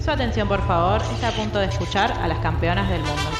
Su 0.00 0.10
atención, 0.10 0.48
por 0.48 0.66
favor, 0.66 1.02
está 1.12 1.28
a 1.28 1.32
punto 1.32 1.58
de 1.58 1.66
escuchar 1.66 2.10
a 2.12 2.26
las 2.26 2.38
campeonas 2.38 2.88
del 2.88 3.00
mundo. 3.00 3.30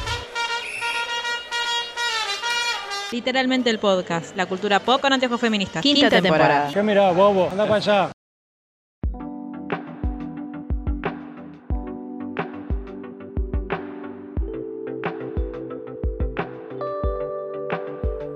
Literalmente 3.10 3.70
el 3.70 3.78
podcast, 3.78 4.36
la 4.36 4.44
cultura 4.44 4.78
pop 4.78 5.00
con 5.00 5.12
anteojos 5.12 5.40
feministas. 5.40 5.82
Quinta, 5.82 6.10
temporada. 6.10 6.70
¿Qué 6.72 6.82
mirá, 6.82 7.10
bobo? 7.12 7.48
Anda 7.50 7.64
para 7.64 7.76
allá. 7.76 8.12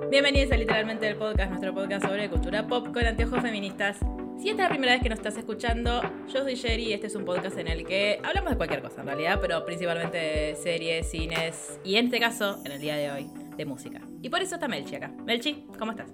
Bienvenidos 0.09 0.51
a 0.51 0.57
Literalmente 0.57 1.07
el 1.07 1.15
podcast, 1.17 1.49
nuestro 1.51 1.73
podcast 1.75 2.05
sobre 2.05 2.29
cultura 2.29 2.65
pop 2.65 2.87
con 2.91 3.05
anteojos 3.05 3.41
feministas. 3.41 3.99
Si 4.37 4.49
esta 4.49 4.63
es 4.63 4.69
la 4.69 4.69
primera 4.69 4.93
vez 4.93 5.01
que 5.01 5.09
nos 5.09 5.17
estás 5.17 5.37
escuchando, 5.37 6.01
yo 6.27 6.43
soy 6.43 6.55
Sherry 6.55 6.89
y 6.89 6.93
este 6.93 7.07
es 7.07 7.15
un 7.15 7.25
podcast 7.25 7.57
en 7.57 7.67
el 7.67 7.85
que 7.85 8.19
hablamos 8.21 8.51
de 8.51 8.57
cualquier 8.57 8.81
cosa 8.81 9.01
en 9.01 9.07
realidad, 9.07 9.39
pero 9.41 9.65
principalmente 9.65 10.17
de 10.17 10.55
series, 10.55 11.09
cines 11.09 11.79
y 11.83 11.95
en 11.95 12.05
este 12.05 12.19
caso, 12.19 12.59
en 12.65 12.73
el 12.73 12.79
día 12.79 12.95
de 12.95 13.11
hoy, 13.11 13.29
de 13.57 13.65
música. 13.65 14.01
Y 14.21 14.29
por 14.29 14.41
eso 14.41 14.55
está 14.55 14.67
Melchi 14.67 14.95
acá. 14.95 15.11
Melchi, 15.25 15.65
¿cómo 15.79 15.91
estás? 15.91 16.13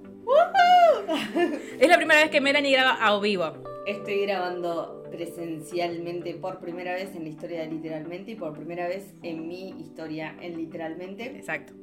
es 1.79 1.89
la 1.89 1.97
primera 1.97 2.21
vez 2.21 2.29
que 2.29 2.39
Melanie 2.39 2.71
graba 2.71 2.93
a 2.93 3.19
vivo. 3.19 3.53
Estoy 3.85 4.21
grabando 4.21 5.03
presencialmente 5.11 6.35
por 6.35 6.59
primera 6.59 6.93
vez 6.93 7.15
en 7.15 7.23
la 7.23 7.29
historia 7.29 7.61
de 7.61 7.67
Literalmente 7.67 8.31
y 8.31 8.35
por 8.35 8.53
primera 8.53 8.87
vez 8.87 9.13
en 9.23 9.47
mi 9.47 9.69
historia 9.81 10.37
en 10.39 10.57
Literalmente. 10.57 11.25
Exacto. 11.25 11.73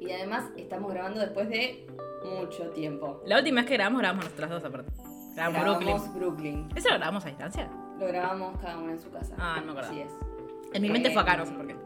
Y 0.00 0.12
además 0.12 0.50
estamos 0.56 0.92
grabando 0.92 1.20
después 1.20 1.48
de 1.48 1.86
mucho 2.24 2.70
tiempo. 2.70 3.22
La 3.26 3.38
última 3.38 3.62
vez 3.62 3.68
que 3.68 3.74
grabamos, 3.74 4.00
grabamos 4.00 4.24
nosotras 4.26 4.50
dos 4.50 4.64
aparte. 4.64 5.07
Grabamos 5.38 5.62
Brooklyn. 5.62 5.86
Grabamos 5.88 6.14
Brooklyn. 6.14 6.68
¿Eso 6.74 6.88
lo 6.90 6.96
grabamos 6.96 7.24
a 7.24 7.28
distancia? 7.28 7.68
Lo 7.98 8.06
grabamos 8.06 8.56
cada 8.60 8.78
uno 8.78 8.90
en 8.92 8.98
su 8.98 9.10
casa. 9.10 9.34
Ah, 9.38 9.56
no 9.60 9.66
me 9.66 9.70
acuerdo. 9.72 9.90
Así 9.90 10.00
es. 10.00 10.12
En 10.72 10.82
mi 10.82 10.90
mente 10.90 11.08
Eh, 11.08 11.12
fue 11.12 11.22
acá, 11.22 11.36
no 11.36 11.46
sé 11.46 11.52
por 11.52 11.66
qué. 11.66 11.76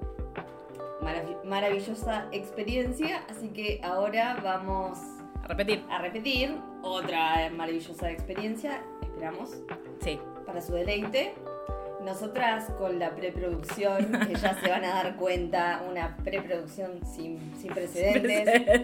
Marav- 1.01 1.43
maravillosa 1.45 2.27
experiencia, 2.33 3.23
así 3.29 3.49
que 3.49 3.81
ahora 3.83 4.39
vamos 4.43 4.99
A 5.43 5.49
repetir. 5.49 5.85
a 5.91 5.99
repetir 5.99 6.57
otra 6.83 7.51
maravillosa 7.51 8.11
experiencia, 8.11 8.83
esperamos, 9.03 9.57
Sí. 10.01 10.19
para 10.47 10.61
su 10.61 10.73
deleite. 10.75 11.35
Nosotras 12.05 12.69
con 12.79 12.99
la 12.99 13.15
preproducción, 13.15 14.11
que 14.27 14.35
ya 14.35 14.55
se 14.61 14.69
van 14.69 14.85
a 14.85 14.89
dar 14.95 15.17
cuenta, 15.17 15.83
una 15.89 16.17
preproducción 16.17 17.01
sin, 17.07 17.39
sin 17.57 17.73
precedentes. 17.73 18.83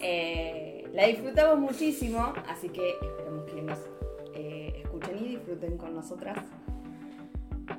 Eh, 0.00 0.86
la 0.92 1.06
disfrutamos 1.06 1.58
muchísimo, 1.58 2.32
así 2.48 2.68
que 2.68 2.90
esperamos 3.02 3.44
que 3.46 3.62
nos 3.62 3.78
escuchen 4.98 5.24
y 5.24 5.28
disfruten 5.28 5.76
con 5.78 5.94
nosotras. 5.94 6.38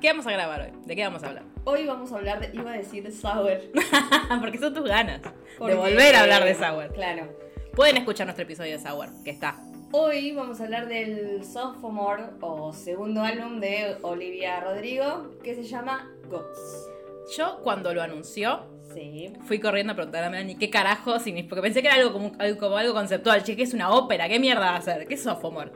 ¿Qué 0.00 0.08
vamos 0.08 0.26
a 0.26 0.32
grabar 0.32 0.62
hoy? 0.62 0.72
¿De 0.86 0.96
qué 0.96 1.04
vamos 1.04 1.22
a 1.22 1.28
hablar? 1.28 1.44
Hoy 1.64 1.86
vamos 1.86 2.12
a 2.12 2.16
hablar 2.16 2.40
de, 2.40 2.56
iba 2.56 2.72
a 2.72 2.76
decir 2.76 3.10
Sour. 3.12 3.60
Porque 4.40 4.58
son 4.58 4.72
tus 4.72 4.84
ganas 4.84 5.20
porque, 5.58 5.74
de 5.74 5.78
volver 5.78 6.14
a 6.14 6.22
hablar 6.22 6.44
de 6.44 6.54
Sour. 6.54 6.92
Claro. 6.94 7.36
Pueden 7.74 7.98
escuchar 7.98 8.26
nuestro 8.26 8.44
episodio 8.44 8.72
de 8.72 8.78
Sour, 8.78 9.08
que 9.24 9.30
está. 9.30 9.60
Hoy 9.92 10.32
vamos 10.32 10.60
a 10.60 10.64
hablar 10.64 10.86
del 10.88 11.44
sophomore 11.44 12.22
o 12.40 12.72
segundo 12.72 13.22
álbum 13.22 13.58
de 13.58 13.96
Olivia 14.02 14.60
Rodrigo 14.60 15.32
que 15.42 15.54
se 15.54 15.64
llama 15.64 16.08
Gods. 16.28 16.88
Yo 17.36 17.60
cuando 17.62 17.92
lo 17.92 18.00
anunció, 18.00 18.66
Sí. 18.94 19.32
fui 19.46 19.60
corriendo 19.60 19.92
a 19.92 19.96
preguntar 19.96 20.24
a 20.24 20.30
Melanie 20.30 20.56
qué 20.56 20.70
carajo 20.70 21.18
significa. 21.18 21.50
Porque 21.50 21.62
pensé 21.62 21.82
que 21.82 21.88
era 21.88 21.96
algo 21.96 22.12
como, 22.12 22.32
algo 22.38 22.58
como 22.58 22.76
algo 22.76 22.94
conceptual. 22.94 23.42
Che, 23.42 23.56
¿qué 23.56 23.64
es 23.64 23.74
una 23.74 23.90
ópera? 23.90 24.28
¿Qué 24.28 24.38
mierda 24.38 24.70
va 24.72 24.76
a 24.76 24.82
ser? 24.82 25.06
¿Qué 25.06 25.14
es 25.14 25.22
sophomore? 25.22 25.70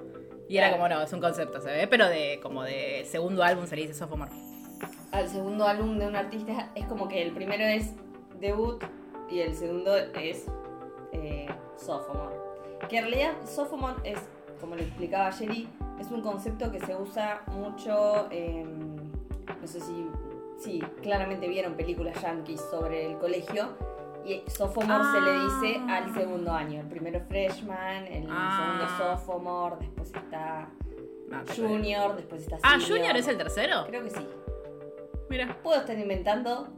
Y 0.49 0.59
era 0.59 0.71
como, 0.73 0.89
no, 0.89 1.01
es 1.01 1.13
un 1.13 1.21
concepto, 1.21 1.61
se 1.61 1.71
ve, 1.73 1.87
pero 1.89 2.07
de 2.09 2.39
como 2.43 2.63
de 2.63 3.05
segundo 3.11 3.43
álbum 3.43 3.67
se 3.67 3.77
le 3.77 3.83
dice 3.83 3.95
sophomore. 3.95 4.31
Al 5.13 5.29
segundo 5.29 5.67
álbum 5.67 5.99
de 5.99 6.07
un 6.07 6.17
artista 6.17 6.71
es 6.75 6.85
como 6.87 7.09
que 7.09 7.23
el 7.23 7.33
primero 7.33 7.65
es 7.65 7.93
debut 8.41 8.83
y 9.31 9.41
el 9.41 9.55
segundo 9.55 9.97
es 9.97 10.47
eh, 11.13 11.47
sophomore. 11.77 12.35
Que 12.89 12.99
en 12.99 13.05
realidad 13.05 13.33
sophomore 13.47 13.97
es, 14.05 14.19
como 14.61 14.75
le 14.75 14.83
explicaba 14.83 15.33
Jerry, 15.33 15.69
es 15.99 16.11
un 16.11 16.21
concepto 16.21 16.71
que 16.71 16.81
se 16.81 16.95
usa 16.95 17.43
mucho, 17.53 18.27
en- 18.31 18.97
no 19.61 19.67
sé 19.67 19.81
si, 19.81 20.09
sí, 20.59 20.83
claramente 21.03 21.49
vieron 21.49 21.75
películas 21.75 22.21
yankees 22.21 22.61
sobre 22.71 23.07
el 23.07 23.17
colegio. 23.19 23.71
Y 24.27 24.43
sophomore 24.51 25.05
se 25.13 25.21
le 25.21 25.33
dice 25.33 25.81
Ah. 25.89 25.97
al 25.99 26.15
segundo 26.15 26.53
año. 26.53 26.81
El 26.81 26.87
primero 26.89 27.19
es 27.19 27.25
freshman, 27.29 28.07
el 28.07 28.27
Ah. 28.31 28.87
segundo 28.97 29.17
sophomore, 29.17 29.77
después 29.81 30.09
está 30.15 30.69
creo. 31.55 31.69
junior, 31.69 32.17
después 32.17 32.43
está 32.43 32.57
Ah, 32.63 32.79
senior. 32.81 32.89
Junior 32.99 33.17
es 33.17 33.29
el 33.29 33.37
tercero. 33.39 33.85
Creo 33.89 34.03
que 34.05 34.11
sí. 34.11 34.27
Mira. 35.29 35.57
¿Puedo 35.63 35.81
estar 35.81 35.99
inventando? 35.99 36.69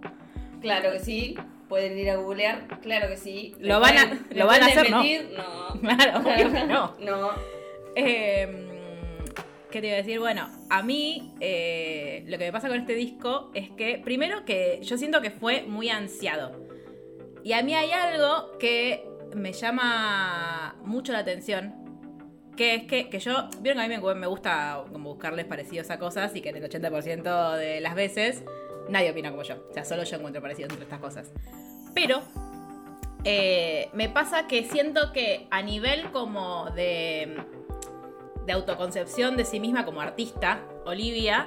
Claro 0.60 0.92
que 0.92 1.00
sí. 1.00 1.36
Pueden 1.68 1.98
ir 1.98 2.10
a 2.10 2.16
googlear, 2.16 2.66
claro 2.80 3.08
que 3.08 3.16
sí. 3.16 3.54
¿Me 3.58 3.66
Lo 3.68 3.80
van 3.80 3.98
a- 3.98 4.20
lo 4.30 4.46
van 4.46 4.62
a 4.62 4.66
hacer, 4.66 4.88
¿no? 4.90 4.98
mentir? 4.98 5.30
No. 5.36 5.80
Claro, 5.80 6.22
que 6.24 6.64
no. 6.66 6.94
No. 7.00 7.30
Eh, 7.96 8.62
¿Qué 9.70 9.80
te 9.80 9.88
iba 9.88 9.94
a 9.94 9.98
decir? 9.98 10.20
Bueno, 10.20 10.48
a 10.70 10.82
mí 10.82 11.34
eh, 11.40 12.24
lo 12.28 12.38
que 12.38 12.44
me 12.46 12.52
pasa 12.52 12.68
con 12.68 12.78
este 12.78 12.94
disco 12.94 13.50
es 13.52 13.68
que, 13.70 13.98
primero 14.02 14.44
que 14.44 14.78
yo 14.82 14.96
siento 14.96 15.20
que 15.20 15.30
fue 15.30 15.62
muy 15.64 15.90
ansiado. 15.90 16.52
Y 17.46 17.52
a 17.52 17.62
mí 17.62 17.76
hay 17.76 17.92
algo 17.92 18.58
que 18.58 19.08
me 19.32 19.52
llama 19.52 20.74
mucho 20.82 21.12
la 21.12 21.20
atención. 21.20 21.76
Que 22.56 22.74
es 22.74 22.82
que, 22.88 23.08
que 23.08 23.20
yo, 23.20 23.48
vieron 23.60 23.78
que 23.78 23.94
a 23.94 24.00
mí 24.00 24.18
me, 24.18 24.26
gusta 24.26 24.82
como 24.90 25.10
buscarles 25.10 25.44
parecidos 25.44 25.90
a 25.90 26.00
cosas 26.00 26.34
y 26.34 26.40
que 26.40 26.48
en 26.48 26.56
el 26.56 26.68
80% 26.68 27.56
de 27.56 27.80
las 27.80 27.94
veces 27.94 28.42
nadie 28.88 29.12
opina 29.12 29.30
como 29.30 29.44
yo. 29.44 29.64
O 29.70 29.72
sea, 29.72 29.84
solo 29.84 30.02
yo 30.02 30.16
encuentro 30.16 30.42
parecidos 30.42 30.72
entre 30.72 30.86
estas 30.86 30.98
cosas. 30.98 31.30
Pero 31.94 32.20
eh, 33.22 33.90
me 33.92 34.08
pasa 34.08 34.48
que 34.48 34.64
siento 34.64 35.12
que 35.12 35.46
a 35.52 35.62
nivel 35.62 36.10
como 36.10 36.70
de, 36.70 37.36
de 38.44 38.52
autoconcepción 38.52 39.36
de 39.36 39.44
sí 39.44 39.60
misma 39.60 39.84
como 39.84 40.00
artista, 40.00 40.62
Olivia 40.84 41.46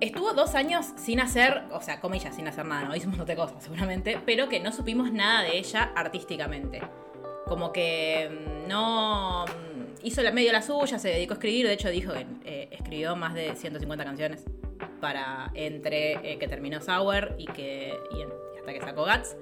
estuvo 0.00 0.32
dos 0.32 0.54
años 0.54 0.86
sin 0.96 1.20
hacer, 1.20 1.62
o 1.70 1.80
sea, 1.80 2.00
comillas, 2.00 2.34
sin 2.34 2.48
hacer 2.48 2.64
nada, 2.64 2.88
no 2.88 2.96
hizo 2.96 3.06
un 3.06 3.10
montón 3.10 3.26
de 3.26 3.36
cosas 3.36 3.62
seguramente, 3.62 4.18
pero 4.24 4.48
que 4.48 4.60
no 4.60 4.72
supimos 4.72 5.12
nada 5.12 5.42
de 5.42 5.58
ella 5.58 5.92
artísticamente. 5.94 6.80
Como 7.46 7.72
que 7.72 8.30
mm, 8.30 8.68
no 8.68 9.44
mm, 9.44 10.06
hizo 10.06 10.22
la 10.22 10.32
medio 10.32 10.52
la 10.52 10.62
suya, 10.62 10.98
se 10.98 11.08
dedicó 11.08 11.34
a 11.34 11.36
escribir, 11.36 11.66
de 11.66 11.74
hecho 11.74 11.90
dijo 11.90 12.12
que 12.12 12.26
eh, 12.44 12.68
escribió 12.72 13.16
más 13.16 13.34
de 13.34 13.54
150 13.54 14.04
canciones 14.04 14.44
para 15.00 15.50
entre 15.54 16.32
eh, 16.32 16.38
que 16.38 16.48
terminó 16.48 16.80
Sour 16.80 17.34
y 17.38 17.46
que 17.46 17.94
hasta 18.58 18.72
que 18.72 18.80
sacó 18.80 19.04
Guts. 19.04 19.36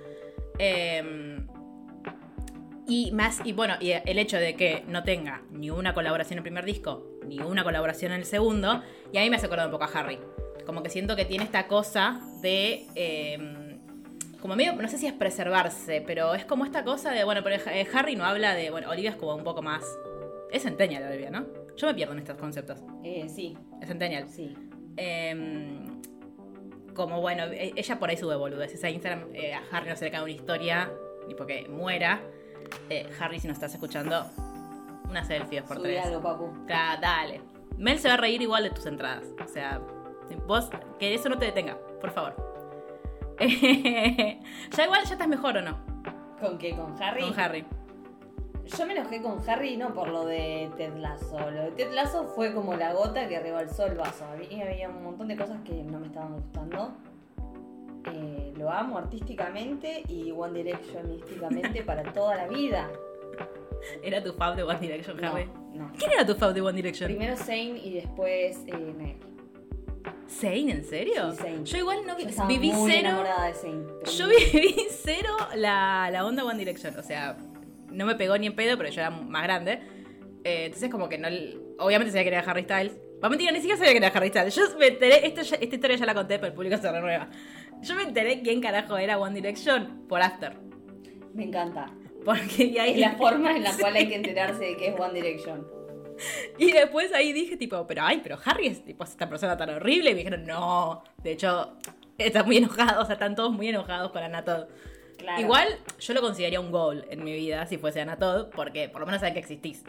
Eh, 0.59 1.39
y 2.89 3.13
más, 3.13 3.41
y 3.45 3.53
bueno, 3.53 3.75
y 3.81 3.91
el 3.91 4.19
hecho 4.19 4.39
de 4.39 4.57
que 4.57 4.83
no 4.89 5.05
tenga 5.05 5.43
ni 5.51 5.69
una 5.69 5.93
colaboración 5.93 6.37
en 6.37 6.39
el 6.39 6.43
primer 6.45 6.65
disco, 6.65 7.07
ni 7.27 7.39
una 7.39 7.63
colaboración 7.63 8.13
en 8.13 8.21
el 8.21 8.25
segundo, 8.25 8.83
y 9.13 9.19
a 9.19 9.21
mí 9.21 9.29
me 9.29 9.37
hace 9.37 9.45
acordar 9.45 9.67
un 9.67 9.73
poco 9.73 9.85
a 9.85 9.89
Harry. 9.89 10.19
Como 10.67 10.83
que 10.83 10.91
siento 10.91 11.17
que 11.17 11.25
tiene 11.25 11.45
esta 11.45 11.67
cosa 11.67 12.21
de. 12.43 12.87
eh, 12.95 13.65
como 14.41 14.55
medio, 14.55 14.73
no 14.75 14.89
sé 14.89 14.99
si 14.99 15.07
es 15.09 15.13
preservarse, 15.13 16.01
pero 16.07 16.33
es 16.35 16.45
como 16.45 16.65
esta 16.65 16.85
cosa 16.85 17.11
de, 17.11 17.25
bueno, 17.25 17.41
pero 17.43 17.57
eh, 17.57 17.89
Harry 17.93 18.15
no 18.15 18.25
habla 18.25 18.55
de, 18.55 18.71
bueno, 18.71 18.89
Olivia 18.89 19.11
es 19.11 19.17
como 19.17 19.35
un 19.35 19.43
poco 19.43 19.63
más... 19.63 19.83
Es 20.53 20.63
centennial 20.63 21.03
Olivia, 21.03 21.29
¿no? 21.29 21.45
Yo 21.77 21.89
me 21.89 21.95
pierdo 21.95 22.13
en 22.13 22.21
estos 22.21 22.37
conceptos. 22.39 22.79
Eh, 23.03 23.29
sí, 23.29 23.59
Es 23.83 23.89
centennial. 23.89 24.29
sí. 24.29 24.55
Em, 24.97 26.01
como 26.95 27.21
bueno, 27.21 27.45
e- 27.47 27.73
ella 27.75 27.99
por 27.99 28.11
ahí 28.11 28.17
sube 28.17 28.37
boludeces 28.37 28.83
a 28.85 28.91
Instagram. 28.91 29.29
eh, 29.35 29.55
a 29.55 29.63
Harry 29.73 29.89
no 29.91 29.97
se 29.97 30.05
le 30.05 30.11
cae 30.13 30.23
una 30.23 30.31
historia, 30.31 30.89
ni 31.27 31.35
porque 31.35 31.67
muera. 31.69 32.21
Eh, 32.91 33.09
Harry, 33.19 33.41
si 33.41 33.49
nos 33.49 33.57
estás 33.57 33.75
escuchando, 33.75 34.25
una 35.11 35.25
selfie 35.25 35.61
dos 35.61 35.69
por 35.69 35.79
Subí 35.79 35.89
tres. 35.89 36.05
algo, 36.07 36.23
papu. 36.23 36.65
Ca- 36.69 36.97
dale. 37.01 37.41
Mel 37.77 37.99
se 37.99 38.07
va 38.09 38.15
a 38.15 38.19
reír 38.19 38.41
igual 38.43 38.63
de 38.63 38.71
tus 38.71 38.87
entradas. 38.87 39.25
O 39.45 39.49
sea, 39.49 39.81
vos, 40.37 40.71
que 40.99 41.15
eso 41.15 41.29
no 41.29 41.39
te 41.39 41.47
detenga, 41.47 41.77
por 42.01 42.11
favor. 42.11 42.35
ya 43.39 44.85
igual, 44.85 45.05
ya 45.05 45.13
estás 45.13 45.29
mejor 45.29 45.57
o 45.59 45.63
no, 45.63 45.79
¿Con 46.41 46.59
qué? 46.59 46.75
¿Con 46.77 47.01
Harry? 47.03 47.23
con 47.23 47.39
Harry. 47.39 47.65
Yo 48.77 48.85
me 48.87 48.93
enojé 48.93 49.23
con 49.23 49.39
Harry 49.49 49.77
no 49.79 49.95
por 49.95 50.09
lo 50.09 50.27
de 50.27 50.71
Ted 50.77 50.95
Lasso. 50.97 51.39
Lo 51.51 51.63
de 51.63 51.71
Ted 51.71 51.91
Lasso 51.93 52.25
fue 52.35 52.53
como 52.53 52.75
la 52.75 52.93
gota 52.93 53.27
que 53.27 53.41
rebalsó 53.41 53.87
el 53.87 53.95
vaso. 53.97 54.27
A 54.27 54.37
mí 54.37 54.61
había 54.61 54.91
un 54.91 55.03
montón 55.03 55.29
de 55.29 55.37
cosas 55.37 55.59
que 55.65 55.73
no 55.85 55.99
me 55.99 56.09
estaban 56.09 56.35
gustando. 56.35 56.93
Eh, 58.13 58.53
lo 58.57 58.71
amo 58.71 58.99
artísticamente 58.99 60.03
y 60.09 60.31
One 60.33 60.63
Direction 60.63 61.09
místicamente 61.11 61.83
para 61.83 62.13
toda 62.13 62.37
la 62.37 62.47
vida. 62.47 62.91
¿Era 64.03 64.23
tu 64.23 64.33
fab 64.35 64.55
de 64.55 64.63
One 64.65 64.79
Direction, 64.81 65.17
No, 65.17 65.29
Harry? 65.29 65.47
no. 65.73 65.91
¿Quién 65.99 66.11
era 66.13 66.27
tu 66.27 66.35
fab 66.35 66.53
de 66.53 66.61
One 66.61 66.75
Direction? 66.75 67.09
Primero 67.09 67.37
Zayn 67.37 67.77
y 67.79 67.95
después 67.95 68.65
eh, 68.67 68.77
Niall. 68.97 69.17
¿Zayn, 70.31 70.69
en 70.71 70.85
serio? 70.85 71.31
Sí, 71.33 71.39
Zayn. 71.43 71.65
Yo 71.65 71.79
igual 71.79 72.07
no 72.07 72.15
vi, 72.17 72.25
Yo 72.27 72.47
viví 72.47 72.73
muy 72.73 72.91
cero. 72.93 73.23
de 73.47 73.55
Zayn. 73.55 73.87
pero 74.01 74.13
Yo 74.13 74.29
viví 74.53 74.87
cero 74.91 75.37
la, 75.57 76.11
la 76.13 76.27
onda 76.27 76.45
One 76.45 76.59
Direction. 76.59 76.95
O 76.99 77.03
sea, 77.03 77.37
no 77.91 78.05
me 78.07 78.15
pegó 78.15 78.37
ni 78.39 78.47
en 78.47 78.55
pedo, 78.55 78.77
pero 78.77 78.91
yo 78.91 79.01
era 79.01 79.11
más 79.11 79.43
grande. 79.45 79.81
Eh, 80.45 80.67
entonces, 80.67 80.91
como 80.91 81.09
que 81.09 81.19
no. 81.19 81.29
Obviamente 81.79 82.11
sabía 82.13 82.25
que 82.25 82.37
era 82.37 82.41
Harry 82.51 82.63
Styles. 82.65 82.99
Va 83.23 83.29
mentira, 83.29 83.51
ni 83.51 83.59
siquiera 83.59 83.77
sabía 83.79 83.93
que 83.93 83.99
era 83.99 84.09
Harry 84.09 84.29
Styles. 84.29 84.55
Yo 84.55 84.63
me 84.79 84.87
enteré, 84.89 85.27
esta, 85.27 85.43
ya- 85.43 85.57
esta 85.57 85.75
historia 85.75 85.97
ya 85.97 86.07
la 86.07 86.15
conté, 86.15 86.37
pero 86.39 86.49
el 86.49 86.53
público 86.55 86.77
se 86.77 86.91
renueva. 86.93 87.29
Yo 87.83 87.95
me 87.95 88.03
enteré 88.03 88.43
quién 88.43 88.61
carajo 88.61 88.97
era 88.99 89.19
One 89.19 89.35
Direction 89.35 90.07
por 90.09 90.21
After. 90.23 90.57
Me 91.35 91.45
encanta. 91.45 91.87
Porque 92.25 92.77
ahí 92.81 92.93
Es 92.95 92.99
la 93.01 93.13
forma 93.17 93.57
en 93.57 93.63
la 93.63 93.73
cual 93.81 93.95
hay 93.97 94.09
que 94.09 94.17
enterarse 94.17 94.63
de 94.65 94.77
que 94.77 94.89
es 94.89 95.01
One 95.01 95.15
Direction. 95.15 95.67
Y 96.59 96.73
después 96.73 97.13
ahí 97.13 97.33
dije, 97.33 97.57
tipo, 97.57 97.87
pero 97.87 98.03
ay, 98.03 98.21
pero 98.23 98.39
Harry 98.45 98.67
es 98.69 98.85
tipo 98.85 99.05
es 99.05 99.11
esta 99.11 99.29
persona 99.29 99.57
tan 99.57 99.71
horrible. 99.71 100.11
Y 100.11 100.15
me 100.15 100.19
dijeron, 100.19 100.45
no. 100.47 101.03
De 101.23 101.33
hecho, 101.33 101.77
está 102.19 102.43
muy 102.43 102.57
enojado, 102.59 103.03
o 103.03 103.05
sea, 103.05 103.15
están 103.15 103.35
todos 103.35 103.53
muy 103.53 103.69
enojados 103.69 104.11
con 104.13 104.23
Anatod. 104.23 104.67
Claro. 105.19 105.41
Igual, 105.41 105.69
yo 105.99 106.15
lo 106.15 106.21
consideraría 106.21 106.61
un 106.61 106.71
goal 106.71 107.05
en 107.11 107.25
mi 107.25 107.33
vida 107.33 107.67
si 107.67 107.77
fuese 107.79 108.01
Anatod, 108.01 108.51
porque 108.51 108.89
por 108.89 109.01
lo 109.01 109.07
menos 109.07 109.21
saben 109.21 109.35
que 109.35 109.41
existís. 109.41 109.83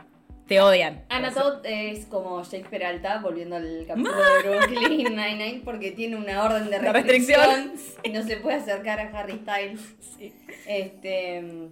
Te 0.47 0.59
odian. 0.59 1.05
Anna 1.09 1.31
Todd 1.31 1.63
es 1.63 2.07
como 2.07 2.41
Jake 2.41 2.65
Peralta, 2.71 3.19
volviendo 3.19 3.55
al 3.55 3.85
capítulo 3.87 4.15
de 4.43 4.49
Brooklyn 4.49 5.15
Nine-Nine, 5.15 5.61
porque 5.63 5.91
tiene 5.91 6.15
una 6.15 6.43
orden 6.43 6.71
de 6.71 6.79
restricción, 6.79 7.39
restricción. 7.39 7.99
y 8.03 8.09
no 8.09 8.23
se 8.23 8.37
puede 8.37 8.57
acercar 8.57 8.99
a 8.99 9.09
Harry 9.19 9.33
Styles. 9.43 9.95
Sí. 10.17 10.33
Este, 10.65 11.69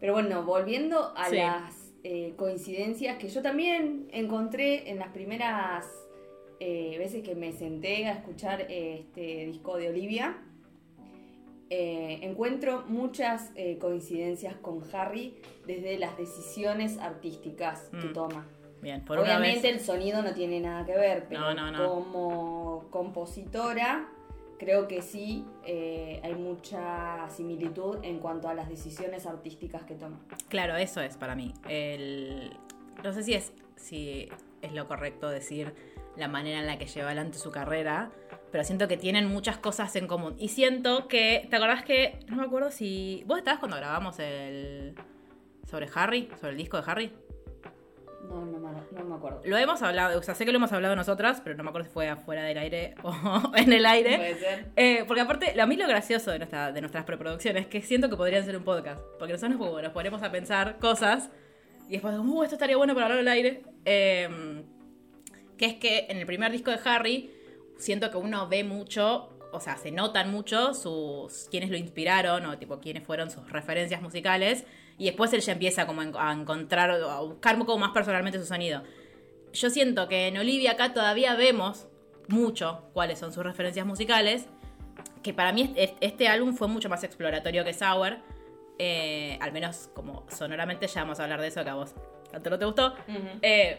pero 0.00 0.14
bueno, 0.14 0.44
volviendo 0.44 1.12
a 1.14 1.28
Sí. 1.28 1.36
las 1.36 1.85
eh, 2.08 2.34
coincidencias 2.36 3.18
que 3.18 3.28
yo 3.28 3.42
también 3.42 4.06
encontré 4.12 4.90
en 4.90 4.98
las 5.00 5.08
primeras 5.08 5.84
eh, 6.60 6.94
veces 6.98 7.22
que 7.24 7.34
me 7.34 7.52
senté 7.52 8.06
a 8.06 8.12
escuchar 8.12 8.60
eh, 8.68 9.00
este 9.00 9.46
disco 9.46 9.76
de 9.76 9.88
Olivia. 9.88 10.38
eh, 11.68 12.20
encuentro 12.22 12.84
muchas 12.86 13.50
coincidencias 13.80 14.54
con 14.54 14.84
Harry 14.92 15.34
desde 15.66 15.98
las 15.98 16.16
decisiones 16.16 16.96
artísticas 16.98 17.88
que 17.90 18.06
Mm. 18.08 18.12
toma. 18.12 18.46
Bien, 18.80 19.04
por 19.04 19.18
una 19.18 19.38
Obviamente 19.38 19.72
vez. 19.72 19.80
el 19.80 19.84
sonido 19.84 20.22
no 20.22 20.32
tiene 20.32 20.60
nada 20.60 20.86
que 20.86 20.92
ver, 20.96 21.26
pero 21.28 21.40
No, 21.40 21.54
no, 21.54 21.72
no. 21.72 21.88
como 21.88 22.84
compositora 22.90 24.08
creo 24.58 24.88
que 24.88 25.02
sí 25.02 25.44
eh, 25.64 26.20
hay 26.22 26.34
mucha 26.34 27.28
similitud 27.28 27.98
en 28.02 28.18
cuanto 28.18 28.48
a 28.48 28.54
las 28.54 28.68
decisiones 28.68 29.26
artísticas 29.26 29.84
que 29.84 29.94
toma. 29.94 30.20
Claro, 30.48 30.76
eso 30.76 31.00
es 31.00 31.16
para 31.16 31.34
mí. 31.34 31.54
El... 31.68 32.56
No 33.02 33.12
sé 33.12 33.22
si 33.22 33.34
es, 33.34 33.52
si 33.76 34.28
es 34.62 34.72
lo 34.72 34.88
correcto 34.88 35.28
decir 35.28 35.74
la 36.16 36.28
manera 36.28 36.60
en 36.60 36.66
la 36.66 36.78
que 36.78 36.86
lleva 36.86 37.08
adelante 37.08 37.38
su 37.38 37.50
carrera, 37.50 38.10
pero 38.50 38.64
siento 38.64 38.88
que 38.88 38.96
tienen 38.96 39.26
muchas 39.28 39.58
cosas 39.58 39.94
en 39.96 40.06
común. 40.06 40.34
Y 40.38 40.48
siento 40.48 41.08
que, 41.08 41.46
¿te 41.50 41.56
acordás 41.56 41.84
que, 41.84 42.18
no 42.28 42.36
me 42.36 42.44
acuerdo 42.44 42.70
si... 42.70 43.22
¿Vos 43.26 43.38
estabas 43.38 43.60
cuando 43.60 43.76
grabamos 43.76 44.18
el... 44.18 44.94
sobre 45.68 45.88
Harry, 45.94 46.28
sobre 46.40 46.52
el 46.52 46.58
disco 46.58 46.80
de 46.80 46.90
Harry? 46.90 47.12
No, 48.28 48.44
no, 48.44 48.58
me, 48.58 48.70
no 48.92 49.04
me 49.04 49.14
acuerdo. 49.14 49.40
Lo 49.44 49.56
hemos 49.56 49.82
hablado, 49.82 50.18
o 50.18 50.22
sea, 50.22 50.34
sé 50.34 50.44
que 50.44 50.52
lo 50.52 50.56
hemos 50.56 50.72
hablado 50.72 50.96
nosotras, 50.96 51.40
pero 51.42 51.56
no 51.56 51.62
me 51.62 51.70
acuerdo 51.70 51.88
si 51.88 51.92
fue 51.92 52.08
afuera 52.08 52.44
del 52.44 52.58
aire 52.58 52.94
o 53.02 53.52
en 53.56 53.72
el 53.72 53.86
aire. 53.86 54.16
Puede 54.16 54.38
ser. 54.38 54.66
Eh, 54.76 55.04
porque 55.06 55.20
aparte, 55.20 55.60
a 55.60 55.66
mí 55.66 55.76
lo 55.76 55.86
gracioso 55.86 56.30
de, 56.30 56.38
nuestra, 56.38 56.72
de 56.72 56.80
nuestras 56.80 57.04
preproducciones 57.04 57.62
es 57.62 57.68
que 57.68 57.82
siento 57.82 58.10
que 58.10 58.16
podrían 58.16 58.44
ser 58.44 58.56
un 58.56 58.64
podcast. 58.64 59.00
Porque 59.18 59.32
nosotros 59.32 59.58
nos, 59.58 59.82
nos 59.82 59.92
ponemos 59.92 60.22
a 60.22 60.30
pensar 60.30 60.78
cosas 60.78 61.30
y 61.88 61.92
después, 61.92 62.16
uh, 62.18 62.42
esto 62.42 62.56
estaría 62.56 62.76
bueno 62.76 62.94
para 62.94 63.06
hablar 63.06 63.20
al 63.20 63.28
aire. 63.28 63.62
Eh, 63.84 64.64
que 65.56 65.66
es 65.66 65.74
que 65.74 66.06
en 66.08 66.18
el 66.18 66.26
primer 66.26 66.52
disco 66.52 66.70
de 66.70 66.78
Harry, 66.84 67.30
siento 67.78 68.10
que 68.10 68.16
uno 68.16 68.48
ve 68.48 68.64
mucho, 68.64 69.38
o 69.52 69.60
sea, 69.60 69.76
se 69.76 69.90
notan 69.90 70.30
mucho 70.30 70.74
sus 70.74 71.48
quienes 71.50 71.70
lo 71.70 71.76
inspiraron 71.76 72.44
o 72.46 72.58
tipo 72.58 72.80
quiénes 72.80 73.04
fueron 73.04 73.30
sus 73.30 73.50
referencias 73.50 74.02
musicales. 74.02 74.64
Y 74.98 75.06
después 75.06 75.32
él 75.32 75.40
ya 75.40 75.52
empieza 75.52 75.86
como 75.86 76.00
a 76.00 76.04
en- 76.04 76.16
a 76.16 76.32
encontrar, 76.32 76.90
a 76.90 77.20
buscar 77.20 77.58
como 77.58 77.78
más 77.78 77.90
personalmente 77.92 78.38
su 78.38 78.46
sonido. 78.46 78.82
Yo 79.52 79.70
siento 79.70 80.08
que 80.08 80.28
en 80.28 80.36
Olivia 80.38 80.72
acá 80.72 80.92
todavía 80.94 81.34
vemos 81.34 81.86
mucho 82.28 82.88
cuáles 82.92 83.18
son 83.18 83.32
sus 83.32 83.44
referencias 83.44 83.86
musicales. 83.86 84.46
Que 85.22 85.34
para 85.34 85.52
mí 85.52 85.72
es- 85.76 85.92
este 86.00 86.28
álbum 86.28 86.54
fue 86.54 86.68
mucho 86.68 86.88
más 86.88 87.02
exploratorio 87.04 87.64
que 87.64 87.72
Sour. 87.74 88.18
Eh, 88.78 89.38
al 89.40 89.52
menos 89.52 89.88
como 89.94 90.26
sonoramente 90.30 90.86
ya 90.86 91.02
vamos 91.02 91.18
a 91.20 91.24
hablar 91.24 91.40
de 91.40 91.46
eso 91.48 91.64
que 91.64 91.70
a 91.70 91.74
vos 91.74 91.94
tanto 92.30 92.50
no 92.50 92.58
te 92.58 92.64
gustó. 92.66 92.94
Eh, 93.42 93.78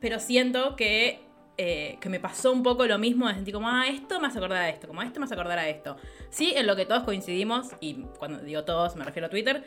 pero 0.00 0.18
siento 0.18 0.74
que, 0.76 1.20
eh, 1.58 1.98
que 2.00 2.08
me 2.08 2.20
pasó 2.20 2.52
un 2.52 2.62
poco 2.62 2.86
lo 2.86 2.98
mismo 2.98 3.28
de 3.28 3.34
sentir 3.34 3.52
como, 3.54 3.68
ah, 3.68 3.86
esto 3.88 4.20
me 4.20 4.28
hace 4.28 4.38
acordar 4.38 4.62
a 4.62 4.68
esto, 4.68 4.86
como 4.86 5.02
esto 5.02 5.18
me 5.20 5.24
hace 5.24 5.34
acordar 5.34 5.58
a 5.58 5.68
esto. 5.68 5.96
Sí, 6.30 6.52
en 6.56 6.66
lo 6.66 6.76
que 6.76 6.86
todos 6.86 7.02
coincidimos, 7.04 7.68
y 7.80 8.02
cuando 8.18 8.38
digo 8.38 8.64
todos 8.64 8.96
me 8.96 9.04
refiero 9.04 9.26
a 9.26 9.30
Twitter, 9.30 9.64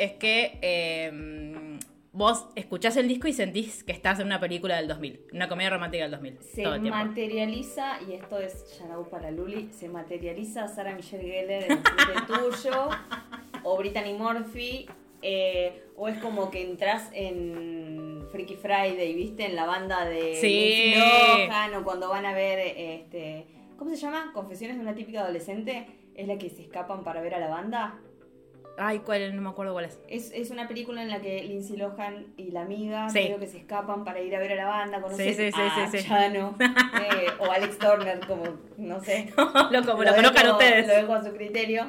es 0.00 0.12
que 0.12 0.58
eh, 0.62 1.78
vos 2.12 2.48
escuchás 2.54 2.96
el 2.96 3.06
disco 3.06 3.28
y 3.28 3.34
sentís 3.34 3.84
que 3.84 3.92
estás 3.92 4.18
en 4.18 4.26
una 4.26 4.40
película 4.40 4.76
del 4.76 4.88
2000, 4.88 5.26
una 5.34 5.46
comedia 5.46 5.68
romántica 5.68 6.04
del 6.04 6.12
2000. 6.12 6.38
Se 6.40 6.62
todo 6.62 6.74
el 6.76 6.82
materializa, 6.82 7.98
y 8.08 8.14
esto 8.14 8.38
es 8.38 8.78
Shanaú 8.78 9.10
para 9.10 9.30
Luli, 9.30 9.68
se 9.72 9.90
materializa 9.90 10.68
Sarah 10.68 10.94
Michelle 10.94 11.22
Gellar 11.22 11.64
en 11.70 11.82
Frente 11.84 12.22
Tuyo, 12.26 12.88
o 13.62 13.76
Brittany 13.76 14.14
Murphy, 14.14 14.86
eh, 15.20 15.84
o 15.96 16.08
es 16.08 16.18
como 16.18 16.50
que 16.50 16.62
entras 16.62 17.10
en 17.12 18.26
Freaky 18.32 18.56
Friday, 18.56 19.14
¿viste? 19.14 19.44
En 19.44 19.54
la 19.54 19.66
banda 19.66 20.06
de 20.06 20.34
Sí. 20.36 20.94
Lohan, 20.96 21.74
o 21.74 21.84
cuando 21.84 22.08
van 22.08 22.24
a 22.24 22.32
ver, 22.32 22.58
este, 22.58 23.46
¿cómo 23.76 23.90
se 23.90 23.98
llama? 23.98 24.30
Confesiones 24.32 24.78
de 24.78 24.82
una 24.82 24.94
típica 24.94 25.20
adolescente, 25.20 25.86
es 26.14 26.26
la 26.26 26.38
que 26.38 26.48
se 26.48 26.62
escapan 26.62 27.04
para 27.04 27.20
ver 27.20 27.34
a 27.34 27.38
la 27.38 27.48
banda. 27.48 28.00
Ay, 28.78 29.00
¿cuál? 29.00 29.36
No 29.36 29.42
me 29.42 29.50
acuerdo 29.50 29.72
cuál 29.72 29.84
es. 29.84 30.00
Es, 30.08 30.30
es 30.32 30.50
una 30.50 30.66
película 30.66 31.02
en 31.02 31.08
la 31.10 31.20
que 31.20 31.42
Lindsay 31.42 31.76
Lohan 31.76 32.28
y 32.38 32.50
la 32.50 32.62
amiga 32.62 33.10
Sí. 33.10 33.24
creo 33.26 33.38
que 33.38 33.46
se 33.46 33.58
escapan 33.58 34.04
para 34.04 34.20
ir 34.20 34.34
a 34.34 34.38
ver 34.38 34.52
a 34.52 34.54
la 34.54 34.66
banda, 34.66 35.00
conocer 35.02 35.34
Sí, 35.34 35.44
sí, 35.44 35.52
sí, 35.52 35.60
a 35.60 35.90
sí, 35.90 35.98
sí. 35.98 36.08
Chano 36.08 36.56
eh, 36.60 37.26
o 37.38 37.50
Alex 37.50 37.78
Turner, 37.78 38.20
como 38.26 38.44
no 38.78 39.00
sé. 39.04 39.32
lo, 39.36 39.84
como 39.84 40.02
lo 40.02 40.14
conozcan 40.14 40.46
dejo- 40.46 40.52
ustedes. 40.52 40.86
Lo 40.86 40.94
dejo 40.94 41.12
a 41.14 41.22
su 41.24 41.32
criterio. 41.34 41.86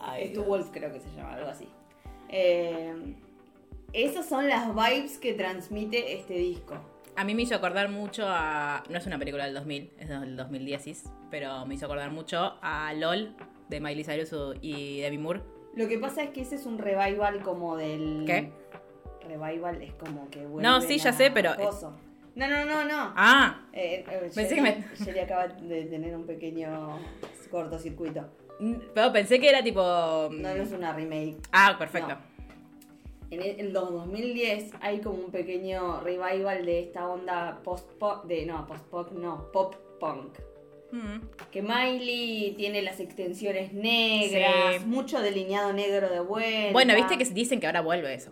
Ay, 0.00 0.28
Stu 0.28 0.44
Wolf 0.44 0.68
creo 0.72 0.92
que 0.92 1.00
se 1.00 1.08
llama, 1.16 1.34
algo 1.34 1.48
así. 1.50 1.68
Eh, 2.28 3.14
esas 3.92 4.28
son 4.28 4.48
las 4.48 4.68
vibes 4.74 5.18
que 5.18 5.34
transmite 5.34 6.14
este 6.14 6.34
disco. 6.34 6.74
A 7.16 7.24
mí 7.24 7.34
me 7.34 7.42
hizo 7.42 7.56
acordar 7.56 7.88
mucho 7.88 8.24
a. 8.28 8.84
No 8.88 8.98
es 8.98 9.06
una 9.06 9.18
película 9.18 9.44
del 9.46 9.54
2000, 9.54 9.90
es 9.98 10.08
del 10.08 10.36
2010, 10.36 11.04
pero 11.30 11.66
me 11.66 11.74
hizo 11.74 11.86
acordar 11.86 12.10
mucho 12.12 12.54
a 12.62 12.92
LOL 12.94 13.34
de 13.68 13.80
Miley 13.80 14.04
Cyrus 14.04 14.32
y 14.62 15.00
Demi 15.00 15.18
Moore. 15.18 15.40
Lo 15.78 15.86
que 15.86 15.96
pasa 15.98 16.24
es 16.24 16.30
que 16.30 16.40
ese 16.40 16.56
es 16.56 16.66
un 16.66 16.76
revival 16.78 17.40
como 17.42 17.76
del... 17.76 18.24
¿Qué? 18.26 18.50
Revival 19.28 19.80
es 19.80 19.94
como 19.94 20.28
que 20.28 20.40
vuelven 20.44 20.62
No, 20.64 20.80
sí, 20.80 20.98
ya 20.98 21.10
a 21.10 21.12
sé, 21.12 21.30
pero- 21.30 21.54
coso. 21.54 21.92
No, 22.34 22.48
no, 22.48 22.64
no, 22.64 22.84
no. 22.84 23.12
Ah, 23.16 23.62
Eh, 23.72 24.04
eh, 24.10 24.30
Pensé 24.34 24.56
que 24.56 24.60
me- 24.60 24.84
Sherry 24.96 25.20
acaba 25.20 25.46
de 25.46 25.84
tener 25.84 26.16
un 26.16 26.26
pequeño 26.26 26.98
cortocircuito. 27.50 28.24
pero 28.92 29.12
pensé 29.12 29.38
que 29.38 29.48
era 29.48 29.62
tipo. 29.62 29.80
No, 29.80 30.28
no 30.54 30.62
es 30.62 30.72
una 30.72 30.92
remake. 30.92 31.36
Ah, 31.52 31.76
perfecto. 31.78 32.08
No. 32.08 32.18
En 33.30 33.40
el 33.42 33.60
en 33.60 33.72
los 33.72 33.90
2010 33.92 34.72
hay 34.80 35.00
como 35.00 35.18
un 35.26 35.30
pequeño 35.30 36.00
revival 36.00 36.64
de 36.66 36.80
esta 36.80 37.06
onda 37.08 37.60
post-pop, 37.62 38.24
de 38.24 38.46
no, 38.46 38.66
post-pop, 38.66 39.12
no, 39.12 39.52
pop-punk. 39.52 40.38
Mm. 40.90 41.18
Que 41.50 41.60
Miley 41.62 42.54
tiene 42.56 42.80
las 42.82 42.98
extensiones 43.00 43.72
negras, 43.72 44.76
Sí. 44.80 44.86
mucho 44.86 45.20
delineado 45.20 45.72
negro 45.72 46.08
de 46.08 46.20
vuelta. 46.20 46.72
Bueno, 46.72 46.94
viste 46.94 47.18
que 47.18 47.24
dicen 47.26 47.60
que 47.60 47.66
ahora 47.66 47.80
vuelve 47.82 48.14
eso. 48.14 48.30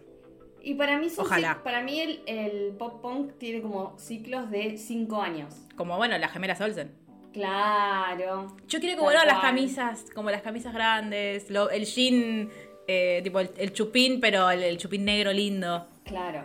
Y 0.63 0.75
para 0.75 0.99
mí, 0.99 1.07
Ojalá. 1.17 1.63
para 1.63 1.83
mí 1.83 2.01
el, 2.01 2.21
el 2.27 2.73
pop-punk 2.79 3.39
tiene 3.39 3.63
como 3.63 3.97
ciclos 3.99 4.51
de 4.51 4.79
5 4.79 5.23
años. 5.23 5.55
Como 5.77 5.97
bueno, 5.97 6.17
las 6.19 6.33
gemelas 6.33 6.61
Olsen. 6.61 6.91
Claro. 7.33 8.57
Yo 8.67 8.81
quiero 8.81 8.97
que 8.97 9.03
vuelvan 9.03 9.27
las 9.27 9.41
camisas, 9.41 10.07
como 10.15 10.31
las 10.31 10.43
camisas 10.43 10.73
grandes, 10.75 11.51
lo- 11.51 11.71
el 11.71 11.85
jean, 11.85 12.51
eh, 12.89 13.21
tipo 13.23 13.39
el, 13.41 13.51
el 13.59 13.73
chupín, 13.73 14.19
pero 14.21 14.51
el, 14.51 14.63
el 14.63 14.79
chupín 14.79 15.05
negro 15.05 15.33
lindo. 15.33 15.87
Claro. 16.05 16.45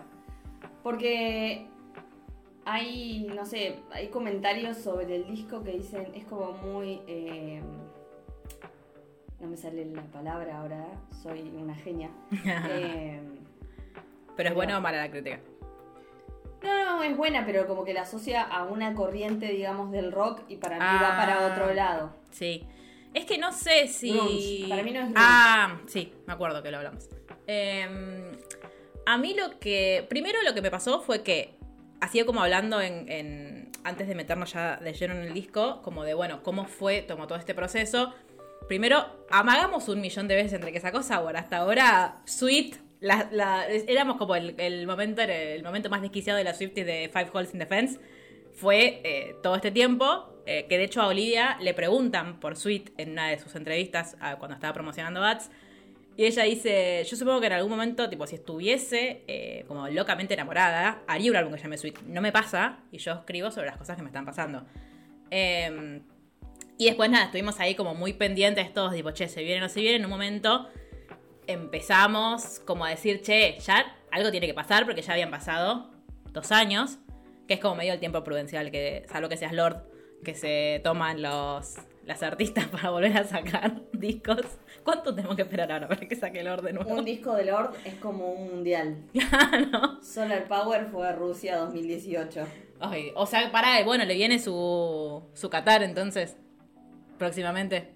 Porque 0.84 1.65
hay, 2.65 3.27
no 3.36 3.46
sé, 3.46 3.80
hay 3.91 4.08
comentarios 4.10 4.77
sobre 4.77 5.15
el 5.15 5.27
disco 5.27 5.63
que 5.63 5.72
dicen, 5.72 6.08
es 6.15 6.25
como 6.25 6.51
muy... 6.53 7.01
eh, 7.08 7.62
no 9.39 9.48
me 9.48 9.58
sale 9.58 9.86
la 9.86 10.03
palabra 10.03 10.60
ahora, 10.60 10.86
soy 11.24 11.41
una 11.56 11.75
genia. 11.75 12.10
Eh, 12.46 13.20
pero 14.36 14.50
es 14.50 14.56
bueno 14.56 14.77
o 14.77 14.82
mala 14.82 14.98
la 15.00 15.12
crítica. 15.12 15.39
no, 16.63 16.86
no, 16.98 17.03
es 17.03 17.18
buena, 17.18 17.46
pero 17.46 17.68
como 17.68 17.84
que 17.84 17.94
la 17.94 18.01
asocia 18.03 18.44
a 18.44 18.63
una 18.63 18.94
corriente, 18.94 19.48
digamos, 19.48 19.91
del 19.91 20.12
rock 20.12 20.41
y 20.48 20.56
para 20.58 20.75
mí 20.75 20.82
va 21.01 21.13
Ah. 21.13 21.18
para 21.18 21.48
otro 21.53 21.74
lado. 21.74 22.13
Sí. 22.32 22.63
Es 23.13 23.25
que 23.25 23.38
no 23.38 23.51
sé 23.51 23.88
si. 23.89 24.13
Grunge. 24.13 24.65
Para 24.70 24.84
mí 24.84 24.91
no 24.91 25.00
es 25.00 25.06
grunge. 25.08 25.22
Ah, 25.22 25.80
sí, 25.88 26.13
me 26.25 26.34
acuerdo 26.34 26.63
que 26.63 26.72
lo 26.72 26.77
hablamos. 26.77 27.10
Eh, 27.46 28.32
a 29.06 29.18
mí 29.18 29.34
lo 29.34 29.60
que. 29.60 30.06
Primero 30.08 30.39
lo 30.44 30.53
que 30.53 30.62
me 30.62 30.72
pasó 30.72 31.01
fue 31.01 31.22
que. 31.24 31.53
Hacía 32.01 32.25
como 32.25 32.41
hablando 32.41 32.81
en, 32.81 33.70
Antes 33.84 34.08
de 34.08 34.15
meternos 34.15 34.53
ya 34.53 34.77
de 34.77 34.93
lleno 34.93 35.13
en 35.15 35.22
el 35.22 35.34
disco, 35.34 35.81
como 35.81 36.03
de, 36.03 36.13
bueno, 36.13 36.43
cómo 36.43 36.65
fue, 36.65 37.01
tomó 37.01 37.25
todo 37.27 37.38
este 37.39 37.55
proceso. 37.55 38.13
Primero, 38.67 39.25
amagamos 39.29 39.88
un 39.89 40.01
millón 40.01 40.27
de 40.27 40.36
veces 40.36 40.53
entre 40.53 40.72
que 40.72 40.79
sacó 40.79 41.01
Sour. 41.01 41.36
Hasta 41.38 41.58
ahora, 41.58 42.22
Sweet. 42.25 42.75
Éramos 43.88 44.17
como 44.17 44.36
el, 44.36 44.86
momento 44.86 45.22
el 45.24 45.63
momento 45.63 45.89
más 45.89 46.01
desquiciado 46.01 46.38
de 46.38 46.43
la 46.43 46.53
Swifties 46.53 46.86
de 46.86 47.10
Five 47.12 47.29
Holes 47.34 47.53
in 47.53 47.60
the 47.60 47.65
Fence. 47.65 48.00
fue 48.53 49.01
eh, 49.03 49.36
todo 49.41 49.55
este 49.55 49.72
tiempo, 49.72 50.43
eh, 50.46 50.65
que 50.70 50.77
de 50.77 50.84
hecho 50.84 51.01
a 51.01 51.08
Olivia 51.08 51.58
le 51.62 51.74
preguntan 51.74 52.39
por 52.39 52.55
Sweet 52.55 52.91
en 52.98 53.12
una 53.13 53.29
de 53.29 53.39
sus 53.39 53.55
entrevistas 53.55 54.15
a- 54.20 54.36
cuando 54.38 54.55
estaba 54.55 54.74
promocionando 54.74 55.22
Bats. 55.22 55.50
Y 56.18 56.25
ella 56.25 56.44
dice, 56.44 57.03
yo 57.10 57.15
supongo 57.15 57.39
que 57.39 57.48
en 57.48 57.53
algún 57.53 57.72
momento, 57.72 58.10
tipo, 58.10 58.27
si 58.27 58.36
estuviese 58.36 59.24
eh, 59.27 59.63
como 59.68 59.88
locamente 59.88 60.34
enamorada, 60.34 61.01
haría 61.08 61.32
un 61.32 61.38
álbum 61.38 61.53
que 61.53 61.62
llame 61.62 61.77
Sweet. 61.77 62.01
No 62.01 62.22
me 62.22 62.32
pasa 62.32 62.80
y 62.91 62.98
yo 62.98 63.13
escribo 63.13 63.50
sobre 63.51 63.68
las 63.68 63.77
cosas 63.77 63.96
que 63.96 64.03
me 64.03 64.10
están 64.10 64.25
pasando. 64.25 64.65
Eh, 65.30 66.01
y 66.82 66.86
después 66.86 67.12
nada, 67.12 67.25
estuvimos 67.25 67.60
ahí 67.60 67.75
como 67.75 67.94
muy 67.94 68.13
pendientes 68.13 68.74
todos, 68.74 68.94
tipo, 68.94 69.12
che, 69.12 69.27
se 69.27 69.44
viene 69.44 69.60
o 69.60 69.65
no 69.65 69.70
se 69.70 69.82
viene. 69.82 69.98
En 69.98 70.06
un 70.06 70.10
momento 70.10 70.68
empezamos 71.46 72.60
como 72.65 72.86
a 72.86 72.89
decir, 72.89 73.22
che, 73.22 73.58
ya 73.60 73.96
algo 74.12 74.32
tiene 74.32 74.48
que 74.48 74.56
pasar 74.56 74.86
porque 74.86 75.03
ya 75.03 75.13
habían 75.13 75.30
pasado 75.30 75.91
dos 76.32 76.51
años, 76.51 76.98
que 77.48 77.53
es 77.53 77.60
como 77.60 77.75
medio 77.75 77.94
el 77.94 78.00
tiempo 78.00 78.24
prudencial, 78.24 78.72
que 78.72 79.06
salvo 79.12 79.30
que 79.30 79.38
seas 79.38 79.53
Lord, 79.53 79.84
que 80.24 80.34
se 80.34 80.82
toman 80.84 81.22
los 81.22 81.75
las 82.05 82.24
artistas 82.24 82.65
para 82.67 82.89
volver 82.89 83.15
a 83.17 83.24
sacar 83.24 83.81
discos. 83.93 84.41
¿Cuánto 84.84 85.13
tenemos 85.13 85.36
que 85.36 85.43
esperar 85.43 85.72
ahora 85.72 85.88
para 85.88 86.08
que 86.08 86.15
saque 86.15 86.43
Lord 86.43 86.63
de 86.63 86.74
nuevo? 86.74 86.93
Un 86.93 87.05
disco 87.05 87.34
de 87.36 87.46
Lord 87.46 87.74
es 87.86 87.96
como 87.96 88.31
un 88.31 88.50
mundial. 88.50 88.98
Claro. 89.13 90.01
Solar 90.01 90.48
Power 90.48 90.88
fue 90.88 91.12
Rusia 91.13 91.58
2018. 91.58 92.46
Ay, 92.79 93.12
o 93.15 93.25
sea, 93.27 93.51
para, 93.51 93.84
bueno, 93.84 94.05
le 94.05 94.15
viene 94.15 94.39
su, 94.39 95.22
su 95.34 95.50
Qatar 95.51 95.84
entonces, 95.84 96.36
próximamente. 97.17 97.93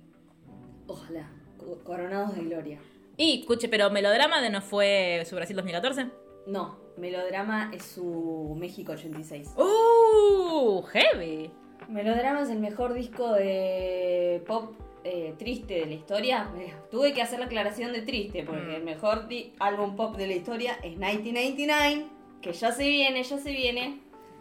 Ojalá. 0.87 1.29
Co- 1.57 1.79
Coronados 1.83 2.35
de 2.35 2.43
gloria. 2.43 2.79
Y, 3.17 3.39
escuche, 3.39 3.67
pero 3.69 3.89
Melodrama 3.89 4.41
de 4.41 4.49
no 4.49 4.61
fue 4.61 5.23
su 5.27 5.35
Brasil 5.35 5.55
2014. 5.55 6.07
No, 6.47 6.77
Melodrama 6.97 7.71
es 7.73 7.83
su 7.83 8.55
México 8.59 8.91
86. 8.91 9.49
¡Uh! 9.57 10.83
Heavy. 10.83 11.51
Melodrama 11.89 12.41
es 12.41 12.49
el 12.49 12.59
mejor 12.59 12.93
disco 12.93 13.31
de 13.33 14.43
pop 14.47 14.73
eh, 15.03 15.33
triste 15.37 15.75
de 15.75 15.85
la 15.85 15.93
historia. 15.93 16.49
Eh, 16.57 16.73
tuve 16.91 17.13
que 17.13 17.21
hacer 17.21 17.39
la 17.39 17.45
aclaración 17.45 17.93
de 17.93 18.01
triste, 18.01 18.43
porque 18.43 18.61
Mm. 18.61 18.75
el 18.75 18.83
mejor 18.83 19.27
di- 19.27 19.53
álbum 19.59 19.95
pop 19.95 20.15
de 20.17 20.27
la 20.27 20.33
historia 20.33 20.73
es 20.83 20.97
1999, 20.97 22.05
que 22.41 22.53
ya 22.53 22.71
se 22.71 22.87
viene, 22.87 23.21
ya 23.23 23.37
se 23.37 23.51
viene. 23.51 23.99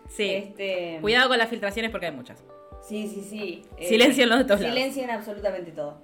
Sí. 0.08 0.30
Este, 0.30 0.98
Cuidado 1.00 1.28
con 1.28 1.38
las 1.38 1.48
filtraciones 1.48 1.90
porque 1.90 2.06
hay 2.06 2.12
muchas. 2.12 2.42
Sí, 2.86 3.08
sí, 3.08 3.22
sí. 3.22 3.62
Eh, 3.78 3.88
Silencienlo 3.88 4.36
de 4.36 4.44
todos 4.44 4.60
lados. 4.60 4.74
Silencien 4.74 5.10
absolutamente 5.10 5.70
todo. 5.72 6.02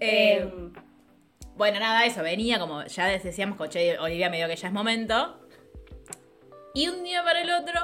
Eh, 0.00 0.38
Em, 0.42 0.72
Bueno, 1.56 1.78
nada, 1.78 2.06
eso, 2.06 2.22
venía 2.22 2.58
como 2.58 2.84
ya 2.86 3.06
decíamos, 3.06 3.56
coche, 3.58 3.98
Olivia 3.98 4.30
me 4.30 4.38
dio 4.38 4.48
que 4.48 4.56
ya 4.56 4.68
es 4.68 4.72
momento. 4.72 5.38
Y 6.74 6.88
un 6.88 7.02
día 7.04 7.22
para 7.22 7.42
el 7.42 7.50
otro 7.50 7.80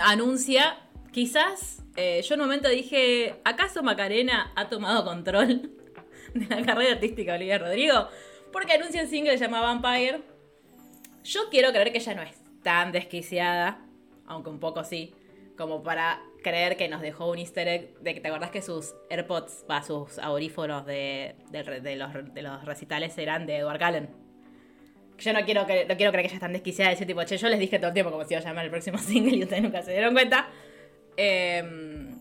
anuncia, 0.00 0.78
quizás, 1.14 1.80
eh, 1.96 2.20
yo 2.22 2.34
en 2.34 2.40
un 2.40 2.48
momento 2.48 2.68
dije, 2.68 3.36
¿acaso 3.44 3.84
Macarena 3.84 4.52
ha 4.56 4.68
tomado 4.68 5.04
control 5.04 5.70
de 6.34 6.46
la 6.46 6.66
carrera 6.66 6.94
artística 6.94 7.32
de 7.32 7.38
Olivia 7.38 7.58
Rodrigo? 7.58 8.08
Porque 8.52 8.72
anuncia 8.72 9.00
un 9.00 9.08
single 9.08 9.36
llamado 9.36 9.62
Vampire. 9.62 10.22
Yo 11.22 11.48
quiero 11.50 11.70
creer 11.70 11.92
que 11.92 11.98
ella 11.98 12.14
no 12.14 12.22
es 12.22 12.36
tan 12.64 12.90
desquiciada, 12.90 13.80
aunque 14.26 14.50
un 14.50 14.58
poco 14.58 14.82
sí, 14.82 15.14
como 15.56 15.84
para 15.84 16.20
creer 16.42 16.76
que 16.76 16.88
nos 16.88 17.00
dejó 17.00 17.30
un 17.30 17.38
easter 17.38 17.68
egg 17.68 17.98
de 18.00 18.12
que 18.12 18.20
te 18.20 18.28
acordás 18.28 18.50
que 18.50 18.60
sus 18.60 18.94
AirPods, 19.08 19.66
va, 19.70 19.82
sus 19.82 20.18
audífonos 20.18 20.84
de, 20.84 21.36
los, 21.96 22.64
recitales 22.64 23.16
eran 23.18 23.46
de 23.46 23.58
Edward 23.58 23.78
Cullen. 23.78 24.10
Yo 25.18 25.32
no 25.32 25.44
quiero, 25.44 25.60
no 25.62 25.96
quiero 25.96 26.10
creer 26.10 26.22
que 26.22 26.26
ella 26.26 26.34
es 26.34 26.40
tan 26.40 26.52
desquiciada 26.52 26.90
de 26.90 26.96
ese 26.96 27.06
tipo, 27.06 27.22
che, 27.22 27.36
yo 27.36 27.48
les 27.48 27.60
dije 27.60 27.78
todo 27.78 27.88
el 27.88 27.94
tiempo 27.94 28.10
como 28.10 28.24
se 28.24 28.34
iba 28.34 28.40
a 28.40 28.44
llamar 28.44 28.64
el 28.64 28.70
próximo 28.72 28.98
single 29.10 29.36
y 29.36 29.44
ustedes 29.44 29.62
nunca 29.62 29.80
se 29.80 29.92
dieron 29.92 30.12
cuenta. 30.12 30.48
Em, 31.16 32.18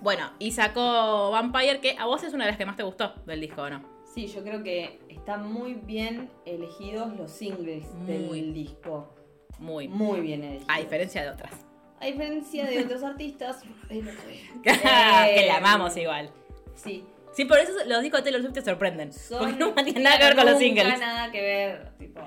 bueno, 0.00 0.30
y 0.38 0.52
sacó 0.52 1.30
Vampire, 1.30 1.80
que 1.80 1.96
a 1.98 2.06
vos 2.06 2.22
es 2.22 2.34
una 2.34 2.44
de 2.44 2.50
las 2.50 2.58
que 2.58 2.66
más 2.66 2.76
te 2.76 2.82
gustó 2.82 3.14
del 3.26 3.40
disco, 3.40 3.62
¿o 3.62 3.70
no? 3.70 3.92
sí, 4.14 4.26
yo 4.26 4.42
creo 4.42 4.62
que 4.62 5.00
están 5.08 5.50
muy 5.50 5.74
bien 5.74 6.30
elegidos 6.44 7.16
los 7.16 7.30
singles 7.30 7.84
Muy. 7.94 8.40
del 8.40 8.54
disco. 8.54 9.14
Muy. 9.58 9.88
Muy 9.88 10.20
bien 10.20 10.42
elegidos. 10.44 10.68
A 10.68 10.80
diferencia 10.80 11.22
de 11.22 11.30
otras. 11.30 11.52
A 12.00 12.06
diferencia 12.06 12.66
de 12.66 12.82
otros 12.82 13.02
artistas. 13.02 13.62
eh, 13.90 14.02
que 14.62 15.46
la 15.46 15.56
amamos 15.58 15.96
igual. 15.96 16.30
Sí. 16.74 17.04
Sí, 17.32 17.46
por 17.46 17.58
eso 17.58 17.72
los 17.86 18.02
discos 18.02 18.20
de 18.20 18.24
Taylor 18.24 18.42
Swift 18.42 18.54
te 18.54 18.62
sorprenden. 18.62 19.12
Son, 19.12 19.38
porque 19.38 19.56
no 19.56 19.72
tienen 19.72 20.02
nada 20.02 20.18
que 20.18 20.24
ver 20.24 20.36
con 20.36 20.46
los 20.46 20.58
singles. 20.58 20.98
nada 20.98 21.32
que 21.32 21.40
ver, 21.40 21.92
tipo, 21.98 22.20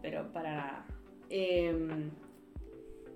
pero 0.00 0.32
para 0.32 0.54
nada. 0.54 0.86
Em, 1.28 2.10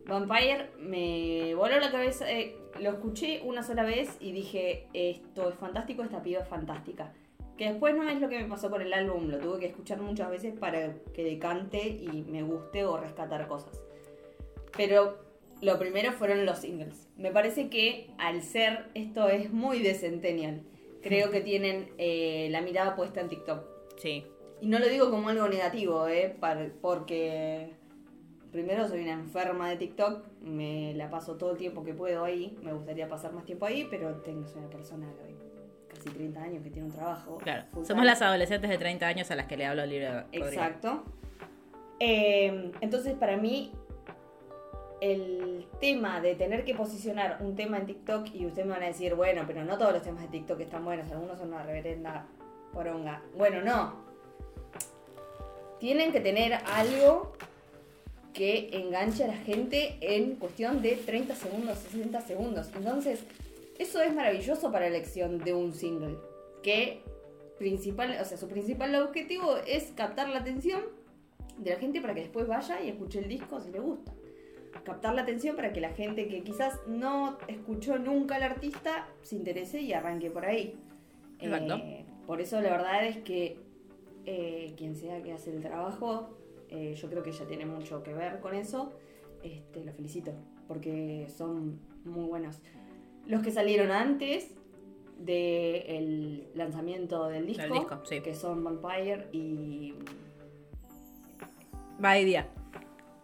Vampire 0.06 0.70
me 0.78 1.54
voló 1.54 1.78
la 1.78 1.90
cabeza, 1.90 2.30
eh, 2.30 2.56
lo 2.80 2.90
escuché 2.90 3.40
una 3.44 3.62
sola 3.62 3.84
vez 3.84 4.16
y 4.20 4.32
dije, 4.32 4.88
esto 4.92 5.50
es 5.50 5.54
fantástico, 5.56 6.02
esta 6.02 6.22
piba 6.22 6.42
es 6.42 6.48
fantástica. 6.48 7.12
Que 7.56 7.70
después 7.70 7.94
no 7.94 8.08
es 8.08 8.20
lo 8.20 8.28
que 8.28 8.38
me 8.38 8.48
pasó 8.48 8.70
con 8.70 8.82
el 8.82 8.92
álbum, 8.92 9.28
lo 9.28 9.38
tuve 9.38 9.60
que 9.60 9.66
escuchar 9.66 10.00
muchas 10.00 10.30
veces 10.30 10.58
para 10.58 10.94
que 11.14 11.22
decante 11.22 11.86
y 11.86 12.24
me 12.28 12.42
guste 12.42 12.84
o 12.84 12.96
rescatar 12.96 13.46
cosas. 13.46 13.80
Pero 14.76 15.18
lo 15.60 15.78
primero 15.78 16.12
fueron 16.12 16.44
los 16.46 16.58
singles. 16.58 17.08
Me 17.16 17.30
parece 17.30 17.68
que 17.68 18.10
al 18.18 18.42
ser 18.42 18.86
esto 18.94 19.28
es 19.28 19.52
muy 19.52 19.80
de 19.80 19.94
Centennial, 19.94 20.62
creo 21.02 21.30
que 21.30 21.40
tienen 21.40 21.92
eh, 21.98 22.48
la 22.50 22.62
mirada 22.62 22.96
puesta 22.96 23.20
en 23.20 23.28
TikTok. 23.28 23.64
Sí. 23.96 24.26
Y 24.60 24.66
no 24.66 24.78
lo 24.78 24.88
digo 24.88 25.10
como 25.10 25.28
algo 25.28 25.48
negativo, 25.48 26.08
¿eh? 26.08 26.36
Porque 26.80 27.70
primero 28.52 28.86
soy 28.86 29.00
una 29.00 29.12
enferma 29.12 29.70
de 29.70 29.76
TikTok, 29.76 30.24
me 30.42 30.94
la 30.94 31.10
paso 31.10 31.36
todo 31.36 31.52
el 31.52 31.56
tiempo 31.56 31.82
que 31.82 31.94
puedo 31.94 32.22
ahí, 32.22 32.56
me 32.62 32.72
gustaría 32.72 33.08
pasar 33.08 33.32
más 33.32 33.44
tiempo 33.44 33.66
ahí, 33.66 33.88
pero 33.90 34.14
tengo, 34.16 34.46
soy 34.46 34.60
una 34.60 34.70
persona 34.70 35.06
de 35.08 35.34
casi 35.88 36.10
30 36.10 36.40
años 36.40 36.62
que 36.62 36.70
tiene 36.70 36.88
un 36.88 36.94
trabajo. 36.94 37.38
Claro. 37.38 37.64
Somos 37.72 37.86
time. 37.86 38.04
las 38.04 38.22
adolescentes 38.22 38.70
de 38.70 38.78
30 38.78 39.06
años 39.06 39.30
a 39.30 39.36
las 39.36 39.46
que 39.46 39.56
le 39.56 39.66
hablo 39.66 39.82
Rodrigo. 39.82 40.22
Exacto. 40.32 41.02
Eh, 41.98 42.72
entonces, 42.80 43.14
para 43.14 43.36
mí, 43.36 43.72
el 45.00 45.66
tema 45.80 46.20
de 46.20 46.34
tener 46.34 46.64
que 46.64 46.74
posicionar 46.74 47.38
un 47.40 47.56
tema 47.56 47.78
en 47.78 47.86
TikTok 47.86 48.34
y 48.34 48.46
ustedes 48.46 48.66
me 48.66 48.74
van 48.74 48.82
a 48.82 48.86
decir, 48.86 49.14
bueno, 49.14 49.44
pero 49.46 49.64
no 49.64 49.78
todos 49.78 49.94
los 49.94 50.02
temas 50.02 50.22
de 50.22 50.28
TikTok 50.28 50.60
están 50.60 50.84
buenos, 50.84 51.10
algunos 51.10 51.38
son 51.38 51.48
una 51.48 51.62
reverenda 51.62 52.26
poronga. 52.72 53.22
Bueno, 53.36 53.62
no. 53.62 53.94
Tienen 55.80 56.12
que 56.12 56.20
tener 56.20 56.54
algo 56.66 57.32
que 58.32 58.70
enganche 58.72 59.24
a 59.24 59.28
la 59.28 59.36
gente 59.36 59.96
en 60.00 60.36
cuestión 60.36 60.82
de 60.82 60.96
30 60.96 61.34
segundos, 61.34 61.78
60 61.78 62.20
segundos. 62.22 62.70
Entonces, 62.74 63.20
eso 63.78 64.00
es 64.00 64.14
maravilloso 64.14 64.72
para 64.72 64.88
la 64.88 64.96
elección 64.96 65.38
de 65.38 65.54
un 65.54 65.72
single. 65.72 66.16
Que 66.62 67.02
principal, 67.58 68.16
o 68.20 68.24
sea, 68.24 68.38
su 68.38 68.48
principal 68.48 68.94
objetivo 68.96 69.56
es 69.66 69.92
captar 69.94 70.28
la 70.28 70.40
atención 70.40 70.80
de 71.58 71.70
la 71.70 71.76
gente 71.76 72.00
para 72.00 72.14
que 72.14 72.20
después 72.20 72.46
vaya 72.46 72.82
y 72.82 72.88
escuche 72.88 73.18
el 73.18 73.28
disco 73.28 73.60
si 73.60 73.70
le 73.70 73.80
gusta. 73.80 74.12
Captar 74.84 75.14
la 75.14 75.22
atención 75.22 75.54
para 75.54 75.72
que 75.72 75.80
la 75.80 75.90
gente 75.90 76.28
que 76.28 76.42
quizás 76.42 76.74
no 76.86 77.38
escuchó 77.46 77.98
nunca 77.98 78.36
al 78.36 78.42
artista 78.42 79.06
se 79.22 79.36
interese 79.36 79.80
y 79.80 79.92
arranque 79.92 80.30
por 80.30 80.46
ahí. 80.46 80.74
Exacto. 81.38 81.76
Eh, 81.76 82.04
por 82.26 82.40
eso 82.40 82.60
la 82.60 82.70
verdad 82.70 83.06
es 83.06 83.18
que 83.18 83.58
eh, 84.24 84.72
quien 84.76 84.96
sea 84.96 85.22
que 85.22 85.32
hace 85.32 85.50
el 85.50 85.60
trabajo, 85.60 86.30
eh, 86.72 86.94
yo 86.94 87.08
creo 87.10 87.22
que 87.22 87.30
ella 87.30 87.46
tiene 87.46 87.66
mucho 87.66 88.02
que 88.02 88.14
ver 88.14 88.40
con 88.40 88.54
eso. 88.54 88.92
Este, 89.42 89.84
lo 89.84 89.92
felicito, 89.92 90.32
porque 90.66 91.26
son 91.28 91.80
muy 92.04 92.24
buenos. 92.26 92.62
Los 93.26 93.42
que 93.42 93.50
salieron 93.50 93.90
antes 93.90 94.54
del 95.18 96.48
lanzamiento 96.54 97.28
del 97.28 97.46
disco, 97.46 98.02
sí. 98.04 98.20
que 98.20 98.34
son 98.34 98.64
Vampire 98.64 99.28
y... 99.32 99.94
Bad 101.98 102.16
Idea. 102.16 102.48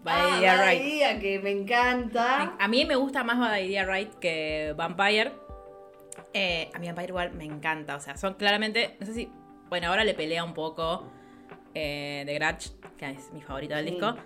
Bad 0.05 0.45
Ah, 0.45 0.71
Right. 0.71 0.81
Idea, 0.83 1.19
que 1.19 1.41
me 1.41 1.51
encanta. 1.51 2.57
A 2.59 2.69
mí 2.69 2.85
me 2.85 2.97
gusta 2.97 3.25
más 3.25 3.39
Bad 3.39 3.59
Idea 3.59 3.85
Right 3.85 4.15
que 4.15 4.75
Vampire. 4.77 5.33
Eh, 6.35 6.71
a 6.75 6.79
mí 6.79 6.87
Vampire 6.87 7.09
igual 7.09 7.33
me 7.33 7.45
encanta. 7.45 7.97
O 7.97 8.01
sea, 8.01 8.17
son 8.17 8.35
claramente. 8.35 8.97
No 9.01 9.07
sé 9.07 9.15
si. 9.15 9.33
Bueno, 9.69 9.89
ahora 9.89 10.05
le 10.05 10.15
pelea 10.15 10.45
un 10.45 10.55
poco 10.55 11.11
eh, 11.81 12.23
The 12.27 12.35
Grudge, 12.35 12.71
que 12.97 13.11
es 13.11 13.33
mi 13.33 13.41
favorito 13.43 13.75
del 13.75 13.85
Sí. 13.87 13.91
disco. 13.93 14.17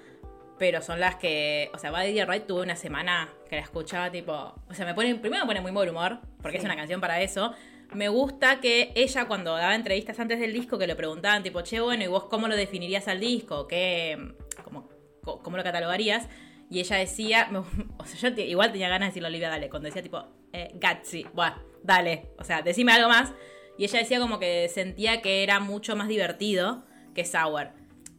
Pero 0.59 0.81
son 0.83 1.01
las 1.01 1.17
que. 1.17 1.71
O 1.75 1.79
sea, 1.79 1.91
Bad 1.91 2.05
Idea 2.07 2.25
Right 2.27 2.47
tuve 2.47 2.63
una 2.63 2.77
semana 2.77 3.29
que 3.49 3.57
la 3.57 3.63
escuchaba 3.63 4.11
tipo. 4.11 4.33
O 4.69 4.75
sea, 4.75 4.87
me 4.87 4.95
pone. 4.95 5.15
Primero 5.17 5.45
me 5.45 5.49
pone 5.49 5.61
muy 5.61 5.73
mal 5.73 5.89
humor, 5.89 6.21
porque 6.41 6.59
Sí. 6.59 6.59
es 6.59 6.65
una 6.65 6.77
canción 6.77 7.01
para 7.01 7.21
eso. 7.21 7.53
Me 7.95 8.09
gusta 8.09 8.61
que 8.61 8.93
ella, 8.95 9.27
cuando 9.27 9.55
daba 9.57 9.75
entrevistas 9.75 10.19
antes 10.21 10.39
del 10.41 10.53
disco, 10.53 10.79
que 10.79 10.87
le 10.87 10.95
preguntaban, 10.97 11.43
tipo, 11.43 11.61
che, 11.63 11.81
bueno, 11.81 12.05
¿y 12.05 12.07
vos 12.07 12.25
cómo 12.25 12.49
lo 12.49 12.57
definirías 12.57 13.09
al 13.09 13.21
disco? 13.21 13.67
¿Qué. 13.67 14.35
Cómo, 14.65 14.89
cómo 15.23 15.57
lo 15.57 15.63
catalogarías? 15.63 16.29
Y 16.71 16.81
ella 16.81 16.97
decía, 16.97 17.49
me- 17.51 17.59
o 17.99 18.05
sea, 18.07 18.31
yo 18.31 18.43
igual 18.43 18.73
tenía 18.73 18.89
ganas 18.89 19.09
de 19.09 19.11
decirle 19.11 19.27
a 19.27 19.31
Olivia, 19.31 19.49
dale, 19.51 19.69
cuando 19.69 19.87
decía 19.89 20.03
tipo, 20.03 20.25
eh, 20.55 20.71
Gatsby, 20.75 21.27
buah, 21.35 21.57
dale, 21.83 22.31
o 22.39 22.45
sea, 22.45 22.63
decime 22.63 22.93
algo 22.93 23.09
más. 23.09 23.33
Y 23.77 23.85
ella 23.85 23.99
decía 23.99 24.21
como 24.21 24.39
que 24.39 24.69
sentía 24.69 25.21
que 25.21 25.43
era 25.43 25.61
mucho 25.61 25.97
más 25.97 26.09
divertido 26.09 26.85
que 27.15 27.25
Sour. 27.25 27.71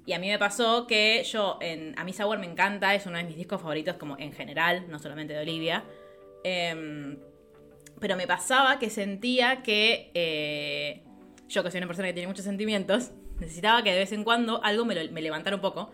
Y 0.06 0.14
a 0.14 0.20
mí 0.20 0.28
me 0.28 0.38
pasó 0.38 0.86
que 0.86 1.24
yo, 1.24 1.58
en, 1.62 1.98
a 1.98 2.04
mí 2.04 2.14
Sour 2.14 2.38
me 2.38 2.46
encanta, 2.46 2.94
es 2.94 3.06
uno 3.06 3.18
de 3.18 3.24
mis 3.24 3.38
discos 3.38 3.62
favoritos 3.62 3.96
como 3.96 4.18
en 4.18 4.34
general, 4.34 4.86
no 4.90 5.00
solamente 5.00 5.34
de 5.34 5.40
Olivia. 5.40 5.84
Em, 6.44 7.18
pero 8.00 8.18
me 8.18 8.28
pasaba 8.28 8.80
que 8.80 8.90
sentía 8.90 9.64
que 9.64 10.12
eh, 10.14 11.04
yo, 11.48 11.64
que 11.64 11.72
soy 11.72 11.78
una 11.78 11.88
persona 11.88 12.10
que 12.10 12.14
tiene 12.14 12.28
muchos 12.28 12.44
sentimientos, 12.44 13.12
necesitaba 13.40 13.82
que 13.84 13.92
de 13.92 14.00
vez 14.00 14.12
en 14.12 14.24
cuando 14.24 14.64
algo 14.64 14.86
me, 14.86 14.96
levantara 14.96 15.56
un 15.56 15.62
poco. 15.62 15.92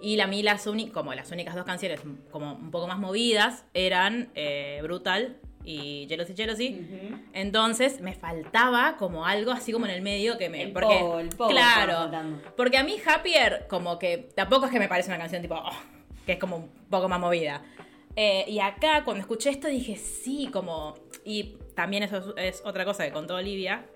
Y 0.00 0.18
a 0.18 0.26
mí 0.26 0.42
las, 0.42 0.68
como 0.92 1.14
las 1.14 1.30
únicas 1.30 1.54
dos 1.54 1.64
canciones 1.64 2.00
como 2.32 2.54
un 2.54 2.72
poco 2.72 2.88
más 2.88 2.98
movidas 2.98 3.64
eran 3.72 4.30
eh, 4.34 4.80
Brutal 4.82 5.38
y 5.64 6.06
Jealousy 6.08 6.34
Jealousy. 6.34 6.80
Ujú. 6.80 7.18
Entonces 7.32 8.00
me 8.00 8.14
faltaba 8.14 8.96
como 8.96 9.26
algo 9.26 9.52
así 9.52 9.72
como 9.72 9.86
en 9.86 9.92
el 9.92 10.02
medio 10.02 10.38
que 10.38 10.48
me... 10.48 10.62
El 10.62 10.72
porque, 10.72 10.98
el 10.98 11.28
claro, 11.30 12.10
porque 12.56 12.78
a 12.78 12.84
mí 12.84 12.96
Happier 13.04 13.66
como 13.68 13.98
que 13.98 14.28
tampoco 14.34 14.66
es 14.66 14.72
que 14.72 14.78
me 14.78 14.88
parece 14.88 15.08
una 15.08 15.18
canción 15.18 15.42
tipo... 15.42 15.54
oh, 15.54 15.76
que 16.26 16.32
es 16.32 16.38
como 16.38 16.56
un 16.56 16.70
poco 16.90 17.08
más 17.08 17.20
movida. 17.20 17.62
Eh, 18.16 18.44
y 18.48 18.58
acá 18.58 19.04
cuando 19.04 19.20
escuché 19.20 19.50
esto 19.50 19.68
dije 19.68 19.96
sí, 19.96 20.48
como... 20.52 20.94
Y 21.24 21.56
también 21.74 22.02
eso 22.02 22.34
es, 22.36 22.56
es 22.56 22.62
otra 22.66 22.84
cosa 22.84 23.04
que 23.04 23.12
contó 23.12 23.36
Olivia, 23.36 23.86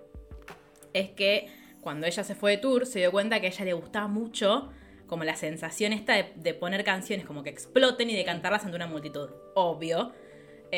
es 0.93 1.11
que 1.11 1.49
cuando 1.81 2.07
ella 2.07 2.25
se 2.25 2.35
fue 2.35 2.53
de 2.53 2.59
tour 2.59 2.87
se 2.87 3.01
dio 3.01 3.11
cuenta 3.11 3.41
que 3.41 3.47
a 3.47 3.51
ella 3.51 3.65
le 3.65 3.73
gustaba 3.73 4.09
mucho 4.09 4.71
como 5.07 5.25
la 5.25 5.37
sensación 5.37 5.93
esta 5.93 6.15
de, 6.15 6.33
de 6.37 6.55
poner 6.55 6.83
canciones 6.85 7.27
como 7.27 7.43
que 7.43 7.51
exploten 7.51 8.11
y 8.11 8.17
de 8.17 8.25
cantarlas 8.25 8.65
ante 8.65 8.77
una 8.77 8.87
multitud, 8.87 9.31
obvio. 9.55 10.13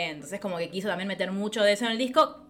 Entonces 0.07 0.41
como 0.41 0.59
que 0.59 0.71
quiso 0.71 0.89
también 0.89 1.09
meter 1.09 1.31
mucho 1.33 1.63
de 1.63 1.73
eso 1.73 1.85
en 1.87 1.93
el 1.93 1.99
disco. 1.99 2.45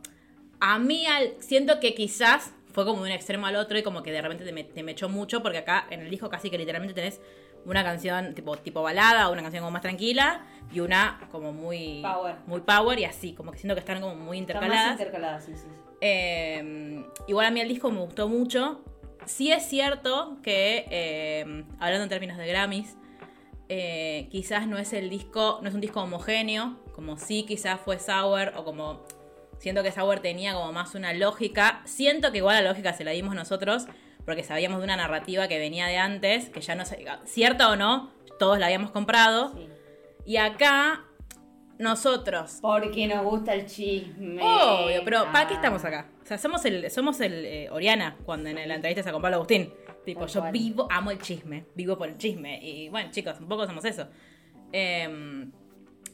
A 0.61 0.79
mí 0.79 1.07
al- 1.07 1.35
siento 1.41 1.81
que 1.81 1.95
quizás 1.95 2.53
fue 2.73 2.85
como 2.85 3.03
de 3.03 3.11
un 3.11 3.15
extremo 3.17 3.47
al 3.47 3.57
otro 3.57 3.79
y 3.79 3.83
como 3.83 4.03
que 4.03 4.13
de 4.13 4.21
repente 4.23 4.45
te 4.45 4.53
me, 4.53 4.65
te 4.65 4.83
me 4.83 4.93
echó 4.93 5.09
mucho 5.09 5.43
porque 5.43 5.59
acá 5.59 5.87
en 5.91 6.01
el 6.01 6.11
disco 6.11 6.29
casi 6.29 6.51
que 6.51 6.59
literalmente 6.59 6.95
tenés 6.95 7.21
una 7.65 7.83
canción 7.83 8.35
tipo, 8.35 8.57
tipo 8.57 8.83
balada, 8.83 9.29
una 9.31 9.43
canción 9.43 9.63
como 9.63 9.73
más 9.73 9.83
tranquila 9.83 10.47
y 10.73 10.81
una 10.81 11.21
como 11.33 11.53
muy 11.53 12.03
Power. 12.03 12.37
muy 12.47 12.61
power 12.61 12.99
y 12.99 13.05
así, 13.05 13.33
como 13.35 13.51
que 13.53 13.59
siento 13.59 13.75
que 13.75 13.81
están 13.81 14.01
como 14.01 14.15
muy 14.15 14.37
más 14.37 14.37
intercaladas. 14.39 14.93
intercaladas, 14.93 15.45
sí, 15.45 15.53
sí. 15.55 15.63
sí. 15.65 15.69
Eh, 16.01 17.05
igual 17.27 17.47
a 17.47 17.51
mí 17.51 17.61
el 17.61 17.69
disco 17.69 17.91
me 17.91 18.01
gustó 18.01 18.29
mucho. 18.29 18.83
Sí 19.27 19.51
es 19.53 19.65
cierto 19.67 20.39
que, 20.43 20.87
eh, 20.91 21.65
hablando 21.81 22.05
en 22.05 22.09
términos 22.09 22.37
de 22.39 22.47
Grammys, 22.47 22.97
eh, 23.69 24.29
quizás 24.31 24.67
no 24.67 24.79
es 24.79 24.93
el 24.93 25.11
disco, 25.11 25.59
no 25.63 25.69
es 25.69 25.75
un 25.75 25.81
disco 25.81 26.01
homogéneo, 26.03 26.77
como 26.93 27.17
sí 27.19 27.45
quizás 27.45 27.81
fue 27.81 27.99
Sour, 27.99 28.53
o 28.57 28.65
como 28.65 29.05
siento 29.59 29.83
que 29.83 29.93
Sour 29.93 30.21
tenía 30.21 30.55
como 30.55 30.73
más 30.73 30.95
una 30.95 31.13
lógica. 31.13 31.83
Siento 31.85 32.33
que 32.33 32.39
igual 32.39 32.63
la 32.63 32.71
lógica 32.71 32.93
se 32.93 33.05
la 33.05 33.11
dimos 33.13 33.35
nosotros, 33.35 33.87
porque 34.25 34.43
sabíamos 34.45 34.79
de 34.79 34.85
una 34.85 34.97
narrativa 34.97 35.49
que 35.49 35.59
venía 35.59 35.87
de 35.87 35.97
antes, 35.99 36.51
que 36.51 36.61
ya 36.61 36.75
no 36.75 36.85
sé, 36.85 37.05
cierta 37.25 37.69
o 37.71 37.77
no, 37.77 38.11
todos 38.39 38.59
la 38.59 38.67
habíamos 38.67 38.91
comprado. 38.91 39.53
Sí. 39.55 39.69
Y 40.27 40.37
acá, 40.37 41.05
nosotros 41.79 42.59
Porque 42.61 43.07
nos 43.07 43.25
gusta 43.25 43.55
el 43.55 43.67
chisme. 43.67 44.43
Obvio, 44.43 45.03
pero 45.05 45.25
¿para 45.33 45.47
qué 45.47 45.55
Ah. 45.55 45.57
estamos 45.57 45.85
acá? 45.85 46.09
O 46.23 46.27
sea, 46.27 46.37
somos 46.37 46.65
el, 46.65 46.91
somos 46.91 47.21
el 47.21 47.45
eh, 47.47 47.69
Oriana 47.71 48.17
cuando 48.27 48.51
en 48.51 48.69
la 48.69 48.75
entrevista 48.75 49.11
con 49.13 49.23
Pablo 49.23 49.37
Agustín. 49.37 49.73
Tipo, 50.09 50.21
Tal 50.21 50.29
yo 50.31 50.41
cual. 50.41 50.53
vivo, 50.53 50.89
amo 50.91 51.11
el 51.11 51.19
chisme, 51.19 51.67
vivo 51.75 51.99
por 51.99 52.09
el 52.09 52.17
chisme. 52.17 52.59
Y 52.63 52.89
bueno, 52.89 53.11
chicos, 53.11 53.39
un 53.41 53.47
poco 53.47 53.67
somos 53.67 53.85
eso. 53.85 54.07
Em, 54.73 55.51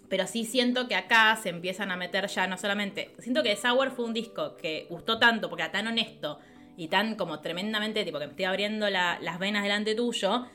pero 0.08 0.26
sí 0.26 0.44
siento 0.44 0.88
que 0.88 0.96
acá 0.96 1.36
se 1.40 1.50
empiezan 1.50 1.92
a 1.92 1.96
meter 1.96 2.26
ya 2.26 2.48
no 2.48 2.58
solamente. 2.58 3.14
Siento 3.20 3.44
que 3.44 3.54
Sour 3.54 3.92
fue 3.92 4.04
un 4.04 4.12
disco 4.12 4.56
que 4.56 4.86
gustó 4.90 5.20
tanto 5.20 5.48
porque 5.48 5.62
era 5.62 5.70
tan 5.70 5.86
honesto 5.86 6.40
y 6.76 6.88
tan 6.88 7.14
como 7.14 7.38
tremendamente, 7.40 8.04
tipo, 8.04 8.18
que 8.18 8.26
me 8.26 8.32
estoy 8.32 8.46
abriendo 8.46 8.90
la- 8.90 9.18
las 9.20 9.38
venas 9.38 9.62
delante 9.62 9.94
tuyo. 9.94 10.46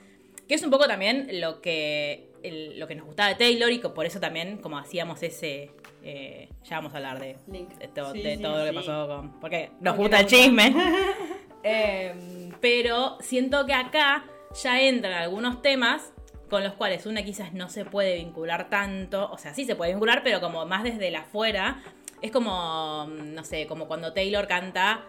Que 0.45 0.55
es 0.55 0.63
un 0.63 0.69
poco 0.69 0.85
también 0.87 1.29
lo 1.39 1.61
que, 1.61 2.31
el- 2.43 2.77
lo 2.77 2.87
que 2.87 2.95
nos 2.95 3.05
gustaba 3.05 3.29
de 3.29 3.35
Taylor 3.35 3.71
y 3.71 3.79
que 3.79 3.87
por 3.87 4.05
eso 4.05 4.19
también, 4.19 4.57
como 4.57 4.77
hacíamos 4.77 5.23
ese. 5.23 5.71
Eh, 6.03 6.49
ya 6.63 6.77
vamos 6.77 6.93
a 6.93 6.97
hablar 6.97 7.19
de, 7.19 7.35
de, 7.47 7.87
to- 7.93 8.11
Sí, 8.13 8.21
de 8.21 8.37
sí, 8.37 8.41
todo 8.43 8.59
lo 8.59 8.65
que 8.65 8.73
pasó 8.73 9.07
con. 9.07 9.39
Porque 9.39 9.71
nos 9.79 9.95
Porque 9.95 10.01
gusta 10.01 10.19
el 10.21 10.25
chisme. 10.25 10.75
Em, 11.63 12.51
pero 12.61 13.17
siento 13.19 13.65
que 13.65 13.73
acá 13.73 14.23
ya 14.63 14.81
entran 14.81 15.13
algunos 15.13 15.61
temas 15.61 16.13
con 16.49 16.63
los 16.63 16.73
cuales 16.73 17.05
una 17.05 17.23
quizás 17.23 17.53
no 17.53 17.69
se 17.69 17.85
puede 17.85 18.15
vincular 18.15 18.69
tanto. 18.69 19.29
O 19.31 19.37
sea, 19.37 19.53
sí 19.53 19.65
se 19.65 19.75
puede 19.75 19.91
vincular, 19.91 20.21
pero 20.23 20.39
como 20.41 20.65
más 20.65 20.83
desde 20.83 21.11
la 21.11 21.19
afuera. 21.19 21.81
Es 22.21 22.31
como, 22.31 23.07
no 23.09 23.43
sé, 23.43 23.67
como 23.67 23.87
cuando 23.87 24.13
Taylor 24.13 24.47
canta. 24.47 25.03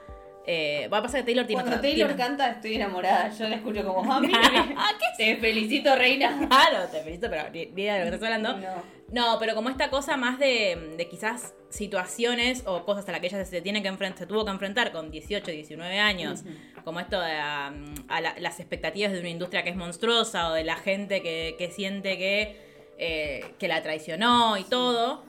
Eh, 0.46 0.88
va 0.92 0.98
a 0.98 1.02
pasar 1.02 1.20
que 1.20 1.26
Taylor 1.26 1.46
tiene 1.46 1.62
Cuando 1.62 1.76
otra- 1.78 1.82
Taylor 1.88 2.08
tiene- 2.08 2.22
canta 2.22 2.50
estoy 2.50 2.74
enamorada. 2.74 3.30
Yo 3.30 3.48
la 3.48 3.56
escucho 3.56 3.84
como, 3.84 4.12
ah, 4.12 4.20
mira, 4.20 4.40
Ah, 4.76 4.90
te 5.16 5.36
felicito, 5.36 5.94
reina. 5.96 6.36
Claro, 6.48 6.88
te 6.90 7.00
felicito, 7.00 7.28
pero 7.30 7.54
idea 7.56 7.94
de 7.96 8.04
lo 8.04 8.10
que 8.10 8.14
estás 8.16 8.32
hablando. 8.32 8.56
No. 8.58 9.00
No, 9.12 9.38
pero 9.40 9.56
como 9.56 9.68
esta 9.70 9.90
cosa 9.90 10.16
más 10.16 10.38
de, 10.38 10.94
de 10.96 11.08
quizás 11.08 11.52
situaciones 11.68 12.62
o 12.64 12.84
cosas 12.84 13.08
a 13.08 13.12
las 13.12 13.20
que 13.20 13.26
ella 13.26 13.44
se 13.44 13.60
tiene 13.60 13.82
que 13.82 13.88
enfrentar, 13.88 14.18
se 14.20 14.26
tuvo 14.26 14.44
que 14.44 14.52
enfrentar 14.52 14.92
con 14.92 15.10
18, 15.10 15.50
19 15.50 15.98
años, 15.98 16.44
como 16.84 17.00
esto 17.00 17.20
de 17.20 17.32
um, 17.32 17.94
a 18.08 18.20
la- 18.20 18.36
las 18.38 18.60
expectativas 18.60 19.10
de 19.12 19.18
una 19.18 19.28
industria 19.28 19.64
que 19.64 19.70
es 19.70 19.76
monstruosa 19.76 20.48
o 20.50 20.54
de 20.54 20.62
la 20.62 20.76
gente 20.76 21.22
que, 21.22 21.56
que 21.58 21.72
siente 21.72 22.18
que, 22.18 22.56
eh, 22.98 23.54
que 23.58 23.66
la 23.66 23.82
traicionó 23.82 24.56
y 24.56 24.62
todo. 24.64 25.24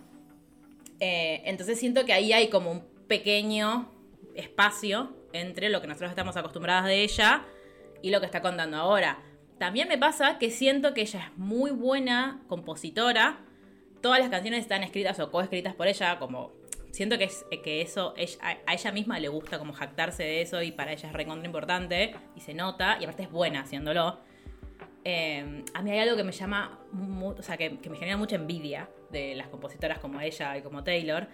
Eh, 0.99 1.41
entonces 1.45 1.79
siento 1.79 2.05
que 2.05 2.13
ahí 2.13 2.33
hay 2.33 2.49
como 2.49 2.71
un 2.71 2.81
pequeño 3.07 3.89
espacio 4.41 5.15
entre 5.33 5.69
lo 5.69 5.81
que 5.81 5.87
nosotros 5.87 6.09
estamos 6.09 6.35
acostumbradas 6.37 6.85
de 6.85 7.03
ella 7.03 7.45
y 8.01 8.11
lo 8.11 8.19
que 8.19 8.25
está 8.25 8.41
contando 8.41 8.77
ahora. 8.77 9.19
También 9.57 9.87
me 9.87 9.97
pasa 9.97 10.37
que 10.39 10.49
siento 10.49 10.93
que 10.93 11.01
ella 11.01 11.19
es 11.19 11.37
muy 11.37 11.71
buena 11.71 12.41
compositora. 12.47 13.39
Todas 14.01 14.19
las 14.19 14.29
canciones 14.29 14.61
están 14.61 14.83
escritas 14.83 15.19
o 15.19 15.31
coescritas 15.31 15.75
por 15.75 15.87
ella, 15.87 16.17
como 16.17 16.51
siento 16.91 17.17
que 17.17 17.29
que 17.63 17.81
eso 17.81 18.13
a, 18.41 18.73
ella 18.73 18.91
misma 18.91 19.19
le 19.19 19.29
gusta 19.29 19.59
como 19.59 19.73
jactarse 19.73 20.23
de 20.23 20.41
eso 20.41 20.61
y 20.61 20.71
para 20.71 20.91
ella 20.91 21.09
es 21.09 21.13
recontra 21.13 21.45
importante 21.45 22.15
y 22.35 22.41
se 22.41 22.53
nota 22.53 22.97
y 22.99 23.03
aparte 23.03 23.23
es 23.23 23.31
buena 23.31 23.61
haciéndolo. 23.61 24.19
Eh, 25.03 25.63
a 25.73 25.81
mí 25.81 25.91
hay 25.91 25.99
algo 25.99 26.15
que 26.15 26.23
me 26.23 26.31
llama, 26.31 26.79
o 27.21 27.41
sea, 27.41 27.57
que 27.57 27.69
me 27.69 27.97
genera 27.97 28.17
mucha 28.17 28.35
envidia 28.35 28.89
de 29.11 29.35
las 29.35 29.47
compositoras 29.47 29.99
como 29.99 30.21
ella 30.21 30.57
y 30.57 30.61
como 30.61 30.83
Taylor, 30.83 31.27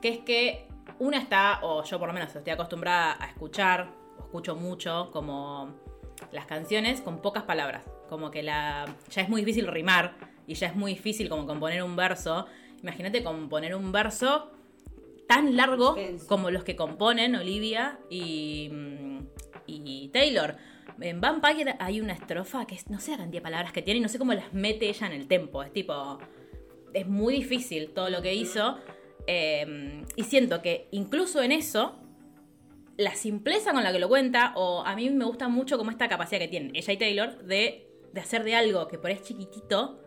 que 0.00 0.08
es 0.08 0.18
que 0.20 0.66
una 0.98 1.18
está, 1.18 1.60
o 1.62 1.84
yo 1.84 1.98
por 1.98 2.08
lo 2.08 2.14
menos 2.14 2.34
estoy 2.34 2.52
acostumbrada 2.52 3.16
a 3.20 3.26
escuchar, 3.26 3.88
o 4.18 4.24
escucho 4.24 4.56
mucho, 4.56 5.10
como 5.12 5.74
las 6.32 6.46
canciones 6.46 7.00
con 7.00 7.20
pocas 7.20 7.44
palabras, 7.44 7.84
como 8.08 8.30
que 8.30 8.42
la 8.42 8.86
ya 9.10 9.22
es 9.22 9.28
muy 9.28 9.42
difícil 9.42 9.66
rimar 9.66 10.14
y 10.46 10.54
ya 10.54 10.68
es 10.68 10.76
muy 10.76 10.94
difícil 10.94 11.28
como 11.28 11.46
componer 11.46 11.82
un 11.82 11.96
verso. 11.96 12.46
Imagínate 12.82 13.22
componer 13.22 13.74
un 13.74 13.92
verso 13.92 14.50
tan 15.26 15.56
largo 15.56 15.96
como 16.26 16.50
los 16.50 16.64
que 16.64 16.74
componen 16.74 17.36
Olivia 17.36 17.98
y, 18.08 18.70
y 19.66 20.08
Taylor. 20.08 20.56
En 21.00 21.20
Vampire 21.20 21.76
hay 21.78 22.00
una 22.00 22.14
estrofa 22.14 22.66
que 22.66 22.74
es, 22.74 22.88
no 22.88 22.98
sé 22.98 23.12
la 23.12 23.18
cantidad 23.18 23.40
de 23.40 23.44
palabras 23.44 23.72
que 23.72 23.82
tiene 23.82 23.98
y 23.98 24.00
no 24.00 24.08
sé 24.08 24.18
cómo 24.18 24.32
las 24.32 24.52
mete 24.52 24.88
ella 24.88 25.06
en 25.06 25.12
el 25.12 25.28
tempo. 25.28 25.62
Es 25.62 25.72
tipo, 25.72 26.18
es 26.92 27.06
muy 27.06 27.34
difícil 27.34 27.90
todo 27.90 28.10
lo 28.10 28.22
que 28.22 28.34
hizo. 28.34 28.78
Eh, 29.28 30.02
y 30.16 30.24
siento 30.24 30.60
que 30.62 30.88
incluso 30.90 31.42
en 31.42 31.52
eso, 31.52 32.00
la 32.96 33.14
simpleza 33.14 33.72
con 33.72 33.84
la 33.84 33.92
que 33.92 34.00
lo 34.00 34.08
cuenta, 34.08 34.52
o 34.56 34.82
a 34.84 34.96
mí 34.96 35.08
me 35.10 35.24
gusta 35.24 35.46
mucho 35.48 35.78
como 35.78 35.90
esta 35.92 36.08
capacidad 36.08 36.40
que 36.40 36.48
tienen 36.48 36.74
ella 36.74 36.92
y 36.92 36.96
Taylor 36.96 37.38
de, 37.44 37.86
de 38.12 38.20
hacer 38.20 38.42
de 38.42 38.56
algo 38.56 38.88
que 38.88 38.98
por 38.98 39.10
ahí 39.10 39.16
es 39.16 39.22
chiquitito, 39.22 40.02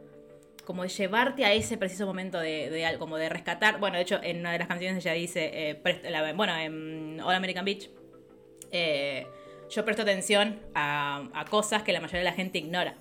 como 0.66 0.84
de 0.84 0.90
llevarte 0.90 1.46
a 1.46 1.54
ese 1.54 1.78
preciso 1.78 2.06
momento 2.06 2.40
de, 2.40 2.70
de 2.70 2.98
como 3.00 3.18
de 3.18 3.30
rescatar. 3.30 3.80
Bueno, 3.80 3.96
de 3.98 4.04
hecho, 4.04 4.20
en 4.22 4.40
una 4.42 4.52
de 4.52 4.60
las 4.60 4.68
canciones 4.68 4.98
ella 5.06 5.14
dice, 5.14 5.50
eh, 5.54 5.82
la- 6.10 6.34
bueno, 6.34 6.56
en 6.58 7.20
All 7.24 7.34
American 7.36 7.64
Beach, 7.66 7.90
eh, 8.72 9.26
yo 9.70 9.86
presto 9.86 10.02
atención 10.04 10.60
a, 10.76 11.30
a 11.34 11.46
cosas 11.46 11.84
que 11.84 11.94
la 11.94 12.00
mayoría 12.02 12.20
de 12.20 12.26
la 12.26 12.34
gente 12.34 12.58
ignora. 12.58 12.96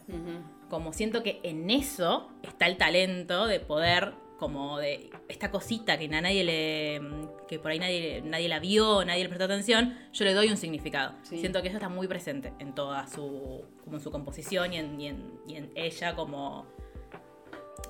Como 0.69 0.93
siento 0.93 1.23
que 1.25 1.41
en 1.43 1.69
eso 1.69 2.31
está 2.45 2.67
el 2.67 2.77
talento 2.77 3.47
de 3.47 3.59
poder, 3.59 4.13
como 4.41 4.79
de 4.79 5.11
esta 5.29 5.51
cosita 5.53 5.97
que 5.99 6.07
a 6.07 6.21
nadie 6.21 6.43
le. 6.43 7.01
que 7.47 7.59
por 7.61 7.71
ahí 7.71 7.79
nadie, 7.79 8.23
nadie 8.25 8.49
la 8.49 8.59
vio, 8.59 9.05
nadie 9.05 9.23
le 9.23 9.29
prestó 9.29 9.45
atención, 9.45 9.97
yo 10.13 10.25
le 10.25 10.33
doy 10.35 10.49
un 10.49 10.57
significado. 10.57 11.15
Sí. 11.23 11.39
Siento 11.39 11.63
que 11.63 11.69
eso 11.69 11.77
está 11.77 11.89
muy 11.89 12.09
presente 12.09 12.53
en 12.59 12.75
toda 12.75 13.07
su. 13.07 13.63
como 13.85 13.97
en 13.99 14.03
su 14.03 14.11
composición 14.11 14.73
y 14.73 14.79
en, 14.79 15.01
y 15.01 15.07
en, 15.09 15.33
y 15.47 15.55
en 15.57 15.71
ella 15.77 16.17
como. 16.17 16.67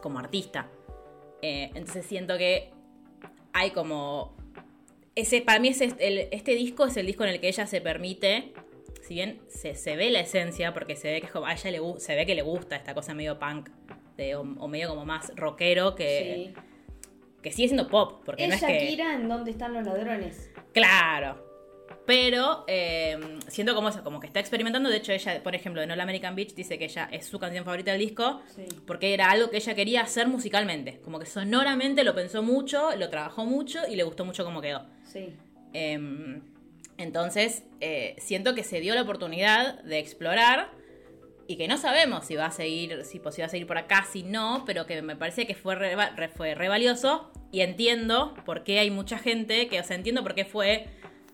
como 0.03 0.19
artista. 0.19 0.69
Eh, 1.41 1.71
entonces 1.75 2.05
siento 2.05 2.37
que 2.37 2.71
hay 3.53 3.71
como. 3.71 4.37
Ese, 5.15 5.41
para 5.43 5.59
mí 5.61 5.69
ese, 5.69 5.95
el- 5.99 6.29
este 6.33 6.55
disco 6.55 6.85
es 6.87 6.97
el 6.97 7.07
disco 7.07 7.25
en 7.25 7.31
el 7.31 7.41
que 7.41 7.49
ella 7.49 7.67
se 7.67 7.81
permite 7.81 8.53
si 9.03 9.15
bien 9.15 9.41
se, 9.49 9.75
se 9.75 9.97
ve 9.97 10.11
la 10.11 10.21
esencia, 10.21 10.73
porque 10.75 10.95
se 10.95 11.11
ve 11.11 11.21
que 11.21 11.27
es 11.27 11.33
como, 11.33 11.47
a 11.47 11.53
ella 11.55 11.71
le, 11.73 11.81
se 12.01 12.15
ve 12.15 12.27
que 12.27 12.35
le 12.35 12.43
gusta 12.43 12.77
esta 12.77 12.95
cosa 12.95 13.13
medio 13.15 13.39
punk, 13.41 13.69
o, 14.35 14.41
o 14.43 14.69
medio 14.69 14.89
como 14.89 15.05
más 15.05 15.33
rockero, 15.37 15.95
que, 15.95 16.53
Sí. 16.55 16.61
que 17.43 17.53
sigue 17.53 17.69
siendo 17.69 17.89
pop, 17.89 18.23
porque 18.25 18.47
no 18.49 18.55
¿Es 18.55 18.63
que... 18.63 18.73
Shakira 18.73 19.15
en 19.15 19.29
dónde 19.29 19.51
están 19.51 19.73
los 19.75 19.85
ladrones? 19.85 20.51
Claro, 20.73 21.49
Pero 22.07 22.65
eh, 22.67 23.19
siento 23.49 23.75
como 23.75 23.89
eso, 23.89 24.03
como 24.03 24.19
que 24.21 24.27
está 24.27 24.41
experimentando. 24.41 24.89
De 24.91 24.97
hecho, 24.97 25.13
ella, 25.13 25.43
por 25.43 25.55
ejemplo, 25.55 25.81
en 25.83 25.91
All 25.93 26.01
American 26.01 26.35
Beach 26.35 26.55
dice 26.55 26.77
que 26.79 26.87
ella 26.87 27.09
es 27.13 27.27
su 27.27 27.39
canción 27.39 27.65
favorita 27.65 27.93
del 27.93 28.01
disco. 28.01 28.41
Sí. 28.55 28.65
Porque 28.87 29.15
era 29.15 29.31
algo 29.31 29.51
que 29.51 29.59
ella 29.59 29.75
quería 29.75 30.01
hacer 30.03 30.27
musicalmente. 30.27 31.01
Como 31.05 31.19
que 31.21 31.27
sonoramente 31.27 32.03
lo 32.03 32.15
pensó 32.15 32.43
mucho, 32.43 32.97
lo 32.97 33.11
trabajó 33.11 33.45
mucho 33.45 33.81
y 33.89 33.95
le 33.97 34.03
gustó 34.03 34.25
mucho 34.25 34.45
cómo 34.45 34.61
quedó. 34.61 34.87
Sí. 35.05 35.35
Em, 35.73 36.43
entonces, 36.97 37.65
eh, 37.81 38.17
siento 38.19 38.55
que 38.55 38.65
se 38.65 38.81
dio 38.81 38.95
la 38.95 39.03
oportunidad 39.03 39.81
de 39.85 39.99
explorar 39.99 40.71
y 41.51 41.57
que 41.57 41.67
no 41.67 41.77
sabemos 41.79 42.27
si 42.27 42.37
va 42.37 42.47
a 42.47 42.51
seguir, 42.53 43.05
si, 43.05 43.19
pues, 43.19 43.35
va 43.41 43.47
a 43.47 43.49
seguir 43.49 43.67
por 43.67 43.77
acá, 43.77 44.07
si 44.09 44.23
no, 44.23 44.63
pero 44.65 44.87
que 44.87 45.03
me 45.03 45.17
parece 45.17 45.49
que 45.49 45.57
fue 45.57 45.75
re- 45.75 46.29
fue 46.29 46.55
re 46.55 46.69
valioso 46.69 47.29
y 47.51 47.63
entiendo 47.63 48.35
por 48.47 48.63
qué 48.63 48.79
hay 48.79 48.93
mucha 48.93 49.19
gente 49.19 49.67
que, 49.67 49.81
o 49.81 49.83
sea, 49.83 49.97
entiendo 49.97 50.23
por 50.23 50.37
qué 50.37 50.45
fue, 50.45 50.87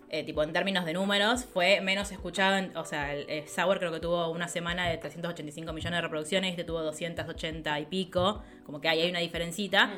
eh, 0.08 0.22
tipo, 0.24 0.42
en 0.42 0.52
términos 0.52 0.84
de 0.84 0.92
números, 0.92 1.44
fue 1.44 1.80
menos 1.80 2.12
escuchado, 2.12 2.56
en- 2.56 2.76
o 2.76 2.84
sea, 2.84 3.12
el, 3.12 3.28
el 3.28 3.48
Sour 3.48 3.78
creo 3.80 3.90
que 3.92 3.98
tuvo 4.00 4.30
una 4.30 4.46
semana 4.48 4.88
de 4.88 4.98
385 4.98 5.72
millones 5.72 5.98
de 5.98 6.00
reproducciones, 6.02 6.50
este 6.50 6.62
tuvo 6.64 6.80
280 6.82 7.80
y 7.80 7.86
pico, 7.86 8.42
como 8.64 8.80
que 8.80 8.88
ahí 8.88 9.00
hay 9.00 9.10
una 9.10 9.18
diferencita. 9.20 9.90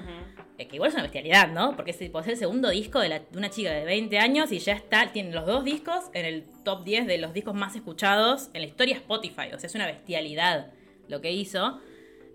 Eh, 0.57 0.67
que 0.67 0.77
igual 0.77 0.89
es 0.89 0.95
una 0.95 1.03
bestialidad, 1.05 1.49
¿no? 1.49 1.77
Porque 1.77 1.91
es, 1.93 1.99
tipo, 1.99 2.19
es 2.21 2.27
el 2.27 2.37
segundo 2.37 2.71
disco 2.71 3.01
de, 3.01 3.09
la- 3.11 3.19
de 3.21 3.39
una 3.39 3.51
chica 3.51 3.71
de 3.71 3.85
20 3.85 4.19
años 4.19 4.51
y 4.51 4.59
ya 4.59 4.73
está, 4.73 5.13
tiene 5.13 5.33
los 5.33 5.47
dos 5.47 5.63
discos 5.65 6.05
en 6.15 6.25
el 6.25 6.45
top 6.65 6.85
10 6.85 7.07
de 7.07 7.19
los 7.19 7.33
discos 7.35 7.55
más 7.55 7.77
escuchados 7.77 8.49
en 8.55 8.63
la 8.63 8.67
historia 8.67 8.97
Spotify. 8.97 9.53
O 9.55 9.59
sea, 9.59 9.67
es 9.69 9.75
una 9.75 9.87
bestialidad 9.87 10.73
lo 11.07 11.21
que 11.21 11.31
hizo. 11.33 11.81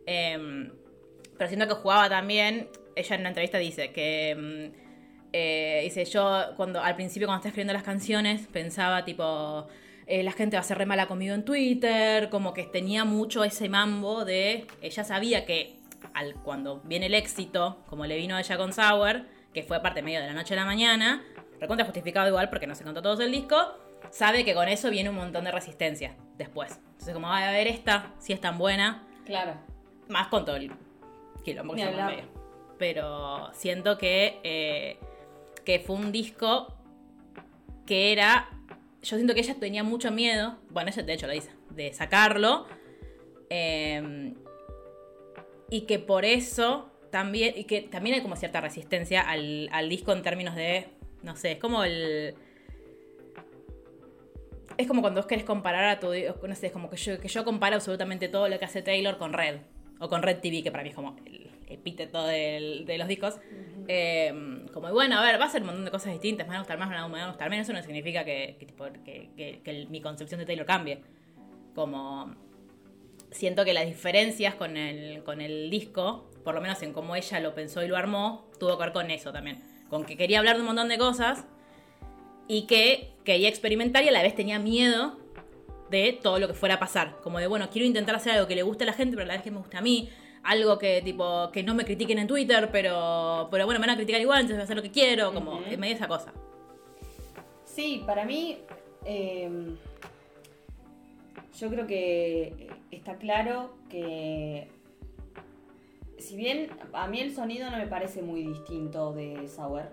Em, 0.06 0.72
pero 1.38 1.48
siento 1.50 1.68
que 1.68 1.74
jugaba 1.74 2.08
también, 2.10 2.70
ella 2.96 3.16
en 3.16 3.22
una 3.22 3.30
entrevista 3.30 3.58
dice 3.58 3.92
que... 3.92 4.72
eh, 5.34 5.82
dice, 5.84 6.06
yo 6.06 6.54
cuando 6.56 6.80
al 6.82 6.96
principio 6.96 7.28
cuando 7.28 7.40
estaba 7.40 7.50
escribiendo 7.50 7.74
las 7.74 7.84
canciones 7.84 8.48
pensaba 8.48 9.04
tipo, 9.04 9.68
eh, 10.08 10.24
la 10.24 10.32
gente 10.32 10.56
va 10.56 10.62
a 10.62 10.64
ser 10.64 10.78
re 10.78 10.86
mala 10.86 11.08
conmigo 11.08 11.34
en 11.34 11.44
Twitter, 11.44 12.30
como 12.30 12.54
que 12.54 12.64
tenía 12.64 13.04
mucho 13.04 13.44
ese 13.44 13.68
mambo 13.68 14.26
de, 14.26 14.68
ella 14.82 15.04
sabía 15.04 15.46
que 15.46 15.76
al, 16.14 16.36
cuando 16.36 16.82
viene 16.86 17.08
el 17.08 17.14
éxito, 17.16 17.84
como 17.90 18.06
le 18.06 18.16
vino 18.18 18.36
a 18.36 18.40
ella 18.40 18.58
con 18.58 18.72
Sour, 18.74 19.24
que 19.54 19.64
fue 19.64 19.82
parte 19.82 20.02
medio 20.02 20.22
de 20.22 20.28
la 20.28 20.34
noche 20.34 20.54
a 20.54 20.58
la 20.58 20.66
mañana, 20.66 21.24
recontra 21.60 21.86
justificado 21.86 22.28
igual 22.28 22.50
porque 22.50 22.68
no 22.68 22.76
se 22.76 22.84
contó 22.84 23.02
todo 23.02 23.22
el 23.24 23.32
disco, 23.32 23.58
sabe 24.12 24.44
que 24.46 24.54
con 24.54 24.68
eso 24.68 24.90
viene 24.90 25.10
un 25.10 25.16
montón 25.16 25.46
de 25.46 25.52
resistencia 25.52 26.16
después. 26.38 26.80
Entonces 26.92 27.14
como, 27.14 27.32
"Ay, 27.32 27.46
a 27.46 27.52
ver 27.52 27.68
esta, 27.68 28.12
si 28.20 28.34
es 28.34 28.42
tan 28.42 28.58
buena, 28.58 29.04
Claro. 29.26 29.54
más 30.10 30.28
con 30.28 30.46
todo 30.46 30.58
el 30.58 30.72
quilombo 31.44 31.74
que 31.76 31.86
medio. 31.86 32.26
Pero 32.78 33.50
siento 33.54 33.98
que, 33.98 34.40
eh, 34.44 34.98
que 35.66 35.80
fue 35.80 35.96
un 35.96 36.12
disco 36.12 36.76
que 37.86 38.12
era. 38.12 38.50
Yo 39.02 39.18
siento 39.18 39.34
que 39.34 39.42
ella 39.42 39.56
tenía 39.56 39.84
mucho 39.84 40.12
miedo. 40.12 40.58
Bueno, 40.70 40.90
ella 40.90 41.04
de 41.04 41.14
hecho 41.14 41.28
lo 41.28 41.34
dice. 41.34 41.52
De 41.72 41.94
sacarlo. 41.94 42.68
eh, 43.50 44.34
y 45.70 45.82
que 45.82 46.00
por 46.00 46.24
eso 46.26 46.92
también. 47.10 47.54
Y 47.58 47.64
que 47.64 47.82
también 47.82 48.16
hay 48.16 48.22
como 48.22 48.36
cierta 48.36 48.62
resistencia 48.62 49.22
al, 49.22 49.70
al 49.72 49.90
disco 49.90 50.12
en 50.14 50.22
términos 50.22 50.56
de. 50.56 50.88
No 51.24 51.36
sé, 51.36 51.54
es 51.54 51.60
como 51.60 51.84
el. 51.84 52.36
Es 54.78 54.88
como 54.88 55.02
cuando 55.02 55.22
vos 55.22 55.28
querés 55.28 55.46
comparar 55.46 55.86
a 55.86 56.00
tu. 56.00 56.08
No 56.48 56.56
sé, 56.56 56.68
es 56.68 56.72
como 56.72 56.90
que 56.90 56.98
yo, 56.98 57.20
que 57.20 57.28
yo 57.28 57.44
comparo 57.44 57.76
absolutamente 57.76 58.28
todo 58.28 58.48
lo 58.50 58.60
que 58.60 58.66
hace 58.66 58.82
Taylor 58.82 59.18
con 59.18 59.34
Red. 59.34 59.62
O 60.00 60.10
con 60.10 60.22
Red 60.22 60.40
TV, 60.40 60.64
que 60.64 60.72
para 60.72 60.84
mí 60.84 60.90
es 60.90 60.96
como 60.96 61.16
el 61.26 61.50
epíteto 61.74 62.26
del- 62.26 62.86
de 62.86 62.98
los 62.98 63.08
discos. 63.08 63.36
Eh, 63.88 64.66
como, 64.74 64.92
bueno, 64.92 65.18
a 65.20 65.22
ver, 65.24 65.40
va 65.40 65.46
a 65.46 65.50
ser 65.50 65.62
un 65.62 65.68
montón 65.68 65.86
de 65.86 65.92
cosas 65.92 66.12
distintas. 66.14 66.46
Me 66.48 66.50
van 66.52 66.58
a 66.58 66.62
gustar 66.62 66.78
más, 66.78 66.90
me 66.90 66.96
van 66.96 67.22
a 67.22 67.28
gustar 67.28 67.50
menos. 67.50 67.68
Eso 67.68 67.74
no 67.78 67.84
significa 67.84 68.24
que, 68.24 68.58
que, 68.60 69.30
que- 69.36 69.62
que- 69.64 69.86
mi 69.90 70.02
concepción 70.02 70.40
de 70.40 70.46
Taylor 70.46 70.66
cambie. 70.66 71.02
Como. 71.76 72.36
Siento 73.32 73.66
que 73.66 73.74
las 73.74 73.86
diferencias 73.88 74.54
con 74.56 74.78
el, 74.78 75.24
con 75.24 75.42
el 75.42 75.72
disco, 75.72 76.30
por 76.44 76.54
lo 76.54 76.62
menos 76.62 76.82
en 76.84 76.94
cómo 76.94 77.16
ella 77.16 77.40
lo 77.40 77.56
pensó 77.56 77.84
y 77.84 77.88
lo 77.88 77.98
armó, 77.98 78.48
tuvo 78.60 78.78
que 78.78 78.84
ver 78.84 78.94
con 78.94 79.10
eso 79.10 79.32
también. 79.34 79.64
Con 79.90 80.06
que 80.06 80.16
quería 80.16 80.38
hablar 80.38 80.56
de 80.58 80.62
un 80.62 80.68
montón 80.68 80.88
de 80.88 81.00
cosas 81.00 81.46
y 82.48 82.68
que 82.68 83.12
quería 83.24 83.50
experimentar 83.50 84.04
y 84.04 84.10
a 84.10 84.12
la 84.12 84.22
vez 84.22 84.36
tenía 84.36 84.60
miedo 84.60 85.18
de 85.90 86.14
todo 86.22 86.38
lo 86.38 86.48
que 86.48 86.54
fuera 86.54 86.76
a 86.76 86.80
pasar. 86.80 87.18
Como 87.24 87.40
de, 87.40 87.48
bueno, 87.48 87.70
quiero 87.72 87.88
intentar 87.88 88.14
hacer 88.16 88.34
algo 88.34 88.48
que 88.48 88.56
le 88.56 88.62
guste 88.62 88.84
a 88.84 88.88
la 88.88 88.94
gente, 88.94 89.16
pero 89.16 89.24
a 89.24 89.28
la 89.28 89.34
vez 89.34 89.42
que 89.44 89.50
me 89.52 89.58
guste 89.58 89.78
a 89.78 89.82
mí. 89.82 90.10
Algo 90.44 90.78
que, 90.78 91.02
tipo, 91.02 91.50
que 91.52 91.64
no 91.64 91.74
me 91.74 91.86
critiquen 91.86 92.20
en 92.20 92.28
Twitter, 92.28 92.70
pero, 92.72 93.48
pero 93.50 93.66
bueno, 93.66 93.80
me 93.80 93.88
van 93.88 93.96
a 93.96 93.96
criticar 93.96 94.20
igual, 94.22 94.42
entonces 94.42 94.58
voy 94.58 94.62
a 94.62 94.66
hacer 94.66 94.76
lo 94.76 94.84
que 94.84 94.92
quiero. 94.92 95.34
Como, 95.34 95.62
en 95.64 95.80
medio 95.80 95.94
de 95.94 96.00
esa 96.00 96.08
cosa. 96.08 96.34
Sí, 97.66 98.04
para 98.06 98.26
mí, 98.26 98.60
eh, 99.06 99.50
yo 101.58 101.70
creo 101.70 101.88
que 101.88 102.70
está 102.92 103.16
claro 103.16 103.74
que, 103.90 104.68
si 106.20 106.36
bien 106.36 106.70
a 106.94 107.08
mí 107.08 107.20
el 107.22 107.34
sonido 107.34 107.70
no 107.72 107.78
me 107.78 107.88
parece 107.88 108.22
muy 108.22 108.44
distinto 108.44 109.14
de 109.14 109.48
Sour, 109.48 109.84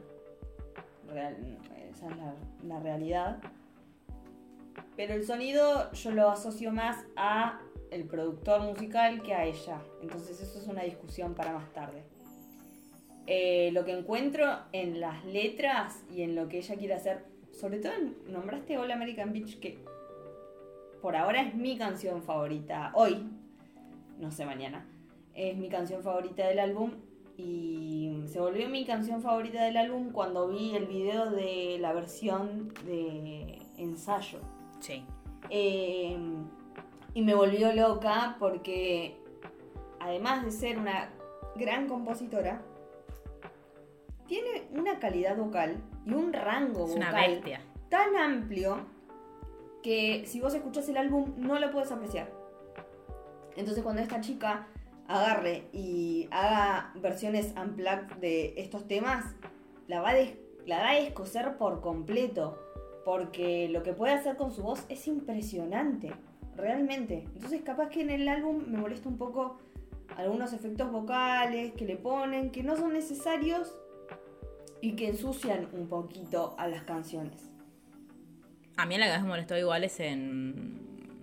real- 1.09 1.59
esa 1.91 2.09
es 2.11 2.17
la, 2.17 2.35
la 2.67 2.81
realidad, 2.81 3.39
pero 4.97 5.15
el 5.15 5.25
sonido 5.25 5.91
yo 5.93 6.11
lo 6.11 6.31
asocio 6.31 6.73
más 6.73 7.05
a 7.17 7.61
el 7.91 8.05
productor 8.05 8.61
musical 8.63 9.23
que 9.23 9.35
a 9.35 9.45
ella, 9.45 9.81
entonces 10.03 10.41
eso 10.41 10.59
es 10.59 10.67
una 10.67 10.83
discusión 10.83 11.35
para 11.35 11.53
más 11.53 11.73
tarde. 11.73 12.03
Eh, 13.27 13.71
lo 13.73 13.85
que 13.85 13.93
encuentro 13.93 14.47
en 14.73 15.01
las 15.01 15.25
letras 15.25 16.03
y 16.15 16.23
en 16.23 16.35
lo 16.35 16.49
que 16.49 16.59
ella 16.59 16.77
quiere 16.77 16.95
hacer, 16.95 17.25
sobre 17.53 17.79
todo 17.79 17.93
en- 17.93 18.17
nombraste 18.33 18.77
All 18.79 18.91
American 18.91 19.33
Beach, 19.33 19.59
que 19.61 19.79
por 21.03 21.17
ahora 21.17 21.43
es 21.43 21.55
mi 21.55 21.77
canción 21.79 22.23
favorita, 22.23 22.91
hoy, 22.95 23.27
no 24.19 24.31
sé 24.31 24.45
mañana, 24.47 24.87
es 25.35 25.57
mi 25.57 25.69
canción 25.69 26.03
favorita 26.03 26.47
del 26.47 26.59
álbum 26.59 26.93
y 27.37 28.23
se 28.27 28.39
volvió 28.41 28.69
mi 28.69 28.85
canción 28.85 29.23
favorita 29.23 29.65
del 29.65 29.77
álbum 29.79 30.11
cuando 30.13 30.49
vi 30.49 30.75
el 30.75 30.87
video 30.87 31.31
de 31.31 31.79
la 31.81 31.93
versión 31.93 32.73
de 32.85 33.61
ensayo. 33.79 34.41
Sí. 34.81 35.05
Eh, 35.49 36.19
y 37.15 37.23
me 37.23 37.35
volvió 37.35 37.73
loca 37.73 38.37
porque 38.39 39.17
además 39.99 40.45
de 40.45 40.51
ser 40.53 40.79
una 40.79 41.11
gran 41.57 41.89
compositora, 41.89 42.63
tiene 44.27 44.69
una 44.73 44.99
calidad 44.99 45.37
vocal 45.37 45.77
y 46.07 46.13
un 46.15 46.33
rango 46.33 46.85
Es 46.87 46.95
vocal 46.95 47.41
tan 47.89 48.17
amplio 48.17 48.79
que 49.83 50.25
si 50.27 50.41
vos 50.41 50.55
escuchás 50.55 50.89
el 50.89 50.97
álbum 50.97 51.33
no 51.37 51.59
lo 51.59 51.71
puedes 51.73 51.91
apreciar. 51.91 52.31
Entonces 53.57 53.83
cuando 53.83 54.03
esta 54.03 54.21
chica 54.21 54.69
agarre 55.09 55.65
y 55.73 56.29
haga 56.31 56.93
versiones 56.97 57.53
unplugged 57.61 58.17
de 58.21 58.55
estos 58.57 58.87
temas, 58.87 59.25
la 59.89 60.01
va, 60.01 60.11
a 60.11 60.15
des- 60.15 60.37
la 60.67 60.79
va 60.83 60.91
a 60.91 60.95
descoser 60.95 61.57
por 61.57 61.81
completo. 61.81 62.59
Porque 63.05 63.69
lo 63.69 63.83
que 63.83 63.93
puede 63.95 64.13
hacer 64.13 64.37
con 64.37 64.53
su 64.53 64.63
voz 64.63 64.85
es 64.89 65.09
impresionante, 65.09 66.13
realmente. 66.61 67.25
Entonces 67.35 67.63
capaz 67.63 67.89
que 67.89 68.03
en 68.03 68.11
el 68.11 68.29
álbum 68.29 68.65
me 68.67 68.79
molesta 68.79 69.09
un 69.09 69.19
poco 69.19 69.59
algunos 70.17 70.53
efectos 70.53 70.91
vocales 70.91 71.73
que 71.73 71.85
le 71.85 71.97
ponen, 71.97 72.51
que 72.51 72.63
no 72.63 72.77
son 72.77 72.93
necesarios 72.93 73.79
y 74.81 74.93
que 74.93 75.09
ensucian 75.09 75.69
un 75.73 75.89
poquito 75.89 76.55
a 76.59 76.69
las 76.69 76.83
canciones. 76.85 77.51
A 78.77 78.87
mí 78.87 78.97
la 78.97 79.07
que 79.07 79.13
más 79.13 79.23
me 79.23 79.29
molestó 79.29 79.57
igual 79.59 79.85
es 79.85 80.01
en 80.01 80.79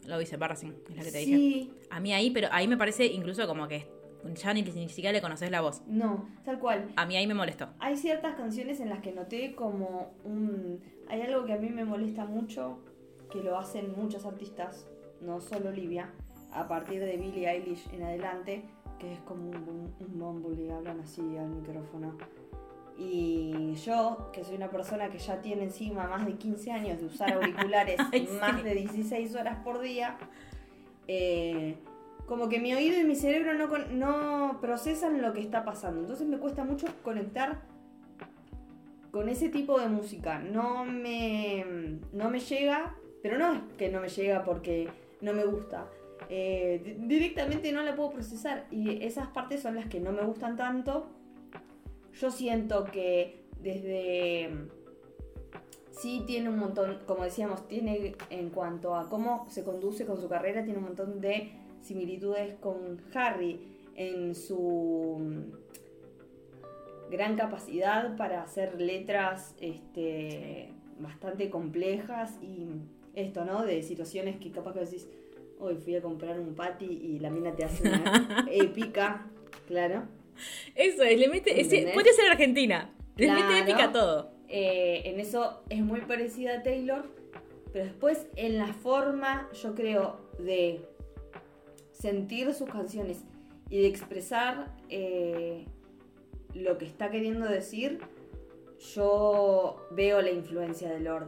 Love 0.06 0.22
is 0.22 0.34
Embarrassing, 0.34 0.76
es 0.90 0.96
la 0.96 1.04
que 1.04 1.12
te 1.12 1.18
dije. 1.20 1.36
Sí, 1.36 1.74
A 1.90 2.00
mí 2.00 2.14
ahí, 2.14 2.30
pero 2.32 2.50
ahí 2.52 2.68
me 2.68 2.78
parece 2.78 3.06
incluso 3.06 3.48
como 3.48 3.68
que 3.68 3.88
ya 4.36 4.54
ni, 4.54 4.62
ni 4.62 4.90
siquiera 4.90 5.12
le 5.12 5.22
conoces 5.22 5.50
la 5.52 5.62
voz. 5.62 5.82
no, 5.88 6.28
tal 6.44 6.60
cual. 6.60 6.90
A 6.96 7.06
mí 7.06 7.16
ahí 7.16 7.28
me 7.28 7.34
molestó. 7.34 7.70
Hay 7.80 7.96
ciertas 7.98 8.36
canciones 8.36 8.80
en 8.80 8.90
las 8.90 9.00
que 9.00 9.12
noté 9.12 9.56
como 9.56 10.12
un... 10.24 10.82
Hay 11.10 11.22
algo 11.22 11.46
que 11.46 11.54
a 11.54 11.58
mí 11.58 11.70
me 11.70 11.86
molesta 11.86 12.26
mucho, 12.26 12.80
que 13.32 13.42
lo 13.42 13.58
hacen 13.58 13.94
muchos 13.98 14.26
artistas, 14.26 14.88
no 15.22 15.40
solo 15.42 15.70
Olivia, 15.70 16.12
a 16.52 16.68
partir 16.68 17.02
de 17.02 17.18
Billie 17.18 17.50
Eilish 17.50 17.88
en 17.94 18.04
adelante, 18.04 18.64
que 19.00 19.14
es 19.14 19.20
como 19.20 19.50
un, 19.50 19.94
un 20.00 20.60
y 20.60 20.70
hablan 20.70 21.00
así 21.00 21.22
al 21.38 21.50
micrófono. 21.50 22.18
Y 22.98 23.76
yo, 23.76 24.30
que 24.34 24.44
soy 24.44 24.56
una 24.56 24.72
persona 24.72 25.10
que 25.10 25.20
ya 25.20 25.40
tiene 25.42 25.66
encima 25.66 26.08
más 26.08 26.26
de 26.26 26.34
15 26.34 26.72
años 26.72 27.00
de 27.00 27.06
usar 27.06 27.34
auriculares 27.34 28.00
Ay, 28.12 28.28
más 28.40 28.58
sí. 28.58 28.64
de 28.64 28.74
16 28.74 29.36
horas 29.36 29.60
por 29.64 29.80
día, 29.80 30.18
eh, 31.08 31.78
como 32.26 32.50
que 32.50 32.60
mi 32.60 32.74
oído 32.74 33.00
y 33.00 33.04
mi 33.04 33.16
cerebro 33.16 33.54
no, 33.54 33.68
no 33.90 34.58
procesan 34.60 35.22
lo 35.22 35.32
que 35.34 35.42
está 35.42 35.64
pasando. 35.64 36.02
Entonces 36.02 36.28
me 36.28 36.40
cuesta 36.40 36.64
mucho 36.64 36.88
conectar 37.04 37.62
con 39.12 39.30
ese 39.30 39.50
tipo 39.50 39.80
de 39.80 39.90
música. 39.90 40.40
No 40.40 40.84
me, 40.86 42.00
no 42.14 42.30
me 42.32 42.40
llega, 42.40 42.96
pero 43.22 43.38
no 43.38 43.54
es 43.54 43.62
que 43.78 43.90
no 43.90 44.02
me 44.02 44.10
llega 44.10 44.44
porque 44.44 44.90
no 45.22 45.34
me 45.34 45.46
gusta. 45.46 45.88
Eh, 46.30 46.82
di- 46.84 47.08
directamente 47.08 47.72
no 47.72 47.84
la 47.84 47.96
puedo 47.96 48.12
procesar 48.12 48.68
y 48.72 49.04
esas 49.04 49.28
partes 49.28 49.62
son 49.62 49.76
las 49.76 49.88
que 49.88 50.00
no 50.00 50.12
me 50.12 50.24
gustan 50.24 50.58
tanto. 50.58 51.08
Yo 52.14 52.32
siento 52.32 52.86
que 52.86 53.44
desde 53.62 54.50
sí 55.92 56.24
tiene 56.28 56.50
un 56.50 56.60
montón, 56.60 57.00
como 57.06 57.24
decíamos, 57.24 57.68
tiene 57.68 58.16
en 58.30 58.50
cuanto 58.50 58.96
a 58.96 59.10
cómo 59.10 59.48
se 59.50 59.64
conduce 59.64 60.06
con 60.06 60.20
su 60.22 60.28
carrera, 60.28 60.64
tiene 60.64 60.80
un 60.80 60.86
montón 60.86 61.22
de 61.22 61.52
similitudes 61.82 62.56
con 62.56 63.02
Harry 63.14 63.62
en 63.96 64.36
su 64.36 65.18
mm, 65.20 67.12
gran 67.12 67.36
capacidad 67.36 68.16
para 68.18 68.44
hacer 68.44 68.80
letras 68.82 69.56
este, 69.60 70.74
bastante 71.00 71.50
complejas 71.50 72.38
y 72.42 72.68
esto, 73.18 73.46
¿no? 73.46 73.64
De 73.66 73.82
situaciones 73.84 74.38
que 74.38 74.52
capaz 74.52 74.74
que 74.74 74.80
decís, 74.82 75.08
hoy 75.60 75.76
fui 75.76 75.96
a 75.96 76.02
comprar 76.02 76.40
un 76.40 76.54
patty 76.56 76.86
y 76.86 77.20
la 77.20 77.30
mina 77.30 77.56
te 77.56 77.64
hace 77.66 77.88
una 77.88 78.46
épica, 78.52 79.28
claro. 79.68 80.04
Eso 80.76 81.04
es, 81.04 81.20
le 81.20 81.28
mete. 81.30 81.60
es- 81.60 81.94
puede 81.94 82.14
ser 82.14 82.30
Argentina. 82.30 82.94
Le 83.16 83.28
mete 83.32 83.42
Claro. 83.48 83.58
épica 83.64 83.84
a 83.86 83.92
todo. 83.92 84.32
Eh, 84.50 85.02
en 85.06 85.20
eso 85.20 85.64
es 85.70 85.82
muy 85.82 86.02
parecida 86.02 86.60
a 86.60 86.64
Taylor, 86.64 87.06
pero 87.74 87.86
después 87.86 88.28
en 88.36 88.58
la 88.60 88.68
forma, 88.74 89.50
yo 89.62 89.74
creo, 89.76 90.22
de 90.40 90.82
sentir 91.92 92.54
sus 92.54 92.70
canciones 92.70 93.24
y 93.70 93.82
de 93.82 93.88
expresar 93.88 94.72
eh, 94.90 95.66
lo 96.54 96.78
que 96.78 96.86
está 96.86 97.10
queriendo 97.10 97.48
decir, 97.48 98.00
yo 98.94 99.88
veo 99.92 100.22
la 100.22 100.32
influencia 100.32 100.90
de 100.90 101.00
Lord. 101.00 101.28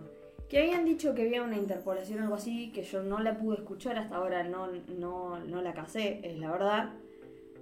Que 0.49 0.59
habían 0.59 0.83
dicho 0.83 1.13
que 1.13 1.21
había 1.21 1.43
una 1.43 1.57
interpolación 1.57 2.19
o 2.19 2.23
algo 2.23 2.35
así, 2.35 2.71
que 2.71 2.81
yo 2.83 3.03
no 3.03 3.19
la 3.19 3.37
pude 3.37 3.57
escuchar 3.57 3.97
hasta 3.97 4.15
ahora, 4.15 4.43
no, 4.43 4.67
no, 4.97 5.39
no 5.39 5.61
la 5.61 5.73
casé, 5.73 6.19
es 6.23 6.37
la 6.39 6.51
verdad. 6.51 6.89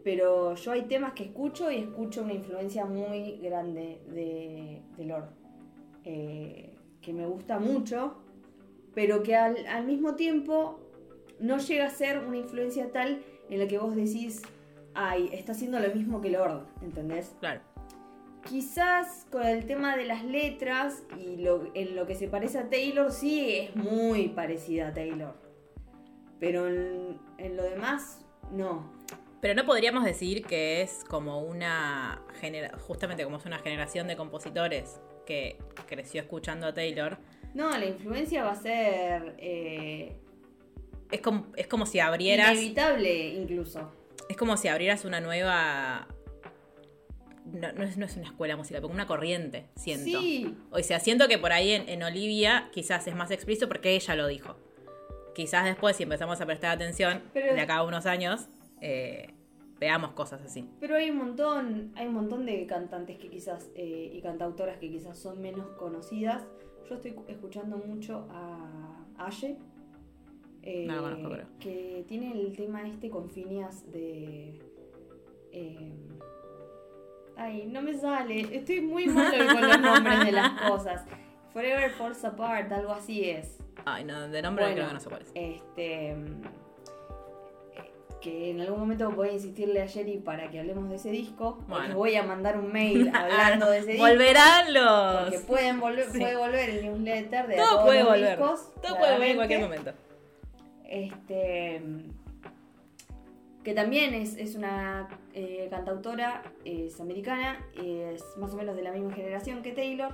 Pero 0.06 0.56
yo 0.56 0.72
hay 0.72 0.84
temas 0.84 1.12
que 1.12 1.26
escucho 1.26 1.70
y 1.70 1.80
escucho 1.80 2.24
una 2.24 2.34
influencia 2.34 2.86
muy 2.86 3.38
grande 3.40 4.00
de, 4.08 5.06
Lord. 5.06 5.30
eh, 6.06 6.74
que 7.02 7.14
me 7.14 7.26
gusta 7.26 7.60
mucho, 7.60 8.16
pero 8.96 9.22
que 9.22 9.36
al, 9.36 9.68
al 9.68 9.86
mismo 9.86 10.16
tiempo 10.16 10.80
no 11.40 11.58
llega 11.58 11.86
a 11.86 11.90
ser 11.90 12.20
una 12.26 12.38
influencia 12.38 12.92
tal 12.92 13.22
en 13.50 13.60
la 13.60 13.68
que 13.68 13.78
vos 13.78 13.96
decís, 13.96 14.42
ay, 14.94 15.30
está 15.32 15.52
haciendo 15.52 15.80
lo 15.80 15.94
mismo 15.94 16.22
que 16.22 16.32
Lord, 16.32 16.66
¿entendés? 16.82 17.36
Claro. 17.40 17.62
Quizás 18.50 19.26
con 19.32 19.46
el 19.46 19.66
tema 19.66 19.98
de 19.98 20.06
las 20.06 20.24
letras 20.24 21.04
y 21.18 21.38
lo, 21.38 21.70
en 21.74 21.96
lo 21.96 22.06
que 22.08 22.16
se 22.16 22.28
parece 22.28 22.60
a 22.60 22.70
Taylor, 22.70 23.12
sí 23.12 23.56
es 23.56 23.76
muy 23.76 24.30
parecida 24.30 24.90
a 24.90 24.94
Taylor. 24.94 25.36
Pero 26.40 26.68
en, 26.68 27.20
en 27.38 27.58
lo 27.58 27.64
demás, 27.64 28.26
no. 28.52 28.92
Pero 29.42 29.54
no 29.54 29.66
podríamos 29.66 30.04
decir 30.04 30.46
que 30.46 30.82
es 30.82 31.04
como 31.04 31.42
una 31.42 32.22
genera 32.40 32.78
justamente 32.80 33.24
como 33.24 33.38
es 33.38 33.46
una 33.46 33.60
generación 33.60 34.08
de 34.08 34.16
compositores 34.16 35.00
que 35.26 35.58
creció 35.88 36.22
escuchando 36.22 36.68
a 36.68 36.74
Taylor. 36.74 37.18
No, 37.54 37.70
la 37.78 37.86
influencia 37.86 38.44
va 38.44 38.52
a 38.52 38.56
ser 38.56 39.36
eh, 39.40 40.16
Es 41.12 41.22
como, 41.22 41.48
es 41.56 41.68
como 41.68 41.86
si 41.86 42.00
abrieras. 42.00 42.52
inevitable 42.54 43.30
incluso. 43.30 43.92
Es 44.30 44.38
como 44.38 44.58
si 44.58 44.68
abrieras 44.68 45.06
una 45.06 45.20
nueva. 45.22 46.08
No, 47.54 47.72
no 47.72 47.84
es, 47.84 47.98
no 47.98 48.06
es 48.06 48.16
una 48.18 48.26
escuela 48.26 48.56
musical, 48.58 48.82
pero 48.82 48.94
una 48.94 49.08
corriente, 49.08 49.66
siento. 49.76 50.20
Sí, 50.20 50.56
O 50.72 50.80
sea, 50.80 51.00
siento 51.00 51.28
que 51.28 51.38
por 51.38 51.52
ahí 51.54 51.72
en, 51.72 51.88
en 51.90 52.04
Olivia 52.04 52.70
quizás 52.74 53.08
es 53.08 53.16
más 53.16 53.32
explícito 53.32 53.68
porque 53.68 53.96
ella 53.96 54.16
lo 54.16 54.28
dijo. 54.28 54.56
Quizás 55.36 55.66
después, 55.66 55.96
si 55.96 56.04
empezamos 56.04 56.42
a 56.42 56.46
prestar 56.46 56.72
atención, 56.76 57.22
Pero- 57.34 57.54
de 57.54 57.62
acá 57.62 57.78
a 57.78 57.84
unos 57.84 58.06
años, 58.06 58.48
eh, 58.82 59.34
veamos 59.80 60.12
cosas 60.14 60.42
así. 60.42 60.68
Pero 60.80 60.96
hay 60.96 61.10
un 61.12 61.18
montón, 61.18 61.92
hay 61.96 62.08
un 62.08 62.14
montón 62.16 62.46
de 62.46 62.66
cantantes 62.66 63.18
que 63.18 63.30
quizás 63.30 63.70
eh, 63.76 64.12
y 64.14 64.22
cantautoras 64.22 64.78
que 64.80 64.90
quizás 64.90 65.18
son 65.18 65.40
menos 65.42 65.68
conocidas. 65.78 66.44
Yo 66.90 66.96
estoy 66.96 67.12
cu- 67.12 67.26
escuchando 67.28 67.78
mucho 67.78 68.28
a 68.32 69.06
Aye, 69.20 69.58
eh, 70.64 70.86
No 70.88 70.96
la 70.96 71.02
conozco, 71.02 71.30
creo. 71.30 71.46
que 71.60 72.04
tiene 72.08 72.32
el 72.34 72.56
tema 72.56 72.88
este 72.88 73.10
con 73.10 73.30
Phineas 73.30 73.92
de 73.92 74.60
eh, 75.52 75.94
ay, 77.38 77.66
no 77.68 77.82
me 77.82 77.94
sale, 77.94 78.42
estoy 78.56 78.82
muy 78.82 79.06
malo 79.08 79.46
con 79.54 79.68
los 79.68 79.80
nombres 79.82 80.26
de 80.26 80.32
las 80.32 80.62
cosas. 80.62 81.06
Forever 81.54 81.90
Falls 81.92 82.24
Apart, 82.26 82.72
algo 82.72 82.92
así 82.94 83.30
es. 83.30 83.58
Ay, 83.86 84.04
no, 84.04 84.28
de 84.28 84.42
nombre 84.42 84.66
Bueno, 84.66 84.76
creo 84.76 84.88
que 84.90 84.94
no 85.04 85.10
cuál 85.10 85.22
es. 85.22 85.32
Este. 85.34 86.10
eh, 86.12 86.16
Que 88.22 88.52
en 88.52 88.62
algún 88.62 88.80
momento 88.80 89.10
voy 89.12 89.30
a 89.30 89.32
insistirle 89.34 89.82
a 89.82 89.88
Jerry 89.88 90.18
para 90.18 90.50
que 90.50 90.60
hablemos 90.60 90.90
de 90.90 90.96
ese 90.96 91.10
disco. 91.12 91.64
Bueno. 91.68 91.86
Les 91.88 91.96
voy 91.96 92.16
a 92.16 92.24
mandar 92.24 92.58
un 92.58 92.72
mail 92.72 93.10
hablando 93.16 93.70
de 93.72 93.80
ese 93.80 93.92
disco. 93.94 94.06
Volverán 94.08 94.74
los. 94.74 95.22
Porque 95.24 95.40
pueden 95.40 95.80
volver, 95.80 96.06
Sí. 96.12 96.20
puede 96.20 96.36
volver 96.36 96.70
el 96.70 96.86
newsletter 96.86 97.48
de 97.48 97.56
Todo 97.56 97.70
todos 97.70 97.84
puede 97.86 98.00
los 98.00 98.08
volver. 98.10 98.38
discos, 98.38 98.74
Todo 98.82 98.98
puede 98.98 99.12
volver 99.14 99.30
en 99.30 99.36
cualquier 99.38 99.62
momento. 99.62 99.94
Este. 100.86 101.82
Que 103.68 103.74
también 103.74 104.14
es, 104.14 104.38
es 104.38 104.56
una 104.56 105.10
eh, 105.34 105.68
cantautora, 105.70 106.42
es 106.64 107.02
americana, 107.02 107.68
es 107.76 108.24
más 108.38 108.54
o 108.54 108.56
menos 108.56 108.78
de 108.78 108.82
la 108.82 108.94
misma 108.94 109.12
generación 109.12 109.62
que 109.62 109.74
Taylor. 109.74 110.14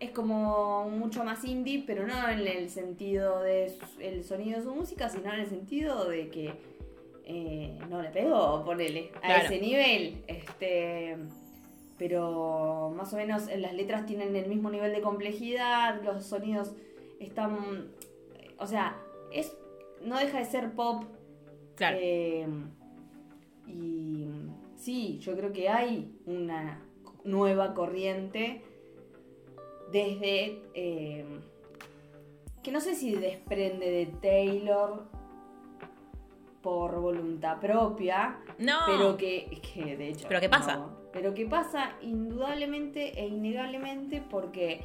Es 0.00 0.10
como 0.12 0.88
mucho 0.88 1.22
más 1.22 1.44
indie, 1.44 1.84
pero 1.86 2.06
no 2.06 2.26
en 2.30 2.38
el 2.46 2.70
sentido 2.70 3.42
del 3.42 4.24
sonido 4.24 4.56
de 4.58 4.64
su 4.64 4.74
música, 4.74 5.10
sino 5.10 5.34
en 5.34 5.40
el 5.40 5.46
sentido 5.46 6.08
de 6.08 6.30
que 6.30 6.54
eh, 7.26 7.78
no 7.90 8.00
le 8.00 8.08
pegó, 8.08 8.64
ponele, 8.64 9.10
a 9.16 9.20
Claro. 9.20 9.44
ese 9.44 9.60
nivel. 9.60 10.24
Este, 10.26 11.18
pero 11.98 12.90
más 12.96 13.12
o 13.12 13.16
menos 13.18 13.48
en 13.48 13.60
las 13.60 13.74
letras 13.74 14.06
tienen 14.06 14.34
el 14.34 14.48
mismo 14.48 14.70
nivel 14.70 14.92
de 14.94 15.02
complejidad, 15.02 16.00
los 16.02 16.24
sonidos 16.24 16.72
están. 17.20 17.90
O 18.56 18.66
sea, 18.66 18.96
es 19.30 19.54
no 20.00 20.18
deja 20.18 20.38
de 20.38 20.46
ser 20.46 20.72
pop. 20.72 21.04
Claro. 21.76 21.98
eh, 22.00 22.46
y 23.66 24.26
sí, 24.76 25.18
yo 25.20 25.36
creo 25.36 25.52
que 25.52 25.68
hay 25.68 26.18
una 26.26 26.82
nueva 27.24 27.74
corriente 27.74 28.62
desde. 29.92 30.62
eh, 30.74 31.24
que 32.62 32.72
no 32.72 32.80
sé 32.80 32.94
si 32.94 33.14
desprende 33.14 33.90
de 33.90 34.06
Taylor 34.06 35.04
por 36.62 36.98
voluntad 36.98 37.60
propia, 37.60 38.38
no. 38.58 38.78
pero 38.86 39.16
que, 39.18 39.60
que 39.60 39.96
de 39.96 40.08
hecho. 40.08 40.26
¿Pero 40.26 40.40
qué 40.40 40.48
pasa? 40.48 40.76
no. 40.76 40.96
pero 41.12 41.34
que 41.34 41.44
pasa 41.46 41.92
indudablemente 42.00 43.20
e 43.20 43.28
innegablemente 43.28 44.22
porque 44.30 44.82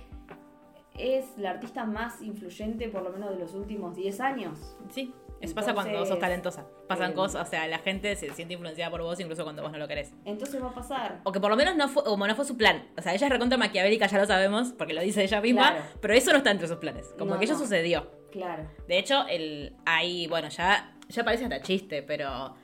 es 0.97 1.37
la 1.37 1.51
artista 1.51 1.85
más 1.85 2.21
influyente, 2.21 2.89
por 2.89 3.01
lo 3.01 3.11
menos 3.11 3.29
de 3.29 3.39
los 3.39 3.53
últimos 3.53 3.95
10 3.95 4.19
años. 4.19 4.75
Sí. 4.89 5.13
Eso 5.41 5.55
pasa 5.55 5.73
cuando 5.73 6.05
sos 6.05 6.19
talentosa. 6.19 6.65
Pasan 6.87 7.11
eh, 7.11 7.13
cosas, 7.13 7.47
o 7.47 7.49
sea, 7.49 7.67
la 7.67 7.79
gente 7.79 8.15
se 8.15 8.33
siente 8.33 8.53
influenciada 8.55 8.91
por 8.91 9.01
vos 9.01 9.19
incluso 9.19 9.43
cuando 9.43 9.61
vos 9.61 9.71
no 9.71 9.77
lo 9.77 9.87
querés. 9.87 10.13
Entonces 10.25 10.61
va 10.61 10.67
a 10.69 10.73
pasar. 10.73 11.21
O 11.23 11.31
que 11.31 11.39
por 11.39 11.49
lo 11.49 11.55
menos 11.55 11.75
no 11.75 11.87
fue, 11.87 12.03
como 12.03 12.27
no 12.27 12.35
fue 12.35 12.43
su 12.45 12.57
plan. 12.57 12.87
O 12.97 13.01
sea, 13.01 13.13
ella 13.13 13.27
es 13.27 13.31
recontra 13.31 13.57
maquiavélica, 13.57 14.07
ya 14.07 14.17
lo 14.19 14.25
sabemos, 14.25 14.73
porque 14.77 14.93
lo 14.93 15.01
dice 15.01 15.23
ella 15.23 15.39
misma, 15.41 15.71
Claro. 15.71 15.85
pero 16.01 16.13
eso 16.13 16.31
no 16.31 16.37
está 16.39 16.51
entre 16.51 16.67
sus 16.67 16.77
planes. 16.77 17.13
Como 17.17 17.33
No, 17.33 17.39
que 17.39 17.45
eso 17.45 17.53
no. 17.53 17.59
sucedió. 17.59 18.09
Claro. 18.31 18.69
De 18.87 18.97
hecho, 18.99 19.25
el, 19.27 19.75
hay, 19.85 20.27
bueno, 20.27 20.49
ya, 20.49 20.95
ya 21.07 21.23
parece 21.23 21.45
hasta 21.45 21.61
chiste, 21.61 22.03
pero 22.03 22.55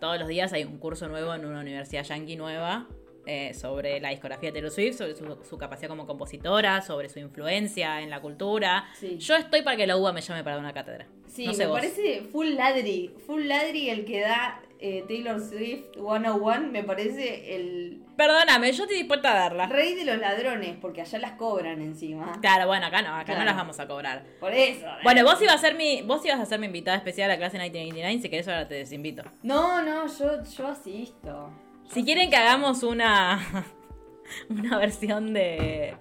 todos 0.00 0.18
los 0.18 0.26
días 0.28 0.52
hay 0.52 0.64
un 0.64 0.78
curso 0.78 1.08
nuevo 1.08 1.32
en 1.34 1.44
una 1.46 1.60
universidad 1.60 2.02
yankee 2.04 2.36
nueva 2.36 2.86
eh, 3.26 3.54
sobre 3.54 4.00
la 4.00 4.10
discografía 4.10 4.48
de 4.50 4.52
Taylor 4.54 4.70
Swift, 4.70 4.96
sobre 4.98 5.14
su, 5.14 5.38
su 5.48 5.58
capacidad 5.58 5.88
como 5.88 6.06
compositora, 6.06 6.82
sobre 6.82 7.08
su 7.08 7.18
influencia 7.18 8.00
en 8.02 8.10
la 8.10 8.20
cultura. 8.20 8.84
Sí. 8.98 9.18
Yo 9.18 9.36
estoy 9.36 9.62
para 9.62 9.76
que 9.76 9.86
la 9.86 9.96
UBA 9.96 10.12
me 10.12 10.20
llame 10.20 10.42
para 10.44 10.56
dar 10.56 10.64
una 10.64 10.72
cátedra. 10.74 11.06
Sí, 11.26 11.46
no 11.46 11.52
sé 11.52 11.64
me 11.64 11.66
vos. 11.70 11.80
parece 11.80 12.22
full 12.30 12.48
ladri. 12.54 13.10
Full 13.26 13.46
ladri 13.46 13.90
el 13.90 14.04
que 14.04 14.20
da 14.20 14.60
eh, 14.78 15.04
Taylor 15.08 15.40
Swift 15.40 15.94
101. 15.94 16.70
Me 16.70 16.84
parece 16.84 17.56
el 17.56 18.00
Perdóname, 18.16 18.70
yo 18.70 18.84
estoy 18.84 18.98
dispuesta 18.98 19.32
a 19.32 19.34
darla. 19.34 19.66
rey 19.66 19.94
de 19.96 20.04
los 20.04 20.18
ladrones, 20.18 20.76
porque 20.80 21.00
allá 21.00 21.18
las 21.18 21.32
cobran 21.32 21.80
encima. 21.82 22.38
Claro, 22.40 22.68
bueno, 22.68 22.86
acá 22.86 23.02
no, 23.02 23.12
acá 23.16 23.36
no 23.36 23.44
las 23.44 23.56
vamos 23.56 23.80
a 23.80 23.88
cobrar. 23.88 24.22
Por 24.38 24.52
eso. 24.52 24.86
Bueno, 25.02 25.24
vos 25.24 25.42
ibas 25.42 25.56
a 25.56 25.58
ser 25.58 25.74
mi, 25.74 26.02
vos 26.02 26.24
ibas 26.24 26.38
a 26.38 26.46
ser 26.46 26.60
mi 26.60 26.66
invitada 26.66 26.96
especial 26.96 27.28
a 27.32 27.36
clase 27.36 27.58
1999, 27.58 28.22
si 28.22 28.28
querés 28.30 28.46
ahora 28.46 28.68
te 28.68 28.74
desinvito. 28.74 29.24
No, 29.42 29.82
no, 29.82 30.06
yo, 30.06 30.44
yo 30.44 30.68
asisto. 30.68 31.50
Si 31.90 32.04
quieren 32.04 32.30
que 32.30 32.36
hagamos 32.36 32.82
una 32.82 33.66
una 34.48 34.78
versión 34.78 35.32
de 35.34 35.94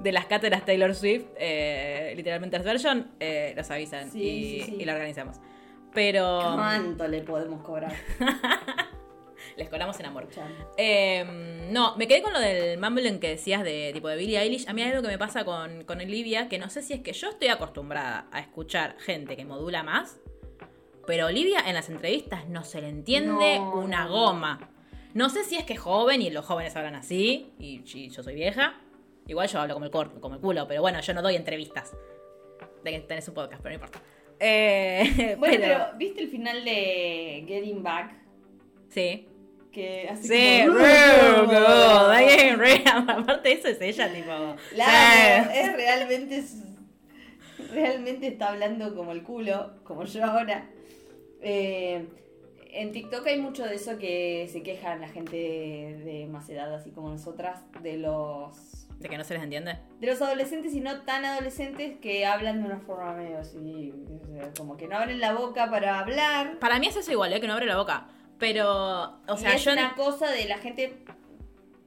de 0.00 0.12
las 0.12 0.24
cátedras 0.26 0.64
Taylor 0.64 0.94
Swift, 0.94 1.26
eh, 1.36 2.14
literalmente 2.16 2.56
las 2.56 2.64
version, 2.64 3.10
eh, 3.20 3.52
los 3.54 3.70
avisan 3.70 4.10
Sí, 4.10 4.22
y, 4.22 4.60
sí, 4.60 4.66
sí. 4.66 4.76
y 4.80 4.84
la 4.86 4.94
organizamos. 4.94 5.36
Pero 5.92 6.52
¿Cuánto 6.54 7.06
le 7.06 7.20
podemos 7.20 7.62
cobrar? 7.62 7.92
les 9.56 9.68
colamos 9.68 9.98
en 10.00 10.06
amor. 10.06 10.28
Eh, 10.78 11.68
no, 11.70 11.96
me 11.96 12.06
quedé 12.08 12.22
con 12.22 12.32
lo 12.32 12.40
del 12.40 12.78
mumbling 12.80 13.20
que 13.20 13.28
decías 13.28 13.62
de 13.62 13.90
tipo 13.92 14.08
de 14.08 14.16
Billie 14.16 14.38
Eilish. 14.38 14.68
A 14.68 14.72
mí 14.72 14.82
hay 14.82 14.90
algo 14.90 15.02
que 15.02 15.08
me 15.08 15.18
pasa 15.18 15.44
con, 15.44 15.84
con 15.84 16.00
Olivia, 16.00 16.48
que 16.48 16.58
no 16.58 16.70
sé 16.70 16.80
si 16.82 16.94
es 16.94 17.00
que 17.00 17.12
yo 17.12 17.28
estoy 17.28 17.48
acostumbrada 17.48 18.26
a 18.32 18.40
escuchar 18.40 18.96
gente 19.00 19.36
que 19.36 19.44
modula 19.44 19.82
más, 19.82 20.18
pero 21.06 21.26
Olivia 21.26 21.60
en 21.66 21.74
las 21.74 21.90
entrevistas 21.90 22.48
no 22.48 22.64
se 22.64 22.80
le 22.80 22.88
entiende 22.88 23.58
No, 23.58 23.74
una 23.74 24.06
goma. 24.06 24.70
No 25.14 25.28
sé 25.30 25.44
si 25.44 25.56
es 25.56 25.64
que 25.64 25.72
es 25.74 25.80
joven 25.80 26.22
y 26.22 26.30
los 26.30 26.44
jóvenes 26.46 26.76
hablan 26.76 26.94
así, 26.94 27.52
y, 27.58 27.82
y 27.94 28.08
yo 28.10 28.22
soy 28.22 28.34
vieja, 28.34 28.74
Igual 29.26 29.48
yo 29.48 29.60
hablo 29.60 29.74
como 29.74 29.84
el, 29.86 29.92
cor- 29.92 30.18
como 30.20 30.34
el 30.34 30.40
culo, 30.40 30.66
pero 30.66 30.80
bueno, 30.80 31.00
yo 31.00 31.14
no 31.14 31.22
doy 31.22 31.36
entrevistas. 31.36 31.92
De 32.82 32.90
que 32.90 32.98
tenés 33.00 33.28
un 33.28 33.34
podcast, 33.34 33.62
pero 33.62 33.76
no 33.76 33.84
importa. 33.84 34.00
Eh, 34.40 35.36
Bueno, 35.38 35.56
pero, 35.60 35.86
¿viste 35.98 36.20
el 36.22 36.28
final 36.28 36.64
de 36.64 37.44
Getting 37.46 37.80
Back? 37.82 38.12
Sí. 38.88 39.28
Que 39.70 40.08
así 40.10 40.26
Sí, 40.26 40.62
como-. 40.66 40.80
Aparte 43.20 43.52
eso 43.52 43.68
es 43.68 43.80
ella, 43.80 44.12
tipo. 44.12 44.32
Claro, 44.74 45.50
sí. 45.52 45.58
es 45.58 45.72
realmente 45.74 46.36
es- 46.38 46.62
realmente 47.72 48.26
está 48.26 48.48
hablando 48.48 48.96
como 48.96 49.12
el 49.12 49.22
culo, 49.22 49.74
como 49.84 50.04
yo 50.06 50.24
ahora. 50.24 50.68
Eh, 51.42 52.04
en 52.74 52.92
TikTok 52.92 53.26
hay 53.26 53.40
mucho 53.40 53.64
de 53.64 53.74
eso 53.74 53.98
que 53.98 54.48
se 54.52 54.62
quejan 54.62 55.00
la 55.00 55.08
gente 55.08 55.36
de, 55.36 56.26
más 56.30 56.48
edad, 56.48 56.72
así 56.74 56.90
como 56.90 57.10
nosotras, 57.10 57.60
de 57.82 57.96
los 57.96 58.86
De 58.98 59.08
que 59.08 59.18
no 59.18 59.24
se 59.24 59.34
les 59.34 59.42
entiende. 59.42 59.78
de 60.00 60.06
los 60.06 60.20
adolescentes 60.22 60.74
y 60.74 60.80
no 60.80 61.02
tan 61.02 61.24
adolescentes 61.24 61.98
que 62.00 62.26
hablan 62.26 62.60
de 62.60 62.66
una 62.66 62.80
forma 62.80 63.12
medio 63.12 63.38
así, 63.38 63.92
como 64.56 64.76
que 64.76 64.88
no 64.88 64.96
abren 64.96 65.20
la 65.20 65.32
boca 65.32 65.70
para 65.70 65.98
hablar. 65.98 66.58
Para 66.58 66.78
mí 66.78 66.86
es 66.86 66.96
eso 66.96 67.12
igual, 67.12 67.32
¿eh? 67.32 67.40
Que 67.40 67.46
no 67.46 67.54
abre 67.54 67.66
la 67.66 67.76
boca. 67.76 68.08
Pero, 68.38 69.20
o 69.26 69.36
sea, 69.36 69.52
y 69.52 69.56
es 69.56 69.64
yo. 69.64 69.72
una 69.72 69.94
cosa 69.94 70.30
de 70.30 70.46
la 70.46 70.58
gente, 70.58 71.04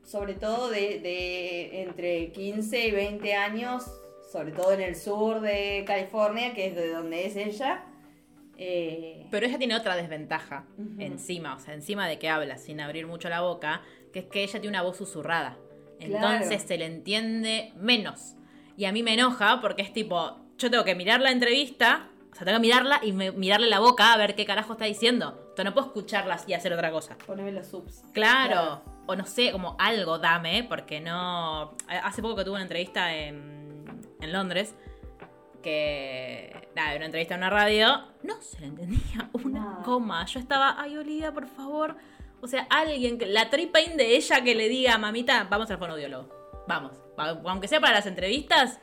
sobre 0.03 0.35
todo 0.35 0.69
de, 0.69 0.99
de 0.99 1.81
entre 1.81 2.31
15 2.31 2.87
y 2.87 2.91
20 2.91 3.33
años, 3.33 3.85
sobre 4.31 4.51
todo 4.51 4.71
en 4.73 4.81
el 4.81 4.95
sur 4.95 5.41
de 5.41 5.83
California, 5.87 6.53
que 6.53 6.67
es 6.67 6.75
de 6.75 6.91
donde 6.91 7.25
es 7.25 7.35
ella. 7.35 7.85
Eh, 8.65 9.27
Pero 9.29 9.45
ella 9.45 9.57
tiene 9.57 9.75
otra 9.75 9.95
desventaja 9.95 10.65
encima, 10.99 11.55
o 11.55 11.59
sea, 11.59 11.73
encima 11.73 12.07
de 12.07 12.17
que 12.19 12.29
habla 12.29 12.57
sin 12.57 12.79
abrir 12.79 13.07
mucho 13.07 13.29
la 13.29 13.41
boca, 13.41 13.81
que 14.13 14.19
es 14.19 14.25
que 14.25 14.43
ella 14.43 14.53
tiene 14.61 14.69
una 14.69 14.81
voz 14.83 14.97
susurrada. 14.97 15.57
Claro. 15.99 16.15
Entonces 16.35 16.61
se 16.63 16.77
le 16.77 16.85
entiende 16.85 17.71
menos. 17.75 18.35
Y 18.77 18.85
a 18.85 18.91
mí 18.91 19.03
me 19.03 19.13
enoja 19.13 19.59
porque 19.61 19.81
es 19.81 19.93
tipo, 19.93 20.37
yo 20.57 20.69
tengo 20.71 20.83
que 20.83 20.95
mirar 20.95 21.21
la 21.21 21.31
entrevista, 21.31 22.09
o 22.31 22.35
sea, 22.35 22.45
tengo 22.45 22.57
que 22.57 22.61
mirarla 22.67 22.99
y 23.03 23.11
me- 23.11 23.31
mirarle 23.31 23.67
la 23.67 23.79
boca 23.79 24.13
a 24.13 24.17
ver 24.17 24.35
qué 24.35 24.45
carajo 24.45 24.73
está 24.73 24.85
diciendo. 24.85 25.37
Entonces 25.41 25.65
no 25.65 25.73
puedo 25.73 25.87
escucharla 25.87 26.39
y 26.47 26.53
hacer 26.53 26.73
otra 26.73 26.89
cosa. 26.91 27.17
poneme 27.25 27.51
los 27.51 27.67
subs. 27.67 28.03
Claro. 28.13 28.81
O 29.05 29.15
no 29.15 29.25
sé, 29.25 29.51
como 29.51 29.75
algo 29.79 30.17
dame, 30.17 30.63
porque 30.67 30.99
no... 31.01 31.75
Hace 31.87 32.21
poco 32.21 32.37
que 32.37 32.43
tuve 32.45 32.53
una 32.55 32.63
entrevista 32.63 33.13
en, 33.15 33.83
en 34.21 34.33
Londres, 34.33 34.73
que... 35.63 36.55
Nada, 36.75 36.95
una 36.97 37.05
entrevista 37.05 37.33
en 37.33 37.39
una 37.39 37.49
radio, 37.49 37.87
no 38.21 38.39
se 38.41 38.59
le 38.59 38.67
entendía 38.67 39.29
una 39.33 39.79
coma. 39.83 40.25
Yo 40.27 40.39
estaba, 40.39 40.75
ay, 40.79 40.97
Olivia, 40.97 41.31
por 41.31 41.47
favor. 41.47 41.95
O 42.41 42.47
sea, 42.47 42.67
alguien, 42.69 43.17
que 43.17 43.25
la 43.25 43.49
tripain 43.49 43.97
de 43.97 44.15
ella 44.15 44.43
que 44.43 44.53
le 44.53 44.69
diga, 44.69 44.97
mamita, 44.99 45.47
vamos 45.49 45.71
al 45.71 45.77
fonoaudiólogo. 45.79 46.29
Vamos. 46.67 46.91
Va- 47.19 47.41
Aunque 47.49 47.67
sea 47.67 47.79
para 47.79 47.93
las 47.95 48.05
entrevistas. 48.05 48.79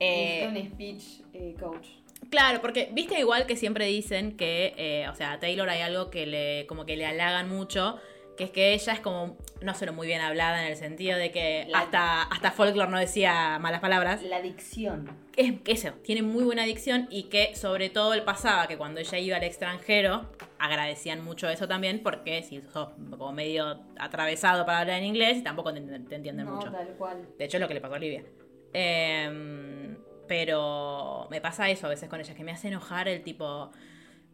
eh, 0.00 0.46
un 0.48 0.56
speech 0.72 1.02
eh, 1.32 1.54
coach. 1.60 1.86
Claro, 2.30 2.60
porque 2.60 2.90
viste 2.92 3.18
igual 3.20 3.46
que 3.46 3.54
siempre 3.56 3.86
dicen 3.86 4.36
que, 4.36 4.74
eh, 4.76 5.08
o 5.08 5.14
sea, 5.14 5.32
a 5.32 5.38
Taylor 5.38 5.68
hay 5.68 5.82
algo 5.82 6.10
que 6.10 6.26
le, 6.26 6.66
como 6.66 6.84
que 6.86 6.96
le 6.96 7.06
halagan 7.06 7.48
mucho, 7.48 7.98
que 8.36 8.44
es 8.44 8.50
que 8.50 8.74
ella 8.74 8.92
es 8.94 9.00
como, 9.00 9.36
no 9.66 9.74
solo 9.74 9.92
muy 9.92 10.06
bien 10.06 10.20
hablada 10.22 10.62
en 10.64 10.70
el 10.70 10.76
sentido 10.78 11.18
de 11.18 11.30
que 11.32 11.66
La- 11.68 11.80
hasta, 11.80 12.22
hasta 12.22 12.50
folklore 12.52 12.90
no 12.90 12.98
decía 12.98 13.58
malas 13.58 13.80
palabras. 13.80 14.22
La 14.22 14.40
dicción. 14.40 15.10
Es 15.36 15.52
eso, 15.66 15.90
tiene 16.02 16.22
muy 16.22 16.44
buena 16.44 16.64
dicción 16.64 17.08
y 17.10 17.24
que 17.24 17.54
sobre 17.54 17.90
todo 17.90 18.14
el 18.14 18.22
pasaba 18.22 18.66
que 18.68 18.78
cuando 18.78 19.00
ella 19.00 19.18
iba 19.18 19.36
al 19.36 19.42
extranjero, 19.44 20.30
agradecían 20.58 21.22
mucho 21.22 21.48
eso 21.50 21.68
también, 21.68 22.02
porque 22.02 22.42
si 22.42 22.62
sos 22.72 22.88
como 23.10 23.32
medio 23.32 23.82
atravesado 23.98 24.64
para 24.64 24.78
hablar 24.80 24.98
en 24.98 25.04
inglés, 25.04 25.42
tampoco 25.44 25.74
te, 25.74 25.80
te 25.82 26.14
entienden 26.14 26.46
no, 26.46 26.54
mucho. 26.56 26.70
tal 26.72 26.88
cual. 26.96 27.26
De 27.36 27.44
hecho, 27.44 27.58
es 27.58 27.60
lo 27.60 27.68
que 27.68 27.74
le 27.74 27.80
pasó 27.82 27.94
a 27.94 27.96
Olivia. 27.98 28.24
Em, 28.72 29.96
pero 30.28 31.26
me 31.30 31.40
pasa 31.40 31.68
eso 31.70 31.86
a 31.86 31.90
veces 31.90 32.08
con 32.08 32.20
ella, 32.20 32.34
que 32.34 32.44
me 32.44 32.52
hace 32.52 32.68
enojar 32.68 33.08
el 33.08 33.22
tipo, 33.22 33.70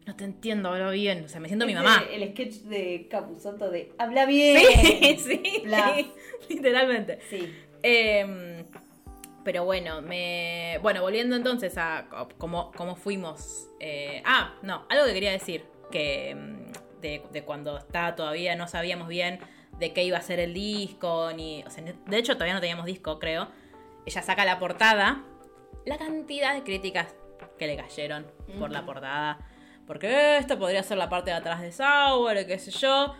no 0.05 0.15
te 0.15 0.23
entiendo, 0.25 0.69
hablo 0.69 0.91
bien. 0.91 1.23
O 1.25 1.27
sea, 1.27 1.39
me 1.39 1.47
siento 1.47 1.65
mi 1.65 1.73
mamá. 1.73 2.03
El 2.11 2.29
sketch 2.31 2.63
de 2.63 3.07
Capuzoto 3.09 3.69
de 3.69 3.93
habla 3.97 4.25
bien. 4.25 4.61
Sí, 4.81 5.17
sí, 5.43 5.61
Bla. 5.63 5.93
sí, 5.95 6.11
literalmente. 6.49 7.19
Sí. 7.29 7.53
Em, 7.81 8.65
pero 9.43 9.65
bueno, 9.65 10.01
me. 10.01 10.79
Bueno, 10.81 11.01
volviendo 11.01 11.35
entonces 11.35 11.77
a 11.77 12.07
cómo, 12.37 12.71
cómo 12.75 12.95
fuimos. 12.95 13.67
eh, 13.79 14.21
ah, 14.25 14.55
no, 14.61 14.85
algo 14.89 15.05
que 15.05 15.13
quería 15.13 15.31
decir. 15.31 15.65
Que 15.91 16.29
em, 16.31 16.71
de, 17.01 17.21
de 17.31 17.43
cuando 17.43 17.77
está 17.77 18.15
todavía 18.15 18.55
no 18.55 18.67
sabíamos 18.67 19.07
bien 19.07 19.39
de 19.79 19.91
qué 19.93 20.03
iba 20.03 20.17
a 20.17 20.21
ser 20.21 20.39
el 20.39 20.53
disco. 20.53 21.31
Ni, 21.35 21.63
o 21.63 21.69
sea, 21.69 21.83
de 21.83 22.17
hecho, 22.17 22.33
todavía 22.33 22.53
no 22.53 22.61
teníamos 22.61 22.85
disco, 22.85 23.19
creo. 23.19 23.49
Ella 24.05 24.21
saca 24.21 24.45
la 24.45 24.59
portada. 24.59 25.23
La 25.85 25.97
cantidad 25.97 26.53
de 26.55 26.63
críticas 26.63 27.13
que 27.59 27.67
le 27.67 27.75
cayeron 27.75 28.25
por 28.57 28.71
la 28.71 28.85
portada. 28.85 29.39
Porque 29.87 30.37
esta 30.37 30.57
podría 30.57 30.83
ser 30.83 30.97
la 30.97 31.09
parte 31.09 31.31
de 31.31 31.37
atrás 31.37 31.61
de 31.61 31.71
Sauer, 31.71 32.45
qué 32.47 32.57
sé 32.57 32.71
yo. 32.71 33.15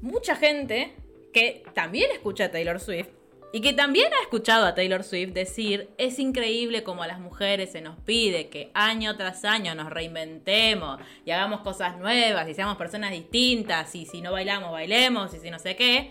Mucha 0.00 0.36
gente 0.36 0.94
que 1.32 1.64
también 1.74 2.10
escucha 2.12 2.44
a 2.46 2.50
Taylor 2.50 2.80
Swift 2.80 3.08
y 3.52 3.60
que 3.60 3.72
también 3.72 4.12
ha 4.12 4.22
escuchado 4.22 4.66
a 4.66 4.74
Taylor 4.74 5.02
Swift 5.02 5.32
decir, 5.32 5.88
es 5.96 6.18
increíble 6.18 6.82
como 6.82 7.02
a 7.02 7.06
las 7.06 7.18
mujeres 7.18 7.72
se 7.72 7.80
nos 7.80 7.98
pide 8.00 8.48
que 8.48 8.70
año 8.74 9.16
tras 9.16 9.44
año 9.44 9.74
nos 9.74 9.88
reinventemos 9.88 11.00
y 11.24 11.30
hagamos 11.30 11.60
cosas 11.60 11.98
nuevas 11.98 12.46
y 12.48 12.54
seamos 12.54 12.76
personas 12.76 13.10
distintas 13.10 13.94
y 13.94 14.04
si 14.04 14.20
no 14.20 14.32
bailamos, 14.32 14.70
bailemos 14.70 15.32
y 15.34 15.38
si 15.38 15.50
no 15.50 15.58
sé 15.58 15.76
qué. 15.76 16.10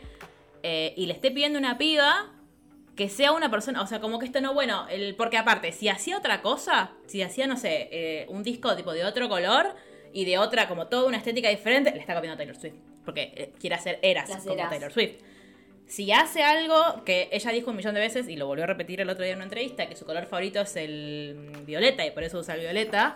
Eh, 0.64 0.94
y 0.98 1.06
le 1.06 1.14
esté 1.14 1.30
pidiendo 1.30 1.60
una 1.60 1.78
piba 1.78 2.32
que 2.96 3.10
sea 3.10 3.32
una 3.32 3.52
persona, 3.52 3.84
o 3.84 3.88
sea, 3.88 4.02
como 4.02 4.18
que 4.18 4.26
esto 4.26 4.42
no, 4.42 4.56
bueno, 4.56 4.88
el, 4.90 5.16
porque 5.16 5.38
aparte, 5.38 5.72
si 5.72 5.88
hacía 5.88 6.18
otra 6.18 6.42
cosa, 6.42 6.94
si 7.06 7.22
hacía, 7.22 7.46
no 7.46 7.56
sé, 7.56 7.88
eh, 7.92 8.26
un 8.30 8.42
disco 8.42 8.76
tipo 8.76 8.92
de 8.92 9.06
otro 9.06 9.30
color 9.30 9.76
y 10.18 10.26
de 10.26 10.40
otra, 10.40 10.68
como 10.68 10.88
toda 10.88 11.06
una 11.08 11.18
estética 11.18 11.48
diferente, 11.48 11.92
le 11.92 12.00
está 12.00 12.16
copiando 12.16 12.34
a 12.34 12.38
Taylor 12.38 12.56
Swift, 12.56 12.74
porque 13.06 13.32
eh, 13.36 13.54
quiere 13.60 13.76
hacer 13.76 14.00
eras 14.02 14.28
Las 14.28 14.42
como 14.42 14.56
eras. 14.56 14.70
Taylor 14.72 14.92
Swift. 14.92 15.18
Si 15.86 16.12
hace 16.12 16.42
algo 16.44 17.04
que 17.06 17.30
ella 17.32 17.52
dijo 17.52 17.70
un 17.70 17.78
millón 17.78 17.94
de 17.94 18.00
veces 18.00 18.28
y 18.28 18.36
lo 18.36 18.48
volvió 18.48 18.64
a 18.64 18.68
repetir 18.68 19.00
el 19.00 19.12
otro 19.12 19.24
día 19.24 19.34
en 19.34 19.38
una 19.38 19.44
entrevista, 19.46 19.88
que 19.88 19.96
su 19.96 20.06
color 20.08 20.26
favorito 20.26 20.60
es 20.60 20.76
el 20.76 21.52
violeta 21.68 22.04
y 22.04 22.10
por 22.10 22.24
eso 22.24 22.40
usa 22.40 22.56
el 22.56 22.62
violeta, 22.62 23.16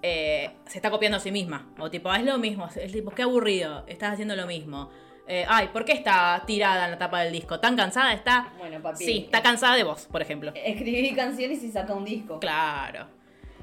eh, 0.00 0.48
se 0.66 0.78
está 0.78 0.90
copiando 0.90 1.18
a 1.18 1.20
sí 1.20 1.30
misma. 1.30 1.74
O 1.78 1.90
tipo, 1.90 2.10
"Ah, 2.10 2.16
es 2.16 2.24
lo 2.24 2.38
mismo, 2.38 2.66
es 2.74 2.90
tipo, 2.90 3.10
qué 3.10 3.20
aburrido, 3.20 3.84
estás 3.86 4.14
haciendo 4.14 4.34
lo 4.34 4.46
mismo. 4.46 4.88
Eh, 5.28 5.44
ay, 5.46 5.68
¿por 5.74 5.84
qué 5.84 5.92
está 5.92 6.42
tirada 6.46 6.86
en 6.86 6.92
la 6.92 6.98
tapa 6.98 7.20
del 7.20 7.34
disco? 7.34 7.60
¿Tan 7.60 7.76
cansada 7.76 8.14
está? 8.14 8.54
Bueno, 8.58 8.80
papi. 8.80 9.04
Sí, 9.04 9.22
está 9.26 9.42
cansada 9.42 9.76
de 9.76 9.84
vos, 9.84 10.08
por 10.10 10.22
ejemplo. 10.22 10.52
Escribí 10.56 11.12
canciones 11.14 11.62
y 11.62 11.70
saca 11.70 11.92
un 11.92 12.06
disco. 12.06 12.40
Claro. 12.40 13.19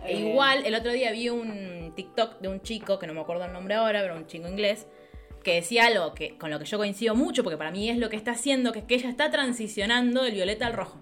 E 0.08 0.14
Eh, 0.14 0.30
Igual, 0.30 0.66
el 0.66 0.76
otro 0.76 0.92
día 0.92 1.12
vi 1.12 1.30
un 1.30 1.94
TikTok 1.96 2.40
de 2.40 2.48
un 2.48 2.62
chico, 2.62 3.00
que 3.00 3.08
no 3.08 3.14
me 3.14 3.22
acuerdo 3.22 3.46
el 3.46 3.54
nombre 3.54 3.76
ahora, 3.76 4.02
pero 4.02 4.16
un 4.16 4.28
chico 4.28 4.48
inglés, 4.48 4.88
que 5.44 5.56
decía 5.56 5.86
algo 5.86 6.14
que, 6.14 6.38
con 6.38 6.50
lo 6.52 6.60
que 6.60 6.66
yo 6.66 6.78
coincido 6.78 7.16
mucho, 7.16 7.44
porque 7.44 7.58
para 7.58 7.72
mí 7.72 7.90
es 7.90 7.98
lo 7.98 8.10
que 8.10 8.16
está 8.16 8.32
haciendo, 8.32 8.72
que 8.72 8.80
es 8.80 8.86
que 8.86 8.96
ella 8.96 9.10
está 9.10 9.32
transicionando 9.32 10.24
del 10.24 10.34
violeta 10.34 10.68
al 10.68 10.74
rojo. 10.74 11.00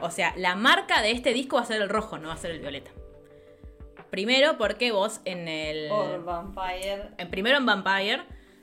O 0.00 0.10
sea, 0.10 0.34
la 0.36 0.54
marca 0.54 1.02
de 1.02 1.10
este 1.10 1.32
disco 1.32 1.56
va 1.56 1.62
a 1.62 1.66
ser 1.66 1.80
el 1.80 1.88
rojo, 1.88 2.18
no 2.18 2.28
va 2.28 2.34
a 2.34 2.38
ser 2.38 2.50
el 2.52 2.60
violeta. 2.60 2.90
Primero 4.10 4.58
porque 4.58 4.90
vos 4.90 5.20
en 5.24 5.46
el... 5.46 5.90
Or 5.90 6.24
Vampire. 6.24 7.10
En 7.18 7.30
primero 7.30 7.58
en 7.58 7.66
Vampire, 7.66 8.22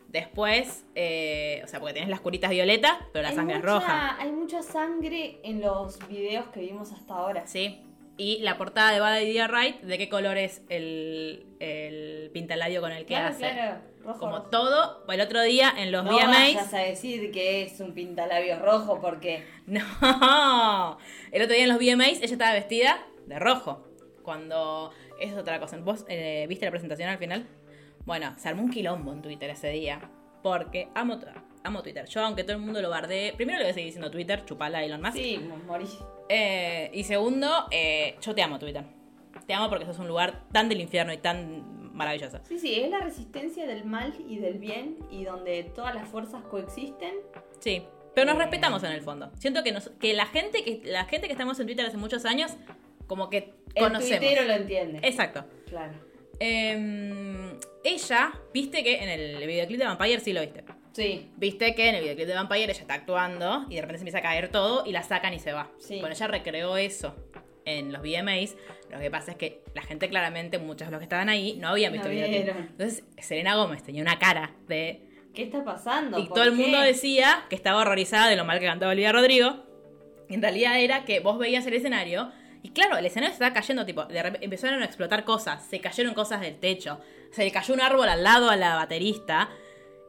después, 0.09 0.85
eh, 0.95 1.61
o 1.63 1.67
sea, 1.67 1.79
porque 1.79 1.93
tenés 1.93 2.09
las 2.09 2.19
curitas 2.19 2.49
violetas, 2.49 2.97
pero 3.13 3.23
la 3.23 3.29
Hay 3.29 3.35
sangre 3.35 3.57
es 3.57 3.61
roja. 3.61 4.17
Hay 4.19 4.31
mucha 4.31 4.61
sangre 4.61 5.39
en 5.43 5.61
los 5.61 6.05
videos 6.09 6.47
que 6.47 6.59
vimos 6.59 6.91
hasta 6.91 7.13
ahora. 7.13 7.47
Sí. 7.47 7.81
Y 8.17 8.39
la 8.39 8.57
portada 8.57 8.91
de 8.91 8.99
Bad 8.99 9.19
Idea 9.21 9.47
Right, 9.47 9.79
¿de 9.81 9.97
qué 9.99 10.09
color 10.09 10.37
es 10.37 10.63
el, 10.69 11.45
el 11.59 12.31
pintalabio 12.33 12.81
con 12.81 12.91
el 12.91 12.99
que 13.05 13.13
Claro, 13.13 13.27
hace? 13.29 13.51
claro. 13.51 13.77
Rojo, 14.03 14.19
Como 14.19 14.37
rojo. 14.37 14.49
todo, 14.49 15.03
el 15.11 15.21
otro 15.21 15.41
día 15.43 15.71
en 15.77 15.91
los 15.91 16.03
no 16.03 16.11
VMAs. 16.15 16.29
vayas 16.55 16.73
a 16.73 16.79
decir 16.79 17.29
que 17.31 17.63
es 17.63 17.79
un 17.79 17.93
pintalabios 17.93 18.59
rojo 18.61 18.99
porque 19.01 19.43
No, 19.67 20.97
el 21.31 21.41
otro 21.41 21.53
día 21.53 21.63
en 21.65 21.69
los 21.69 21.77
VMAs 21.77 22.21
ella 22.21 22.25
estaba 22.33 22.53
vestida 22.53 23.05
de 23.27 23.37
rojo. 23.39 23.83
Cuando 24.23 24.91
es 25.21 25.33
otra 25.35 25.59
cosa. 25.59 25.77
¿Vos 25.77 26.05
eh, 26.09 26.45
viste 26.49 26.65
la 26.65 26.71
presentación 26.71 27.09
al 27.09 27.17
final? 27.17 27.47
Bueno, 28.05 28.33
se 28.37 28.49
armó 28.49 28.63
un 28.63 28.71
quilombo 28.71 29.13
en 29.13 29.21
Twitter 29.21 29.49
ese 29.49 29.69
día. 29.69 30.09
Porque 30.43 30.87
amo, 30.95 31.19
amo 31.67 31.83
Twitter. 31.83 32.05
Yo, 32.07 32.21
aunque 32.21 32.43
todo 32.43 32.53
el 32.53 32.61
mundo 32.61 32.81
lo 32.81 32.89
bardee, 32.89 33.33
primero 33.33 33.57
le 33.59 33.65
voy 33.65 33.71
a 33.71 33.73
seguir 33.73 33.87
diciendo 33.87 34.09
Twitter, 34.09 34.43
chupala 34.45 34.83
Elon 34.83 35.01
Musk. 35.01 35.13
sí, 35.17 35.37
morí. 35.65 35.85
Eh, 36.29 36.89
y 36.93 37.03
segundo, 37.03 37.65
eh, 37.71 38.15
yo 38.21 38.33
te 38.33 38.41
amo 38.41 38.57
Twitter. 38.59 38.83
Te 39.45 39.53
amo 39.53 39.69
porque 39.69 39.85
sos 39.85 39.99
un 39.99 40.07
lugar 40.07 40.43
tan 40.51 40.67
del 40.67 40.81
infierno 40.81 41.13
y 41.13 41.17
tan 41.17 41.93
maravilloso. 41.95 42.39
Sí, 42.43 42.59
sí, 42.59 42.79
es 42.81 42.89
la 42.89 42.99
resistencia 42.99 43.65
del 43.65 43.85
mal 43.85 44.13
y 44.27 44.37
del 44.39 44.57
bien 44.59 44.97
y 45.11 45.23
donde 45.23 45.63
todas 45.63 45.93
las 45.95 46.07
fuerzas 46.09 46.43
coexisten. 46.43 47.13
Sí. 47.59 47.83
Pero 48.13 48.25
nos 48.27 48.35
Eh. 48.35 48.39
respetamos 48.43 48.83
en 48.83 48.91
el 48.91 49.01
fondo. 49.01 49.31
Siento 49.37 49.63
que, 49.63 49.71
nos, 49.71 49.89
que 49.99 50.13
la 50.13 50.25
gente 50.25 50.63
que 50.63 50.81
la 50.85 51.05
gente 51.05 51.27
que 51.27 51.33
estamos 51.33 51.59
en 51.59 51.67
Twitter 51.67 51.85
hace 51.85 51.97
muchos 51.97 52.25
años, 52.25 52.51
como 53.05 53.29
que 53.29 53.53
El 53.75 53.83
conocemos. 53.85 54.19
tuitero 54.19 54.43
lo 54.45 54.53
entiende. 54.53 54.99
Exacto. 55.03 55.45
Claro. 55.69 55.93
Eh, 56.39 57.57
ella, 57.83 58.33
viste 58.53 58.83
que 58.83 59.01
en 59.03 59.09
el 59.09 59.47
videoclip 59.47 59.79
de 59.79 59.85
Vampire 59.85 60.19
sí 60.19 60.33
lo 60.33 60.41
viste. 60.41 60.63
Sí. 60.97 61.29
Viste 61.37 61.75
que 61.75 61.89
en 61.89 61.93
el 61.93 62.01
videoclip 62.01 62.27
de 62.27 62.33
Vampire 62.33 62.63
ella 62.63 62.81
está 62.81 62.95
actuando 62.95 63.67
y 63.69 63.75
de 63.75 63.81
repente 63.81 63.99
se 63.99 64.01
empieza 64.01 64.17
a 64.17 64.21
caer 64.23 64.49
todo 64.49 64.83
y 64.83 64.91
la 64.91 65.03
sacan 65.03 65.31
y 65.31 65.37
se 65.37 65.53
va. 65.53 65.69
Sí. 65.77 65.99
Bueno, 65.99 66.15
ella 66.15 66.25
recreó 66.25 66.75
eso 66.75 67.15
en 67.65 67.93
los 67.93 68.01
VMAs. 68.01 68.55
Lo 68.89 68.97
que 68.97 69.11
pasa 69.11 69.29
es 69.33 69.37
que 69.37 69.61
la 69.75 69.83
gente 69.83 70.09
claramente, 70.09 70.57
muchos 70.57 70.87
de 70.87 70.91
los 70.91 70.99
que 70.99 71.03
estaban 71.03 71.29
ahí, 71.29 71.55
no 71.57 71.67
habían 71.67 71.93
visto 71.93 72.07
No 72.07 72.15
el 72.15 72.31
videoclip. 72.31 72.55
Entonces, 72.71 73.03
Selena 73.19 73.55
Gómez 73.55 73.83
tenía 73.83 74.01
una 74.01 74.17
cara 74.17 74.55
de... 74.67 75.03
¿Qué 75.35 75.43
está 75.43 75.63
pasando? 75.63 76.17
Y 76.17 76.23
¿Por 76.23 76.33
todo 76.33 76.45
el 76.45 76.55
qué? 76.55 76.63
mundo 76.63 76.79
decía 76.79 77.45
que 77.47 77.55
estaba 77.55 77.81
horrorizada 77.81 78.27
de 78.27 78.35
lo 78.35 78.43
mal 78.43 78.59
que 78.59 78.65
cantaba 78.65 78.91
Olivia 78.91 79.11
Rodrigo. 79.11 79.65
Y 80.27 80.33
en 80.33 80.41
realidad 80.41 80.79
era 80.79 81.05
que 81.05 81.19
vos 81.19 81.37
veías 81.37 81.67
el 81.67 81.75
escenario 81.75 82.31
y 82.63 82.69
claro, 82.69 82.97
el 82.97 83.05
escenario 83.05 83.29
se 83.29 83.35
estaba 83.35 83.53
cayendo, 83.53 83.85
tipo, 83.85 84.03
de 84.05 84.39
empezaron 84.41 84.81
a 84.81 84.85
explotar 84.85 85.23
cosas, 85.25 85.63
se 85.63 85.79
cayeron 85.79 86.15
cosas 86.15 86.41
del 86.41 86.59
techo, 86.59 86.99
se 87.29 87.43
le 87.43 87.51
cayó 87.51 87.75
un 87.75 87.81
árbol 87.81 88.09
al 88.09 88.23
lado 88.23 88.49
a 88.49 88.55
la 88.55 88.75
baterista 88.75 89.49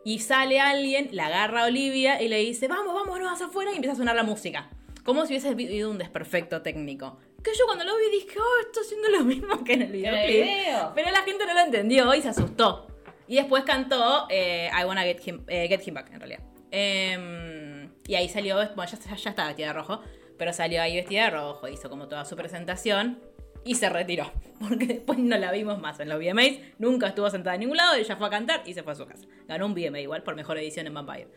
y 0.09 0.21
sale 0.21 0.59
alguien, 0.59 1.11
la 1.13 1.27
agarra 1.27 1.65
a 1.65 1.67
Olivia 1.67 2.23
y 2.23 2.29
le 2.29 2.39
dice, 2.39 2.67
vamos, 2.67 2.95
vamos, 2.95 3.19
no 3.19 3.27
vas 3.27 3.43
afuera 3.43 3.73
y 3.73 3.75
empieza 3.75 3.93
a 3.93 3.97
sonar 3.97 4.17
la 4.17 4.23
música. 4.23 4.71
Como 5.05 5.27
si 5.27 5.35
hubiese 5.35 5.55
vivido 5.55 5.91
un 5.91 5.99
desperfecto 5.99 6.63
técnico. 6.63 7.19
Que 7.45 7.51
yo 7.55 7.67
cuando 7.67 7.85
lo 7.85 7.95
vi 7.99 8.11
dije, 8.13 8.39
oh, 8.39 8.61
esto 8.63 8.81
haciendo 8.81 9.11
lo 9.11 9.25
mismo 9.25 9.63
que 9.65 9.75
en 9.75 9.83
el 9.83 9.93
videoclip. 9.93 10.45
video. 10.45 10.93
Pero 10.95 11.11
la 11.11 11.21
gente 11.25 11.45
no 11.45 11.53
lo 11.53 11.61
entendió 11.61 12.15
y 12.15 12.23
se 12.23 12.29
asustó. 12.31 12.87
Y 13.27 13.37
después 13.37 13.65
cantó 13.65 14.27
eh, 14.31 14.71
I 14.73 14.87
Wanna 14.87 15.03
Get 15.03 15.21
Him, 15.27 15.45
eh, 15.47 15.69
Get 15.69 15.87
Him 15.87 15.93
Back, 15.93 16.11
en 16.11 16.21
realidad. 16.21 16.41
Em, 16.71 17.91
y 18.07 18.15
ahí 18.15 18.31
salió, 18.31 18.57
bueno, 18.75 18.91
ya, 18.91 19.15
ya 19.15 19.29
estaba 19.29 19.49
vestida 19.49 19.67
de 19.67 19.73
rojo, 19.75 20.01
pero 20.39 20.55
salió 20.55 20.81
ahí 20.81 20.97
vestida 20.97 21.25
de 21.25 21.31
rojo, 21.33 21.69
hizo 21.69 21.91
como 21.91 22.09
toda 22.09 22.25
su 22.25 22.35
presentación 22.35 23.21
y 23.65 23.75
se 23.75 23.89
retiró. 23.89 24.31
Porque 24.61 24.87
después 24.87 25.19
no 25.19 25.37
la 25.39 25.53
vimos 25.53 25.81
más 25.81 26.01
en 26.01 26.09
los 26.09 26.19
VMAs, 26.19 26.59
nunca 26.79 27.09
estuvo 27.09 27.31
sentada 27.31 27.55
en 27.55 27.61
ningún 27.61 27.77
lado, 27.77 27.95
ella 27.95 28.17
fue 28.17 28.27
a 28.27 28.31
cantar 28.31 28.63
y 28.67 28.75
se 28.75 28.83
fue 28.83 28.93
a 28.93 28.97
su 28.97 29.07
casa. 29.07 29.27
Ganó 29.47 29.67
un 29.67 29.75
VMA 29.75 30.01
igual 30.01 30.23
por 30.23 30.35
mejor 30.35 30.59
edición 30.59 30.87
en 30.87 30.95
Vampire. 30.95 31.29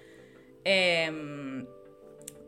Em, 0.63 1.65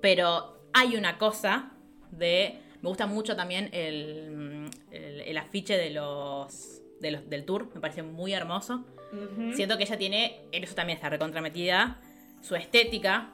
pero 0.01 0.67
hay 0.73 0.95
una 0.95 1.17
cosa 1.17 1.71
de. 2.11 2.59
Me 2.81 2.89
gusta 2.89 3.07
mucho 3.07 3.35
también 3.35 3.69
el, 3.71 4.69
el, 4.91 5.21
el 5.21 5.37
afiche 5.37 5.77
de 5.77 5.89
los, 5.91 6.81
de 6.99 7.11
los 7.11 7.29
del 7.29 7.45
tour, 7.45 7.69
me 7.73 7.79
parece 7.79 8.03
muy 8.03 8.33
hermoso. 8.33 8.83
Siento 9.53 9.77
que 9.77 9.83
ella 9.83 9.97
tiene, 9.97 10.41
en 10.51 10.63
eso 10.63 10.73
también 10.73 10.97
está 10.97 11.07
recontrametida, 11.07 11.99
su 12.41 12.55
estética 12.55 13.29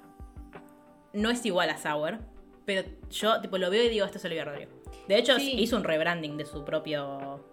no 1.13 1.29
es 1.29 1.45
igual 1.45 1.69
a 1.69 1.77
Sour, 1.77 2.19
pero 2.65 2.87
yo 3.09 3.39
tipo 3.41 3.57
lo 3.57 3.69
veo 3.69 3.83
y 3.85 3.89
digo, 3.89 4.05
esto 4.05 4.17
es 4.17 4.25
Olivia 4.25 4.45
Rodrigo. 4.45 4.71
De 5.07 5.17
hecho, 5.17 5.37
Sí. 5.37 5.55
hizo 5.59 5.75
un 5.77 5.83
rebranding 5.83 6.37
de 6.37 6.45
su 6.45 6.63
propio... 6.65 7.43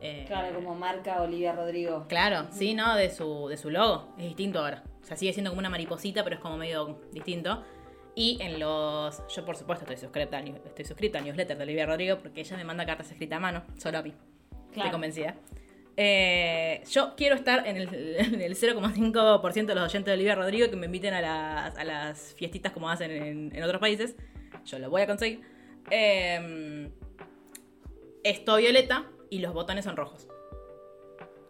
eh, 0.00 0.24
Claro, 0.26 0.54
como 0.54 0.74
marca 0.74 1.22
Olivia 1.22 1.52
Rodrigo. 1.52 2.06
Claro, 2.08 2.46
sí, 2.50 2.74
¿no? 2.74 2.94
De 2.96 3.10
su, 3.10 3.48
de 3.48 3.56
su 3.56 3.70
logo. 3.70 4.08
Es 4.18 4.24
distinto 4.24 4.58
ahora. 4.60 4.84
O 5.02 5.04
sea, 5.04 5.16
sigue 5.16 5.32
siendo 5.32 5.50
como 5.50 5.58
una 5.60 5.70
mariposita, 5.70 6.22
pero 6.24 6.36
es 6.36 6.42
como 6.42 6.56
medio 6.56 7.00
distinto. 7.12 7.62
Y 8.14 8.36
en 8.42 8.58
los. 8.60 9.22
Yo, 9.34 9.44
por 9.44 9.56
supuesto, 9.56 9.84
estoy 9.84 9.96
suscrita, 9.96 10.40
estoy 10.40 10.84
suscrita 10.84 11.18
al 11.18 11.24
newsletter 11.24 11.56
de 11.56 11.62
Olivia 11.62 11.86
Rodrigo 11.86 12.18
porque 12.18 12.40
ella 12.40 12.56
me 12.56 12.64
manda 12.64 12.84
cartas 12.84 13.10
escritas 13.10 13.36
a 13.38 13.40
mano. 13.40 13.62
Solo 13.78 13.98
a 13.98 14.02
mí. 14.02 14.10
Estoy 14.50 14.72
Claro. 14.74 14.90
convencida. 14.92 15.34
Eh, 15.96 16.82
yo 16.90 17.14
quiero 17.16 17.34
estar 17.34 17.66
en 17.66 17.76
el, 17.76 17.88
el 18.42 18.54
0,5% 18.54 19.66
de 19.66 19.74
los 19.74 19.84
oyentes 19.84 20.06
de 20.06 20.12
Olivia 20.12 20.34
Rodrigo 20.34 20.68
que 20.70 20.76
me 20.76 20.86
inviten 20.86 21.14
a 21.14 21.20
las, 21.20 21.76
a 21.76 21.84
las 21.84 22.34
fiestitas 22.34 22.72
como 22.72 22.88
hacen 22.88 23.10
en, 23.10 23.52
en 23.56 23.62
otros 23.64 23.80
países. 23.80 24.14
Yo 24.64 24.78
lo 24.78 24.90
voy 24.90 25.02
a 25.02 25.06
conseguir. 25.06 25.40
Eh, 25.90 26.90
esto 28.24 28.56
violeta 28.56 29.06
y 29.30 29.38
los 29.40 29.52
botones 29.54 29.84
son 29.84 29.96
rojos. 29.96 30.26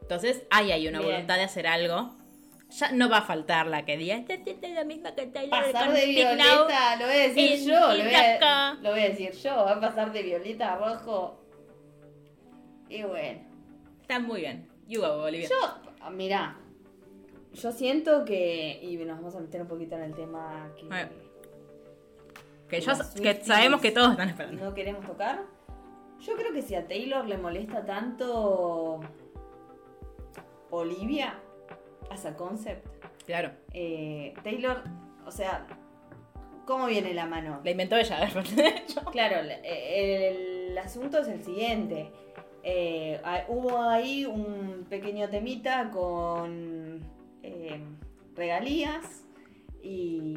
Entonces, 0.02 0.42
ahí 0.50 0.72
hay 0.72 0.88
una 0.88 0.98
Bien. 1.00 1.12
voluntad 1.12 1.36
de 1.36 1.42
hacer 1.42 1.66
algo. 1.66 2.14
Ya 2.70 2.92
no 2.92 3.08
va 3.08 3.18
a 3.18 3.22
faltar 3.22 3.66
la 3.66 3.84
que 3.86 3.96
diga, 3.96 4.16
"Esta 4.16 4.34
es 4.34 4.74
la 4.74 4.84
misma 4.84 5.14
que 5.14 5.26
Pasar 5.26 5.92
de 5.92 6.02
Speak 6.02 6.36
Now". 6.36 6.36
violeta, 6.36 6.96
lo 6.96 7.06
voy 7.06 7.14
a 7.16 7.28
decir 7.28 7.66
yo, 7.66 7.80
lo 7.80 8.04
voy 8.04 8.14
a, 8.14 8.74
lo 8.82 8.90
voy 8.90 9.00
a 9.00 9.08
decir 9.08 9.32
yo, 9.32 9.54
va 9.56 9.72
a 9.72 9.80
pasar 9.80 10.12
de 10.12 10.22
violeta 10.22 10.74
a 10.74 10.78
rojo. 10.78 11.40
Y 12.90 13.02
bueno, 13.02 13.40
Está 14.02 14.18
muy 14.18 14.40
bien. 14.40 14.68
You 14.86 15.00
go, 15.00 15.22
Olivia. 15.24 15.48
yo, 15.48 16.10
mirá, 16.10 16.56
yo 17.52 17.72
siento 17.72 18.24
que, 18.24 18.80
y 18.82 18.96
nos 18.96 19.18
vamos 19.18 19.34
a 19.34 19.40
meter 19.40 19.60
un 19.62 19.68
poquito 19.68 19.96
en 19.96 20.02
el 20.02 20.14
tema 20.14 20.72
que. 20.78 20.86
Que, 22.68 22.80
yo- 22.80 22.94
sabemos 23.42 23.80
que 23.80 23.90
todos 23.90 24.12
están 24.12 24.28
esperando. 24.28 24.64
no 24.64 24.74
queremos 24.74 25.04
tocar. 25.06 25.42
Yo 26.20 26.34
creo 26.36 26.52
que 26.52 26.62
si 26.62 26.74
a 26.74 26.86
Taylor 26.86 27.26
le 27.26 27.38
molesta 27.38 27.84
tanto 27.86 29.00
Olivia, 30.70 31.34
as 32.10 32.26
a 32.26 32.36
concept, 32.36 32.86
Claro. 33.24 33.50
eh, 33.72 34.34
Taylor, 34.42 34.82
o 35.26 35.30
sea, 35.30 35.66
¿cómo 36.66 36.86
viene 36.86 37.14
la 37.14 37.26
mano? 37.26 37.60
La 37.64 37.70
inventó 37.70 37.96
ella, 37.96 38.18
de 38.20 38.66
hecho. 38.68 39.00
Claro, 39.12 39.40
el, 39.40 39.50
el 39.64 40.78
asunto 40.78 41.18
es 41.20 41.28
el 41.28 41.42
siguiente. 41.44 42.10
Eh, 42.62 43.20
hubo 43.48 43.80
ahí 43.80 44.24
un 44.26 44.86
pequeño 44.90 45.28
temita 45.28 45.90
con 45.90 47.00
eh, 47.42 47.80
regalías 48.34 49.24
y 49.82 50.34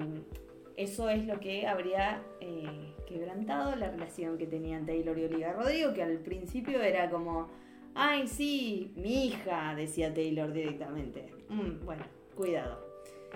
eso 0.81 1.09
es 1.09 1.25
lo 1.25 1.39
que 1.39 1.67
habría 1.67 2.21
eh, 2.39 2.93
quebrantado 3.07 3.75
la 3.75 3.89
relación 3.89 4.37
que 4.37 4.47
tenían 4.47 4.85
Taylor 4.85 5.17
y 5.17 5.25
Olivia 5.25 5.53
Rodrigo, 5.53 5.93
que 5.93 6.03
al 6.03 6.17
principio 6.19 6.81
era 6.81 7.09
como, 7.09 7.49
ay, 7.93 8.27
sí, 8.27 8.91
mi 8.95 9.27
hija, 9.27 9.75
decía 9.75 10.13
Taylor 10.13 10.51
directamente. 10.51 11.33
Mm, 11.49 11.85
bueno, 11.85 12.03
cuidado. 12.35 12.85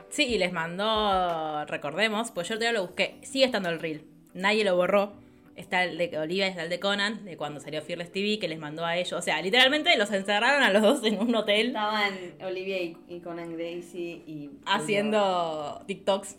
Sí, 0.10 0.26
y 0.26 0.38
les 0.38 0.52
mandó, 0.52 1.66
recordemos, 1.66 2.32
pues 2.32 2.50
yo 2.50 2.56
todavía 2.56 2.80
lo 2.80 2.88
busqué, 2.88 3.16
sigue 3.22 3.46
estando 3.46 3.70
el 3.70 3.80
reel, 3.80 4.06
nadie 4.34 4.64
lo 4.64 4.76
borró. 4.76 5.14
Está 5.56 5.86
el 5.86 5.98
de 5.98 6.18
Olivia 6.18 6.48
y 6.48 6.50
está 6.50 6.64
el 6.64 6.70
de 6.70 6.82
Conan, 6.82 7.24
de 7.24 7.38
cuando 7.38 7.62
salió 7.62 7.82
Fearless 7.82 8.12
TV, 8.12 8.40
que 8.40 8.50
les 8.50 8.60
mandó 8.60 8.84
a 8.84 8.98
ellos. 8.98 9.14
O 9.14 9.22
sea, 9.22 9.42
literalmente 9.42 9.96
los 9.96 10.12
encerraron 10.12 10.64
a 10.64 10.70
los 10.70 10.82
dos 10.82 11.04
en 11.06 11.18
un 11.18 11.34
hotel 11.34 11.68
Estaban 11.68 12.14
Olivia 12.44 12.82
y, 12.82 12.98
y 13.08 13.22
Conan 13.22 13.54
Gracie 13.58 14.22
y... 14.28 14.50
haciendo 14.66 15.82
TikToks 15.88 16.36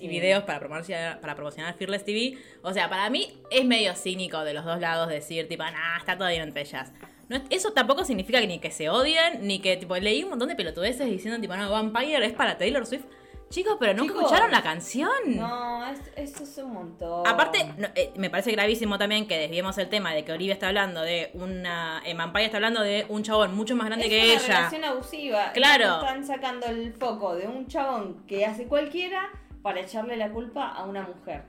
y 0.00 0.08
videos 0.08 0.44
para 0.44 0.58
promocionar, 0.58 1.20
para 1.20 1.34
promocionar 1.34 1.74
Fearless 1.74 2.04
TV. 2.04 2.38
O 2.62 2.72
sea, 2.72 2.88
para 2.88 3.08
mí 3.10 3.40
es 3.50 3.64
medio 3.64 3.94
cínico 3.94 4.42
de 4.44 4.54
los 4.54 4.64
dos 4.64 4.80
lados 4.80 5.08
decir, 5.08 5.48
tipo, 5.48 5.62
nah, 5.64 5.98
está 5.98 6.16
todo 6.16 6.28
bien 6.28 6.42
entre 6.42 6.62
ellas. 6.62 6.92
No, 7.28 7.36
es- 7.36 7.42
eso 7.50 7.72
tampoco 7.72 8.04
significa 8.04 8.40
que 8.40 8.46
ni 8.46 8.58
que 8.58 8.70
se 8.70 8.88
odien, 8.88 9.46
ni 9.46 9.60
que, 9.60 9.76
tipo, 9.76 9.96
leí 9.96 10.24
un 10.24 10.30
montón 10.30 10.48
de 10.48 10.56
pelotudeces 10.56 11.06
diciendo, 11.08 11.40
tipo, 11.40 11.54
no, 11.56 11.70
Vampire 11.70 12.24
es 12.26 12.32
para 12.32 12.58
Taylor 12.58 12.84
Swift. 12.86 13.04
Chicos, 13.50 13.78
pero 13.80 13.94
nunca 13.94 14.12
Chicos. 14.12 14.22
escucharon 14.26 14.52
la 14.52 14.62
canción. 14.62 15.10
No, 15.26 15.84
es- 15.84 16.12
eso 16.14 16.44
es 16.44 16.56
un 16.58 16.72
montón. 16.72 17.26
Aparte, 17.26 17.64
no, 17.78 17.88
eh, 17.96 18.12
me 18.14 18.30
parece 18.30 18.52
gravísimo 18.52 18.96
también 18.96 19.26
que 19.26 19.36
desviemos 19.38 19.76
el 19.78 19.88
tema 19.88 20.14
de 20.14 20.24
que 20.24 20.30
Olivia 20.30 20.52
está 20.54 20.68
hablando 20.68 21.00
de 21.02 21.30
una. 21.34 22.00
En 22.06 22.16
Vampire 22.16 22.44
está 22.44 22.58
hablando 22.58 22.80
de 22.80 23.06
un 23.08 23.24
chabón 23.24 23.56
mucho 23.56 23.74
más 23.74 23.86
grande 23.88 24.06
es 24.06 24.10
que 24.12 24.18
una 24.22 24.32
ella. 24.34 24.46
relación 24.58 24.84
abusiva. 24.84 25.50
Claro. 25.52 25.96
Están 25.96 26.24
sacando 26.24 26.66
el 26.68 26.92
foco 26.92 27.34
de 27.34 27.48
un 27.48 27.66
chabón 27.66 28.24
que 28.28 28.46
hace 28.46 28.66
cualquiera 28.66 29.28
para 29.62 29.80
echarle 29.80 30.16
la 30.16 30.30
culpa 30.30 30.68
a 30.68 30.84
una 30.84 31.02
mujer. 31.02 31.44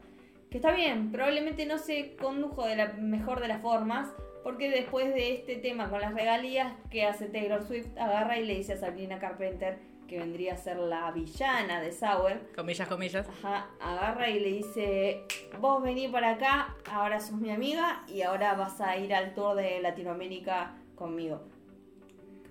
Que 0.50 0.58
está 0.58 0.72
bien, 0.74 1.12
probablemente 1.12 1.66
no 1.66 1.78
se 1.78 2.16
condujo 2.18 2.66
de 2.66 2.76
la 2.76 2.94
mejor 2.94 3.40
de 3.40 3.48
las 3.48 3.62
formas, 3.62 4.10
porque 4.44 4.70
después 4.70 5.14
de 5.14 5.34
este 5.34 5.56
tema 5.56 5.90
con 5.90 6.02
las 6.02 6.14
regalías, 6.14 6.74
que 6.90 7.06
hace 7.06 7.28
Taylor 7.28 7.64
Swift? 7.64 7.98
Agarra 7.98 8.38
y 8.38 8.46
le 8.46 8.56
dice 8.56 8.74
a 8.74 8.78
Sabrina 8.78 9.20
Carpenter, 9.20 9.80
que 10.08 10.20
vendría 10.20 10.56
a 10.56 10.58
ser 10.58 10.76
la 10.78 11.10
villana 11.12 11.80
de 11.80 11.94
Sour, 11.94 12.54
Comillas, 12.54 12.88
comillas. 12.90 13.30
Ajá, 13.30 13.70
agarra 13.80 14.30
y 14.30 14.42
le 14.42 14.50
dice, 14.50 15.24
vos 15.60 15.82
vení 15.82 16.10
para 16.10 16.32
acá, 16.32 16.76
ahora 16.92 17.22
sos 17.22 17.40
mi 17.40 17.50
amiga 17.50 18.04
y 18.10 18.22
ahora 18.22 18.56
vas 18.56 18.82
a 18.82 18.98
ir 18.98 19.14
al 19.14 19.34
tour 19.34 19.56
de 19.56 19.80
Latinoamérica 19.80 20.76
conmigo. 20.96 21.42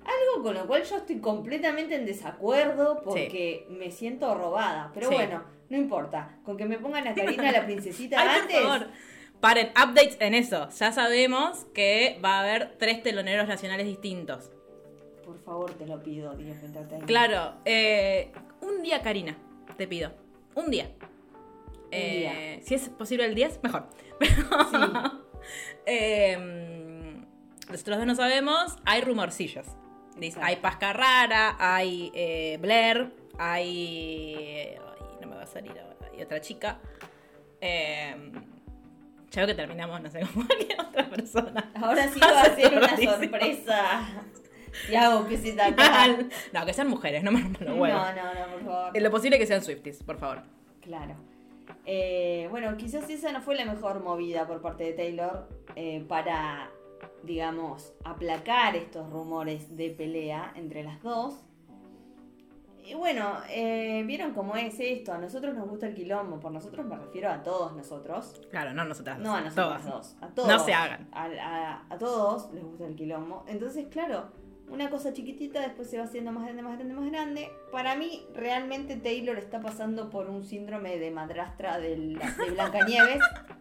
Algo 0.04 0.42
con 0.42 0.54
lo 0.54 0.66
cual 0.66 0.82
yo 0.82 0.96
estoy 0.96 1.18
completamente 1.20 1.94
en 1.94 2.06
desacuerdo 2.06 3.02
porque 3.04 3.66
me 3.68 3.90
siento 3.90 4.34
robada. 4.34 4.90
Pero 4.94 5.08
Sí. 5.08 5.14
bueno, 5.14 5.44
no 5.68 5.76
importa. 5.76 6.38
Con 6.44 6.56
que 6.56 6.64
me 6.64 6.78
pongan 6.78 7.06
a 7.08 7.14
Karina 7.14 7.52
la 7.52 7.64
princesita 7.64 8.16
Ay, 8.20 8.26
por 8.28 8.40
antes. 8.42 8.60
favor. 8.62 8.86
Paren, 9.40 9.68
updates 9.70 10.16
en 10.20 10.34
eso. 10.34 10.68
Ya 10.70 10.92
sabemos 10.92 11.64
que 11.74 12.18
va 12.24 12.38
a 12.38 12.40
haber 12.40 12.76
tres 12.78 13.02
teloneros 13.02 13.48
nacionales 13.48 13.86
distintos. 13.86 14.50
Por 15.24 15.38
favor, 15.42 15.70
te 15.74 15.86
lo 15.86 16.02
pido. 16.02 16.36
Claro, 17.06 17.54
eh, 17.64 18.32
un 18.62 18.82
día, 18.82 19.00
Karina, 19.02 19.36
te 19.76 19.86
pido. 19.86 20.12
Un 20.54 20.70
día. 20.70 20.90
Eh, 21.92 22.60
Si 22.64 22.74
es 22.74 22.88
posible 22.90 23.24
el 23.26 23.34
10, 23.34 23.60
mejor. 23.62 23.86
Eh, 25.86 26.36
nosotros 27.70 27.96
dos 27.98 28.06
no 28.06 28.14
sabemos, 28.14 28.76
hay 28.84 29.00
rumorcillos. 29.00 29.66
Dice, 30.20 30.38
hay 30.42 30.56
Pasca 30.56 30.92
Rara, 30.92 31.56
hay 31.58 32.12
eh, 32.14 32.58
Blair, 32.60 33.10
hay. 33.38 34.36
ay, 34.36 34.78
no 35.20 35.26
me 35.28 35.36
va 35.36 35.42
a 35.42 35.46
salir 35.46 35.72
ahora. 35.72 35.96
Hay 36.12 36.22
otra 36.22 36.40
chica. 36.40 36.78
Eh, 37.60 38.14
ya 39.30 39.40
veo 39.42 39.46
que 39.48 39.54
terminamos, 39.54 40.00
no 40.00 40.10
sé, 40.10 40.20
como 40.20 40.46
cualquier 40.46 40.80
otra 40.80 41.08
persona. 41.08 41.70
Ahora 41.74 42.08
sí 42.08 42.20
va 42.22 42.42
a 42.42 42.54
ser 42.54 42.76
una 42.76 42.96
sorpresa. 42.96 44.08
Y 44.90 44.94
hago 44.94 45.26
que 45.26 45.36
se 45.36 45.54
no, 46.52 46.66
que 46.66 46.72
sean 46.72 46.88
mujeres, 46.88 47.22
no 47.24 47.32
me 47.32 47.40
rompan 47.40 47.66
los 47.66 47.76
No, 47.76 47.82
huevos. 47.82 48.02
no, 48.14 48.34
no, 48.34 48.52
por 48.52 48.64
favor. 48.64 48.96
En 48.96 49.02
lo 49.02 49.10
posible 49.10 49.38
que 49.38 49.46
sean 49.46 49.62
Swifties, 49.62 50.02
por 50.02 50.18
favor. 50.18 50.42
Claro. 50.80 51.14
Eh, 51.86 52.46
bueno, 52.50 52.76
quizás 52.76 53.08
esa 53.10 53.32
no 53.32 53.40
fue 53.42 53.56
la 53.56 53.64
mejor 53.64 54.02
movida 54.02 54.46
por 54.46 54.60
parte 54.60 54.84
de 54.84 54.92
Taylor 54.92 55.48
eh, 55.76 56.04
para, 56.06 56.70
digamos, 57.22 57.92
aplacar 58.04 58.76
estos 58.76 59.10
rumores 59.10 59.76
de 59.76 59.90
pelea 59.90 60.52
entre 60.56 60.82
las 60.84 61.02
dos. 61.02 61.42
Y 62.82 62.94
bueno, 62.94 63.34
eh, 63.50 64.02
vieron 64.06 64.32
cómo 64.32 64.56
es 64.56 64.74
esto. 64.80 65.12
A 65.12 65.18
nosotros 65.18 65.54
nos 65.54 65.68
gusta 65.68 65.86
el 65.86 65.94
quilombo. 65.94 66.40
Por 66.40 66.50
nosotros 66.50 66.84
me 66.86 66.96
refiero 66.96 67.30
a 67.30 67.42
todos 67.42 67.76
nosotros. 67.76 68.40
Claro, 68.50 68.72
no 68.72 68.84
nosotras 68.84 69.18
dos. 69.18 69.26
No 69.26 69.34
a 69.36 69.40
nosotros 69.42 69.82
Todas. 69.82 69.84
dos. 69.86 70.16
A 70.20 70.28
todos. 70.34 70.48
No 70.48 70.58
se 70.58 70.72
hagan. 70.74 71.08
A, 71.12 71.24
a- 71.26 71.84
a 71.88 71.98
todos 71.98 72.52
les 72.52 72.64
gusta 72.64 72.86
el 72.86 72.96
quilombo. 72.96 73.44
Entonces, 73.46 73.86
claro, 73.90 74.32
una 74.68 74.90
cosa 74.90 75.12
chiquitita 75.12 75.60
después 75.60 75.88
se 75.90 75.98
va 75.98 76.04
haciendo 76.04 76.32
más 76.32 76.44
grande, 76.44 76.62
más 76.62 76.74
grande, 76.78 76.94
más 76.94 77.10
grande. 77.10 77.48
Para 77.70 77.94
mí, 77.96 78.24
realmente 78.34 78.96
Taylor 78.96 79.36
está 79.38 79.60
pasando 79.60 80.10
por 80.10 80.28
un 80.28 80.42
síndrome 80.44 80.98
de 80.98 81.10
madrastra 81.12 81.78
del- 81.78 82.18
de 82.18 82.50
Blancanieves. 82.52 83.20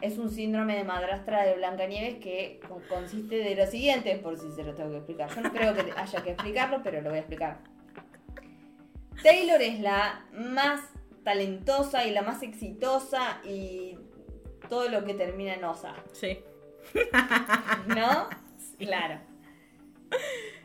Es 0.00 0.18
un 0.18 0.30
síndrome 0.30 0.76
de 0.76 0.84
madrastra 0.84 1.44
de 1.44 1.54
Blancanieves 1.54 2.16
que 2.16 2.60
con- 2.68 2.82
consiste 2.82 3.36
de 3.36 3.54
lo 3.54 3.66
siguiente, 3.66 4.16
por 4.16 4.38
si 4.38 4.50
se 4.52 4.62
lo 4.64 4.74
tengo 4.74 4.90
que 4.90 4.96
explicar. 4.98 5.30
Yo 5.34 5.40
no 5.40 5.52
creo 5.52 5.74
que 5.74 5.92
haya 5.96 6.22
que 6.22 6.30
explicarlo, 6.32 6.80
pero 6.82 7.00
lo 7.00 7.08
voy 7.10 7.18
a 7.18 7.20
explicar. 7.20 7.58
Taylor 9.22 9.62
es 9.62 9.80
la 9.80 10.26
más 10.32 10.80
talentosa 11.22 12.04
y 12.04 12.10
la 12.10 12.22
más 12.22 12.42
exitosa 12.42 13.40
y 13.44 13.96
todo 14.68 14.88
lo 14.88 15.04
que 15.04 15.14
termina 15.14 15.54
en 15.54 15.64
osa, 15.64 15.94
Sí. 16.12 16.38
¿no? 17.86 18.28
Claro. 18.78 19.20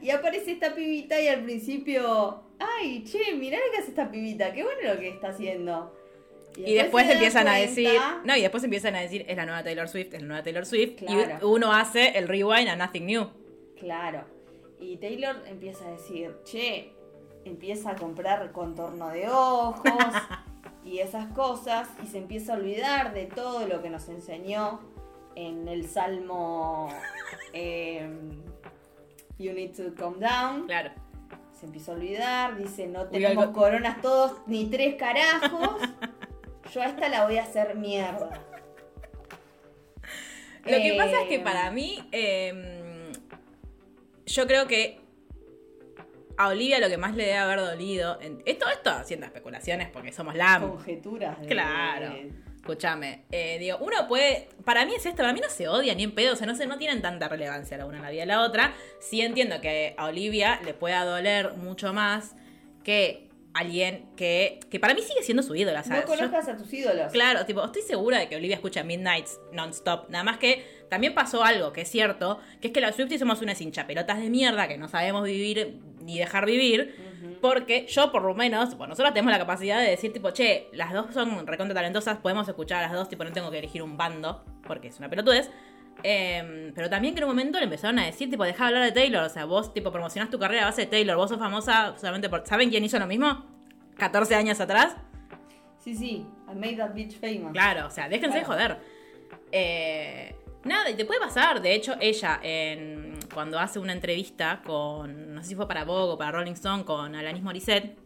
Y 0.02 0.10
aparece 0.12 0.52
esta 0.52 0.74
pibita 0.76 1.20
y 1.22 1.28
al 1.28 1.44
principio, 1.44 2.44
ay, 2.60 3.04
che, 3.04 3.36
mirá 3.36 3.58
lo 3.58 3.72
que 3.72 3.78
hace 3.80 3.90
esta 3.90 4.10
pibita, 4.12 4.52
qué 4.54 4.64
bueno 4.64 4.94
lo 4.94 5.00
que 5.00 5.10
está 5.10 5.30
haciendo. 5.30 5.96
Y 6.58 6.74
después 6.76 7.10
empiezan 7.10 7.48
a 7.48 7.56
decir, 7.56 8.00
no, 8.26 8.36
y 8.36 8.42
después 8.42 8.64
empiezan 8.64 8.96
a 8.96 9.00
decir, 9.02 9.26
es 9.28 9.38
la 9.38 9.46
nueva 9.46 9.64
Taylor 9.64 9.88
Swift, 9.88 10.14
es 10.14 10.22
la 10.22 10.28
nueva 10.28 10.44
Taylor 10.44 10.66
Swift, 10.66 10.96
Claro. 10.98 11.38
y 11.42 11.46
uno 11.46 11.72
hace 11.74 12.18
el 12.18 12.28
rewind 12.28 12.68
a 12.68 12.76
Nothing 12.76 13.06
New. 13.06 13.30
Claro. 13.80 14.26
Y 14.80 14.98
Taylor 14.98 15.36
empieza 15.48 15.86
a 15.88 15.92
decir, 15.92 16.36
che, 16.44 16.94
empieza 17.46 17.92
a 17.92 17.96
comprar 17.96 18.52
contorno 18.52 19.10
de 19.10 19.30
ojos 19.30 19.84
y 20.84 21.00
esas 21.00 21.28
cosas 21.34 21.88
y 22.04 22.08
se 22.08 22.18
empieza 22.18 22.54
a 22.54 22.58
olvidar 22.58 23.14
de 23.14 23.26
todo 23.26 23.68
lo 23.68 23.82
que 23.82 23.90
nos 23.90 24.10
enseñó 24.10 24.82
en 25.36 25.68
el 25.68 25.88
Salmo 25.88 26.90
em, 27.54 28.42
You 29.38 29.54
Need 29.54 29.76
to 29.76 29.96
Calm 29.96 30.20
Down. 30.20 30.66
Claro. 30.68 30.92
Se 31.58 31.66
empieza 31.66 31.92
a 31.92 31.96
olvidar, 31.96 32.58
dice, 32.58 32.88
no 32.88 33.06
tenemos 33.08 33.48
coronas 33.48 34.02
todos 34.02 34.34
ni 34.48 34.66
tres 34.70 34.96
carajos. 34.96 35.82
Yo 36.74 36.82
a 36.82 36.86
esta 36.86 37.10
la 37.10 37.26
voy 37.26 37.38
a 37.38 37.44
hacer 37.44 37.76
mierda. 37.76 38.30
Lo 40.66 40.78
que 40.78 40.94
pasa 40.98 41.22
es 41.24 41.28
que 41.28 41.36
Eh, 41.36 41.40
para 41.40 41.72
mí, 41.72 42.08
eh, 42.12 43.12
yo 44.26 44.46
creo 44.46 44.68
que 44.68 45.00
a 46.38 46.48
Olivia 46.50 46.80
lo 46.80 46.88
que 46.90 46.98
más 46.98 47.16
le 47.16 47.24
debe 47.26 47.38
haber 47.38 47.60
dolido, 47.60 48.20
en, 48.22 48.42
esto, 48.46 48.70
esto 48.70 48.92
haciendo 48.92 49.26
especulaciones 49.26 49.90
porque 49.90 50.12
somos 50.14 50.36
la... 50.36 50.60
Conjeturas. 50.60 51.40
de- 51.42 51.48
Claro. 51.48 52.16
Escúchame, 52.58 53.24
eh, 53.32 53.58
digo, 53.58 53.78
uno 53.80 54.08
puede. 54.08 54.50
Para 54.66 54.86
mí 54.86 54.94
es 54.94 55.06
esto, 55.06 55.18
para 55.24 55.34
mí 55.34 55.40
no 55.40 55.50
se 55.50 55.68
odia 55.70 55.96
ni 55.96 56.04
en 56.04 56.14
pedo, 56.14 56.34
o 56.34 56.36
sea, 56.36 56.46
no, 56.46 56.56
se, 56.56 56.68
no 56.68 56.78
tienen 56.78 57.02
tanta 57.02 57.28
relevancia 57.30 57.78
la 57.78 57.86
una 57.86 57.98
en 57.98 58.04
la 58.04 58.10
vida 58.12 58.22
de 58.22 58.26
la 58.28 58.42
otra. 58.42 58.74
Sí 59.00 59.22
entiendo 59.22 59.60
que 59.62 59.96
a 59.98 60.06
Olivia 60.06 60.60
le 60.64 60.74
pueda 60.74 61.04
doler 61.06 61.54
mucho 61.54 61.94
más 61.94 62.36
que 62.84 63.29
alguien 63.54 64.10
que. 64.16 64.60
que 64.70 64.80
para 64.80 64.94
mí 64.94 65.02
sigue 65.02 65.24
siendo 65.24 65.44
su 65.44 65.56
ídola, 65.56 65.80
No 65.80 65.86
¿sabes? 65.88 66.04
Yo- 66.04 66.08
conozcas 66.16 66.48
a 66.48 66.58
tus 66.58 66.72
ídolos. 66.74 67.12
Claro, 67.12 67.46
tipo, 67.46 67.64
estoy 67.64 67.82
segura 67.82 68.20
de 68.20 68.28
que 68.30 68.36
Olivia 68.36 68.56
escucha 68.56 68.84
Midnights 68.84 69.40
non-stop. 69.52 70.10
Nada 70.10 70.24
más 70.24 70.38
que 70.38 70.66
también 70.90 71.14
pasó 71.14 71.44
algo 71.44 71.72
que 71.74 71.82
es 71.82 71.90
cierto, 71.90 72.40
que 72.62 72.68
es 72.68 72.74
que 72.74 72.82
las 72.82 72.96
Swifties 72.96 73.20
somos 73.20 73.42
unas 73.42 73.60
hinchapelotas 73.62 74.20
de 74.20 74.30
mierda 74.30 74.68
que 74.68 74.78
no 74.78 74.88
sabemos 74.88 75.24
vivir 75.24 75.80
ni 76.02 76.18
dejar 76.18 76.46
vivir. 76.46 76.96
Porque 77.42 77.86
yo, 77.88 78.12
por 78.12 78.24
lo 78.24 78.34
menos, 78.34 78.76
bueno, 78.78 78.92
nosotros 78.92 79.14
tenemos 79.14 79.32
la 79.32 79.38
capacidad 79.40 79.80
de 79.80 79.90
decir, 79.90 80.12
tipo, 80.12 80.32
che, 80.32 80.68
las 80.74 80.92
dos 80.94 81.14
son 81.14 81.46
recontra 81.48 81.74
talentosas, 81.76 82.18
podemos 82.18 82.48
escuchar 82.48 82.80
a 82.84 82.88
las 82.88 82.94
dos, 82.94 83.08
tipo, 83.10 83.24
no 83.24 83.32
tengo 83.32 83.50
que 83.52 83.60
elegir 83.60 83.82
un 83.82 83.96
bando, 83.98 84.44
porque 84.68 84.88
es 84.90 84.98
una 85.00 85.10
pelotudez. 85.10 85.50
Em, 86.04 86.74
pero 86.74 86.90
también 86.90 87.14
que 87.14 87.20
en 87.20 87.26
un 87.26 87.32
momento 87.32 87.58
le 87.58 87.66
empezaron 87.66 88.00
a 88.00 88.06
decir, 88.06 88.30
tipo, 88.30 88.44
deja 88.44 88.64
de 88.64 88.68
hablar 88.68 88.84
de 88.84 88.92
Taylor, 88.92 89.24
o 89.24 89.30
sea, 89.30 89.46
vos, 89.46 89.74
tipo, 89.74 89.92
promocionás 89.92 90.30
tu 90.30 90.40
carrera 90.40 90.64
a 90.64 90.66
base 90.66 90.82
de 90.82 90.88
Taylor, 90.88 91.18
vos 91.18 91.30
sos 91.30 91.40
famosa 91.40 91.96
solamente 91.98 92.30
por... 92.30 92.46
¿Saben 92.46 92.70
quién 92.70 92.84
hizo 92.84 93.00
lo 93.00 93.08
mismo? 93.08 93.46
14 93.98 94.36
años 94.36 94.60
atrás. 94.60 94.96
Sí, 95.80 95.96
sí, 95.96 96.26
I 96.52 96.56
made 96.56 96.78
that 96.78 96.94
bitch 96.94 97.20
famous. 97.20 97.52
Claro, 97.54 97.88
o 97.88 97.90
sea, 97.90 98.10
déjense 98.10 98.40
de 98.40 98.46
joder. 98.46 98.78
Eh, 99.52 100.36
nada, 100.64 100.90
y 100.90 100.96
te 100.96 101.06
puede 101.06 101.20
pasar. 101.20 101.62
De 101.62 101.74
hecho, 101.74 101.96
ella, 102.00 102.40
en, 102.44 103.18
cuando 103.34 103.60
hace 103.60 103.80
una 103.80 103.94
entrevista 103.94 104.62
con, 104.66 105.34
no 105.34 105.42
sé 105.42 105.50
si 105.50 105.56
fue 105.56 105.68
para 105.68 105.86
Vogue 105.86 106.14
o 106.14 106.18
para 106.18 106.32
Rolling 106.32 106.54
Stone, 106.54 106.86
con 106.86 107.16
Alanis 107.16 107.44
Morissette, 107.44 107.98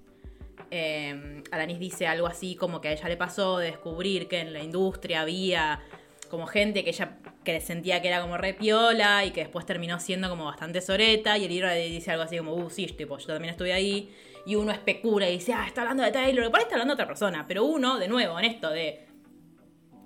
eh, 0.71 1.43
Alanis 1.51 1.79
dice 1.79 2.07
algo 2.07 2.27
así 2.27 2.55
como 2.55 2.81
que 2.81 2.89
a 2.89 2.91
ella 2.93 3.07
le 3.07 3.17
pasó 3.17 3.57
de 3.59 3.67
descubrir 3.67 4.27
que 4.27 4.39
en 4.39 4.53
la 4.53 4.63
industria 4.63 5.21
había 5.21 5.81
como 6.33 6.47
gente 6.47 6.83
que 6.83 6.89
ella 6.89 7.11
que 7.43 7.61
sentía 7.61 8.01
que 8.01 8.07
era 8.07 8.19
como 8.19 8.37
re 8.37 8.55
piola 8.55 9.23
y 9.23 9.29
que 9.29 9.41
después 9.41 9.67
terminó 9.67 9.99
siendo 9.99 10.29
como 10.29 10.45
bastante 10.45 10.81
soreta 10.81 11.37
y 11.37 11.43
el 11.43 11.49
libro 11.51 11.67
le 11.67 11.87
dice 11.89 12.09
algo 12.09 12.23
así 12.23 12.39
como, 12.39 12.55
uh, 12.55 12.71
sí, 12.71 12.87
tipo, 12.87 13.19
yo 13.19 13.27
también 13.27 13.51
estuve 13.51 13.71
ahí 13.71 14.11
y 14.47 14.55
uno 14.55 14.71
especula 14.71 15.29
y 15.29 15.33
dice, 15.33 15.53
ah, 15.53 15.65
está 15.67 15.81
hablando 15.81 16.01
de 16.01 16.11
Taylor, 16.11 16.49
por 16.49 16.57
ahí 16.59 16.63
está 16.63 16.73
hablando 16.73 16.93
de 16.93 16.95
otra 16.95 17.05
persona, 17.05 17.45
pero 17.47 17.65
uno, 17.65 17.99
de 17.99 18.07
nuevo, 18.07 18.39
en 18.39 18.45
esto 18.45 18.71
de 18.71 19.05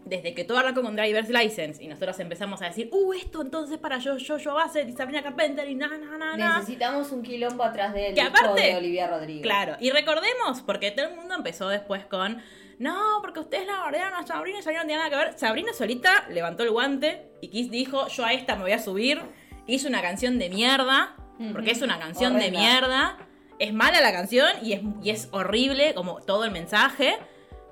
desde 0.04 0.34
que 0.34 0.44
todo 0.44 0.58
arrancó 0.58 0.82
con 0.82 0.98
Driver's 0.98 1.30
License 1.30 1.82
y 1.82 1.88
nosotros 1.88 2.20
empezamos 2.20 2.62
a 2.62 2.66
decir, 2.66 2.90
uh, 2.92 3.14
esto 3.14 3.42
entonces 3.42 3.78
para 3.78 3.98
yo, 4.00 4.18
yo, 4.18 4.38
yo 4.38 4.54
Bassett 4.54 4.90
y 4.90 4.92
Sabrina 4.92 5.24
Carpenter 5.24 5.70
y 5.70 5.76
na, 5.76 5.88
na, 5.88 6.18
na, 6.18 6.36
na. 6.36 6.58
Necesitamos 6.60 7.10
un 7.14 7.24
quilombo 7.24 7.64
atrás 7.64 7.94
del 7.94 8.14
Que 8.14 8.22
disco 8.22 8.38
aparte- 8.38 8.64
de 8.64 8.76
Olivia 8.76 9.08
Rodrigo. 9.08 9.44
Claro, 9.44 9.78
y 9.80 9.92
recordemos, 9.92 10.62
porque 10.66 10.92
todo 10.92 11.08
el 11.08 11.16
mundo 11.16 11.36
empezó 11.36 11.70
después 11.70 12.04
con, 12.06 12.42
no, 12.80 13.20
porque 13.22 13.40
ustedes 13.40 13.66
la 13.66 13.80
guardaron 13.82 14.14
a 14.14 14.26
Sabrina 14.26 14.60
y 14.60 14.62
Sabrina 14.62 14.84
no 14.84 14.88
tiene 14.88 15.04
nada 15.04 15.10
que 15.10 15.16
ver. 15.16 15.40
Sabrina 15.40 15.74
solita 15.74 16.28
levantó 16.30 16.64
el 16.64 16.72
guante 16.72 17.32
y 17.42 17.48
Kiss 17.48 17.72
dijo, 17.72 18.08
yo 18.08 18.26
a 18.26 18.34
esta 18.34 18.56
me 18.56 18.64
voy 18.64 18.72
a 18.74 18.80
subir. 18.80 19.22
Hizo 19.66 19.88
una 19.88 20.02
canción 20.02 20.38
de 20.38 20.50
mierda, 20.50 21.16
porque 21.52 21.72
es 21.72 21.82
una 21.82 22.00
canción 22.00 22.38
de 22.38 22.52
mierda. 22.52 23.18
Es 23.60 23.74
mala 23.74 24.00
la 24.02 24.12
canción 24.12 24.48
y 24.62 24.74
es, 24.74 24.82
y 25.02 25.10
es 25.10 25.30
horrible 25.32 25.94
como 25.96 26.22
todo 26.22 26.46
el 26.46 26.52
mensaje. 26.52 27.18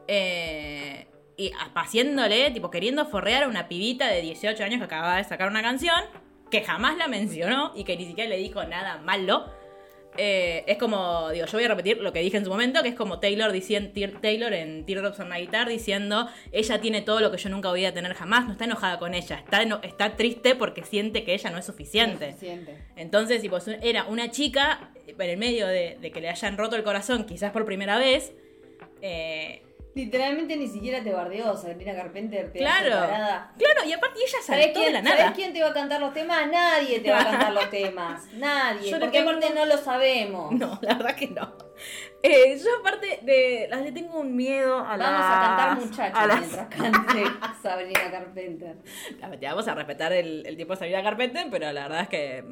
Eh, 0.08 1.08
y 1.38 1.52
haciéndole, 1.76 2.50
tipo, 2.52 2.72
queriendo 2.72 3.06
forrear 3.06 3.44
a 3.44 3.48
una 3.48 3.68
pibita 3.68 4.08
de 4.08 4.22
18 4.22 4.64
años 4.64 4.80
que 4.80 4.86
acababa 4.86 5.18
de 5.18 5.24
sacar 5.24 5.50
una 5.50 5.62
canción, 5.62 6.00
que 6.50 6.64
jamás 6.64 6.98
la 6.98 7.08
mencionó 7.08 7.72
y 7.76 7.84
que 7.84 7.96
ni 7.98 8.08
siquiera 8.08 8.30
le 8.30 8.38
dijo 8.38 8.64
nada 8.64 8.98
malo. 8.98 9.46
Eh, 10.18 10.64
es 10.68 10.78
como, 10.78 11.30
digo, 11.32 11.46
yo 11.46 11.52
voy 11.58 11.66
a 11.66 11.68
repetir 11.68 11.98
lo 11.98 12.14
que 12.14 12.20
dije 12.20 12.38
en 12.38 12.44
su 12.46 12.50
momento, 12.50 12.82
que 12.84 12.90
es 12.90 12.96
como 12.96 13.20
Taylor, 13.20 13.52
diciendo, 13.52 13.92
Taylor 14.22 14.54
en 14.54 14.86
Teardrops 14.86 15.20
on 15.20 15.30
My 15.30 15.38
Guitar 15.42 15.68
diciendo, 15.68 16.28
ella 16.52 16.80
tiene 16.80 17.02
todo 17.02 17.20
lo 17.20 17.32
que 17.32 17.38
yo 17.38 17.50
nunca 17.50 17.70
voy 17.70 17.86
a 17.86 17.94
tener 17.94 18.14
jamás, 18.14 18.46
no 18.46 18.54
está 18.54 18.66
enojada 18.66 18.98
con 19.00 19.14
ella, 19.14 19.38
está, 19.38 19.62
eno- 19.62 19.80
está 19.84 20.16
triste 20.16 20.56
porque 20.56 20.84
siente 20.84 21.24
que 21.24 21.34
ella 21.34 21.50
no 21.50 21.58
es 21.58 21.66
suficiente. 21.66 22.32
Suficiente. 22.32 22.78
Entonces, 22.96 23.42
tipo, 23.42 23.58
era 23.82 24.06
una 24.06 24.32
chica, 24.32 24.92
en 25.08 25.22
el 25.30 25.38
medio 25.38 25.68
de, 25.68 25.98
de 26.00 26.12
que 26.12 26.22
le 26.22 26.30
hayan 26.30 26.58
roto 26.58 26.76
el 26.76 26.84
corazón, 26.84 27.26
quizás 27.26 27.52
por 27.52 27.66
primera 27.66 27.98
vez, 27.98 28.32
eh, 29.02 29.62
Literalmente 29.96 30.58
ni 30.58 30.68
siquiera 30.68 31.02
te 31.02 31.14
bardeó 31.14 31.56
Sabrina 31.56 31.96
Carpenter. 31.96 32.52
Te 32.52 32.60
Claro. 32.60 32.90
Claro, 33.58 33.84
y 33.88 33.94
aparte 33.94 34.20
ella 34.20 34.38
¿Sabés 34.44 34.66
saltó 34.66 34.82
de 34.82 34.92
la 34.92 35.00
quién, 35.00 35.04
nada. 35.06 35.18
¿Sabés 35.18 35.36
quién 35.36 35.54
te 35.54 35.62
va 35.64 35.70
a 35.70 35.74
cantar 35.74 36.02
los 36.02 36.14
temas? 36.14 36.48
Nadie 36.52 37.00
te 37.00 37.10
va 37.12 37.22
a 37.22 37.24
cantar 37.24 37.54
los 37.54 37.70
temas. 37.70 38.26
Nadie. 38.34 38.92
Yo 38.92 39.00
porque 39.00 39.20
aparte 39.20 39.52
no 39.56 39.66
lo 39.66 39.78
sabemos. 39.78 40.52
No, 40.52 40.78
la 40.82 40.96
verdad 40.96 41.16
que 41.16 41.28
no. 41.30 41.56
Eh, 42.22 42.58
yo 42.62 42.70
aparte 42.82 43.20
de 43.22 43.68
las 43.70 43.82
le 43.84 43.94
tengo 43.94 44.20
un 44.20 44.36
miedo 44.36 44.86
a 44.86 44.98
las... 44.98 45.12
Vamos 45.12 45.26
a 45.26 45.40
cantar 45.48 45.80
muchachos 45.80 46.20
a 46.20 46.28
las- 46.28 46.40
mientras 46.42 46.68
cante 46.68 47.24
Sabrina 47.64 48.12
Carpenter. 48.12 48.76
La 49.20 49.50
vamos 49.50 49.68
a 49.70 49.76
respetar 49.76 50.12
el, 50.12 50.46
el 50.46 50.56
tiempo 50.58 50.74
de 50.74 50.80
Sabrina 50.80 51.04
Carpenter, 51.04 51.48
pero 51.50 51.72
la 51.72 51.84
verdad 51.84 52.02
es 52.02 52.10
que 52.10 52.44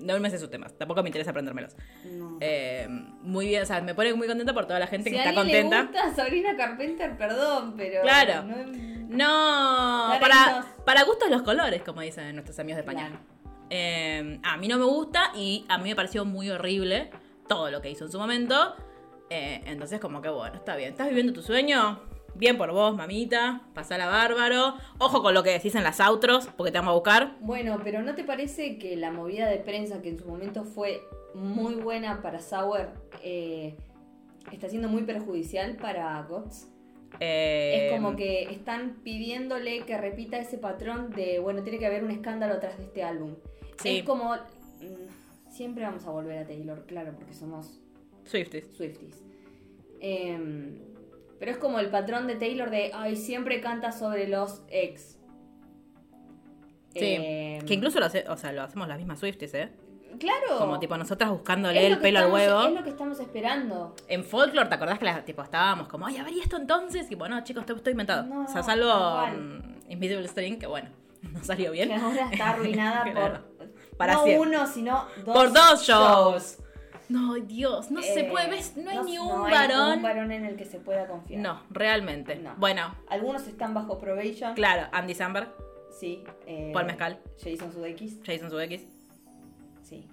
no 0.00 0.18
me 0.20 0.30
sé 0.30 0.38
sus 0.38 0.50
temas. 0.50 0.76
Tampoco 0.76 1.02
me 1.02 1.08
interesa 1.08 1.30
aprendérmelos. 1.30 1.76
No. 2.04 2.38
Eh, 2.40 2.86
muy 3.22 3.46
bien, 3.48 3.62
o 3.62 3.66
sea, 3.66 3.80
me 3.80 3.94
pone 3.94 4.12
muy 4.14 4.26
contenta 4.26 4.52
por 4.54 4.66
toda 4.66 4.78
la 4.78 4.86
gente 4.86 5.10
si 5.10 5.16
que 5.16 5.22
a 5.22 5.24
está 5.30 5.34
contenta. 5.40 5.76
le 5.76 5.82
gusta 5.86 6.14
Sabrina 6.14 6.56
Carpenter, 6.56 7.16
perdón, 7.16 7.74
pero. 7.76 8.02
Claro. 8.02 8.42
no- 8.44 8.94
No, 9.08 10.18
para, 10.20 10.64
para 10.84 11.04
gustos 11.04 11.30
los 11.30 11.42
colores, 11.42 11.82
como 11.82 12.00
dicen 12.00 12.34
nuestros 12.34 12.58
amigos 12.58 12.76
de 12.76 12.80
España. 12.82 13.08
Claro. 13.08 13.22
Eh, 13.70 14.40
a 14.42 14.56
mí 14.56 14.68
no 14.68 14.78
me 14.78 14.84
gusta 14.84 15.30
y 15.34 15.64
a 15.68 15.78
mí 15.78 15.90
me 15.90 15.96
pareció 15.96 16.24
muy 16.24 16.50
horrible 16.50 17.10
todo 17.48 17.70
lo 17.70 17.80
que 17.80 17.90
hizo 17.90 18.04
en 18.06 18.10
su 18.12 18.18
momento. 18.18 18.74
Eh, 19.30 19.62
entonces, 19.66 20.00
como 20.00 20.20
que 20.20 20.28
bueno, 20.28 20.54
está 20.56 20.76
bien. 20.76 20.90
¿Estás 20.90 21.08
viviendo 21.08 21.32
tu 21.32 21.42
sueño? 21.42 22.00
Bien 22.36 22.58
por 22.58 22.72
vos, 22.72 22.96
mamita. 22.96 23.62
Pasala 23.74 24.06
bárbaro. 24.06 24.74
Ojo 24.98 25.22
con 25.22 25.34
lo 25.34 25.42
que 25.42 25.50
decís 25.50 25.74
en 25.76 25.84
las 25.84 26.00
outros, 26.00 26.48
porque 26.56 26.72
te 26.72 26.78
vamos 26.78 26.92
a 26.92 26.94
buscar. 26.94 27.36
Bueno, 27.40 27.80
pero 27.84 28.02
¿no 28.02 28.14
te 28.14 28.24
parece 28.24 28.78
que 28.78 28.96
la 28.96 29.12
movida 29.12 29.48
de 29.48 29.58
prensa 29.58 30.02
que 30.02 30.08
en 30.10 30.18
su 30.18 30.26
momento 30.26 30.64
fue 30.64 31.02
muy 31.34 31.74
buena 31.76 32.22
para 32.22 32.40
Sauer 32.40 32.90
eh, 33.22 33.76
está 34.52 34.68
siendo 34.68 34.88
muy 34.88 35.02
perjudicial 35.04 35.76
para 35.76 36.20
Gots? 36.22 36.68
Eh, 37.20 37.86
Es 37.86 37.92
como 37.92 38.16
que 38.16 38.42
están 38.50 38.96
pidiéndole 39.04 39.84
que 39.84 39.96
repita 39.96 40.36
ese 40.38 40.58
patrón 40.58 41.10
de, 41.10 41.38
bueno, 41.38 41.62
tiene 41.62 41.78
que 41.78 41.86
haber 41.86 42.02
un 42.02 42.10
escándalo 42.10 42.54
atrás 42.54 42.76
de 42.78 42.84
este 42.84 43.04
álbum. 43.04 43.36
Sí. 43.80 43.98
Es 43.98 44.04
como, 44.04 44.34
mm, 44.34 45.50
siempre 45.52 45.84
vamos 45.84 46.04
a 46.06 46.10
volver 46.10 46.38
a 46.38 46.46
Taylor, 46.46 46.84
claro, 46.86 47.12
porque 47.14 47.32
somos 47.34 47.80
Swifties. 48.24 48.66
Swifties. 48.76 49.22
Em, 50.00 50.78
pero 51.38 51.50
es 51.50 51.58
como 51.58 51.78
el 51.78 51.90
patrón 51.90 52.26
de 52.26 52.36
Taylor 52.36 52.70
de, 52.70 52.90
ay, 52.94 53.16
siempre 53.16 53.60
canta 53.60 53.92
sobre 53.92 54.28
los 54.28 54.62
ex. 54.68 55.18
Sí. 56.94 57.00
Em, 57.18 57.66
Que 57.66 57.74
incluso 57.74 57.98
lo, 57.98 58.06
hace- 58.06 58.24
o 58.28 58.36
sea, 58.36 58.52
lo 58.52 58.62
hacemos 58.62 58.86
las 58.86 58.98
mismas 58.98 59.18
Swifties, 59.18 59.54
¿eh? 59.54 59.70
Claro. 60.20 60.58
Como 60.58 60.78
tipo 60.78 60.96
nosotras 60.96 61.28
buscándole 61.30 61.84
el 61.88 61.98
pelo 61.98 62.20
al 62.20 62.32
huevo. 62.32 62.62
Es 62.68 62.72
lo 62.72 62.84
que 62.84 62.90
estamos 62.90 63.18
esperando. 63.18 63.96
En 64.06 64.22
folklore, 64.24 64.68
¿te 64.68 64.74
acordás 64.76 64.98
que 65.00 65.04
la- 65.06 65.24
tipo, 65.24 65.42
estábamos 65.42 65.88
como, 65.88 66.06
ay, 66.06 66.18
a 66.18 66.22
ver, 66.24 66.32
¿y 66.34 66.40
esto 66.40 66.56
entonces? 66.56 67.10
Y 67.10 67.16
bueno, 67.16 67.42
chicos, 67.42 67.62
esto 67.62 67.74
estoy 67.74 67.90
inventado. 67.92 68.22
No, 68.24 68.44
o 68.44 68.48
sea, 68.48 68.62
salvo 68.62 69.26
mm, 69.26 69.90
Invisible 69.90 70.28
String, 70.28 70.58
que 70.60 70.68
bueno, 70.68 70.88
no 71.32 71.42
salió 71.42 71.72
bien. 71.72 71.88
Que 71.88 71.94
ahora 71.96 72.28
está 72.30 72.50
arruinada 72.50 73.04
por 73.12 73.96
Para 73.96 74.12
no 74.14 74.22
siempre. 74.24 74.48
uno, 74.50 74.66
sino 74.68 75.04
dos 75.24 75.34
Por 75.34 75.52
dos 75.52 75.82
shows. 75.82 76.58
No, 77.08 77.34
Dios, 77.34 77.90
no 77.90 78.00
se 78.02 78.20
Eh, 78.20 78.30
puede, 78.30 78.48
¿ves? 78.48 78.76
No 78.76 78.90
hay 78.90 78.98
ni 79.00 79.18
un 79.18 79.28
no 79.28 79.44
hay 79.44 79.52
varón. 79.52 79.92
un 79.98 80.02
varón 80.02 80.32
en 80.32 80.44
el 80.44 80.56
que 80.56 80.64
se 80.64 80.78
pueda 80.78 81.06
confiar. 81.06 81.40
No, 81.40 81.62
realmente. 81.70 82.36
No. 82.36 82.54
Bueno, 82.56 82.94
Algunos 83.08 83.46
están 83.46 83.74
bajo 83.74 83.98
probation. 83.98 84.54
claro, 84.54 84.88
Andy 84.92 85.14
Samberg, 85.14 85.48
Sí. 85.98 86.24
eh, 86.46 86.70
Paul 86.72 86.86
Mezcal, 86.86 87.20
Jason 87.42 87.72
Sudeikis. 87.72 88.18
Jason 88.24 88.50
Sudeikis. 88.50 88.86
Sí. 89.82 90.06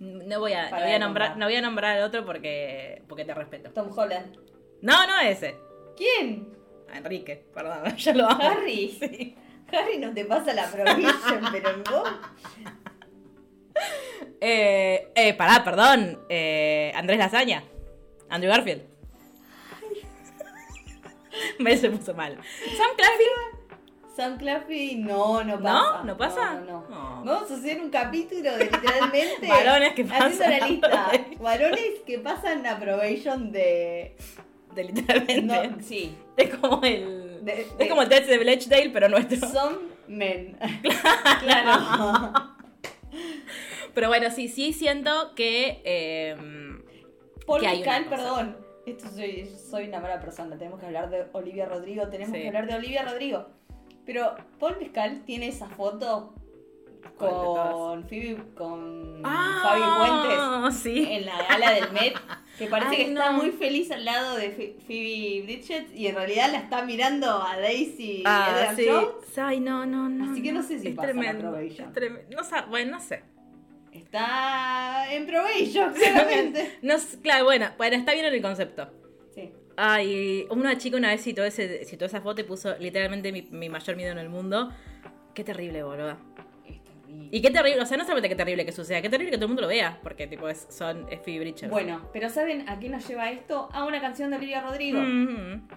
No 0.00 0.40
voy 0.40 0.52
a, 0.52 0.70
voy 0.70 0.92
a 0.92 0.98
nombrar, 0.98 1.36
no 1.36 1.46
voy 1.46 1.56
a 1.56 1.60
nombrar 1.60 1.96
al 1.98 2.04
otro 2.04 2.24
porque, 2.24 3.02
porque 3.08 3.24
te 3.24 3.34
respeto. 3.34 3.70
Tom 3.70 3.90
Holland. 3.96 4.36
No, 4.80 5.06
no 5.06 5.20
ese. 5.20 5.56
¿Quién? 5.96 6.48
Enrique, 6.94 7.44
perdón, 7.52 7.94
yo 7.96 8.14
lo 8.14 8.26
amo. 8.26 8.42
Harry. 8.42 8.96
Sí. 8.98 9.36
Harry 9.70 9.98
no 9.98 10.14
te 10.14 10.24
pasa 10.24 10.54
la 10.54 10.66
probation, 10.70 11.44
pero 11.52 11.70
en 11.70 11.82
vos. 11.84 12.08
Eh, 14.40 15.08
eh, 15.14 15.34
pará, 15.34 15.64
perdón. 15.64 16.18
Eh, 16.28 16.92
Andrés 16.94 17.18
Lasaña. 17.18 17.64
Andrew 18.28 18.50
Garfield. 18.52 18.82
Me 21.58 21.76
se 21.76 21.90
puso 21.90 22.14
mal. 22.14 22.36
Sam 22.76 22.96
Claflin. 22.96 23.58
Sam 24.16 24.36
Claffey, 24.38 24.96
no, 24.96 25.44
no 25.44 25.60
pasa. 25.62 25.98
¿No? 25.98 26.04
¿No 26.04 26.16
pasa? 26.16 26.54
No, 26.54 26.60
no, 26.64 26.88
no. 26.88 27.24
Vamos 27.24 27.50
a 27.52 27.54
hacer 27.54 27.80
un 27.80 27.88
capítulo 27.90 28.56
de 28.56 28.64
literalmente. 28.64 29.46
Varones 29.48 29.92
que 29.94 30.02
Haciendo 30.02 30.28
pasan 30.38 30.50
la 30.60 30.66
lista. 30.66 30.88
probation. 30.88 31.38
Varones 31.42 31.90
que 32.04 32.18
pasan 32.18 32.62
la 32.64 32.78
probation 32.80 33.52
de. 33.52 34.16
De 34.74 34.84
literalmente. 34.84 35.68
No, 35.68 35.80
sí. 35.82 36.16
Es 36.36 36.52
como 36.56 36.82
el. 36.84 37.44
De- 37.44 37.60
es 37.62 37.78
de- 37.78 37.88
como 37.88 38.02
el 38.02 38.08
test 38.08 38.26
de 38.28 38.38
Blechdale, 38.38 38.90
pero 38.90 39.08
nuestro. 39.08 39.48
Some 39.48 39.78
men. 40.08 40.58
claro. 41.40 42.32
Pero 43.94 44.08
bueno, 44.08 44.30
sí, 44.30 44.48
sí 44.48 44.72
siento 44.72 45.34
que. 45.34 45.80
eh, 45.84 46.36
Paul 47.46 47.60
Que 47.62 48.04
perdón. 48.08 48.56
Esto 48.86 49.08
soy, 49.10 49.46
soy 49.70 49.88
una 49.88 50.00
mala 50.00 50.20
persona. 50.20 50.56
Tenemos 50.56 50.80
que 50.80 50.86
hablar 50.86 51.10
de 51.10 51.26
Olivia 51.32 51.66
Rodrigo. 51.66 52.08
Tenemos 52.08 52.34
Sí. 52.34 52.40
que 52.42 52.48
hablar 52.48 52.66
de 52.66 52.74
Olivia 52.74 53.02
Rodrigo. 53.04 53.46
Pero 54.06 54.34
Paul 54.58 54.76
Mescal 54.78 55.22
tiene 55.26 55.48
esa 55.48 55.68
foto 55.68 56.34
con 57.16 58.04
Phoebe, 58.08 58.42
con 58.56 59.20
ah, 59.24 59.60
Fabi 59.62 59.82
Puentes 60.62 60.74
Sí. 60.82 61.06
en 61.10 61.26
la 61.26 61.42
gala 61.48 61.72
del 61.72 61.92
Met. 61.92 62.14
Que 62.58 62.66
parece 62.66 62.90
Ay, 62.90 62.96
que 62.96 63.08
está 63.10 63.30
muy 63.32 63.50
feliz 63.50 63.90
al 63.90 64.04
lado 64.04 64.36
de 64.36 64.50
Phoebe 64.86 65.42
Bridget 65.44 65.94
y 65.94 66.06
en 66.08 66.14
realidad 66.16 66.50
la 66.50 66.58
está 66.58 66.84
mirando 66.84 67.30
a 67.42 67.56
Daisy 67.58 68.22
Ah, 68.26 68.48
Edgar 68.72 68.76
sí. 68.76 68.88
Ay, 69.40 69.60
no, 69.60 69.86
no, 69.86 70.08
no. 70.08 70.32
Así 70.32 70.42
que 70.42 70.52
no 70.52 70.62
sé 70.62 70.78
si 70.80 70.88
es 70.88 70.94
pasa 70.94 71.08
la 71.08 71.12
tremendo. 71.14 71.50
probation. 71.50 71.88
es 71.88 71.94
tremendo. 71.94 72.36
No, 72.36 72.66
bueno, 72.68 72.92
no 72.92 73.00
sé. 73.00 73.22
Está 73.98 75.12
en 75.12 75.26
probation, 75.26 75.92
claramente. 75.98 76.78
No 76.82 76.96
claro, 77.22 77.44
bueno, 77.44 77.68
bueno, 77.76 77.96
está 77.96 78.12
bien 78.12 78.26
en 78.26 78.34
el 78.34 78.42
concepto. 78.42 78.90
Sí. 79.34 79.52
Ay, 79.76 80.46
una 80.50 80.76
chica 80.78 80.96
una 80.96 81.08
vez 81.08 81.22
citó, 81.22 81.44
ese, 81.44 81.84
citó 81.84 82.04
esa 82.04 82.20
foto 82.20 82.40
y 82.40 82.44
puso 82.44 82.76
literalmente 82.78 83.32
mi, 83.32 83.42
mi 83.42 83.68
mayor 83.68 83.96
miedo 83.96 84.12
en 84.12 84.18
el 84.18 84.28
mundo. 84.28 84.70
Qué 85.34 85.44
terrible, 85.44 85.82
terrible. 85.82 86.16
Y 87.30 87.40
qué 87.40 87.50
terrible, 87.50 87.80
o 87.80 87.86
sea, 87.86 87.96
no 87.96 88.04
solamente 88.04 88.28
qué 88.28 88.34
terrible 88.34 88.64
que 88.64 88.72
suceda, 88.72 89.00
qué 89.00 89.08
terrible 89.08 89.30
que 89.30 89.36
todo 89.36 89.46
el 89.46 89.50
mundo 89.50 89.62
lo 89.62 89.68
vea, 89.68 89.98
porque 90.02 90.26
tipo 90.26 90.48
es, 90.48 90.66
son 90.70 91.06
es 91.10 91.20
Phoebe 91.20 91.40
Bridgers. 91.40 91.70
Bueno, 91.70 92.08
pero 92.12 92.28
¿saben 92.28 92.68
a 92.68 92.78
qué 92.78 92.88
nos 92.88 93.06
lleva 93.08 93.30
esto? 93.30 93.68
A 93.72 93.84
una 93.84 94.00
canción 94.00 94.30
de 94.30 94.36
Olivia 94.36 94.60
Rodrigo. 94.60 95.00
Mhm. 95.00 95.68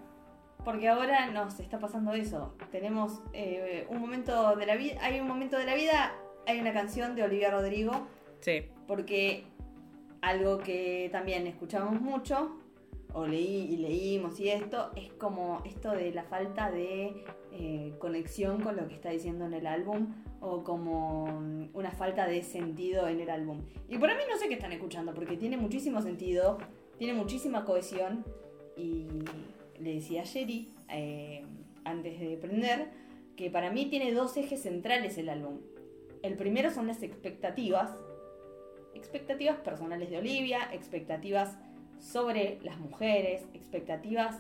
Porque 0.63 0.88
ahora 0.89 1.28
nos 1.28 1.59
está 1.59 1.80
pasando 1.80 2.13
eso. 2.13 2.55
Tenemos 2.72 3.22
eh, 3.34 3.88
un 3.89 3.99
momento 3.99 4.55
de 4.55 4.65
la 4.65 4.76
vida, 4.76 4.99
hay 5.01 5.19
un 5.19 5.28
momento 5.28 5.57
de 5.57 5.65
la 5.65 5.74
vida, 5.74 6.13
hay 6.48 6.60
una 6.60 6.74
canción 6.74 7.16
de 7.16 7.24
Olivia 7.24 7.52
Rodrigo, 7.52 8.08
Sí. 8.39 8.64
porque 8.88 9.44
algo 10.22 10.60
que 10.60 11.10
también 11.12 11.48
escuchamos 11.48 12.00
mucho, 12.02 12.58
o 13.14 13.28
leí 13.28 13.68
y 13.74 13.78
leímos 13.78 14.39
y 14.39 14.50
esto, 14.50 14.92
es 14.96 15.12
como 15.14 15.62
esto 15.66 15.92
de 15.92 16.14
la 16.14 16.24
falta 16.24 16.72
de 16.72 17.24
eh, 17.52 17.94
conexión 18.00 18.62
con 18.62 18.78
lo 18.78 18.88
que 18.88 18.96
está 18.96 19.10
diciendo 19.10 19.46
en 19.46 19.54
el 19.54 19.68
álbum, 19.68 20.14
o 20.39 20.64
como 20.64 21.26
una 21.74 21.92
falta 21.92 22.26
de 22.26 22.42
sentido 22.42 23.08
en 23.10 23.20
el 23.20 23.30
álbum. 23.30 23.60
Y 23.89 23.98
por 23.98 24.10
mí 24.10 24.24
no 24.32 24.38
sé 24.38 24.48
qué 24.48 24.54
están 24.56 24.72
escuchando, 24.72 25.14
porque 25.14 25.36
tiene 25.38 25.58
muchísimo 25.58 26.02
sentido, 26.02 26.58
tiene 26.98 27.14
muchísima 27.14 27.66
cohesión, 27.66 28.24
y 28.78 29.06
le 29.80 29.96
decía 29.96 30.22
a 30.22 30.26
Sherry, 30.26 30.70
eh, 30.89 31.44
antes 31.84 32.20
de 32.20 32.38
prender, 32.38 32.88
que 33.36 33.50
para 33.50 33.70
mí 33.72 33.88
tiene 33.88 34.14
dos 34.14 34.38
ejes 34.38 34.62
centrales 34.62 35.18
el 35.18 35.30
álbum. 35.30 35.58
El 36.24 36.36
primero 36.38 36.69
son 36.72 36.88
las 36.88 37.01
expectativas, 37.03 37.91
expectativas 38.93 39.57
personales 39.57 40.09
de 40.09 40.17
Olivia, 40.17 40.69
expectativas 40.74 41.57
sobre 41.99 42.59
las 42.63 42.78
mujeres, 42.80 43.45
expectativas 43.53 44.38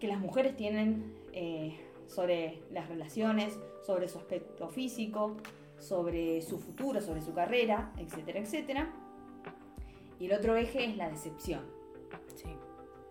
que 0.00 0.08
las 0.08 0.18
mujeres 0.18 0.56
tienen 0.56 1.14
eh, 1.32 1.78
sobre 2.06 2.62
las 2.70 2.88
relaciones, 2.88 3.58
sobre 3.84 4.08
su 4.08 4.18
aspecto 4.18 4.68
físico, 4.68 5.36
sobre 5.78 6.42
su 6.42 6.58
futuro, 6.58 7.00
sobre 7.00 7.22
su 7.22 7.34
carrera, 7.34 7.92
etcétera, 7.98 8.40
etcétera. 8.40 8.90
Y 10.18 10.26
el 10.26 10.32
otro 10.32 10.56
eje 10.56 10.84
es 10.86 10.96
la 10.96 11.08
decepción, 11.10 11.62
Sí. 12.34 12.48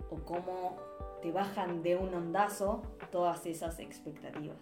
o 0.09 0.15
cómo 0.17 0.77
te 1.21 1.31
bajan 1.31 1.81
de 1.83 1.95
un 1.95 2.13
ondazo 2.13 2.81
todas 3.11 3.45
esas 3.45 3.79
expectativas. 3.79 4.57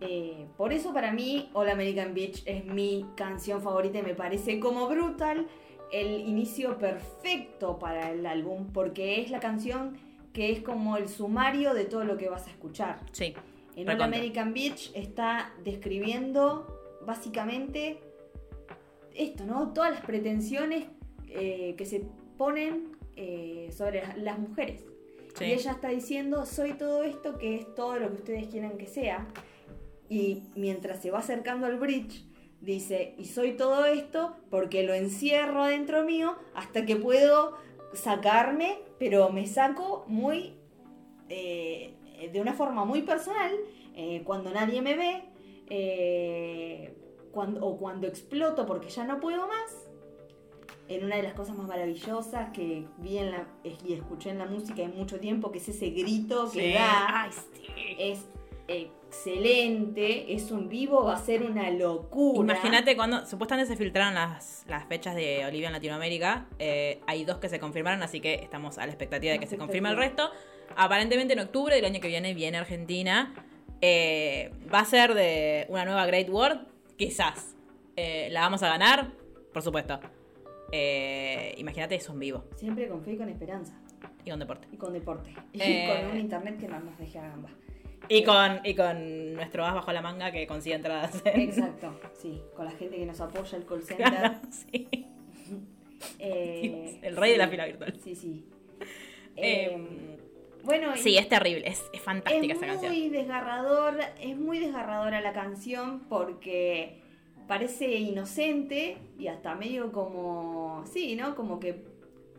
Eh, 0.00 0.46
por 0.56 0.72
eso 0.72 0.94
para 0.94 1.12
mí 1.12 1.50
All 1.52 1.68
American 1.68 2.14
Beach 2.14 2.42
es 2.46 2.64
mi 2.64 3.04
canción 3.16 3.60
favorita 3.60 3.98
y 3.98 4.02
me 4.02 4.14
parece 4.14 4.58
como 4.58 4.88
brutal 4.88 5.46
el 5.92 6.20
inicio 6.20 6.78
perfecto 6.78 7.78
para 7.78 8.10
el 8.10 8.24
álbum 8.24 8.68
porque 8.72 9.20
es 9.20 9.30
la 9.30 9.40
canción 9.40 9.98
que 10.32 10.52
es 10.52 10.60
como 10.60 10.96
el 10.96 11.08
sumario 11.08 11.74
de 11.74 11.84
todo 11.84 12.04
lo 12.04 12.16
que 12.16 12.28
vas 12.28 12.46
a 12.46 12.50
escuchar. 12.50 13.00
Sí. 13.12 13.34
En 13.76 13.90
All. 13.90 14.00
American 14.00 14.54
Beach 14.54 14.90
está 14.94 15.52
describiendo 15.64 16.98
básicamente 17.04 18.00
esto, 19.14 19.44
¿no? 19.44 19.72
Todas 19.72 19.90
las 19.90 20.00
pretensiones 20.02 20.86
eh, 21.28 21.74
que 21.76 21.84
se 21.84 22.04
ponen 22.38 22.96
eh, 23.16 23.70
sobre 23.76 24.02
las 24.16 24.38
mujeres. 24.38 24.84
Sí. 25.36 25.44
Y 25.44 25.52
ella 25.52 25.72
está 25.72 25.88
diciendo, 25.88 26.46
soy 26.46 26.72
todo 26.74 27.02
esto 27.04 27.38
que 27.38 27.56
es 27.56 27.74
todo 27.74 27.98
lo 27.98 28.08
que 28.08 28.14
ustedes 28.14 28.46
quieran 28.48 28.78
que 28.78 28.86
sea. 28.86 29.26
Y 30.10 30.42
mientras 30.56 31.00
se 31.00 31.10
va 31.10 31.20
acercando 31.20 31.66
al 31.66 31.78
bridge, 31.78 32.24
dice, 32.60 33.14
y 33.16 33.24
soy 33.26 33.52
todo 33.52 33.86
esto 33.86 34.36
porque 34.50 34.82
lo 34.82 34.92
encierro 34.92 35.62
adentro 35.62 36.04
mío 36.04 36.36
hasta 36.54 36.84
que 36.84 36.96
puedo 36.96 37.56
sacarme, 37.94 38.78
pero 38.98 39.30
me 39.30 39.46
saco 39.46 40.04
muy, 40.08 40.54
eh, 41.28 41.94
de 42.32 42.40
una 42.40 42.52
forma 42.52 42.84
muy 42.84 43.02
personal, 43.02 43.52
eh, 43.94 44.22
cuando 44.24 44.50
nadie 44.50 44.82
me 44.82 44.96
ve, 44.96 45.22
eh, 45.68 46.94
cuando, 47.30 47.64
o 47.64 47.78
cuando 47.78 48.06
exploto 48.08 48.66
porque 48.66 48.88
ya 48.90 49.04
no 49.04 49.20
puedo 49.20 49.46
más. 49.46 49.86
En 50.88 51.04
una 51.04 51.16
de 51.16 51.22
las 51.22 51.34
cosas 51.34 51.56
más 51.56 51.68
maravillosas 51.68 52.50
que 52.50 52.84
vi 52.98 53.18
en 53.18 53.30
la, 53.30 53.46
y 53.86 53.92
escuché 53.92 54.30
en 54.30 54.38
la 54.38 54.46
música 54.46 54.82
en 54.82 54.96
mucho 54.96 55.20
tiempo, 55.20 55.52
que 55.52 55.58
es 55.58 55.68
ese 55.68 55.90
grito 55.90 56.50
que 56.50 56.60
Sí. 56.60 56.72
da 56.72 57.22
Ay, 57.22 57.30
sí. 57.32 57.72
es 57.96 58.26
excelente, 59.10 60.32
es 60.32 60.52
un 60.52 60.68
vivo, 60.68 61.04
va 61.04 61.14
a 61.14 61.18
ser 61.18 61.42
una 61.42 61.68
locura. 61.70 62.40
Imagínate 62.40 62.94
cuando 62.94 63.26
supuestamente 63.26 63.72
se 63.72 63.76
filtraron 63.76 64.14
las, 64.14 64.64
las 64.68 64.86
fechas 64.86 65.16
de 65.16 65.44
Olivia 65.44 65.66
en 65.66 65.72
Latinoamérica. 65.72 66.46
eh, 66.60 67.00
hay 67.08 67.24
dos 67.24 67.38
que 67.38 67.48
se 67.48 67.58
confirmaron, 67.58 68.04
así 68.04 68.20
que 68.20 68.34
estamos 68.34 68.78
a 68.78 68.86
la 68.86 68.92
expectativa 68.92 69.32
de 69.32 69.40
que 69.40 69.48
se 69.48 69.58
confirme 69.58 69.90
el 69.90 69.96
resto. 69.96 70.30
Aparentemente 70.76 71.32
en 71.32 71.40
octubre 71.40 71.74
del 71.74 71.84
año 71.84 72.00
que 72.00 72.06
viene 72.06 72.34
viene 72.34 72.58
Argentina. 72.58 73.34
Eh, 73.80 74.52
¿Va 74.72 74.80
a 74.80 74.84
ser 74.84 75.14
de 75.14 75.66
una 75.68 75.84
nueva 75.84 76.06
Great 76.06 76.28
World? 76.28 76.68
Quizás. 76.96 77.56
Eh, 77.96 78.28
¿La 78.30 78.42
vamos 78.42 78.62
a 78.62 78.68
ganar? 78.68 79.10
Por 79.52 79.62
supuesto. 79.62 79.98
Imagínate 81.56 81.96
eso 81.96 82.12
en 82.12 82.20
vivo. 82.20 82.44
Siempre 82.54 82.86
con 82.86 83.02
fe 83.02 83.14
y 83.14 83.16
con 83.16 83.28
esperanza. 83.28 83.74
Y 84.24 84.30
con 84.30 84.38
deporte. 84.38 84.68
Y 84.70 84.76
con 84.76 84.92
deporte. 84.92 85.34
Y 85.52 85.58
con 85.58 86.10
un 86.12 86.18
internet 86.18 86.60
que 86.60 86.68
no 86.68 86.78
nos 86.78 86.96
deje 86.96 87.18
a 87.18 87.22
gamba. 87.22 87.50
Y 88.08 88.24
con, 88.24 88.60
y 88.64 88.74
con 88.74 89.34
nuestro 89.34 89.64
as 89.64 89.74
bajo 89.74 89.92
la 89.92 90.02
manga 90.02 90.32
que 90.32 90.46
consigue 90.46 90.74
entradas 90.74 91.22
en... 91.24 91.40
Exacto, 91.42 91.94
sí. 92.18 92.40
Con 92.56 92.64
la 92.64 92.72
gente 92.72 92.96
que 92.96 93.06
nos 93.06 93.20
apoya 93.20 93.56
el 93.56 93.64
call 93.66 93.82
center. 93.82 94.06
Claro, 94.08 94.34
sí. 94.50 94.88
Eh, 96.18 96.98
El 97.02 97.16
rey 97.16 97.32
de 97.32 97.38
la 97.38 97.48
fila 97.48 97.66
virtual. 97.66 97.94
Sí, 98.02 98.14
sí. 98.14 98.46
Eh, 99.36 99.70
Eh, 99.70 100.18
bueno, 100.62 100.96
Sí, 100.96 101.16
es 101.16 101.28
terrible. 101.28 101.68
Es, 101.68 101.84
es 101.92 102.00
fantástica 102.00 102.52
es 102.54 102.58
esa 102.58 102.66
canción. 102.66 102.92
muy 102.92 103.08
desgarrador, 103.10 103.98
es 104.20 104.36
muy 104.36 104.58
desgarradora 104.60 105.20
la 105.20 105.32
canción 105.32 106.00
porque 106.08 107.00
parece 107.46 107.94
inocente 107.96 108.96
y 109.18 109.28
hasta 109.28 109.54
medio 109.54 109.92
como, 109.92 110.84
sí, 110.90 111.16
¿no? 111.16 111.34
Como 111.34 111.60
que, 111.60 111.84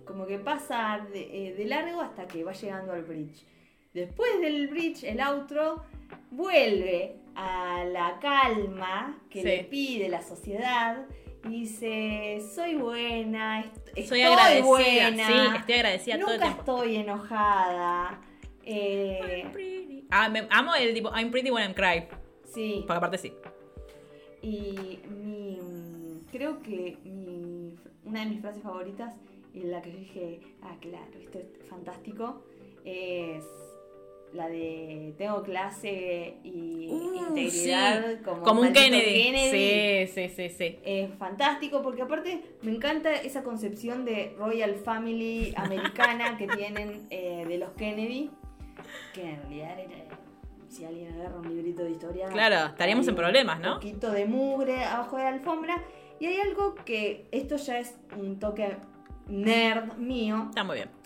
como 0.06 0.26
que 0.26 0.40
pasa 0.40 1.06
de, 1.14 1.50
eh, 1.50 1.54
de 1.54 1.66
largo 1.66 2.02
hasta 2.02 2.28
que 2.28 2.44
va 2.44 2.54
llegando 2.54 2.94
al 2.94 3.04
bridge. 3.04 3.46
Después 3.94 4.40
del 4.42 4.68
bridge, 4.68 5.04
el 5.04 5.20
outro 5.20 5.84
vuelve 6.32 7.16
a 7.36 7.84
la 7.86 8.20
calma 8.20 9.20
que 9.30 9.42
Sí. 9.42 9.48
le 9.48 9.64
pide 9.66 10.10
la 10.10 10.22
sociedad 10.22 11.06
y 11.46 11.62
dice, 11.62 12.40
soy 12.54 12.76
buena, 12.76 13.62
est- 13.62 13.76
Soy 13.94 14.04
estoy 14.04 14.22
agradecida. 14.22 14.66
buena. 14.66 15.28
Sí, 15.28 15.34
estoy 15.58 15.74
agradecida 15.76 16.20
todo 16.20 16.32
el 16.34 16.40
Nunca 16.40 16.52
estoy 16.58 16.96
enojada. 16.98 18.22
Eh, 18.64 19.42
I'm 19.44 19.52
pretty. 19.52 20.08
Ah, 20.12 20.30
me, 20.30 20.48
amo 20.52 20.76
el 20.76 20.94
tipo 20.94 21.10
I'm 21.16 21.32
pretty 21.32 21.50
when 21.52 21.64
I'm 21.64 21.74
cry. 21.74 22.08
sí. 22.46 22.84
Porque 22.86 22.98
aparte 22.98 23.18
sí. 23.18 23.34
Y 24.42 25.00
mi, 25.10 26.22
creo 26.32 26.62
que 26.62 26.98
mi, 27.04 27.76
una 28.06 28.22
de 28.22 28.26
mis 28.28 28.42
frases 28.42 28.64
favoritas, 28.64 29.16
y 29.54 29.62
la 29.62 29.82
que 29.82 29.92
yo 29.92 29.98
dije, 30.00 30.40
ah, 30.62 30.76
claro, 30.80 31.12
esto 31.20 31.40
es 31.40 31.46
fantástico, 31.70 32.44
es 32.86 33.44
la 34.34 34.48
de 34.48 35.14
tengo 35.18 35.44
clase 35.44 36.38
y 36.44 36.88
Uh, 36.92 37.28
integridad 37.30 38.18
sí. 38.18 38.24
como, 38.24 38.44
Como 38.44 38.62
un 38.62 38.74
maldito 38.74 38.82
Kennedy. 38.82 40.08
Sí, 40.08 40.14
sí, 40.14 40.30
sí, 40.36 40.50
sí. 40.50 40.80
Es 40.84 41.14
fantástico 41.16 41.82
porque 41.82 42.02
aparte 42.02 42.42
me 42.62 42.72
encanta 42.72 43.14
esa 43.14 43.44
concepción 43.44 44.04
de 44.04 44.36
Royal 44.38 44.76
Family 44.76 45.54
americana 45.56 46.38
que 46.38 46.48
tienen 46.58 47.08
eh, 47.10 47.46
de 47.48 47.58
los 47.58 47.70
Kennedy, 47.72 48.30
que 49.14 49.22
en 49.22 49.42
realidad 49.42 49.80
era, 49.80 50.18
si 50.68 50.84
alguien 50.84 51.14
agarra 51.14 51.38
un 51.38 51.48
librito 51.48 51.84
de 51.84 51.92
historia... 51.92 52.28
Claro, 52.28 52.68
estaríamos 52.68 53.08
en 53.08 53.16
problemas, 53.16 53.60
¿no? 53.60 53.76
Un 53.76 53.80
poquito 53.80 54.12
de 54.12 54.26
mugre 54.26 54.84
abajo 54.84 55.18
de 55.18 55.24
la 55.24 55.30
alfombra 55.30 55.82
y 56.20 56.26
hay 56.26 56.40
algo 56.40 56.76
que 56.76 57.28
esto 57.32 57.56
ya 57.56 57.80
es 57.80 57.96
un 58.18 58.38
toque 58.40 58.76
nerd 59.28 59.96
mío, 59.98 60.48
Está 60.50 60.64
muy 60.64 60.76
bien. 60.76 61.01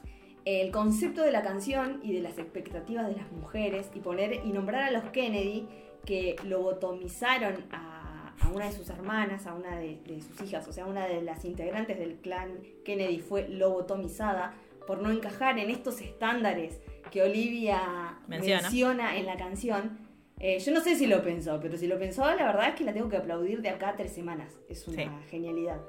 El 0.45 0.71
concepto 0.71 1.21
de 1.21 1.31
la 1.31 1.41
canción 1.41 1.99
y 2.03 2.13
de 2.13 2.21
las 2.21 2.37
expectativas 2.37 3.07
de 3.07 3.15
las 3.15 3.31
mujeres 3.31 3.89
y 3.95 3.99
poner 3.99 4.41
y 4.45 4.51
nombrar 4.51 4.83
a 4.83 4.91
los 4.91 5.03
Kennedy 5.05 5.67
que 6.05 6.35
lobotomizaron 6.45 7.65
a, 7.71 8.33
a 8.39 8.49
una 8.49 8.65
de 8.65 8.71
sus 8.71 8.89
hermanas, 8.89 9.47
a 9.47 9.53
una 9.55 9.77
de, 9.79 9.99
de 10.05 10.21
sus 10.21 10.39
hijas, 10.41 10.67
o 10.67 10.73
sea, 10.73 10.85
una 10.85 11.07
de 11.07 11.21
las 11.23 11.45
integrantes 11.45 11.97
del 11.97 12.15
clan 12.17 12.59
Kennedy 12.83 13.19
fue 13.19 13.47
lobotomizada 13.49 14.53
por 14.85 15.01
no 15.01 15.09
encajar 15.09 15.57
en 15.57 15.71
estos 15.71 15.99
estándares 16.01 16.79
que 17.11 17.23
Olivia 17.23 18.19
Menciona. 18.27 18.61
menciona, 18.61 19.17
en 19.17 19.25
la 19.25 19.37
canción. 19.37 19.97
Eh, 20.39 20.59
yo 20.59 20.71
no 20.73 20.81
sé 20.81 20.95
si 20.95 21.07
lo 21.07 21.23
pensó, 21.23 21.59
pero 21.61 21.77
si 21.77 21.87
lo 21.87 21.97
pensó, 21.97 22.25
la 22.35 22.45
verdad 22.45 22.69
es 22.69 22.75
que 22.75 22.83
la 22.83 22.93
tengo 22.93 23.09
que 23.09 23.17
aplaudir 23.17 23.61
de 23.61 23.69
acá 23.69 23.89
a 23.89 23.95
tres 23.95 24.11
semanas. 24.13 24.53
Es 24.69 24.87
una 24.87 25.03
Sí. 25.03 25.09
genialidad. 25.31 25.81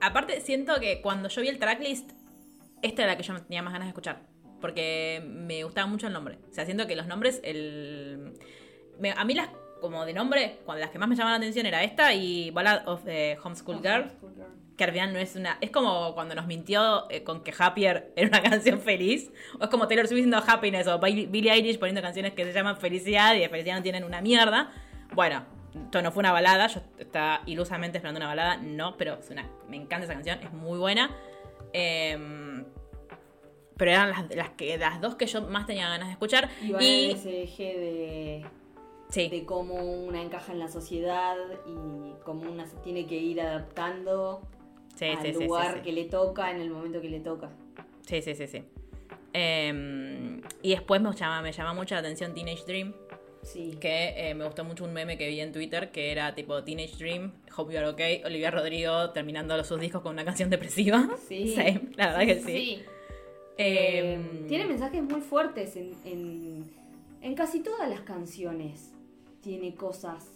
Aparte, 0.00 0.40
siento 0.40 0.78
que 0.80 1.02
cuando 1.02 1.28
yo 1.28 1.42
vi 1.42 1.48
el 1.48 1.58
tracklist, 1.58 2.12
esta 2.84 3.02
era 3.02 3.12
la 3.12 3.16
que 3.16 3.22
yo 3.24 3.34
tenía 3.42 3.62
más 3.62 3.72
ganas 3.72 3.86
de 3.86 3.90
escuchar. 3.90 4.20
Porque 4.60 5.22
me 5.26 5.62
gustaba 5.64 5.86
mucho 5.86 6.06
el 6.06 6.12
nombre. 6.12 6.38
O 6.50 6.52
sea, 6.54 6.64
siento 6.64 6.86
que 6.86 6.96
los 6.96 7.06
nombres, 7.06 7.40
el. 7.44 8.32
me- 8.98 9.10
a 9.12 9.24
mí 9.24 9.34
las, 9.34 9.48
como 9.80 10.06
de 10.06 10.14
nombre, 10.14 10.58
cuando 10.64 10.80
las 10.80 10.90
que 10.90 10.98
más 10.98 11.08
me 11.08 11.16
llamaban 11.16 11.40
la 11.40 11.44
atención 11.44 11.66
era 11.66 11.82
esta 11.82 12.14
y 12.14 12.50
Ballad 12.50 12.88
of 12.88 13.04
the 13.04 13.36
Homeschool 13.42 13.82
Girl. 13.82 14.10
Que 14.76 14.84
al 14.84 14.90
final 14.92 15.12
no 15.12 15.18
es 15.20 15.36
una. 15.36 15.58
Es 15.60 15.70
como 15.70 16.14
cuando 16.14 16.34
nos 16.34 16.46
mintió 16.46 17.08
eh, 17.10 17.22
con 17.22 17.42
que 17.44 17.52
Happier 17.56 18.12
era 18.16 18.28
una 18.28 18.42
canción 18.50 18.80
feliz. 18.80 19.30
O 19.60 19.64
es 19.64 19.70
como 19.70 19.86
Taylor 19.86 20.06
Swift 20.08 20.16
diciendo 20.24 20.42
Happiness 20.44 20.86
o 20.88 20.98
Billie 20.98 21.26
Billie 21.26 21.52
Eilish 21.52 21.78
poniendo 21.78 22.00
canciones 22.02 22.32
que 22.32 22.44
se 22.44 22.52
llaman 22.52 22.78
Felicidad 22.78 23.34
y 23.34 23.40
de 23.40 23.48
felicidad 23.48 23.76
no 23.76 23.82
tienen 23.82 24.02
una 24.04 24.20
mierda. 24.20 24.72
Bueno, 25.12 25.44
esto 25.74 26.00
no 26.02 26.10
fue 26.10 26.22
una 26.22 26.32
balada. 26.32 26.66
Yo 26.68 26.80
estaba 26.98 27.42
ilusamente 27.46 27.98
esperando 27.98 28.18
una 28.18 28.26
balada. 28.28 28.56
No, 28.56 28.96
pero 28.96 29.14
es 29.20 29.30
una, 29.30 29.48
me 29.68 29.76
encanta 29.76 30.06
esa 30.06 30.14
canción. 30.14 30.40
Es 30.42 30.52
muy 30.52 30.78
buena. 30.78 31.10
Em, 31.72 32.64
pero 33.76 33.90
eran 33.90 34.10
las, 34.10 34.34
las, 34.34 34.50
que, 34.50 34.76
las 34.78 35.00
dos 35.00 35.14
que 35.16 35.26
yo 35.26 35.42
más 35.42 35.66
tenía 35.66 35.88
ganas 35.88 36.08
de 36.08 36.12
escuchar. 36.12 36.48
Y 36.62 36.72
van 36.72 36.82
Y. 36.82 37.10
ese 37.12 37.42
eje 37.42 37.78
de, 37.78 38.44
Sí. 39.10 39.28
de 39.28 39.44
cómo 39.44 39.74
una 39.74 40.22
encaja 40.22 40.52
en 40.52 40.58
la 40.58 40.68
sociedad 40.68 41.36
y 41.66 42.12
cómo 42.24 42.50
una 42.50 42.66
se 42.66 42.76
tiene 42.78 43.06
que 43.06 43.16
ir 43.16 43.40
adaptando 43.40 44.42
Sí, 44.96 45.06
al 45.06 45.22
sí, 45.22 45.32
lugar 45.32 45.82
que 45.82 45.92
le 45.92 46.04
toca 46.04 46.50
en 46.50 46.60
el 46.60 46.70
momento 46.70 47.00
que 47.00 47.08
le 47.10 47.20
toca. 47.20 47.50
Sí, 48.06 48.22
sí, 48.22 48.34
sí, 48.34 48.46
sí. 48.46 48.62
Em, 49.32 50.40
y 50.62 50.70
después 50.70 51.00
me 51.00 51.12
llama, 51.12 51.42
me 51.42 51.52
llama 51.52 51.74
mucho 51.74 51.94
la 51.94 52.00
atención 52.00 52.34
Teenage 52.34 52.64
Dream. 52.66 52.94
Sí. 53.42 53.76
Que 53.80 54.14
eh, 54.30 54.34
me 54.34 54.44
gustó 54.46 54.64
mucho 54.64 54.84
un 54.84 54.92
meme 54.92 55.18
que 55.18 55.28
vi 55.28 55.40
en 55.40 55.52
Twitter 55.52 55.90
que 55.90 56.10
era 56.12 56.34
tipo 56.34 56.62
Teenage 56.64 56.96
Dream, 56.96 57.32
Hope 57.54 57.72
You 57.74 57.78
Are 57.80 57.88
Okay, 57.88 58.22
Olivia 58.24 58.50
Rodrigo 58.50 59.10
terminando 59.10 59.62
sus 59.64 59.78
discos 59.80 60.00
con 60.02 60.12
una 60.12 60.24
canción 60.24 60.48
depresiva. 60.48 61.08
Sí. 61.28 61.48
Same, 61.54 61.82
la 61.96 62.06
verdad 62.16 62.20
que 62.20 62.40
sí. 62.40 62.82
Eh, 63.56 64.14
Em, 64.14 64.46
tiene 64.48 64.66
mensajes 64.66 65.02
muy 65.02 65.20
fuertes 65.20 65.76
en, 65.76 65.94
en, 66.04 66.70
en 67.20 67.34
casi 67.34 67.60
todas 67.60 67.88
las 67.88 68.00
canciones. 68.00 68.92
Tiene 69.40 69.74
cosas. 69.74 70.26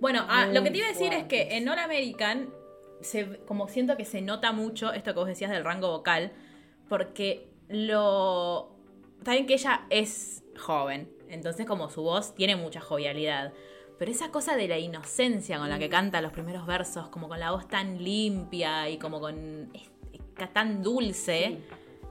Bueno, 0.00 0.24
ah, 0.28 0.46
lo 0.46 0.62
que 0.62 0.70
te 0.70 0.78
iba 0.78 0.86
a 0.86 0.90
decir 0.90 1.12
es 1.12 1.24
que 1.24 1.56
en 1.56 1.68
All 1.68 1.78
American, 1.78 2.50
se, 3.00 3.38
como 3.46 3.68
siento 3.68 3.96
que 3.96 4.04
se 4.04 4.20
nota 4.20 4.52
mucho 4.52 4.92
esto 4.92 5.12
que 5.14 5.18
vos 5.20 5.28
decías 5.28 5.50
del 5.50 5.64
rango 5.64 5.88
vocal, 5.90 6.32
porque 6.88 7.48
lo... 7.68 8.70
Está 9.18 9.32
bien 9.32 9.46
que 9.46 9.54
ella 9.54 9.86
es 9.90 10.42
joven, 10.58 11.10
entonces 11.28 11.64
como 11.66 11.88
su 11.88 12.02
voz 12.02 12.34
tiene 12.34 12.56
mucha 12.56 12.80
jovialidad, 12.80 13.52
pero 13.98 14.10
esa 14.10 14.30
cosa 14.30 14.54
de 14.56 14.68
la 14.68 14.78
inocencia 14.78 15.58
con 15.58 15.70
la 15.70 15.76
Mm. 15.76 15.80
que 15.80 15.88
canta 15.88 16.20
los 16.20 16.32
primeros 16.32 16.66
versos, 16.66 17.08
como 17.08 17.26
con 17.28 17.40
la 17.40 17.52
voz 17.52 17.66
tan 17.68 18.02
limpia 18.04 18.88
y 18.90 18.98
como 18.98 19.20
con... 19.20 19.70
es- 19.72 19.90
es 20.36 20.52
tan 20.52 20.82
dulce. 20.82 21.46
Sí. 21.46 21.64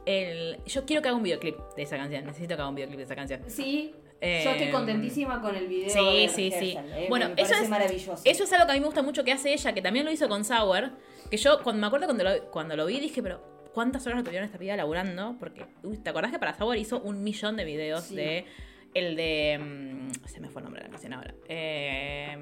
El, 0.06 0.58
yo 0.66 0.86
quiero 0.86 1.01
que 1.01 1.08
haga 1.10 1.18
un 1.18 1.24
videoclip 1.24 1.58
de 1.76 1.84
esa 1.84 1.97
canción, 1.97 2.26
necesito 2.26 2.56
que 2.56 2.62
haga 2.62 2.70
un 2.70 2.76
videoclip 2.76 2.97
de 2.97 3.04
esa 3.06 3.16
canción. 3.16 3.41
Sí, 3.47 3.93
Eh, 4.26 4.41
yo 4.45 4.51
estoy 4.51 4.72
contentísima 4.72 5.41
con 5.41 5.54
el 5.56 5.68
video. 5.68 5.89
Sí, 5.89 6.22
de 6.22 6.30
sí, 6.30 6.51
sí. 6.58 6.78
Eh, 6.95 7.08
Bueno, 7.10 7.30
me 7.36 7.41
eso 7.41 7.54
es 7.56 7.68
maravilloso. 7.68 8.22
Eso 8.24 8.43
es 8.45 8.54
algo 8.54 8.66
que 8.66 8.72
a 8.72 8.76
mí 8.76 8.80
me 8.80 8.86
gusta 8.86 9.01
mucho 9.01 9.24
que 9.26 9.34
hace 9.34 9.51
ella, 9.54 9.74
que 9.74 9.82
también 9.82 10.06
lo 10.06 10.12
hizo 10.12 10.30
con 10.30 10.45
Sour. 10.45 10.91
Que 11.30 11.36
yo, 11.38 11.62
cuando 11.62 11.82
me 11.82 11.88
acuerdo 11.88 12.06
cuando 12.08 12.24
lo, 12.24 12.45
cuando 12.51 12.76
lo 12.78 12.86
vi, 12.86 13.01
dije, 13.01 13.22
pero 13.22 13.41
¿cuántas 13.74 14.06
horas 14.08 14.20
lo 14.20 14.24
tuvieron 14.24 14.45
esta 14.45 14.58
piba 14.58 14.78
laburando? 14.78 15.36
Porque, 15.39 15.66
uy, 15.84 15.97
¿te 15.97 16.10
acordás 16.10 16.32
que 16.32 16.39
para 16.39 16.54
Sour 16.58 16.78
hizo 16.78 17.01
un 17.01 17.22
millón 17.22 17.58
de 17.58 17.66
videos 17.66 18.04
Sí. 18.06 18.16
de. 18.16 18.45
El 18.93 19.16
de. 19.18 19.60
mm, 19.60 20.26
se 20.28 20.39
me 20.39 20.49
fue 20.49 20.62
el 20.62 20.66
nombre 20.66 20.82
de 20.84 20.88
la 20.88 20.91
canción 20.91 21.14
ahora. 21.14 21.34
Eh, 21.49 22.38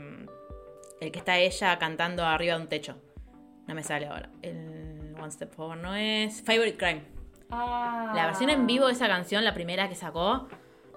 el 1.00 1.12
que 1.12 1.18
está 1.18 1.40
ella 1.40 1.80
cantando 1.80 2.24
arriba 2.24 2.56
de 2.58 2.62
un 2.62 2.68
techo. 2.70 2.96
No 3.68 3.74
me 3.74 3.82
sale 3.82 4.06
ahora. 4.06 4.30
El 4.44 5.16
One 5.20 5.32
Step 5.32 5.52
Forward 5.54 5.80
no 5.82 5.96
es. 5.96 6.44
Favorite 6.44 6.78
Crime. 6.78 7.02
Ah. 7.52 8.14
La 8.16 8.26
versión 8.26 8.50
en 8.50 8.66
vivo 8.68 8.88
de 8.88 8.94
esa 8.94 9.08
canción, 9.08 9.44
la 9.44 9.54
primera 9.54 9.88
que 9.90 9.96
sacó. 9.96 10.48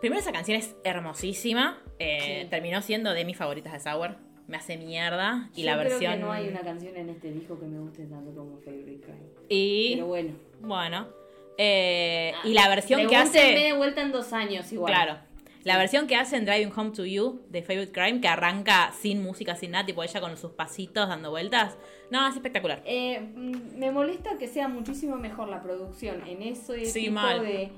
Primero, 0.00 0.20
esa 0.20 0.32
canción 0.32 0.58
es 0.58 0.74
hermosísima. 0.84 1.78
eh, 1.98 2.42
Sí. 2.42 2.48
Terminó 2.50 2.82
siendo 2.82 3.12
de 3.12 3.24
mis 3.24 3.36
favoritas 3.36 3.72
de 3.72 3.80
Sour. 3.80 4.16
Me 4.46 4.56
hace 4.58 4.76
mierda. 4.76 5.48
Y 5.54 5.62
Yo 5.62 5.70
la 5.70 5.78
creo 5.78 5.90
versión. 5.90 6.12
que 6.14 6.18
no 6.20 6.32
hay 6.32 6.48
una 6.48 6.60
canción 6.60 6.96
en 6.96 7.08
este 7.08 7.30
disco 7.32 7.58
que 7.58 7.66
me 7.66 7.78
guste 7.80 8.04
tanto 8.04 8.30
como 8.34 8.58
Favorite 8.58 9.00
Crime. 9.00 9.22
Y. 9.48 9.94
Pero 9.94 10.06
bueno. 10.06 10.34
Bueno. 10.60 11.08
eh, 11.56 12.32
y 12.44 12.52
la 12.52 12.68
versión 12.68 13.06
que 13.08 13.16
hace. 13.16 13.38
de 13.38 13.72
vuelta 13.74 14.02
en 14.02 14.12
dos 14.12 14.32
años 14.32 14.70
igual. 14.72 14.92
Claro. 14.92 15.18
La 15.64 15.78
versión 15.78 16.06
que 16.06 16.16
hace 16.16 16.36
en 16.36 16.44
Driving 16.44 16.72
Home 16.76 16.90
to 16.90 17.04
You 17.06 17.40
de 17.48 17.62
Favorite 17.62 17.92
Crime, 17.92 18.20
que 18.20 18.28
arranca 18.28 18.92
sin 18.92 19.22
música, 19.22 19.56
sin 19.56 19.70
nada, 19.70 19.86
tipo 19.86 20.02
ella 20.02 20.20
con 20.20 20.36
sus 20.36 20.52
pasitos 20.52 21.08
dando 21.08 21.30
vueltas. 21.30 21.76
No, 22.10 22.28
es 22.28 22.34
espectacular. 22.36 22.82
Eh, 22.84 23.20
mm, 23.20 23.78
me 23.78 23.90
molesta 23.90 24.36
que 24.38 24.46
sea 24.46 24.68
muchísimo 24.68 25.16
mejor 25.16 25.48
la 25.48 25.62
producción 25.62 26.22
en 26.26 26.42
ese 26.42 26.84
Sí, 26.84 27.00
tipo 27.04 27.14
mal. 27.14 27.40
de, 27.42 27.70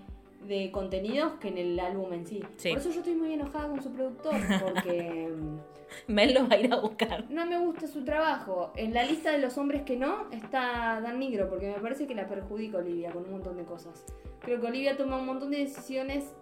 de 0.48 0.70
contenidos 0.72 1.34
que 1.40 1.48
en 1.48 1.58
el 1.58 1.78
álbum 1.78 2.12
en 2.12 2.26
sí. 2.26 2.42
Sí. 2.56 2.70
Por 2.70 2.78
eso 2.78 2.90
yo 2.90 2.98
estoy 2.98 3.14
muy 3.14 3.32
enojada 3.32 3.68
con 3.68 3.80
su 3.80 3.92
productor, 3.92 4.34
porque 4.64 5.28
mm, 5.32 6.12
Mel 6.12 6.34
lo 6.34 6.48
va 6.48 6.56
a 6.56 6.58
ir 6.58 6.72
a 6.72 6.80
buscar. 6.80 7.24
no 7.30 7.46
me 7.46 7.56
gusta 7.58 7.86
su 7.86 8.04
trabajo. 8.04 8.72
En 8.74 8.94
la 8.94 9.04
lista 9.04 9.30
de 9.30 9.38
los 9.38 9.56
hombres 9.58 9.82
que 9.82 9.96
no 9.96 10.28
está 10.32 11.00
Dan 11.00 11.20
Nigro, 11.20 11.48
porque 11.48 11.68
me 11.70 11.78
parece 11.78 12.08
que 12.08 12.16
la 12.16 12.26
perjudica 12.26 12.78
Olivia 12.78 13.12
con 13.12 13.24
un 13.26 13.30
montón 13.30 13.56
de 13.56 13.64
cosas. 13.64 14.04
Creo 14.40 14.60
que 14.60 14.66
Olivia 14.66 14.96
toma 14.96 15.18
un 15.18 15.26
montón 15.26 15.52
de 15.52 15.58
decisiones 15.58 16.34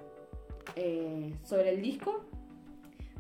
eh, 0.77 1.35
sobre 1.45 1.71
el 1.71 1.83
disco, 1.83 2.25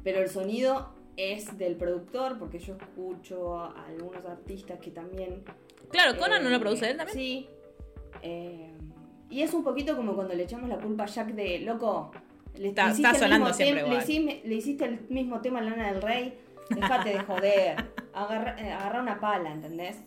pero 0.02 0.20
el 0.20 0.28
sonido 0.28 0.90
es 1.16 1.56
del 1.58 1.76
productor, 1.76 2.38
porque 2.38 2.58
yo 2.58 2.74
escucho 2.74 3.56
a 3.58 3.86
algunos 3.86 4.24
artistas 4.24 4.78
que 4.80 4.90
también 4.90 5.42
Claro, 5.90 6.18
Conan 6.18 6.42
no 6.42 6.48
eh, 6.48 6.52
lo 6.52 6.60
produce 6.60 6.90
él 6.90 6.96
también. 6.96 7.16
Sí. 7.16 7.46
Eh, 8.22 8.70
y 9.30 9.42
es 9.42 9.54
un 9.54 9.62
poquito 9.64 9.96
como 9.96 10.14
cuando 10.14 10.34
le 10.34 10.42
echamos 10.44 10.68
la 10.68 10.78
culpa 10.78 11.04
a 11.04 11.06
Jack 11.06 11.28
de, 11.34 11.60
loco, 11.60 12.10
le, 12.58 12.68
Está- 12.68 12.86
le 12.86 12.92
hiciste 12.92 13.10
está 13.10 13.24
el 13.26 13.32
sonando 13.32 13.52
siempre 13.54 13.80
igual. 13.84 13.96
le 13.98 14.02
hiciste, 14.02 14.42
le 14.48 14.54
hiciste 14.54 14.84
el 14.84 15.00
mismo 15.08 15.40
tema 15.40 15.60
a 15.60 15.62
Lana 15.62 15.92
del 15.92 16.02
Rey, 16.02 16.38
déjate 16.70 17.10
de 17.10 17.18
joder, 17.20 17.76
agarra, 18.14 18.56
eh, 18.60 18.72
agarra 18.72 19.00
una 19.02 19.20
pala, 19.20 19.52
¿entendés? 19.52 19.98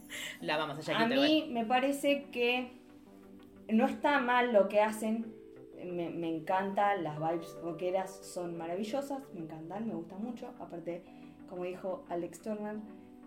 La 0.42 0.58
vamos 0.58 0.78
a 0.78 0.92
A 0.92 0.96
Jaquita 0.96 1.14
igual. 1.16 1.30
mí 1.30 1.48
me 1.52 1.66
parece 1.66 2.26
que 2.32 2.72
no 3.70 3.86
está 3.86 4.20
mal 4.20 4.52
lo 4.54 4.68
que 4.70 4.82
hacen, 4.82 5.26
me, 5.86 6.10
me 6.10 6.36
encanta, 6.36 6.96
las 6.96 7.18
vibes 7.20 7.56
rockeras 7.62 8.12
son 8.26 8.58
maravillosas, 8.58 9.22
me 9.34 9.42
encantan, 9.42 9.88
me 9.88 9.94
gustan 9.94 10.24
mucho, 10.24 10.48
aparte, 10.60 11.04
como 11.50 11.64
dijo 11.64 12.06
Alex 12.10 12.42
Turner, 12.42 12.78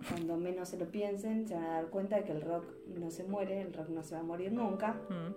cuando 0.08 0.36
menos 0.36 0.68
se 0.70 0.78
lo 0.78 0.86
piensen, 0.86 1.46
se 1.46 1.54
van 1.54 1.64
a 1.64 1.72
dar 1.74 1.86
cuenta 1.90 2.16
de 2.16 2.24
que 2.24 2.32
el 2.32 2.40
rock 2.40 2.64
no 2.86 3.10
se 3.10 3.24
muere, 3.24 3.60
el 3.60 3.72
rock 3.72 3.88
no 3.90 4.02
se 4.02 4.14
va 4.14 4.20
a 4.20 4.24
morir 4.24 4.52
nunca. 4.52 4.94
Mm. 5.08 5.34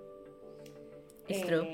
It's 1.28 1.41
Eh, 1.41 1.45
true. 1.45 1.68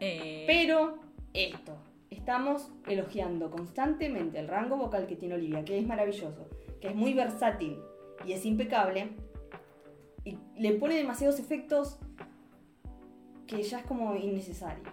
Eh, 0.00 0.44
Pero 0.46 0.98
esto, 1.32 1.76
estamos 2.10 2.70
elogiando 2.86 3.50
constantemente 3.50 4.38
el 4.38 4.48
rango 4.48 4.76
vocal 4.76 5.06
que 5.06 5.16
tiene 5.16 5.34
Olivia, 5.36 5.64
que 5.64 5.78
es 5.78 5.86
maravilloso, 5.86 6.48
que 6.80 6.88
es 6.88 6.94
muy 6.94 7.14
versátil 7.14 7.78
y 8.26 8.32
es 8.32 8.44
impecable. 8.44 9.10
Y 10.24 10.38
le 10.56 10.72
pone 10.74 10.96
demasiados 10.96 11.38
efectos 11.40 11.98
que 13.56 13.62
ya 13.62 13.78
es 13.80 13.86
como 13.86 14.14
innecesario. 14.16 14.84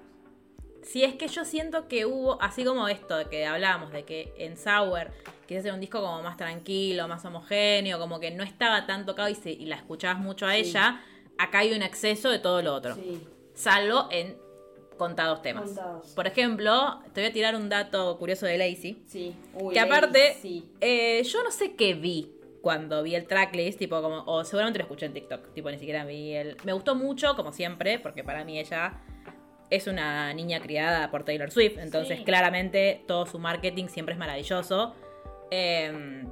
Si 0.84 1.03
es 1.03 1.16
que 1.16 1.28
yo 1.28 1.45
siento 1.45 1.88
que 1.88 2.05
hubo, 2.05 2.41
así 2.41 2.64
como 2.64 2.88
esto 2.88 3.18
de 3.18 3.26
que 3.26 3.45
hablábamos, 3.45 3.91
de 3.91 4.03
que 4.05 4.34
en 4.38 4.57
Sour 4.57 5.12
quise 5.45 5.60
hacer 5.60 5.74
un 5.74 5.80
disco 5.80 6.01
como 6.01 6.22
más 6.24 6.38
tranquilo, 6.38 7.07
más 7.07 7.24
homogéneo, 7.26 7.99
como 7.99 8.20
que 8.20 8.32
no 8.32 8.43
estaba 8.43 8.86
tan 8.88 9.05
tocado 9.05 9.30
y, 9.30 9.36
se- 9.36 9.51
y 9.51 9.66
la 9.66 9.76
escuchabas 9.76 10.20
mucho 10.20 10.45
a 10.47 10.53
Sí. 10.53 10.60
ella, 10.62 11.01
acá 11.38 11.60
hay 11.60 11.74
un 11.74 11.82
exceso 11.84 12.30
de 12.30 12.39
todo 12.39 12.62
lo 12.62 12.74
otro. 12.74 12.95
Sí, 12.95 13.22
Salvo 13.53 14.07
en 14.10 14.38
contados 14.97 15.41
temas. 15.41 15.66
Contados. 15.66 16.07
Por 16.14 16.28
ejemplo, 16.28 17.01
te 17.14 17.22
voy 17.22 17.30
a 17.30 17.34
tirar 17.34 17.55
un 17.55 17.68
dato 17.70 18.18
curioso 18.18 18.45
de 18.45 18.57
Lacey. 18.57 19.03
sí. 19.05 19.36
Uy, 19.53 19.74
Que 19.74 19.80
aparte, 19.82 20.38
Sí. 20.41 20.72
eh, 20.80 21.22
yo 21.24 21.43
no 21.43 21.51
sé 21.51 21.76
qué 21.76 21.93
vi 21.93 22.32
cuando 22.62 23.03
vi 23.03 23.16
el 23.16 23.26
tracklist, 23.28 23.80
tipo 23.80 24.01
como, 24.01 24.24
o 24.26 24.43
seguramente 24.43 24.80
lo 24.80 24.84
escuché 24.84 25.05
en 25.05 25.14
TikTok, 25.14 25.53
tipo 25.53 25.70
ni 25.72 25.78
siquiera 25.80 26.05
vi 26.05 26.34
el... 26.34 26.57
Me 26.64 26.74
gustó 26.74 26.95
mucho, 26.95 27.36
como 27.36 27.53
siempre, 27.53 27.99
porque 27.99 28.24
para 28.24 28.43
mí 28.43 28.60
ella 28.60 28.99
es 29.70 29.88
una 29.88 30.34
niña 30.34 30.60
criada 30.60 31.10
por 31.12 31.24
Taylor 31.24 31.51
Swift, 31.51 31.78
entonces 31.78 32.18
Sí. 32.20 32.24
claramente 32.26 33.03
todo 33.07 33.26
su 33.26 33.39
marketing 33.39 33.88
siempre 33.88 34.14
es 34.14 34.20
maravilloso. 34.20 34.95
Eh, 35.51 36.24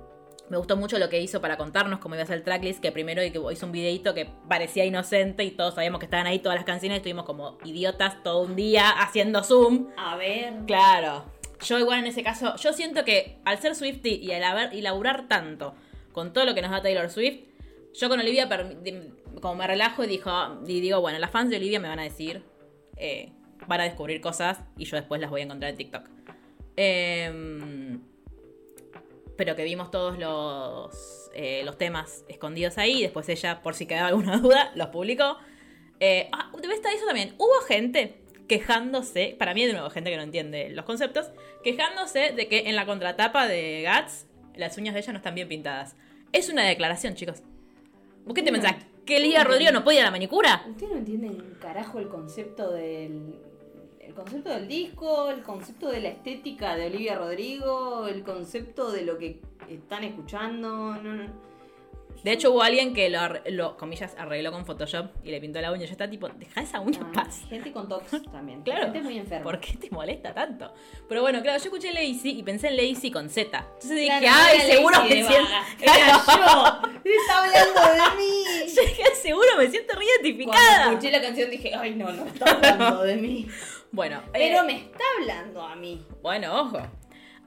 me 0.49 0.57
gustó 0.57 0.77
mucho 0.77 0.97
lo 0.97 1.09
que 1.09 1.19
hizo 1.21 1.41
para 1.41 1.57
contarnos 1.57 1.99
cómo 1.99 2.15
iba 2.15 2.23
a 2.23 2.27
ser 2.27 2.37
el 2.37 2.43
tracklist, 2.43 2.81
que 2.81 2.91
primero 2.91 3.21
hizo 3.23 3.65
un 3.65 3.71
videito 3.71 4.13
que 4.13 4.29
parecía 4.47 4.85
inocente 4.85 5.43
y 5.43 5.51
todos 5.51 5.75
sabíamos 5.75 5.99
que 5.99 6.05
estaban 6.05 6.25
ahí 6.25 6.39
todas 6.39 6.55
las 6.55 6.65
canciones, 6.65 6.97
estuvimos 6.97 7.25
como 7.25 7.57
idiotas 7.65 8.23
todo 8.23 8.41
un 8.41 8.55
día 8.55 8.89
haciendo 8.89 9.43
zoom. 9.43 9.87
A 9.97 10.15
ver. 10.15 10.53
Claro. 10.65 11.25
Yo 11.65 11.79
igual 11.79 11.99
en 11.99 12.05
ese 12.05 12.23
caso, 12.23 12.55
yo 12.57 12.71
siento 12.71 13.03
que 13.03 13.39
al 13.43 13.57
ser 13.57 13.75
Swifty 13.75 14.15
y 14.15 14.31
al 14.31 14.43
haber 14.43 14.73
y 14.73 14.81
laburar 14.81 15.27
tanto 15.27 15.75
con 16.17 16.33
todo 16.33 16.45
lo 16.45 16.55
que 16.55 16.63
nos 16.63 16.71
da 16.71 16.81
Taylor 16.81 17.11
Swift, 17.11 17.41
yo 17.93 18.09
con 18.09 18.19
Olivia 18.19 18.49
como 19.39 19.53
me 19.53 19.67
relajo 19.67 20.03
y 20.03 20.07
dijo 20.07 20.31
y 20.65 20.81
digo, 20.81 20.99
bueno, 20.99 21.19
las 21.19 21.29
fans 21.29 21.51
de 21.51 21.57
Olivia 21.57 21.79
me 21.79 21.87
van 21.87 21.99
a 21.99 22.03
decir, 22.05 22.41
eh, 22.95 23.33
van 23.67 23.81
a 23.81 23.83
descubrir 23.83 24.19
cosas 24.19 24.57
y 24.79 24.85
yo 24.85 24.95
después 24.95 25.21
las 25.21 25.29
voy 25.29 25.41
a 25.41 25.43
encontrar 25.43 25.69
en 25.69 25.77
TikTok. 25.77 26.09
Em, 26.75 28.01
pero 29.37 29.55
que 29.55 29.63
vimos 29.63 29.91
todos 29.91 30.17
los, 30.17 31.29
eh, 31.35 31.61
los 31.63 31.77
temas 31.77 32.25
escondidos 32.27 32.79
ahí. 32.79 33.03
Después 33.03 33.29
ella, 33.29 33.61
por 33.61 33.75
si 33.75 33.85
quedaba 33.85 34.07
alguna 34.07 34.37
duda, 34.41 34.71
los 34.73 34.87
publicó. 34.87 35.37
Eh, 35.99 36.29
ah, 36.31 36.51
eso 36.57 37.05
también. 37.05 37.35
Hubo 37.37 37.61
gente 37.67 38.23
quejándose, 38.47 39.35
para 39.37 39.53
mí 39.53 39.67
de 39.67 39.73
nuevo 39.73 39.91
gente 39.91 40.09
que 40.09 40.17
no 40.17 40.23
entiende 40.23 40.71
los 40.71 40.83
conceptos, 40.83 41.29
quejándose 41.63 42.31
de 42.31 42.47
que 42.47 42.69
en 42.69 42.75
la 42.75 42.87
contratapa 42.87 43.47
de 43.47 43.87
Guts 43.87 44.25
las 44.55 44.77
uñas 44.79 44.93
de 44.93 45.01
ella 45.01 45.13
no 45.13 45.17
están 45.17 45.35
bien 45.35 45.47
pintadas. 45.47 45.95
Es 46.37 46.49
una 46.49 46.65
declaración, 46.65 47.15
chicos. 47.15 47.41
¿Vos 48.23 48.35
qué 48.35 48.43
te 48.43 48.51
pensás? 48.51 48.75
¿Que 49.07 49.19
Lidia 49.19 49.43
Rodrigo 49.43 49.71
no 49.71 49.83
podía 49.83 50.03
la 50.03 50.11
manicura? 50.11 50.63
Ustedes 50.69 50.91
no 50.91 50.99
entienden 50.99 51.31
un 51.31 51.55
carajo 51.59 51.97
el 51.97 52.09
concepto 52.09 52.71
del. 52.73 53.39
El 53.99 54.13
concepto 54.13 54.51
del 54.51 54.67
disco, 54.67 55.31
el 55.31 55.41
concepto 55.41 55.89
de 55.89 55.99
la 55.99 56.09
estética 56.09 56.75
de 56.75 56.85
Olivia 56.85 57.17
Rodrigo, 57.17 58.07
el 58.07 58.23
concepto 58.23 58.91
de 58.91 59.01
lo 59.01 59.17
que 59.17 59.41
están 59.67 60.03
escuchando. 60.03 60.93
No, 61.01 61.15
no. 61.15 61.25
De 62.23 62.31
hecho, 62.33 62.51
hubo 62.51 62.61
alguien 62.61 62.93
que 62.93 63.09
lo, 63.09 63.77
comillas, 63.77 64.15
arregló 64.17 64.51
con 64.51 64.65
Photoshop 64.65 65.07
y 65.23 65.31
le 65.31 65.39
pintó 65.39 65.61
la 65.61 65.71
uña. 65.71 65.85
Ya 65.85 65.91
está 65.91 66.09
tipo, 66.09 66.27
deja 66.29 66.61
esa 66.61 66.79
uña 66.79 66.99
en 66.99 67.05
Ah, 67.07 67.11
paz. 67.13 67.41
gente 67.49 67.71
con 67.71 67.87
tox 67.87 68.11
también. 68.31 68.61
Claro. 68.63 68.83
Gente 68.85 69.01
muy 69.01 69.17
enferma. 69.17 69.43
¿Por 69.43 69.59
qué 69.59 69.73
te 69.77 69.89
molesta 69.91 70.33
tanto? 70.33 70.73
Pero 71.07 71.21
bueno, 71.21 71.41
claro, 71.41 71.57
yo 71.59 71.63
escuché 71.65 71.93
Lazy 71.93 72.31
y 72.39 72.43
pensé 72.43 72.67
en 72.69 72.77
Lazy 72.77 73.11
con 73.11 73.29
Z. 73.29 73.57
Entonces 73.57 73.89
dije, 73.97 74.19
Claro, 74.19 74.35
ay, 74.49 74.59
seguro 74.71 75.03
me 75.03 75.09
siento. 75.09 75.49
Era 75.81 75.93
yo. 75.97 76.89
Está 77.07 77.43
hablando 77.43 77.81
de 77.81 78.17
mí. 78.17 78.43
Yo 78.75 78.81
dije, 78.81 79.03
seguro 79.21 79.47
me 79.57 79.69
siento 79.69 79.93
re 79.93 80.05
Cuando 80.05 80.27
identificada. 80.29 80.89
escuché 80.91 81.11
la 81.11 81.21
canción 81.21 81.49
dije, 81.51 81.73
ay 81.75 81.95
no, 81.95 82.11
no 82.11 82.25
está 82.25 82.51
hablando 82.51 83.03
de 83.03 83.15
mí. 83.15 83.47
Bueno, 83.91 84.21
Pero 84.33 84.59
eh, 84.59 84.63
me 84.63 84.75
está 84.77 85.03
hablando 85.19 85.61
a 85.61 85.75
mí. 85.75 86.05
bueno, 86.21 86.61
ojo. 86.61 86.79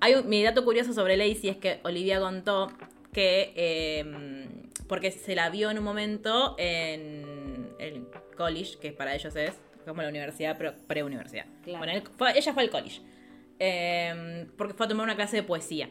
Hay 0.01 0.15
un, 0.15 0.27
mi 0.29 0.43
dato 0.43 0.65
curioso 0.65 0.95
sobre 0.95 1.17
Lazy 1.19 1.49
es 1.51 1.57
que 1.59 1.81
Olivia 1.85 2.19
contó 2.21 2.73
que. 3.13 3.53
eh, 3.55 4.47
porque 4.91 5.13
se 5.13 5.37
la 5.37 5.51
vio 5.51 5.71
en 5.71 5.79
un 5.79 5.85
momento 5.85 6.57
en 6.59 7.71
el 7.79 8.09
college, 8.37 8.77
que 8.81 8.93
para 8.93 9.15
ellos 9.15 9.37
es 9.37 9.53
como 9.87 10.03
la 10.03 10.09
universidad, 10.09 10.57
pero 10.59 10.75
pre-universidad. 10.89 11.47
Claro. 11.63 11.79
Bueno, 11.79 11.93
él 11.93 12.03
fue- 12.19 12.37
ella 12.37 12.53
fue 12.53 12.65
al 12.65 12.71
college. 12.71 13.01
Eh, 13.61 14.47
porque 14.59 14.75
fue 14.75 14.87
a 14.87 14.89
tomar 14.89 15.05
una 15.05 15.15
clase 15.15 15.37
de 15.37 15.43
poesía. 15.45 15.91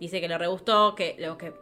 Dice 0.00 0.22
que 0.22 0.28
le 0.28 0.38
re 0.38 0.46
gustó, 0.46 0.94
que, 0.94 1.16
luego 1.18 1.36
que 1.36 1.52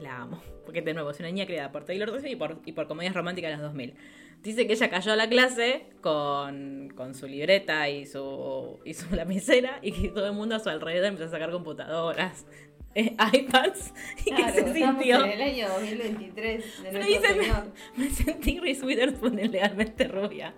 la 0.00 0.22
amo. 0.22 0.42
Porque 0.64 0.80
de 0.80 0.94
nuevo 0.94 1.10
es 1.10 1.18
una 1.20 1.28
niña 1.28 1.44
criada 1.44 1.70
por 1.70 1.84
Taylor 1.84 2.08
Swift 2.10 2.26
y 2.26 2.36
por, 2.36 2.58
y 2.64 2.72
por 2.72 2.86
comedias 2.88 3.14
románticas 3.14 3.50
de 3.50 3.56
los 3.58 3.66
2000. 3.66 3.94
Dice 4.42 4.66
que 4.66 4.72
ella 4.72 4.88
cayó 4.88 5.12
a 5.12 5.16
la 5.16 5.28
clase 5.28 5.88
con, 6.00 6.90
con 6.96 7.14
su 7.14 7.26
libreta 7.26 7.88
y 7.90 8.06
su, 8.06 8.80
y 8.84 8.94
su 8.94 9.14
lapicera 9.14 9.78
y 9.82 9.92
que 9.92 10.08
todo 10.08 10.26
el 10.26 10.32
mundo 10.32 10.54
a 10.54 10.58
su 10.58 10.70
alrededor 10.70 11.06
empezó 11.08 11.26
a 11.28 11.32
sacar 11.32 11.50
computadoras, 11.50 12.46
eh, 12.96 13.16
iPads 13.32 13.92
y 14.24 14.30
Claro, 14.30 14.54
que 14.54 14.62
se 14.62 14.74
sintió... 14.74 15.24
en 15.24 15.30
el 15.30 15.42
año 15.42 15.68
2023 15.68 16.82
de 16.82 16.90
Pero 16.90 16.98
nuestro 16.98 17.20
dice, 17.20 17.42
señor. 17.42 17.72
me 17.96 18.10
sentí 18.10 18.60
Reese 18.60 18.86
Witherspoon 18.86 19.36
legalmente 19.36 20.08
rubia. 20.08 20.54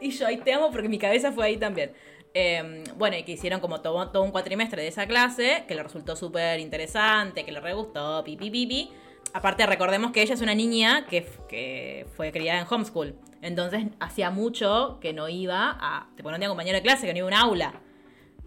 Y 0.00 0.10
yo, 0.10 0.26
ahí 0.26 0.38
te 0.38 0.52
amo 0.52 0.70
porque 0.70 0.88
mi 0.88 0.98
cabeza 0.98 1.32
fue 1.32 1.46
ahí 1.46 1.56
también. 1.56 1.92
Eh, 2.34 2.84
bueno, 2.96 3.16
y 3.16 3.22
que 3.22 3.32
hicieron 3.32 3.60
como 3.60 3.80
todo, 3.80 4.10
todo 4.10 4.22
un 4.22 4.30
cuatrimestre 4.30 4.82
de 4.82 4.88
esa 4.88 5.06
clase, 5.06 5.64
que 5.66 5.74
le 5.74 5.82
resultó 5.82 6.16
súper 6.16 6.60
interesante, 6.60 7.44
que 7.44 7.52
le 7.52 7.60
re 7.60 7.72
gustó, 7.72 8.22
pipi, 8.24 8.50
pipi. 8.50 8.90
Aparte, 9.32 9.64
recordemos 9.66 10.12
que 10.12 10.22
ella 10.22 10.34
es 10.34 10.40
una 10.40 10.54
niña 10.54 11.06
que, 11.06 11.26
que 11.48 12.06
fue 12.14 12.32
criada 12.32 12.60
en 12.60 12.66
homeschool. 12.68 13.14
Entonces, 13.42 13.86
hacía 14.00 14.30
mucho 14.30 14.98
que 15.00 15.12
no 15.12 15.28
iba 15.28 15.76
a. 15.80 16.08
Tipo, 16.16 16.30
no 16.30 16.36
tenía 16.36 16.48
compañero 16.48 16.76
de 16.76 16.82
clase, 16.82 17.06
que 17.06 17.12
no 17.12 17.18
iba 17.18 17.26
a 17.26 17.28
un 17.28 17.34
aula. 17.34 17.80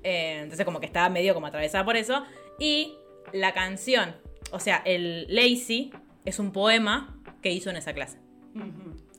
Eh, 0.04 0.40
entonces, 0.44 0.66
como 0.66 0.80
que 0.80 0.86
estaba 0.86 1.10
medio 1.10 1.34
como 1.34 1.48
atravesada 1.48 1.86
por 1.86 1.96
eso. 1.96 2.24
Y 2.60 2.96
la 3.34 3.54
canción, 3.54 4.16
o 4.52 4.60
sea, 4.60 4.82
el 4.86 5.28
Lazy 5.30 5.92
es 6.26 6.40
un 6.40 6.52
poema 6.52 7.18
que 7.42 7.52
hizo 7.52 7.70
en 7.70 7.78
esa 7.78 7.94
clase. 7.94 8.18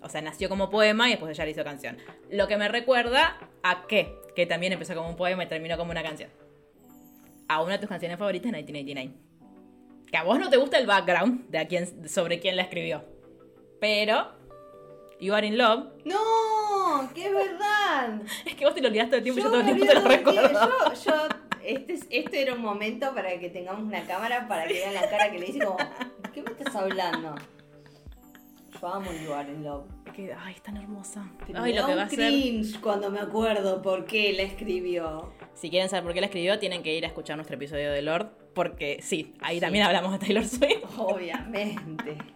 O 0.02 0.08
sea, 0.08 0.22
nació 0.22 0.48
como 0.48 0.70
poema 0.70 1.08
y 1.08 1.12
después 1.12 1.30
ella 1.30 1.44
le 1.44 1.50
hizo 1.50 1.64
canción. 1.64 1.98
Lo 2.30 2.48
que 2.48 2.56
me 2.56 2.68
recuerda 2.68 3.38
a 3.62 3.86
qué, 3.86 4.16
que 4.34 4.46
también 4.46 4.72
empezó 4.72 4.94
como 4.94 5.08
un 5.08 5.16
poema 5.16 5.44
y 5.44 5.46
terminó 5.46 5.76
como 5.76 5.90
una 5.90 6.02
canción. 6.02 6.30
A 7.48 7.62
una 7.62 7.72
de 7.72 7.78
tus 7.78 7.88
canciones 7.88 8.18
favoritas, 8.18 8.52
1989. 8.52 9.12
Que 10.10 10.16
a 10.16 10.24
vos 10.24 10.38
no 10.38 10.50
te 10.50 10.56
gusta 10.56 10.78
el 10.78 10.86
background 10.86 11.48
de 11.50 11.58
a 11.58 11.68
quién, 11.68 12.08
sobre 12.08 12.40
quién 12.40 12.56
la 12.56 12.62
escribió. 12.62 13.04
Pero, 13.80 14.32
You 15.20 15.34
Are 15.34 15.46
in 15.46 15.58
Love, 15.58 15.88
No, 16.04 17.02
es 17.14 17.34
verdad. 17.34 18.22
es 18.44 18.54
que 18.54 18.64
vos 18.64 18.74
te 18.74 18.80
lo 18.80 18.88
olvidaste 18.88 19.10
todo 19.10 19.18
el 19.18 19.22
tiempo 19.22 19.40
y 19.40 19.42
yo 19.42 19.50
todo 19.50 19.60
el 19.60 19.66
tiempo 19.66 19.86
te 19.86 19.94
lo 19.94 20.00
recuerdo. 20.08 20.94
Yo, 20.94 21.04
yo, 21.04 21.28
este, 21.74 21.92
es- 21.94 22.06
este 22.10 22.42
era 22.42 22.54
un 22.54 22.60
momento 22.62 23.14
para 23.14 23.38
que 23.38 23.48
tengamos 23.50 23.82
una 23.82 24.02
cámara 24.06 24.46
para 24.48 24.66
que 24.66 24.74
vean 24.74 24.94
la 24.94 25.08
cara 25.08 25.30
que 25.30 25.38
le 25.38 25.46
hice 25.48 25.64
como, 25.64 25.76
¿qué 26.34 26.42
me 26.42 26.50
estás 26.50 26.74
hablando? 26.76 27.34
Yo 28.80 28.86
amo 28.88 29.10
You 29.12 29.32
Are 29.34 29.50
in 29.50 29.62
Love. 29.64 29.84
Que, 30.14 30.32
ay, 30.32 30.54
es 30.54 30.62
tan 30.62 30.76
hermosa. 30.76 31.24
Pero 31.46 31.62
ay, 31.62 31.72
me 31.72 31.80
lo 31.80 31.82
da 31.82 31.86
que 31.88 31.92
un 31.92 31.98
va 31.98 32.02
a 32.04 32.08
ser. 32.08 32.18
cringe 32.18 32.80
cuando 32.80 33.10
me 33.10 33.20
acuerdo 33.20 33.82
por 33.82 34.06
qué 34.06 34.32
la 34.32 34.42
escribió. 34.42 35.32
Si 35.54 35.68
quieren 35.70 35.88
saber 35.88 36.04
por 36.04 36.14
qué 36.14 36.20
la 36.20 36.26
escribió, 36.26 36.58
tienen 36.58 36.82
que 36.82 36.94
ir 36.96 37.04
a 37.04 37.08
escuchar 37.08 37.36
nuestro 37.36 37.56
episodio 37.56 37.92
de 37.92 38.02
Lord. 38.02 38.28
Porque 38.54 38.98
sí, 39.02 39.34
ahí 39.40 39.56
Sí. 39.56 39.60
también 39.60 39.84
hablamos 39.84 40.12
de 40.12 40.18
Taylor 40.18 40.44
Swift. 40.46 40.82
Obviamente. 40.98 42.16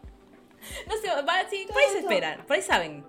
No 0.89 0.95
sé, 0.97 1.09
va, 1.29 1.35
sí, 1.51 1.67
por 1.69 1.77
ahí 1.77 1.89
se 1.93 1.99
esperan, 1.99 2.47
por 2.47 2.57
ahí 2.57 2.63
saben. 2.63 3.05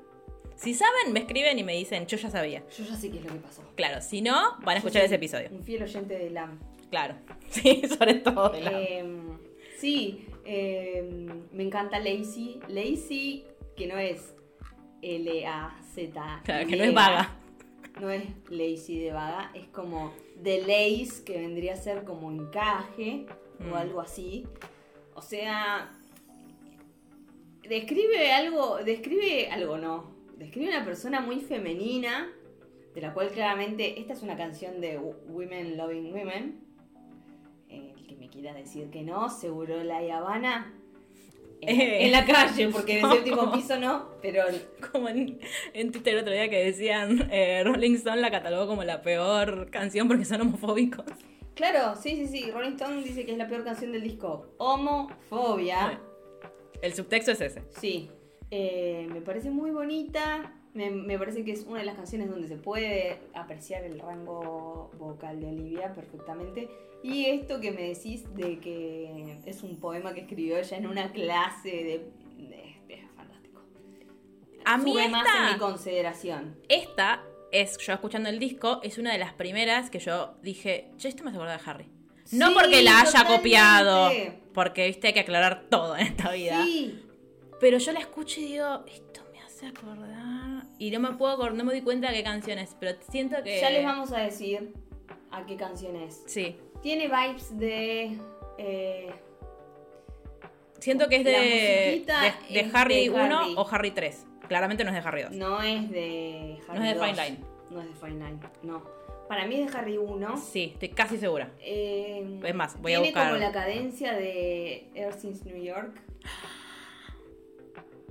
Si 0.56 0.74
saben, 0.74 1.12
me 1.14 1.20
escriben 1.20 1.60
y 1.60 1.64
me 1.64 1.74
dicen, 1.76 2.06
yo 2.08 2.18
ya 2.18 2.30
sabía. 2.30 2.64
Yo 2.78 2.84
ya 2.86 2.96
sé 2.96 3.12
qué 3.12 3.18
es 3.20 3.26
lo 3.26 3.32
que 3.34 3.40
pasó. 3.40 3.62
Claro, 3.76 4.02
si 4.02 4.22
no, 4.22 4.58
van 4.64 4.76
a 4.76 4.78
escuchar 4.78 5.04
ese 5.04 5.16
episodio. 5.16 5.50
Un 5.52 5.64
fiel 5.64 5.84
oyente 5.84 6.18
de 6.18 6.30
LAM. 6.30 6.60
Claro. 6.90 7.16
Sí, 7.50 7.82
sobre 7.88 8.16
todo. 8.16 8.50
de 8.50 9.00
Em, 9.00 9.38
sí, 9.78 10.26
em, 10.46 11.44
me 11.52 11.64
encanta 11.64 12.00
Lazy. 12.00 12.60
Lazy, 12.68 13.46
que 13.78 13.88
no 13.88 13.98
es 13.98 14.34
L-A-Z. 15.02 16.42
Claro, 16.44 16.68
que 16.68 16.76
no 16.76 16.84
es 16.84 16.94
vaga. 16.94 17.38
No 18.02 18.10
es 18.10 18.24
lazy 18.50 19.00
de 19.00 19.14
vaga, 19.14 19.52
es 19.54 19.68
como 19.68 20.14
de 20.36 20.60
lace, 20.62 21.24
que 21.24 21.38
vendría 21.38 21.74
a 21.74 21.78
ser 21.78 22.04
como 22.04 22.30
encaje 22.32 23.26
Mm. 23.60 23.72
o 23.72 23.76
algo 23.78 24.02
así. 24.02 24.46
O 25.14 25.22
sea, 25.22 25.90
describe 27.64 28.32
algo, 28.34 28.78
describe 28.84 29.50
algo 29.50 29.78
no, 29.78 30.12
describe 30.38 30.70
una 30.70 30.86
persona 30.86 31.22
muy 31.22 31.40
femenina, 31.40 32.30
de 32.94 33.02
la 33.02 33.14
cual 33.14 33.30
claramente 33.30 34.00
esta 34.00 34.14
es 34.14 34.22
una 34.24 34.38
canción 34.38 34.80
de 34.82 34.98
Women 34.98 35.78
Loving 35.78 36.14
Women. 36.14 36.60
El 37.70 38.06
que 38.08 38.16
me 38.16 38.30
quiera 38.30 38.54
decir 38.54 38.90
que 38.90 39.04
no, 39.04 39.30
seguro 39.30 39.84
la 39.84 39.98
Habana. 40.18 40.74
En, 41.62 41.82
Eh. 41.82 42.06
en 42.06 42.12
la 42.12 42.26
calle, 42.26 42.68
porque 42.72 43.00
en 43.00 43.06
el 43.06 43.12
séptimo 43.12 43.52
piso 43.52 43.80
no, 43.80 44.10
pero 44.22 44.44
Como 44.92 45.10
en, 45.10 45.40
en 45.74 45.92
Twitter 45.92 46.14
el 46.16 46.20
otro 46.22 46.34
día 46.34 46.50
que 46.50 46.64
decían, 46.66 47.30
eh, 47.32 47.64
Rolling 47.64 47.96
Stone 47.96 48.22
la 48.22 48.30
catalogó 48.30 48.68
como 48.68 48.84
la 48.84 49.02
peor 49.02 49.70
canción 49.72 50.08
porque 50.08 50.26
son 50.26 50.42
homofóbicos. 50.42 51.06
Claro, 51.56 51.96
sí, 51.96 52.16
sí, 52.18 52.28
sí. 52.28 52.52
Rolling 52.52 52.72
Stone 52.74 53.02
dice 53.02 53.26
que 53.26 53.32
es 53.32 53.38
la 53.38 53.48
peor 53.48 53.64
canción 53.64 53.94
del 53.94 54.04
disco. 54.04 54.54
Homofobia. 54.58 56.00
El 56.82 56.94
subtexto 56.94 57.32
es 57.32 57.42
ese. 57.42 57.64
Sí. 57.80 58.10
Eh, 58.52 59.08
me 59.12 59.22
parece 59.22 59.50
muy 59.50 59.72
bonita. 59.72 60.54
Me, 60.74 60.90
me 60.92 61.18
parece 61.18 61.46
que 61.46 61.52
es 61.52 61.64
una 61.64 61.80
de 61.80 61.86
las 61.86 61.96
canciones 61.96 62.30
donde 62.30 62.48
se 62.48 62.58
puede 62.58 63.18
apreciar 63.34 63.84
el 63.86 64.00
rango 64.00 64.92
vocal 65.00 65.40
de 65.40 65.48
Olivia 65.48 65.94
perfectamente. 65.94 66.70
Y 67.04 67.26
esto 67.28 67.60
que 67.62 67.72
me 67.72 67.84
decís 67.84 68.24
de 68.36 68.60
que 68.60 69.38
es 69.46 69.64
un 69.64 69.80
poema 69.80 70.14
que 70.14 70.22
escribió 70.22 70.58
ella 70.58 70.78
en 70.78 70.88
una 70.88 71.12
clase 71.12 71.70
de. 71.70 72.10
de- 72.50 72.76
es 72.90 73.00
fantástico. 73.16 73.62
A 74.66 74.78
mí 74.78 74.92
Sube 74.92 75.08
más 75.10 75.26
en 75.28 75.44
mi 75.46 75.52
esta, 75.52 75.60
consideración. 75.60 76.58
esta 76.68 77.24
es, 77.52 77.78
yo 77.78 77.94
escuchando 77.94 78.28
el 78.30 78.40
disco, 78.40 78.80
es 78.84 78.98
una 78.98 79.12
de 79.14 79.18
las 79.20 79.34
primeras 79.34 79.90
que 79.90 80.00
yo 80.00 80.36
dije, 80.42 80.90
che, 80.98 81.08
esto 81.08 81.24
me 81.24 81.30
hace 81.30 81.38
acordar 81.38 81.62
de 81.64 81.70
Harry. 81.70 81.86
No 82.32 82.48
Sí, 82.50 82.54
porque 82.60 82.82
la 82.82 83.00
haya 83.02 83.06
totalmente. 83.12 83.38
copiado, 83.38 84.10
porque 84.54 84.88
viste 84.88 85.08
hay 85.08 85.14
que 85.14 85.20
aclarar 85.22 85.68
todo 85.70 85.96
en 85.96 86.08
esta 86.08 86.32
vida. 86.32 86.64
Sí. 86.66 87.02
Pero 87.66 87.80
yo 87.80 87.92
la 87.94 88.00
escucho 88.00 88.40
y 88.42 88.46
digo, 88.46 88.84
esto 88.86 89.22
me 89.34 89.42
hace 89.42 89.66
acordar. 89.66 90.66
Y 90.78 90.92
no 90.92 91.00
me 91.00 91.14
puedo 91.14 91.36
acor- 91.36 91.54
no 91.56 91.64
me 91.64 91.74
doy 91.74 91.82
cuenta 91.82 92.10
de 92.12 92.18
qué 92.18 92.24
canción 92.24 92.60
es, 92.60 92.76
pero 92.80 92.96
siento 93.10 93.38
que. 93.44 93.60
Ya 93.60 93.72
les 93.72 93.84
vamos 93.84 94.12
a 94.12 94.20
decir 94.20 94.72
a 95.32 95.44
qué 95.48 95.56
canción 95.58 95.96
es. 95.96 96.22
Sí. 96.28 96.58
Tiene 96.84 97.08
vibes 97.08 97.58
de. 97.58 98.20
eh, 98.60 99.10
Siento 100.78 101.08
que 101.10 101.16
es 101.16 101.24
de, 101.24 101.32
de, 101.32 101.38
de 102.06 102.28
es 102.60 102.72
de 102.72 102.78
Harry 102.78 103.10
1 103.10 103.18
Harry. 103.40 103.56
o 103.58 103.68
Harry 103.72 103.90
3. 103.92 104.28
Claramente 104.48 104.84
no 104.84 104.92
es 104.92 104.96
de 105.04 105.10
Harry 105.10 105.24
2. 105.24 105.32
no 105.32 105.64
es 105.64 105.90
de 105.90 106.60
Harry 106.68 106.80
No 106.80 106.86
es 106.86 106.94
de 106.94 107.00
2. 107.00 107.10
Fine 107.10 107.26
Line. 107.26 107.38
No 107.72 107.82
es 107.82 107.88
de 107.88 107.94
Fine 107.96 108.12
Line, 108.26 108.40
no. 108.62 108.84
Para 109.28 109.48
mí 109.48 109.60
es 109.62 109.72
de 109.72 109.76
Harry 109.80 109.98
1. 109.98 110.38
Sí, 110.38 110.70
estoy 110.74 110.90
casi 110.90 111.18
segura. 111.18 111.50
Eh, 111.62 112.40
Es 112.44 112.54
más, 112.54 112.80
voy 112.80 112.94
a 112.94 112.98
tiene 113.02 113.08
buscar. 113.12 113.30
como 113.32 113.40
la 113.44 113.52
cadencia 113.52 114.14
de 114.14 114.88
Ever 114.94 115.14
Since 115.20 115.46
New 115.52 115.64
York. 115.64 116.00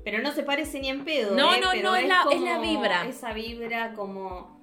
Pero 0.04 0.20
no 0.22 0.32
se 0.32 0.42
parece 0.42 0.80
ni 0.80 0.88
en 0.90 1.04
pedo. 1.04 1.34
No, 1.34 1.54
¿eh? 1.54 1.60
no, 1.60 1.74
no, 1.82 1.96
es 1.96 2.06
la- 2.06 2.18
es 2.20 2.24
como 2.26 2.44
la 2.46 2.58
vibra. 2.60 3.06
Esa 3.08 3.32
vibra 3.32 3.94
como. 3.94 4.54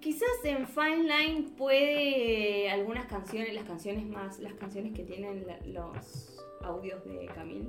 Quizás 0.00 0.28
en 0.44 0.66
Fine 0.68 1.04
Line 1.04 1.42
puede 1.56 2.68
algunas 2.70 3.06
canciones, 3.06 3.54
las 3.54 3.64
canciones 3.64 4.04
más, 4.06 4.38
las 4.40 4.52
canciones 4.54 4.92
que 4.92 5.02
tienen 5.04 5.46
la- 5.46 5.58
los 5.66 6.36
audios 6.62 7.02
de 7.04 7.26
Camille. 7.34 7.68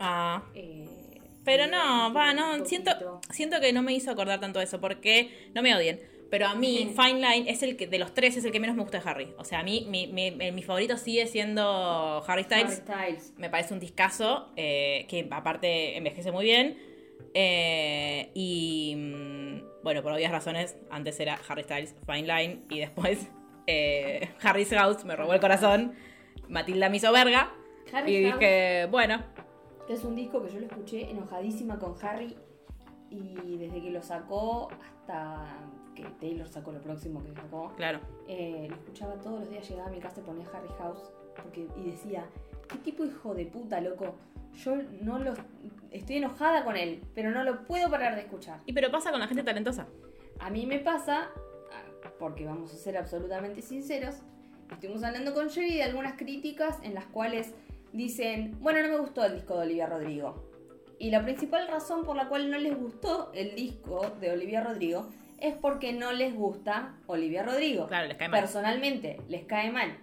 Ah. 0.00 0.42
eh, 0.54 0.88
Pero 1.44 1.68
no, 1.68 2.12
va, 2.12 2.34
no, 2.34 2.64
siento, 2.64 2.90
siento 3.30 3.60
que 3.60 3.72
no 3.72 3.82
me 3.82 3.92
hizo 3.92 4.10
acordar 4.10 4.40
tanto 4.40 4.60
eso, 4.60 4.80
porque 4.80 5.50
no 5.54 5.62
me 5.62 5.74
odien. 5.76 6.00
Pero 6.30 6.46
a 6.46 6.54
mí. 6.54 6.94
Fine 6.96 7.14
Line 7.14 7.50
es 7.50 7.62
el 7.62 7.76
que, 7.76 7.86
de 7.86 7.98
los 7.98 8.14
tres, 8.14 8.36
es 8.36 8.44
el 8.44 8.52
que 8.52 8.60
menos 8.60 8.76
me 8.76 8.82
gusta 8.82 9.00
de 9.00 9.08
Harry. 9.08 9.34
O 9.38 9.44
sea, 9.44 9.60
a 9.60 9.62
mí, 9.62 9.86
mi, 9.88 10.06
mi, 10.06 10.30
mi 10.30 10.62
favorito 10.62 10.96
sigue 10.96 11.26
siendo 11.26 12.24
Harry 12.26 12.44
Styles. 12.44 12.82
Harry 12.88 13.12
Styles. 13.12 13.34
Me 13.38 13.50
parece 13.50 13.74
un 13.74 13.80
discazo, 13.80 14.50
eh, 14.56 15.06
que 15.08 15.26
aparte 15.30 15.96
envejece 15.96 16.32
muy 16.32 16.44
bien. 16.44 16.78
Eh, 17.34 18.30
y 18.34 18.94
mm, 18.96 19.82
bueno, 19.82 20.02
por 20.02 20.12
obvias 20.12 20.32
razones, 20.32 20.76
antes 20.90 21.18
era 21.20 21.38
Harry 21.48 21.62
Styles, 21.62 21.94
Fine 22.06 22.22
Line, 22.22 22.62
y 22.70 22.80
después 22.80 23.28
eh, 23.66 24.30
Harry's 24.42 24.70
House 24.70 25.04
me 25.04 25.16
robó 25.16 25.34
el 25.34 25.40
corazón. 25.40 25.94
Matilda 26.48 26.88
me 26.88 26.96
hizo 26.96 27.12
verga. 27.12 27.52
Harry 27.92 28.16
y 28.16 28.24
House, 28.24 28.40
dije, 28.40 28.86
bueno, 28.90 29.22
es 29.88 30.04
un 30.04 30.16
disco 30.16 30.42
que 30.42 30.52
yo 30.52 30.60
lo 30.60 30.66
escuché 30.66 31.10
enojadísima 31.10 31.78
con 31.78 31.94
Harry 32.02 32.36
y 33.10 33.56
desde 33.56 33.80
que 33.80 33.90
lo 33.90 34.02
sacó 34.02 34.68
hasta 34.82 35.46
que 35.96 36.04
Taylor 36.20 36.46
sacó 36.46 36.70
lo 36.70 36.80
próximo 36.80 37.24
que 37.24 37.32
sacó, 37.32 37.72
claro. 37.76 37.98
eh, 38.28 38.66
lo 38.68 38.76
escuchaba 38.76 39.14
todos 39.14 39.40
los 39.40 39.50
días, 39.50 39.68
llegaba 39.68 39.88
a 39.88 39.90
mi 39.90 39.98
casa 39.98 40.20
y 40.20 40.22
ponía 40.22 40.46
Harry 40.52 40.68
House 40.78 41.10
porque, 41.42 41.66
y 41.76 41.90
decía, 41.90 42.24
¿qué 42.68 42.78
tipo 42.78 43.02
de 43.02 43.10
hijo 43.10 43.34
de 43.34 43.46
puta, 43.46 43.80
loco? 43.80 44.14
Yo 44.64 44.76
no 45.02 45.18
lo... 45.18 45.34
Estoy 45.90 46.16
enojada 46.16 46.64
con 46.64 46.76
él, 46.76 47.02
pero 47.14 47.30
no 47.30 47.42
lo 47.44 47.64
puedo 47.64 47.90
parar 47.90 48.14
de 48.14 48.22
escuchar. 48.22 48.60
Y 48.66 48.72
pero 48.72 48.90
pasa 48.90 49.10
con 49.10 49.20
la 49.20 49.26
gente 49.26 49.42
talentosa. 49.42 49.86
A 50.38 50.50
mí 50.50 50.66
me 50.66 50.78
pasa, 50.78 51.30
ah, 51.72 52.10
porque 52.18 52.44
vamos 52.44 52.72
a 52.72 52.76
ser 52.76 52.96
absolutamente 52.96 53.62
sinceros, 53.62 54.16
estuvimos 54.70 55.02
hablando 55.02 55.34
con 55.34 55.50
Jerry 55.50 55.74
de 55.74 55.82
algunas 55.82 56.14
críticas 56.16 56.78
en 56.82 56.94
las 56.94 57.06
cuales 57.06 57.54
dicen, 57.92 58.56
bueno, 58.60 58.82
no 58.82 58.88
me 58.88 58.98
gustó 58.98 59.24
el 59.24 59.34
disco 59.34 59.56
de 59.56 59.62
Olivia 59.62 59.86
Rodrigo. 59.86 60.44
Y 60.98 61.10
la 61.10 61.22
principal 61.22 61.68
razón 61.68 62.04
por 62.04 62.16
la 62.16 62.28
cual 62.28 62.50
no 62.50 62.58
les 62.58 62.76
gustó 62.76 63.30
el 63.34 63.54
disco 63.54 64.12
de 64.20 64.30
Olivia 64.30 64.62
Rodrigo 64.62 65.08
es 65.38 65.54
porque 65.54 65.92
no 65.92 66.12
les 66.12 66.34
gusta 66.34 66.94
Olivia 67.06 67.42
Rodrigo. 67.42 67.86
Claro, 67.86 68.08
les 68.08 68.16
cae 68.16 68.28
mal. 68.28 68.40
Personalmente, 68.40 69.20
les 69.28 69.44
cae 69.44 69.70
mal. 69.70 69.96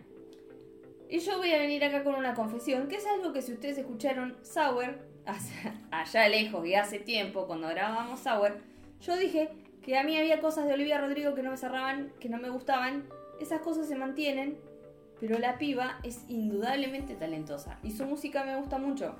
Y 1.09 1.19
yo 1.19 1.37
voy 1.37 1.51
a 1.51 1.59
venir 1.59 1.83
acá 1.83 2.03
con 2.03 2.15
una 2.15 2.33
confesión, 2.33 2.87
que 2.87 2.95
es 2.95 3.05
algo 3.05 3.33
que 3.33 3.41
si 3.41 3.53
ustedes 3.53 3.77
escucharon 3.77 4.35
Sour, 4.41 4.97
hace- 5.25 5.71
allá 5.91 6.27
lejos 6.27 6.65
y 6.65 6.75
hace 6.75 6.99
tiempo, 6.99 7.45
cuando 7.47 7.67
grabábamos 7.67 8.19
Sour, 8.21 8.57
yo 9.01 9.15
dije 9.17 9.49
que 9.83 9.97
a 9.97 10.03
mí 10.03 10.17
había 10.17 10.39
cosas 10.39 10.65
de 10.65 10.73
Olivia 10.73 10.99
Rodrigo 10.99 11.35
que 11.35 11.43
no 11.43 11.51
me 11.51 11.57
cerraban, 11.57 12.11
que 12.19 12.29
no 12.29 12.37
me 12.39 12.49
gustaban. 12.49 13.05
Esas 13.41 13.59
cosas 13.61 13.87
se 13.87 13.95
mantienen, 13.95 14.57
pero 15.19 15.37
la 15.39 15.57
piba 15.57 15.99
es 16.03 16.23
indudablemente 16.29 17.15
talentosa 17.15 17.77
y 17.83 17.91
su 17.91 18.05
música 18.05 18.43
me 18.45 18.55
gusta 18.55 18.77
mucho. 18.77 19.15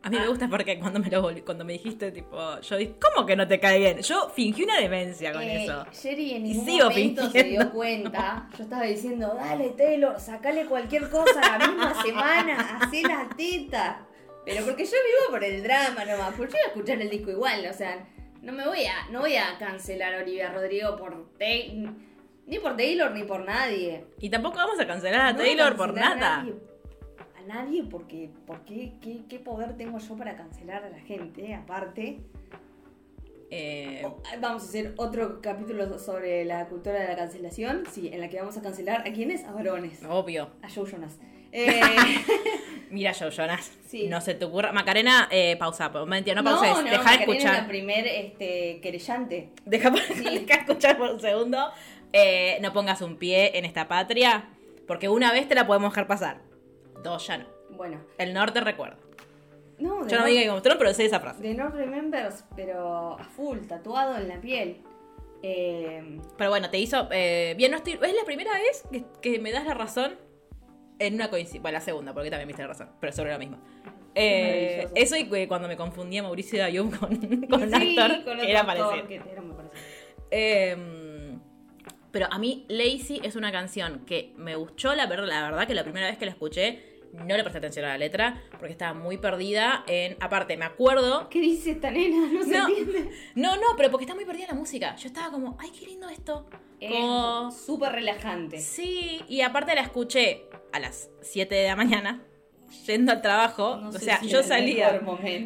A 0.00 0.10
mí 0.10 0.16
me 0.16 0.28
gusta 0.28 0.48
porque 0.48 0.78
cuando 0.78 1.00
me 1.00 1.10
lo 1.10 1.28
cuando 1.44 1.64
me 1.64 1.72
dijiste, 1.72 2.12
tipo, 2.12 2.60
yo 2.60 2.76
dije, 2.76 2.94
¿cómo 3.00 3.26
que 3.26 3.34
no 3.34 3.48
te 3.48 3.58
cae 3.58 3.78
bien? 3.80 3.98
Yo 3.98 4.28
fingí 4.30 4.62
una 4.62 4.78
demencia 4.78 5.32
con 5.32 5.42
Eh, 5.42 5.64
eso. 5.64 5.84
Jerry 6.02 6.34
en 6.34 6.42
ningún 6.44 6.76
momento 6.78 7.28
se 7.30 7.42
dio 7.42 7.70
cuenta. 7.72 8.48
Yo 8.56 8.62
estaba 8.64 8.84
diciendo, 8.84 9.34
dale 9.34 9.70
Taylor, 9.70 10.18
sacale 10.20 10.66
cualquier 10.66 11.10
cosa 11.10 11.58
la 11.58 11.66
misma 11.66 12.02
semana, 12.02 12.78
hacé 12.80 13.02
la 13.02 13.28
teta. 13.36 14.06
Pero 14.44 14.64
porque 14.64 14.84
yo 14.84 14.92
vivo 14.92 15.30
por 15.32 15.44
el 15.44 15.62
drama 15.62 16.04
nomás, 16.06 16.32
porque 16.34 16.52
yo 16.52 16.58
voy 16.58 16.64
a 16.64 16.68
escuchar 16.68 17.02
el 17.02 17.10
disco 17.10 17.30
igual, 17.30 17.66
o 17.68 17.72
sea, 17.74 18.06
no 18.40 18.52
me 18.52 18.66
voy 18.66 18.84
a, 18.86 19.10
no 19.10 19.20
voy 19.20 19.36
a 19.36 19.58
cancelar 19.58 20.14
a 20.14 20.18
Olivia 20.22 20.50
Rodrigo 20.52 20.96
por 20.96 21.36
Taylor, 21.38 21.92
ni 22.46 22.58
por 22.58 22.74
Taylor 22.76 23.10
ni 23.10 23.24
por 23.24 23.44
nadie. 23.44 24.06
Y 24.20 24.30
tampoco 24.30 24.56
vamos 24.56 24.80
a 24.80 24.86
cancelar 24.86 25.20
a 25.20 25.32
No 25.32 25.38
voy 25.40 25.48
a 25.48 25.56
Taylor 25.56 25.76
por 25.76 25.90
A 25.90 25.92
nada. 25.92 26.36
nadie, 26.38 26.54
nadie 27.48 27.82
porque, 27.84 28.30
porque 28.46 28.92
¿qué, 29.00 29.22
qué 29.28 29.38
poder 29.40 29.76
tengo 29.76 29.98
yo 29.98 30.16
para 30.16 30.36
cancelar 30.36 30.84
a 30.84 30.90
la 30.90 31.00
gente, 31.00 31.54
aparte. 31.54 32.20
Eh, 33.50 34.06
Vamos 34.40 34.62
a 34.62 34.66
hacer 34.66 34.92
otro 34.98 35.40
capítulo 35.40 35.98
sobre 35.98 36.44
la 36.44 36.66
cultura 36.66 37.00
de 37.00 37.08
la 37.08 37.16
cancelación. 37.16 37.84
Sí, 37.90 38.10
en 38.12 38.20
la 38.20 38.28
que 38.28 38.38
vamos 38.38 38.56
a 38.58 38.62
cancelar 38.62 39.00
a 39.08 39.12
quiénes? 39.12 39.44
A 39.44 39.52
varones. 39.52 40.00
obvio. 40.08 40.50
A 40.62 40.68
Joe 40.70 40.88
Jonas. 40.90 41.18
Eh, 41.50 41.80
Mira, 42.90 43.14
Joe 43.18 43.30
Jonas. 43.30 43.72
Sí. 43.86 44.06
No 44.06 44.20
se 44.20 44.34
te 44.34 44.44
ocurra. 44.44 44.70
Macarena, 44.72 45.28
eh, 45.30 45.56
pausa. 45.56 45.88
Mentira, 46.04 46.34
no 46.36 46.42
no, 46.42 46.50
pauses. 46.60 46.84
no, 46.84 46.90
Deja 46.90 47.10
de 47.10 47.16
escuchar. 47.20 47.54
es 47.54 47.60
la 47.62 47.66
primer 47.66 48.06
este, 48.06 48.80
querellante. 48.82 49.48
Deja, 49.64 49.90
Sí. 50.14 50.24
deja 50.24 50.44
de 50.56 50.60
escuchar 50.60 50.98
por 50.98 51.10
un 51.10 51.20
segundo. 51.20 51.70
No 52.60 52.72
pongas 52.74 53.00
un 53.00 53.16
pie 53.16 53.56
en 53.58 53.64
esta 53.64 53.88
patria. 53.88 54.50
Porque 54.86 55.08
una 55.08 55.32
vez 55.32 55.48
te 55.48 55.54
la 55.54 55.66
podemos 55.66 55.90
dejar 55.90 56.06
pasar. 56.06 56.42
Dos 57.02 57.26
ya 57.26 57.38
no. 57.38 57.46
Bueno, 57.70 58.00
El 58.18 58.32
norte 58.34 58.60
recuerda. 58.60 58.96
No, 59.78 60.06
Yo 60.08 60.18
no 60.18 60.24
vi 60.24 60.34
Game 60.36 60.50
of 60.50 60.62
Thrones, 60.62 60.78
pero 60.78 60.92
sé 60.94 61.04
esa 61.04 61.20
frase. 61.20 61.40
De 61.42 61.54
No 61.54 61.68
Remembers, 61.68 62.44
pero 62.56 63.18
a 63.18 63.24
full, 63.24 63.58
tatuado 63.68 64.16
en 64.16 64.28
la 64.28 64.40
piel. 64.40 64.78
Eh, 65.42 66.18
Pero 66.36 66.50
bueno, 66.50 66.68
te 66.68 66.78
hizo. 66.78 67.08
eh, 67.12 67.54
bien, 67.56 67.70
no 67.70 67.76
estoy. 67.76 67.92
Es 67.92 68.14
la 68.14 68.24
primera 68.24 68.52
vez 68.54 68.82
que, 68.90 69.04
que 69.22 69.38
me 69.38 69.52
das 69.52 69.64
la 69.66 69.74
razón 69.74 70.16
en 70.98 71.14
una 71.14 71.30
coincidencia. 71.30 71.62
Bueno, 71.62 71.78
la 71.78 71.80
segunda, 71.84 72.12
porque 72.12 72.28
también 72.30 72.48
me 72.48 72.52
diste 72.52 72.62
la 72.62 72.68
razón, 72.68 72.90
pero 73.00 73.12
sobre 73.12 73.32
lo 73.32 73.38
mismo. 73.38 73.58
Eh, 74.16 74.88
eso 74.96 75.14
y 75.16 75.46
cuando 75.46 75.68
me 75.68 75.76
confundía 75.76 76.24
Mauricio 76.24 76.64
Ayub 76.64 76.98
con, 76.98 77.16
con 77.48 77.70
sí, 77.70 77.96
actor, 77.96 78.24
con 78.24 78.40
era 78.40 78.62
actor 78.62 78.88
parecido. 79.06 79.70
Eh, 80.32 81.38
pero 82.10 82.26
a 82.30 82.38
mí 82.38 82.64
Lazy 82.68 83.20
es 83.22 83.36
una 83.36 83.52
canción 83.52 84.04
que 84.06 84.32
me 84.36 84.56
gustó, 84.56 84.94
la, 84.94 85.06
la 85.06 85.42
verdad 85.50 85.66
que 85.66 85.74
la 85.74 85.84
primera 85.84 86.08
vez 86.08 86.18
que 86.18 86.24
la 86.24 86.32
escuché 86.32 86.87
no 87.12 87.36
le 87.36 87.42
presté 87.42 87.58
atención 87.58 87.84
a 87.86 87.88
la 87.88 87.98
letra 87.98 88.42
porque 88.58 88.72
estaba 88.72 88.94
muy 88.94 89.16
perdida 89.18 89.84
en... 89.86 90.16
Aparte, 90.20 90.56
me 90.56 90.64
acuerdo... 90.64 91.28
¿Qué 91.28 91.40
dice 91.40 91.72
esta 91.72 91.90
nena? 91.90 92.26
No 92.32 92.42
se 92.44 92.50
No, 92.58 92.68
entiende. 92.68 93.10
no, 93.34 93.56
no, 93.56 93.66
pero 93.76 93.90
porque 93.90 94.04
está 94.04 94.14
muy 94.14 94.24
perdida 94.24 94.44
en 94.44 94.50
la 94.50 94.54
música. 94.56 94.94
Yo 94.96 95.08
estaba 95.08 95.30
como, 95.30 95.56
ay, 95.60 95.70
qué 95.78 95.86
lindo 95.86 96.08
esto. 96.08 96.48
Como- 96.80 97.48
Es 97.48 97.56
súper 97.64 97.92
relajante. 97.92 98.58
Sí, 98.60 99.20
y 99.28 99.40
aparte 99.40 99.74
la 99.74 99.80
escuché 99.82 100.46
a 100.72 100.80
las 100.80 101.10
7 101.22 101.54
de 101.54 101.66
la 101.66 101.76
mañana, 101.76 102.22
yendo 102.86 103.12
al 103.12 103.22
trabajo. 103.22 103.76
No 103.76 103.88
o 103.88 103.92
sé 103.92 104.00
sea, 104.00 104.20
si 104.20 104.28
yo 104.28 104.42
salía... 104.42 105.00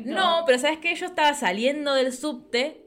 No, 0.04 0.42
pero 0.46 0.58
¿sabes 0.58 0.78
qué? 0.78 0.94
Yo 0.94 1.06
estaba 1.06 1.32
saliendo 1.34 1.94
del 1.94 2.12
subte. 2.12 2.78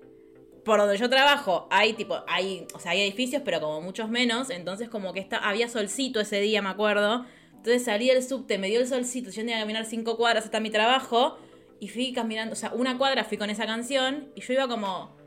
Por 0.64 0.80
donde 0.80 0.98
yo 0.98 1.08
trabajo, 1.12 1.68
hay 1.70 1.94
tipo, 1.94 2.24
hay, 2.28 2.66
o 2.74 2.80
sea, 2.80 2.94
hay 2.94 3.02
edificios, 3.02 3.44
pero 3.46 3.62
como 3.62 3.82
muchos 3.82 4.10
menos. 4.10 4.50
Entonces, 4.50 4.90
como 4.90 5.14
que 5.14 5.20
está, 5.20 5.38
había 5.38 5.70
solcito 5.70 6.20
ese 6.20 6.42
día, 6.42 6.64
me 6.64 6.70
acuerdo. 6.70 7.24
Entonces 7.66 7.86
salí 7.86 8.10
del 8.10 8.22
subte, 8.22 8.60
me 8.60 8.68
dio 8.68 8.80
el 8.80 8.86
solcito, 8.86 9.32
yo 9.32 9.38
tenía 9.38 9.56
que 9.56 9.62
caminar 9.62 9.86
cinco 9.86 10.18
cuadras 10.18 10.46
hasta 10.46 10.60
mi 10.60 10.70
trabajo. 10.70 11.40
Y 11.80 11.88
fui 11.88 12.14
caminando, 12.14 12.54
o 12.54 12.56
sea, 12.56 12.72
una 12.76 12.96
cuadra 12.96 13.24
fui 13.24 13.40
con 13.40 13.50
esa 13.50 13.66
canción. 13.66 14.30
Y 14.36 14.42
yo 14.42 14.54
iba 14.54 14.68
como. 14.68 15.18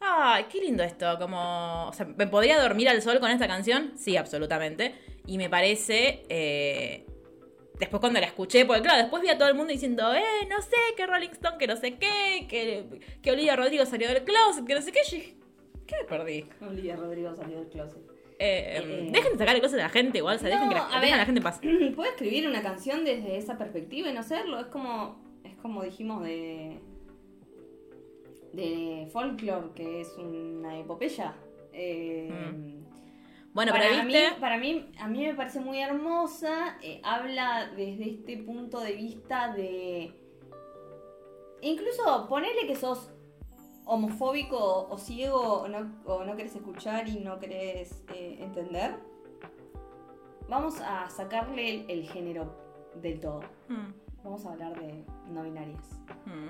Ay, 0.00 0.44
qué 0.48 0.60
lindo 0.60 0.84
esto. 0.84 1.18
Como. 1.18 1.88
O 1.88 1.92
sea, 1.92 2.06
¿me 2.06 2.28
podría 2.28 2.62
dormir 2.62 2.88
al 2.88 3.02
sol 3.02 3.18
con 3.18 3.28
esta 3.28 3.48
canción? 3.48 3.92
Sí, 3.96 4.16
absolutamente. 4.16 4.94
Y 5.26 5.36
me 5.36 5.50
parece. 5.50 6.22
eh, 6.28 7.06
después 7.80 7.98
cuando 7.98 8.20
la 8.20 8.26
escuché, 8.26 8.64
porque 8.66 8.82
claro, 8.82 8.98
después 8.98 9.20
vi 9.20 9.30
a 9.30 9.36
todo 9.36 9.48
el 9.48 9.56
mundo 9.56 9.72
diciendo, 9.72 10.14
eh, 10.14 10.46
no 10.48 10.62
sé, 10.62 10.76
que 10.96 11.06
Rolling 11.08 11.30
Stone, 11.30 11.58
que 11.58 11.66
no 11.66 11.74
sé 11.74 11.96
qué, 11.96 12.46
que, 12.48 13.00
que 13.20 13.32
Olivia 13.32 13.56
Rodrigo 13.56 13.84
salió 13.84 14.06
del 14.06 14.22
closet, 14.22 14.64
que 14.64 14.74
no 14.76 14.80
sé 14.80 14.92
qué. 14.92 15.00
¿qué 15.88 15.96
me 16.00 16.04
perdí? 16.04 16.48
Olivia 16.60 16.94
Rodrigo 16.94 17.34
salió 17.34 17.58
del 17.58 17.68
closet. 17.68 18.13
Eh, 18.44 18.78
Eh, 18.78 19.08
dejen 19.10 19.32
de 19.32 19.38
sacar 19.38 19.54
el 19.54 19.60
closet 19.60 19.76
de 19.78 19.82
la 19.82 19.88
gente, 19.88 20.18
igual, 20.18 20.36
o 20.36 20.38
sea, 20.38 20.48
dejen, 20.50 20.68
que 20.68 20.74
la, 20.74 20.82
a 20.82 20.86
dejen 20.86 21.00
ver. 21.02 21.12
a 21.14 21.16
la 21.16 21.24
gente 21.26 21.38
en 21.40 21.44
paz. 21.44 21.60
Puedo 21.96 22.10
escribir 22.10 22.46
una 22.48 22.62
canción 22.62 23.04
desde 23.04 23.36
esa 23.36 23.56
perspectiva 23.58 24.08
y 24.10 24.12
no 24.14 24.20
hacerlo. 24.20 24.58
Es 24.60 24.66
como, 24.66 25.16
es 25.44 25.54
como 25.56 25.82
dijimos 25.82 26.22
de 26.22 26.80
de 28.52 29.08
folklore, 29.12 29.70
que 29.74 30.00
es 30.02 30.14
una 30.16 30.78
epopeya. 30.78 31.34
Eh, 31.72 32.30
Mm. 32.30 32.84
Bueno, 33.52 33.70
para, 33.70 33.84
pero 33.88 34.02
mí, 34.04 34.14
para 34.40 34.58
mí, 34.58 34.86
a 34.98 35.06
mí 35.06 35.26
me 35.26 35.34
parece 35.34 35.60
muy 35.60 35.78
hermosa. 35.80 36.76
eh, 36.82 37.00
habla 37.04 37.70
desde 37.76 38.10
este 38.10 38.36
punto 38.38 38.80
de 38.80 38.92
vista 38.94 39.52
de. 39.52 40.12
Incluso 41.62 42.26
ponerle 42.28 42.66
que 42.66 42.74
sos 42.74 43.10
homofóbico 43.86 44.88
o 44.90 44.96
ciego 44.98 45.60
o 45.62 45.68
no, 45.68 45.90
o 46.06 46.24
no 46.24 46.34
querés 46.36 46.56
escuchar 46.56 47.06
y 47.08 47.20
no 47.20 47.38
querés 47.38 48.02
eh, 48.14 48.38
entender. 48.40 48.96
Vamos 50.48 50.80
a 50.80 51.08
sacarle 51.10 51.70
el, 51.70 51.84
el 51.90 52.08
género 52.08 52.50
del 53.00 53.20
todo. 53.20 53.40
Mm, 53.68 53.92
Vamos 54.22 54.46
a 54.46 54.52
hablar 54.52 54.78
de 54.80 55.04
no 55.30 55.42
binarias. 55.42 56.00
mm. 56.26 56.48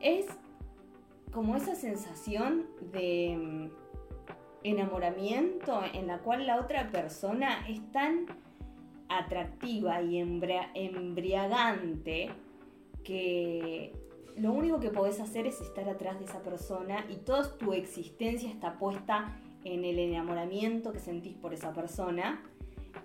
Es 0.00 0.26
como 1.32 1.56
esa 1.56 1.74
sensación 1.74 2.66
de 2.92 3.36
mm, 3.36 3.68
enamoramiento 4.64 5.82
en 5.92 6.06
la 6.06 6.18
cual 6.18 6.46
la 6.46 6.60
otra 6.60 6.90
persona 6.90 7.66
es 7.68 7.80
tan 7.92 8.26
atractiva 9.08 10.02
y 10.02 10.18
embriagante 10.18 12.30
que 13.04 13.92
lo 14.36 14.52
único 14.52 14.80
que 14.80 14.90
podés 14.90 15.20
hacer 15.20 15.46
es 15.46 15.60
estar 15.60 15.88
atrás 15.88 16.18
de 16.18 16.24
esa 16.24 16.40
persona 16.42 17.04
y 17.10 17.16
toda 17.16 17.50
tu 17.58 17.72
existencia 17.72 18.48
está 18.50 18.78
puesta 18.78 19.36
en 19.64 19.84
el 19.84 19.98
enamoramiento 19.98 20.92
que 20.92 20.98
sentís 21.00 21.36
por 21.36 21.52
esa 21.54 21.72
persona. 21.72 22.42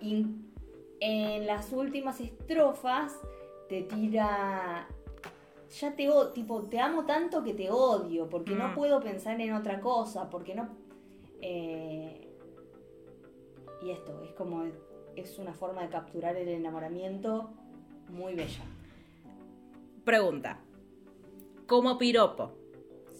Y 0.00 0.26
en 1.00 1.46
las 1.46 1.72
últimas 1.72 2.20
estrofas 2.20 3.18
te 3.68 3.82
tira 3.82 4.86
ya 5.80 5.96
te 5.96 6.08
odio, 6.08 6.28
tipo, 6.30 6.62
te 6.62 6.78
amo 6.78 7.04
tanto 7.04 7.42
que 7.42 7.52
te 7.52 7.70
odio, 7.70 8.28
porque 8.28 8.54
no 8.54 8.68
Mm. 8.68 8.74
puedo 8.74 9.00
pensar 9.00 9.38
en 9.40 9.52
otra 9.52 9.80
cosa, 9.80 10.30
porque 10.30 10.54
no... 10.54 10.68
eh, 11.42 12.22
y 13.82 13.90
esto, 13.90 14.22
es 14.22 14.30
como, 14.32 14.64
es 15.16 15.38
una 15.38 15.52
forma 15.52 15.82
de 15.82 15.88
capturar 15.88 16.36
el 16.36 16.48
enamoramiento 16.48 17.50
muy 18.08 18.34
bella. 18.34 18.62
Pregunta. 20.04 20.60
Como 21.66 21.98
piropo, 21.98 22.52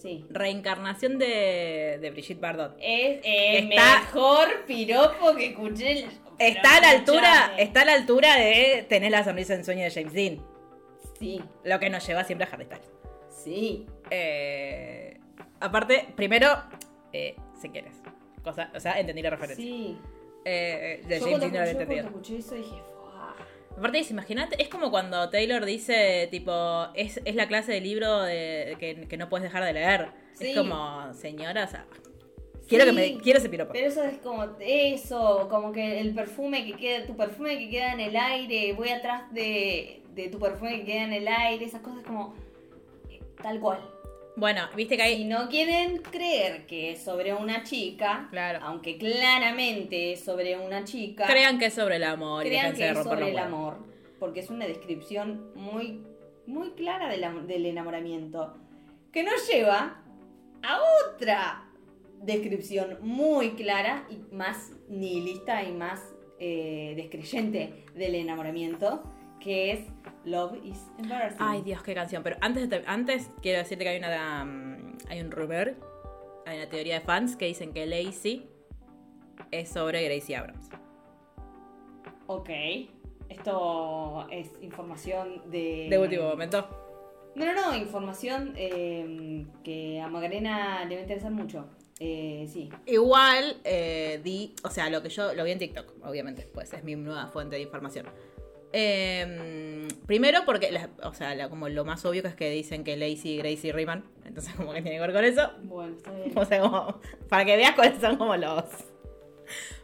Sí. 0.01 0.25
reencarnación 0.29 1.17
de, 1.17 1.97
de 1.99 2.11
Brigitte 2.11 2.39
Bardot. 2.39 2.75
Es 2.79 3.19
el 3.23 3.71
Está- 3.71 3.99
mejor 4.01 4.47
piropo 4.67 5.35
que 5.35 5.47
escuché. 5.47 6.07
Está 6.39 6.77
a 6.77 6.81
la 6.81 6.89
altura, 6.91 7.53
está 7.57 7.81
a 7.81 7.85
la 7.85 7.93
altura 7.93 8.35
de 8.35 8.85
tener 8.87 9.11
la 9.11 9.23
sonrisa 9.23 9.55
en 9.55 9.65
sueño 9.65 9.83
de 9.83 9.91
James 9.91 10.13
Dean. 10.13 10.45
Sí, 11.19 11.41
Lo 11.63 11.79
que 11.79 11.89
nos 11.89 12.05
lleva 12.05 12.23
siempre 12.23 12.47
a 12.47 12.53
Harry 12.53 12.65
Styles. 12.65 12.91
sí. 13.43 13.87
Eh, 14.11 15.19
aparte, 15.59 16.05
primero, 16.15 16.47
eh, 17.11 17.35
si 17.59 17.69
quieres. 17.69 17.97
Cosa, 18.43 18.71
o 18.75 18.79
sea, 18.79 18.99
entendí 18.99 19.21
la 19.23 19.31
referencia. 19.31 19.65
Sí. 19.65 19.97
Eh, 20.45 21.03
de 21.07 21.19
Yo 21.19 21.25
James 21.25 21.39
Dean 21.41 21.51
no 21.51 21.57
lo 21.57 21.61
había 21.63 21.71
yo 21.73 21.77
cuando 21.77 21.93
entendido. 21.93 22.07
escuché 22.07 22.37
eso 22.37 22.55
dije. 22.55 22.75
Aparte, 23.77 24.03
imagínate, 24.09 24.61
es 24.61 24.69
como 24.69 24.89
cuando 24.89 25.29
Taylor 25.29 25.63
dice, 25.63 26.27
tipo, 26.31 26.87
es, 26.95 27.21
es 27.23 27.35
la 27.35 27.47
clase 27.47 27.71
de 27.71 27.81
libro 27.81 28.23
de, 28.23 28.75
que, 28.79 29.07
que 29.07 29.17
no 29.17 29.29
puedes 29.29 29.43
dejar 29.43 29.63
de 29.63 29.73
leer. 29.73 30.07
Sí. 30.33 30.49
Es 30.49 30.57
como, 30.57 31.13
señora, 31.13 31.65
o 31.65 31.67
sea, 31.67 31.85
quiero, 32.67 32.85
que 32.85 32.91
me, 32.91 33.17
quiero 33.19 33.37
ese 33.37 33.49
piropo. 33.49 33.73
Pero 33.73 33.87
eso 33.87 34.03
es 34.03 34.17
como 34.17 34.45
eso, 34.59 35.47
como 35.49 35.71
que 35.71 35.99
el 35.99 36.15
perfume 36.15 36.65
que 36.65 36.73
queda, 36.73 37.05
tu 37.05 37.15
perfume 37.15 37.59
que 37.59 37.69
queda 37.69 37.93
en 37.93 37.99
el 37.99 38.15
aire, 38.15 38.73
voy 38.73 38.89
atrás 38.89 39.31
de, 39.31 40.01
de 40.15 40.29
tu 40.29 40.39
perfume 40.39 40.79
que 40.79 40.85
queda 40.85 41.03
en 41.03 41.13
el 41.13 41.27
aire, 41.27 41.63
esas 41.63 41.81
cosas 41.81 42.03
como 42.03 42.33
eh, 43.11 43.19
tal 43.43 43.59
cual. 43.59 43.79
Bueno, 44.37 44.61
viste 44.75 44.97
que 44.97 45.01
hay... 45.01 45.17
Si 45.17 45.25
no 45.25 45.49
quieren 45.49 45.97
creer 45.97 46.67
que 46.67 46.91
es 46.91 47.03
sobre 47.03 47.33
una 47.33 47.63
chica, 47.63 48.27
Claro. 48.29 48.59
aunque 48.61 48.99
claramente 48.99 50.13
es 50.13 50.23
sobre 50.23 50.55
una 50.55 50.83
chica, 50.83 51.25
Crean 51.25 51.57
que 51.57 51.65
es 51.65 51.73
sobre 51.73 51.95
el 51.95 52.03
amor 52.03 52.43
crean 52.45 52.75
que 52.75 52.87
es 52.87 52.97
sobre 53.01 53.31
el 53.31 53.39
amor, 53.39 53.79
porque 54.19 54.41
es 54.41 54.51
una 54.51 54.67
descripción 54.67 55.51
muy, 55.55 56.03
muy 56.45 56.69
clara 56.73 57.09
del 57.09 57.65
enamoramiento, 57.65 58.55
que 59.11 59.23
nos 59.23 59.47
lleva 59.49 60.03
a 60.61 60.79
otra 61.07 61.63
descripción 62.21 62.99
muy 63.01 63.51
clara 63.55 64.05
y 64.07 64.17
más 64.35 64.71
nihilista 64.87 65.63
y 65.63 65.71
más 65.71 66.13
eh, 66.39 66.93
descreyente 66.95 67.85
del 67.95 68.13
enamoramiento, 68.13 69.01
que 69.39 69.71
es 69.71 69.79
Love 70.27 70.57
is 70.63 70.77
Embarrassing. 70.99 71.37
Ay, 71.41 71.61
Dios, 71.61 71.81
qué 71.83 71.93
canción. 71.93 72.21
Pero 72.23 72.37
antes, 72.41 72.69
de 72.69 72.79
te- 72.79 72.87
antes 72.87 73.31
quiero 73.41 73.59
decirte 73.59 73.83
que 73.83 73.89
hay 73.91 73.97
una 73.97 74.43
mm, 74.45 74.97
hay 75.09 75.21
un 75.21 75.31
rumor, 75.31 75.75
hay 76.45 76.57
una 76.57 76.69
teoría 76.69 76.95
de 76.99 77.01
fans 77.05 77.35
que 77.35 77.45
dicen 77.45 77.73
que 77.73 77.85
Lazy 77.85 78.45
es 79.51 79.69
sobre 79.69 80.03
Gracie 80.03 80.35
Abrams. 80.35 80.69
Ok, 82.27 82.49
esto 83.29 84.27
es 84.31 84.51
información 84.61 85.49
de... 85.49 85.87
De 85.89 85.97
último 85.97 86.27
momento. 86.27 86.67
No, 87.35 87.45
no, 87.45 87.53
no, 87.53 87.75
información 87.77 88.53
eh, 88.57 89.45
que 89.63 90.01
a 90.01 90.07
Magarena 90.09 90.83
le 90.85 90.95
va 90.95 90.99
a 90.99 91.01
interesar 91.03 91.31
mucho. 91.31 91.69
Eh, 91.99 92.47
sí. 92.51 92.69
Igual 92.85 93.57
eh, 93.63 94.19
di, 94.23 94.53
o 94.63 94.69
sea, 94.69 94.89
lo 94.89 95.01
que 95.01 95.09
yo 95.09 95.33
lo 95.33 95.43
vi 95.43 95.51
en 95.51 95.59
TikTok, 95.59 96.05
obviamente, 96.05 96.49
pues 96.53 96.73
es 96.73 96.83
mi 96.83 96.95
nueva 96.95 97.27
fuente 97.27 97.55
de 97.55 97.61
información. 97.61 98.07
Eh, 98.73 99.76
primero 100.07 100.39
porque, 100.45 100.71
la- 100.71 100.89
o 101.03 101.13
sea, 101.13 101.35
la- 101.35 101.49
como 101.49 101.69
lo 101.69 101.85
más 101.85 102.03
obvio 102.05 102.23
que 102.23 102.29
es 102.29 102.35
que 102.35 102.49
dicen 102.49 102.83
que 102.83 102.97
Lazy 102.97 103.33
y 103.33 103.37
Gracie 103.37 103.71
riman, 103.73 104.03
entonces 104.25 104.53
como 104.55 104.73
que 104.73 104.81
tiene 104.81 104.97
que 104.97 105.01
ver 105.01 105.13
con 105.13 105.23
eso. 105.25 105.51
Bueno, 105.63 105.95
está 105.95 106.11
bien. 106.11 106.31
O 106.35 106.45
sea, 106.45 106.59
como, 106.61 106.99
para 107.29 107.45
que 107.45 107.55
veas 107.57 107.75
cuáles 107.75 107.99
son 108.01 108.17
como 108.17 108.35
los... 108.35 108.63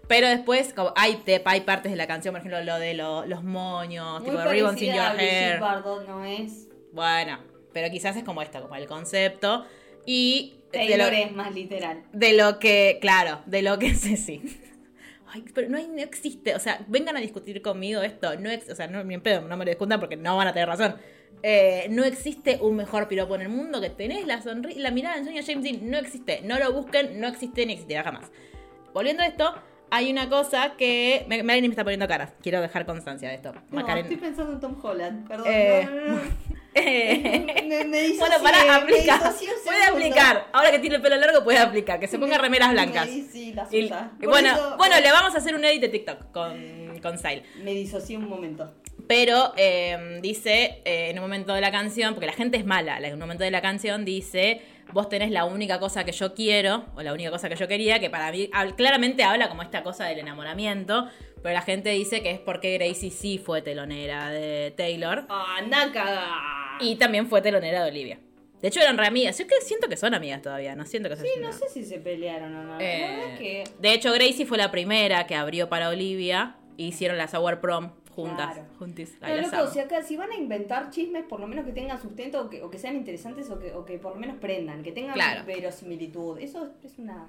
Pero 0.08 0.28
después, 0.28 0.74
como 0.74 0.92
hay, 0.98 1.16
te- 1.18 1.42
hay 1.46 1.62
partes 1.62 1.92
de 1.92 1.96
la 1.98 2.08
canción, 2.08 2.34
por 2.34 2.40
ejemplo, 2.40 2.62
lo 2.64 2.78
de 2.78 2.94
lo- 2.94 3.26
los 3.26 3.44
moños, 3.44 4.22
Muy 4.22 4.32
tipo 4.32 4.44
ribbons 4.50 4.82
in 4.82 4.94
your 4.94 5.20
hair. 5.20 5.60
¿no 6.08 6.26
es? 6.26 6.68
Bueno, 6.92 7.40
pero 7.72 7.90
quizás 7.90 8.16
es 8.18 8.24
como 8.24 8.42
esto, 8.42 8.62
como 8.62 8.76
el 8.76 8.86
concepto. 8.86 9.66
Y 10.06 10.56
de 10.74 10.98
lo, 10.98 11.06
Taylor 11.06 11.14
es 11.14 11.32
más 11.32 11.54
literal. 11.56 12.04
de 12.12 12.34
lo 12.34 12.60
que, 12.60 12.98
claro, 13.00 13.40
de 13.46 13.62
lo 13.62 13.80
que 13.80 13.96
sí, 13.96 14.18
sí. 14.18 14.42
Pero 15.54 15.70
no, 15.70 15.78
hay, 15.78 15.88
no 15.88 16.02
existe, 16.02 16.54
o 16.56 16.60
sea, 16.60 16.84
vengan 16.88 17.18
a 17.18 17.20
discutir 17.20 17.62
conmigo 17.62 18.02
esto, 18.02 18.38
no 18.40 18.50
ex- 18.52 18.70
o 18.70 18.76
sea, 18.76 18.88
no, 18.88 19.04
ni 19.04 19.16
en 19.16 19.22
pedo, 19.22 19.42
no 19.42 19.58
me 19.58 19.66
lo 19.66 19.72
discutan 19.72 20.00
porque 20.00 20.16
no 20.16 20.38
van 20.38 20.48
a 20.48 20.54
tener 20.54 20.68
razón. 20.68 20.96
Eh, 21.42 21.88
no 21.90 22.04
existe 22.06 22.60
un 22.62 22.76
mejor 22.76 23.08
piropo 23.08 23.36
en 23.36 23.42
el 23.42 23.50
mundo 23.50 23.82
que 23.82 23.90
tenés 23.90 24.26
la 24.26 24.42
sonrisa, 24.42 24.80
la 24.80 24.92
mirada 24.92 25.20
de 25.20 25.44
James 25.44 25.64
Dean, 25.64 25.90
no 25.90 25.98
existe, 25.98 26.42
no 26.44 26.58
lo 26.60 26.72
busquen, 26.72 27.20
no 27.20 27.28
existe 27.28 27.66
ni 27.66 27.74
existirá 27.74 28.04
jamás. 28.04 28.32
Volviendo 28.94 29.24
a 29.24 29.28
esto, 29.28 29.54
hay 29.96 30.12
una 30.12 30.28
cosa 30.30 30.74
que. 30.78 31.26
Me, 31.28 31.44
Marilyn 31.44 31.70
me 31.70 31.74
está 31.74 31.84
poniendo 31.84 32.08
caras. 32.08 32.32
Quiero 32.42 32.60
dejar 32.62 32.86
constancia 32.86 33.30
de 33.30 33.36
esto. 33.36 33.54
No, 33.54 33.62
Macarena- 33.70 34.02
estoy 34.10 34.18
pensando 34.18 34.54
en 34.54 34.60
Tom 34.60 34.76
Holland, 34.84 35.28
perdón. 35.28 35.46
Eh, 35.50 35.88
no, 35.90 35.96
no, 35.96 36.08
no. 36.16 36.22
Eh, 36.76 37.64
Me, 37.68 37.84
me 37.86 38.18
bueno, 38.18 38.36
para 38.42 38.64
me 38.64 38.70
aplicar. 38.72 39.20
disocié 39.20 39.50
un 39.50 39.64
Puede 39.64 39.84
aplicar. 39.84 40.48
Ahora 40.54 40.72
que 40.72 40.80
tiene 40.80 40.96
el 40.96 41.02
pelo 41.04 41.18
largo, 41.18 41.44
puede 41.44 41.60
aplicar. 41.60 42.00
Que 42.00 42.08
se 42.08 42.18
ponga 42.18 42.40
remeras 42.40 42.70
Me- 42.70 42.74
blancas. 42.74 43.06
me 43.06 43.22
sí, 43.32 43.54
la 43.54 43.68
Y- 43.72 43.84
suya. 43.84 44.12
y 44.18 44.24
Por 44.24 44.30
bueno, 44.30 44.52
eso- 44.54 44.76
bueno, 44.78 45.00
le 45.00 45.12
vamos 45.12 45.36
a 45.36 45.38
hacer 45.38 45.54
un 45.54 45.64
edit 45.66 45.82
de 45.82 45.90
TikTok 45.90 46.32
con, 46.32 46.98
con 47.00 47.20
Style. 47.20 47.44
Me 47.64 47.74
disocié 47.76 48.18
un 48.18 48.28
momento. 48.28 48.74
Pero 49.08 49.54
eh, 49.56 50.18
dice 50.24 50.82
eh, 50.84 51.10
en 51.12 51.18
un 51.20 51.24
momento 51.26 51.54
de 51.54 51.62
la 51.62 51.72
canción, 51.72 52.16
porque 52.16 52.26
la 52.26 52.34
gente 52.34 52.58
es 52.58 52.66
mala, 52.66 52.98
en 52.98 53.14
un 53.14 53.20
momento 53.20 53.44
de 53.44 53.52
la 53.52 53.62
canción 53.62 54.04
dice, 54.04 54.62
vos 54.94 55.10
tenés 55.10 55.32
la 55.32 55.46
única 55.46 55.80
cosa 55.80 56.04
que 56.06 56.12
yo 56.12 56.34
quiero, 56.34 56.86
o 56.96 57.02
la 57.02 57.12
única 57.14 57.32
cosa 57.32 57.50
que 57.50 57.56
yo 57.56 57.68
quería, 57.68 58.00
que 58.00 58.10
para 58.10 58.32
mí 58.32 58.50
claramente 58.78 59.24
habla 59.24 59.50
como 59.50 59.62
esta 59.62 59.84
cosa 59.84 60.06
del 60.06 60.20
enamoramiento, 60.20 61.08
pero 61.42 61.54
la 61.54 61.62
gente 61.62 61.90
dice 61.90 62.22
que 62.22 62.32
es 62.32 62.40
porque 62.40 62.74
Gracie 62.78 63.12
sí 63.12 63.38
fue 63.38 63.62
telonera 63.62 64.30
de 64.30 64.74
Taylor 64.78 65.26
¡Ah, 65.30 65.58
naca! 65.68 66.78
y 66.80 66.96
también 66.96 67.28
fue 67.28 67.42
telonera 67.42 67.84
de 67.84 67.90
Olivia. 67.92 68.20
De 68.62 68.70
hecho 68.70 68.80
eran 68.80 68.98
re 68.98 69.08
amigas, 69.08 69.38
yo 69.38 69.46
que 69.46 69.56
siento 69.62 69.90
que 69.90 69.98
son 69.98 70.14
amigas 70.14 70.42
todavía, 70.42 70.74
no 70.76 70.86
siento 70.86 71.10
que 71.10 71.18
Sí, 71.18 71.28
no 71.42 71.52
sé 71.52 71.68
si 71.68 71.84
se 71.84 72.00
pelearon 72.00 72.56
o 72.56 72.64
no. 72.64 72.78
La 72.78 72.84
Eh, 72.84 73.02
verdad 73.10 73.34
es 73.34 73.40
que... 73.40 73.64
De 73.80 73.94
hecho, 73.94 74.14
Gracie 74.14 74.46
fue 74.46 74.58
la 74.58 74.72
primera 74.72 75.28
que 75.28 75.36
abrió 75.36 75.68
para 75.68 75.90
Olivia 75.90 76.56
y 76.78 76.88
hicieron 76.88 77.18
la 77.18 77.28
Sour 77.28 77.60
Prom 77.60 77.92
juntas. 78.16 78.54
Claro. 78.54 78.68
Juntis. 78.80 79.18
No, 79.22 79.28
loco, 79.36 79.68
si 79.72 79.80
acá, 79.80 80.02
si 80.04 80.16
van 80.18 80.32
a 80.32 80.36
inventar 80.36 80.90
chismes, 80.90 81.24
por 81.26 81.40
lo 81.40 81.48
menos 81.48 81.66
que 81.66 81.72
tengan 81.72 82.02
sustento 82.02 82.42
o 82.44 82.50
que, 82.50 82.62
o 82.64 82.70
que 82.70 82.78
sean 82.80 82.96
interesantes 82.96 83.50
o 83.50 83.60
que, 83.60 83.74
o 83.74 83.86
que 83.86 83.98
por 84.00 84.14
lo 84.14 84.20
menos 84.20 84.38
prendan, 84.38 84.84
que 84.84 84.92
tengan 84.92 85.14
Claro. 85.14 85.46
verosimilitud. 85.46 86.40
Eso 86.40 86.70
es 86.84 86.98
una. 87.00 87.28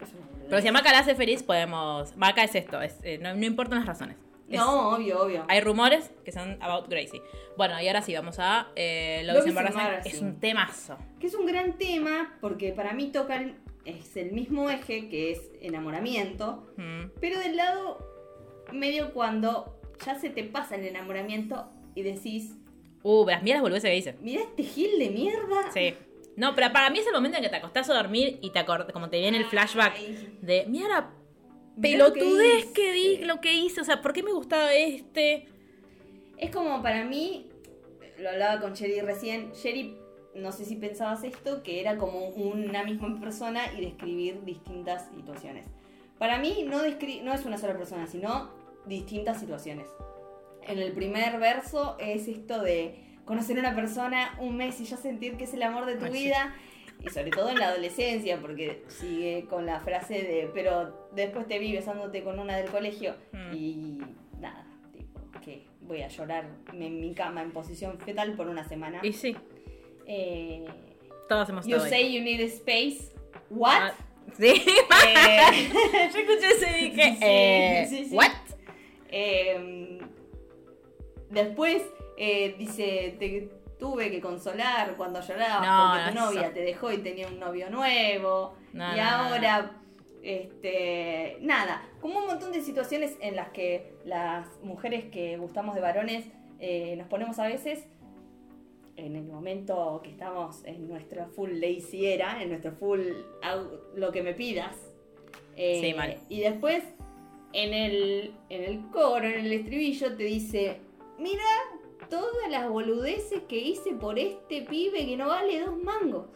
es 0.00 0.12
una 0.14 0.26
boludez. 0.26 0.46
Pero 0.48 0.62
si 0.62 0.68
a 0.68 0.72
Maca 0.72 0.92
la 0.92 0.98
hace 1.00 1.14
feliz, 1.14 1.42
podemos. 1.42 2.16
Maca 2.16 2.44
es 2.44 2.54
esto, 2.54 2.80
es, 2.82 2.98
eh, 3.02 3.18
no, 3.18 3.34
no 3.34 3.44
importan 3.46 3.78
las 3.78 3.86
razones. 3.86 4.16
Es- 4.48 4.58
No, 4.58 4.90
obvio, 4.96 5.22
obvio. 5.22 5.44
Hay 5.48 5.60
rumores 5.60 6.10
que 6.24 6.32
son 6.32 6.58
about 6.62 6.88
Gracie. 6.88 7.22
Bueno, 7.56 7.80
y 7.80 7.86
ahora 7.88 8.02
sí, 8.02 8.12
vamos 8.14 8.38
a 8.38 8.68
eh, 8.76 9.22
is 9.22 9.46
Embarrassing. 9.46 9.80
Embarrassing. 9.80 10.12
Es 10.12 10.20
un 10.20 10.40
temazo. 10.40 10.96
Que 11.20 11.26
es 11.28 11.34
un 11.34 11.46
gran 11.46 11.78
tema 11.78 12.34
porque 12.40 12.72
para 12.72 12.92
mí 12.92 13.10
toca 13.12 13.36
el, 13.36 13.54
es 13.86 14.14
el 14.16 14.32
mismo 14.32 14.68
eje 14.68 15.08
que 15.08 15.32
es 15.32 15.40
enamoramiento, 15.62 16.66
Mm. 16.76 17.12
pero 17.20 17.38
del 17.38 17.56
lado 17.56 17.98
medio 18.72 19.12
cuando 19.12 19.78
ya 20.04 20.14
se 20.18 20.30
te 20.30 20.44
pasa 20.44 20.76
el 20.76 20.86
enamoramiento 20.86 21.68
y 21.94 22.02
decís, 22.02 22.54
Uh, 23.04 23.26
las 23.26 23.42
mira 23.42 23.56
las 23.56 23.62
boludeces 23.62 23.90
que 23.90 23.94
dice. 23.96 24.16
mira 24.20 24.42
este 24.42 24.62
gil 24.62 24.96
de 24.98 25.10
mierda. 25.10 25.72
Sí. 25.72 25.94
No, 26.36 26.54
pero 26.54 26.72
para 26.72 26.88
mí 26.88 27.00
es 27.00 27.06
el 27.06 27.12
momento 27.12 27.36
en 27.36 27.42
que 27.42 27.50
te 27.50 27.56
acostás 27.56 27.90
a 27.90 27.94
dormir 27.94 28.38
y 28.40 28.50
te 28.50 28.58
acordás, 28.60 28.90
como 28.92 29.10
te 29.10 29.18
viene 29.18 29.36
el 29.38 29.44
flashback 29.44 29.94
Ay, 29.96 30.38
de, 30.40 30.64
mira 30.68 30.88
la 30.88 31.00
mirá 31.00 31.10
pelotudez 31.80 32.64
hice". 32.66 32.72
que 32.72 32.92
di, 32.92 33.16
lo 33.24 33.40
que 33.40 33.52
hice, 33.54 33.80
o 33.80 33.84
sea, 33.84 34.00
¿por 34.00 34.12
qué 34.12 34.22
me 34.22 34.32
gustaba 34.32 34.72
este? 34.72 35.48
Es 36.38 36.50
como 36.50 36.80
para 36.80 37.04
mí, 37.04 37.48
lo 38.18 38.30
hablaba 38.30 38.60
con 38.60 38.72
Sherry 38.74 39.00
recién, 39.00 39.50
Sherry, 39.52 39.96
no 40.36 40.52
sé 40.52 40.64
si 40.64 40.76
pensabas 40.76 41.24
esto, 41.24 41.62
que 41.62 41.80
era 41.80 41.98
como 41.98 42.28
una 42.28 42.82
misma 42.84 43.18
persona 43.20 43.60
y 43.76 43.80
describir 43.82 44.44
distintas 44.44 45.08
situaciones. 45.14 45.64
Para 46.18 46.38
mí 46.38 46.64
no 46.66 46.82
es 46.84 47.44
una 47.44 47.58
sola 47.58 47.76
persona, 47.76 48.06
sino 48.06 48.48
distintas 48.86 49.40
situaciones. 49.40 49.86
En 50.66 50.78
el 50.78 50.92
primer 50.92 51.38
verso 51.38 51.96
es 51.98 52.28
esto 52.28 52.60
de 52.62 52.96
conocer 53.24 53.56
a 53.56 53.60
una 53.60 53.74
persona 53.74 54.36
un 54.40 54.56
mes 54.56 54.80
y 54.80 54.84
ya 54.84 54.96
sentir 54.96 55.36
que 55.36 55.44
es 55.44 55.54
el 55.54 55.62
amor 55.62 55.86
de 55.86 55.96
tu 55.96 56.04
Ay, 56.06 56.12
sí. 56.12 56.18
vida. 56.24 56.54
Y 57.04 57.08
sobre 57.10 57.30
todo 57.30 57.50
en 57.50 57.58
la 57.58 57.68
adolescencia, 57.68 58.40
porque 58.40 58.84
sigue 58.86 59.46
con 59.50 59.66
la 59.66 59.80
frase 59.80 60.14
de, 60.22 60.50
pero 60.54 61.08
después 61.12 61.48
te 61.48 61.58
vi 61.58 61.72
besándote 61.72 62.22
con 62.22 62.38
una 62.38 62.56
del 62.56 62.70
colegio 62.70 63.16
Mm. 63.32 63.54
y 63.56 64.00
nada, 64.38 64.64
tipo, 64.96 65.20
que 65.44 65.66
voy 65.80 66.02
a 66.02 66.06
llorar 66.08 66.46
en 66.72 67.00
mi 67.00 67.12
cama 67.12 67.42
en 67.42 67.50
posición 67.50 67.98
fetal 67.98 68.34
por 68.34 68.46
una 68.46 68.62
semana. 68.68 69.00
Y 69.02 69.12
sí, 69.12 69.36
Eh, 70.06 70.64
todos 71.28 71.48
hemos 71.48 71.66
you 71.66 71.76
ahí. 71.80 71.90
say 71.90 72.12
you 72.14 72.22
need 72.22 72.40
space. 72.40 73.12
What? 73.50 73.78
Ah, 73.82 73.94
Sí, 74.38 74.46
Eh, 74.48 75.68
yo 76.14 76.18
escuché 76.20 76.46
eso 76.50 76.66
y 76.78 76.84
dije, 76.90 77.12
Sí, 77.14 77.18
eh, 77.20 77.86
sí, 77.88 78.04
sí. 78.06 78.14
¿what? 78.14 78.30
Eh, 79.12 80.00
después 81.30 81.82
eh, 82.16 82.54
dice, 82.58 83.16
te 83.18 83.50
tuve 83.78 84.10
que 84.10 84.20
consolar 84.20 84.94
cuando 84.96 85.20
llorabas 85.20 85.66
No, 85.66 85.92
porque 85.92 86.18
tu 86.18 86.24
novia 86.24 86.52
te 86.52 86.60
dejó 86.60 86.92
y 86.92 86.98
tenía 86.98 87.28
un 87.28 87.38
novio 87.38 87.68
nuevo. 87.70 88.54
No, 88.72 88.96
y 88.96 89.00
ahora, 89.00 89.72
este, 90.22 91.36
nada, 91.40 91.82
como 92.00 92.20
un 92.20 92.26
montón 92.26 92.52
de 92.52 92.62
situaciones 92.62 93.16
en 93.20 93.36
las 93.36 93.48
que 93.50 93.94
las 94.04 94.46
mujeres 94.62 95.04
que 95.06 95.36
gustamos 95.36 95.74
de 95.74 95.80
varones 95.80 96.26
eh, 96.60 96.94
nos 96.96 97.08
ponemos 97.08 97.38
a 97.38 97.48
veces 97.48 97.86
en 98.96 99.16
el 99.16 99.24
momento 99.24 100.00
que 100.04 100.10
estamos 100.10 100.64
en 100.64 100.86
nuestra 100.86 101.26
full 101.26 101.50
lazy 101.50 102.06
era, 102.06 102.42
en 102.42 102.50
nuestro 102.50 102.72
full 102.72 103.00
lo 103.96 104.12
que 104.12 104.22
me 104.22 104.34
pidas. 104.34 104.76
Eh, 105.56 105.80
Sí, 105.82 105.94
mal. 105.94 106.18
Y 106.28 106.40
después 106.40 106.84
en 107.52 107.74
el, 107.74 108.34
en 108.48 108.64
el 108.64 108.80
coro, 108.90 109.26
en 109.26 109.44
el 109.46 109.52
estribillo, 109.52 110.16
te 110.16 110.24
dice, 110.24 110.80
mira 111.18 111.42
todas 112.08 112.50
las 112.50 112.68
boludeces 112.68 113.42
que 113.48 113.56
hice 113.58 113.92
por 113.94 114.18
este 114.18 114.62
pibe 114.62 115.06
que 115.06 115.16
no 115.16 115.28
vale 115.28 115.60
dos 115.60 115.76
mangos. 115.82 116.26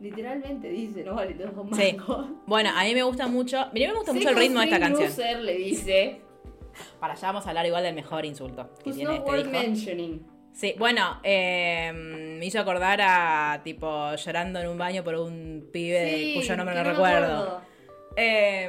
Literalmente 0.00 0.68
dice, 0.70 1.04
no 1.04 1.14
vale 1.14 1.34
dos 1.34 1.52
mangos. 1.54 1.76
Sí. 1.78 1.96
Bueno, 2.46 2.70
a 2.74 2.84
mí 2.84 2.94
me 2.94 3.02
gusta 3.02 3.26
mucho. 3.28 3.66
Mira, 3.72 3.90
me 3.92 3.96
gusta 3.98 4.12
mucho 4.12 4.30
el 4.30 4.36
ritmo 4.36 4.60
de 4.60 4.64
esta 4.66 4.80
canción. 4.80 5.08
loser, 5.08 5.40
le 5.40 5.54
dice, 5.58 6.20
Para 6.98 7.12
allá 7.12 7.28
vamos 7.28 7.46
a 7.46 7.50
hablar 7.50 7.66
igual 7.66 7.82
del 7.82 7.94
mejor 7.94 8.24
insulto 8.24 8.70
que 8.82 8.92
tiene 8.92 9.18
not 9.18 9.26
este 9.28 9.36
disco. 9.36 9.50
mentioning. 9.52 10.26
Sí, 10.52 10.74
bueno, 10.78 11.20
eh, 11.22 11.92
me 11.94 12.44
hizo 12.44 12.58
acordar 12.58 13.00
a 13.02 13.60
tipo 13.62 14.14
llorando 14.16 14.58
en 14.58 14.68
un 14.68 14.78
baño 14.78 15.04
por 15.04 15.14
un 15.14 15.68
pibe 15.72 16.16
Sí, 16.18 16.34
cuyo 16.34 16.56
nombre 16.56 16.74
no, 16.74 16.82
me 16.82 16.90
recuerdo. 16.90 17.60
Eh, 18.16 18.68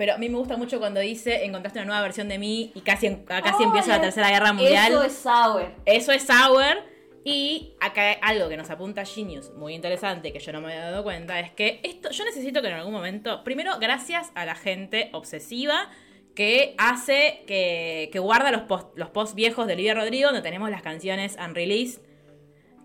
pero 0.00 0.14
a 0.14 0.16
mí 0.16 0.30
me 0.30 0.38
gusta 0.38 0.56
mucho 0.56 0.78
cuando 0.78 0.98
dice 0.98 1.44
encontraste 1.44 1.78
una 1.78 1.84
nueva 1.84 2.00
versión 2.00 2.26
de 2.26 2.38
mí 2.38 2.72
y 2.74 2.80
casi, 2.80 3.16
casi 3.26 3.64
empieza 3.64 3.88
la 3.90 4.00
tercera 4.00 4.30
guerra 4.30 4.54
mundial. 4.54 4.92
Eso 4.92 5.02
es 5.02 5.12
sour. 5.12 5.74
Eso 5.84 6.12
es 6.12 6.22
Sour. 6.22 6.82
Y 7.22 7.74
acá 7.82 8.12
algo 8.22 8.48
que 8.48 8.56
nos 8.56 8.70
apunta 8.70 9.04
Genius, 9.04 9.50
muy 9.50 9.74
interesante, 9.74 10.32
que 10.32 10.38
yo 10.38 10.52
no 10.52 10.62
me 10.62 10.68
había 10.68 10.90
dado 10.90 11.02
cuenta, 11.02 11.38
es 11.38 11.50
que 11.50 11.80
esto, 11.82 12.12
yo 12.12 12.24
necesito 12.24 12.62
que 12.62 12.68
en 12.68 12.76
algún 12.76 12.94
momento, 12.94 13.44
primero, 13.44 13.78
gracias 13.78 14.32
a 14.34 14.46
la 14.46 14.54
gente 14.54 15.10
obsesiva 15.12 15.90
que 16.34 16.74
hace, 16.78 17.44
que, 17.46 18.08
que 18.10 18.18
guarda 18.20 18.50
los 18.52 18.62
posts 18.62 18.92
los 18.94 19.10
posts 19.10 19.34
viejos 19.34 19.66
de 19.66 19.74
Olivia 19.74 19.92
Rodrigo, 19.92 20.28
donde 20.28 20.40
tenemos 20.40 20.70
las 20.70 20.80
canciones 20.80 21.36
unreleased, 21.46 22.00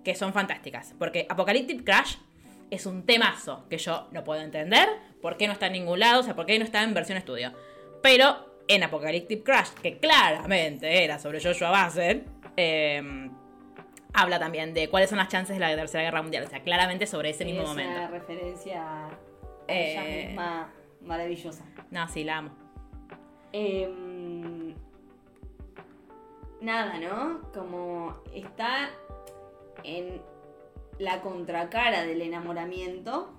que 0.04 0.16
son 0.16 0.34
fantásticas. 0.34 0.94
Porque 1.00 1.28
Apocalyptic 1.30 1.86
Crash 1.86 2.16
es 2.72 2.86
un 2.86 3.06
temazo 3.06 3.66
que 3.70 3.78
yo 3.78 4.10
no 4.12 4.26
puedo 4.26 4.42
entender, 4.42 4.90
por 5.26 5.38
qué 5.38 5.48
no 5.48 5.54
está 5.54 5.66
en 5.66 5.74
ningún 5.74 6.00
lado, 6.00 6.20
o 6.20 6.24
sea, 6.24 6.36
por 6.36 6.46
qué 6.46 6.60
no 6.60 6.64
está 6.66 6.84
en 6.84 6.94
versión 6.94 7.18
estudio. 7.18 7.52
Pero 8.04 8.46
en 8.68 8.84
Apocalyptic 8.84 9.42
Crash, 9.44 9.70
que 9.82 9.98
claramente 9.98 11.04
era 11.04 11.18
sobre 11.18 11.42
Joshua 11.42 11.72
Bassett, 11.72 12.28
eh, 12.58 13.32
habla 14.14 14.38
también 14.38 14.76
de 14.76 14.88
cuáles 14.88 15.10
son 15.10 15.18
las 15.18 15.28
chances 15.30 15.56
de 15.56 15.60
la 15.60 15.76
Tercera 15.76 16.04
Guerra 16.04 16.22
Mundial. 16.22 16.44
O 16.44 16.48
sea, 16.48 16.62
claramente 16.62 17.08
sobre 17.08 17.32
ese 17.32 17.44
mismo 17.44 17.64
es 17.64 17.68
momento. 17.70 17.92
una 17.92 18.08
referencia 18.08 18.84
a 19.08 19.10
Eh, 19.68 20.26
misma 20.28 20.70
maravillosa. 21.02 21.66
No, 21.90 22.08
sí, 22.08 22.24
la 22.24 22.38
amo. 22.38 22.52
Em, 23.52 24.76
nada, 26.62 27.00
¿no? 27.00 27.42
Como 27.52 28.22
está 28.32 28.92
en 29.84 30.22
la 31.00 31.22
contracara 31.22 32.04
del 32.06 32.22
enamoramiento, 32.22 33.34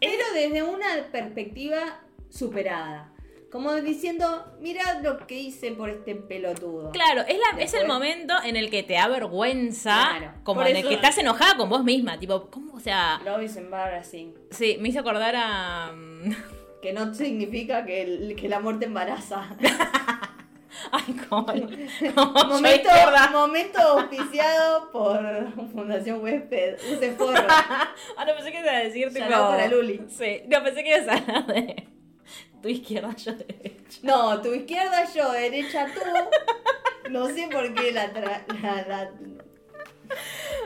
pero 0.00 0.24
desde 0.34 0.62
una 0.62 0.86
perspectiva 1.12 2.00
superada. 2.30 3.10
Como 3.50 3.72
diciendo, 3.76 4.52
mirad 4.60 5.00
lo 5.04 5.26
que 5.28 5.38
hice 5.38 5.70
por 5.70 5.88
este 5.88 6.16
pelotudo. 6.16 6.90
Claro, 6.90 7.20
es, 7.22 7.36
la, 7.38 7.62
es 7.62 7.72
el 7.74 7.86
momento 7.86 8.34
en 8.44 8.56
el 8.56 8.68
que 8.68 8.82
te 8.82 8.94
da 8.94 9.06
vergüenza, 9.06 10.08
Claro, 10.18 10.32
como 10.42 10.62
en 10.62 10.74
el 10.76 10.82
que 10.88 10.94
estás 10.94 11.16
enojada 11.18 11.56
con 11.56 11.68
vos 11.68 11.84
misma. 11.84 12.18
Tipo, 12.18 12.50
¿cómo? 12.50 12.74
O 12.74 12.80
sea, 12.80 13.20
Love 13.24 13.44
is 13.44 13.56
embarrassing. 13.56 14.34
sí, 14.50 14.76
me 14.80 14.88
hizo 14.88 14.98
acordar 15.00 15.34
a. 15.36 15.92
mm, 15.94 16.32
Que 16.82 16.92
no 16.92 17.14
significa 17.14 17.84
que 17.86 18.02
el, 18.02 18.34
que 18.36 18.46
el 18.46 18.52
amor 18.54 18.80
te 18.80 18.86
embaraza. 18.86 19.48
Ay, 20.92 21.16
cómo. 21.28 21.46
cómo 21.46 22.44
momento, 22.44 22.88
momento 23.32 23.78
auspiciado 23.80 24.90
por 24.90 25.20
Fundación 25.72 26.22
Huésped. 26.22 26.76
Use 26.92 27.12
forro. 27.12 27.46
Ah, 28.16 28.24
no 28.26 28.34
pensé 28.34 28.52
que 28.52 28.58
ibas 28.60 28.72
a 28.74 28.78
decir, 28.78 29.12
tipo. 29.12 29.28
Para 29.28 29.66
Luli. 29.68 30.00
Sí, 30.08 30.42
no 30.48 30.62
pensé 30.62 30.82
que 30.84 30.96
ibas 30.96 31.08
a 31.08 31.18
hablar 31.18 31.46
de. 31.46 31.86
tu 32.62 32.68
izquierda, 32.68 33.14
yo 33.16 33.32
derecha. 33.34 33.98
No, 34.02 34.40
tu 34.42 34.52
izquierda 34.54 35.04
yo, 35.14 35.32
derecha 35.32 35.86
tú. 35.94 36.00
No 37.10 37.26
sé 37.26 37.48
por 37.52 37.72
qué 37.74 37.92
la... 37.92 38.12
tra- 38.12 38.44
la, 38.62 38.82
la- 38.88 39.10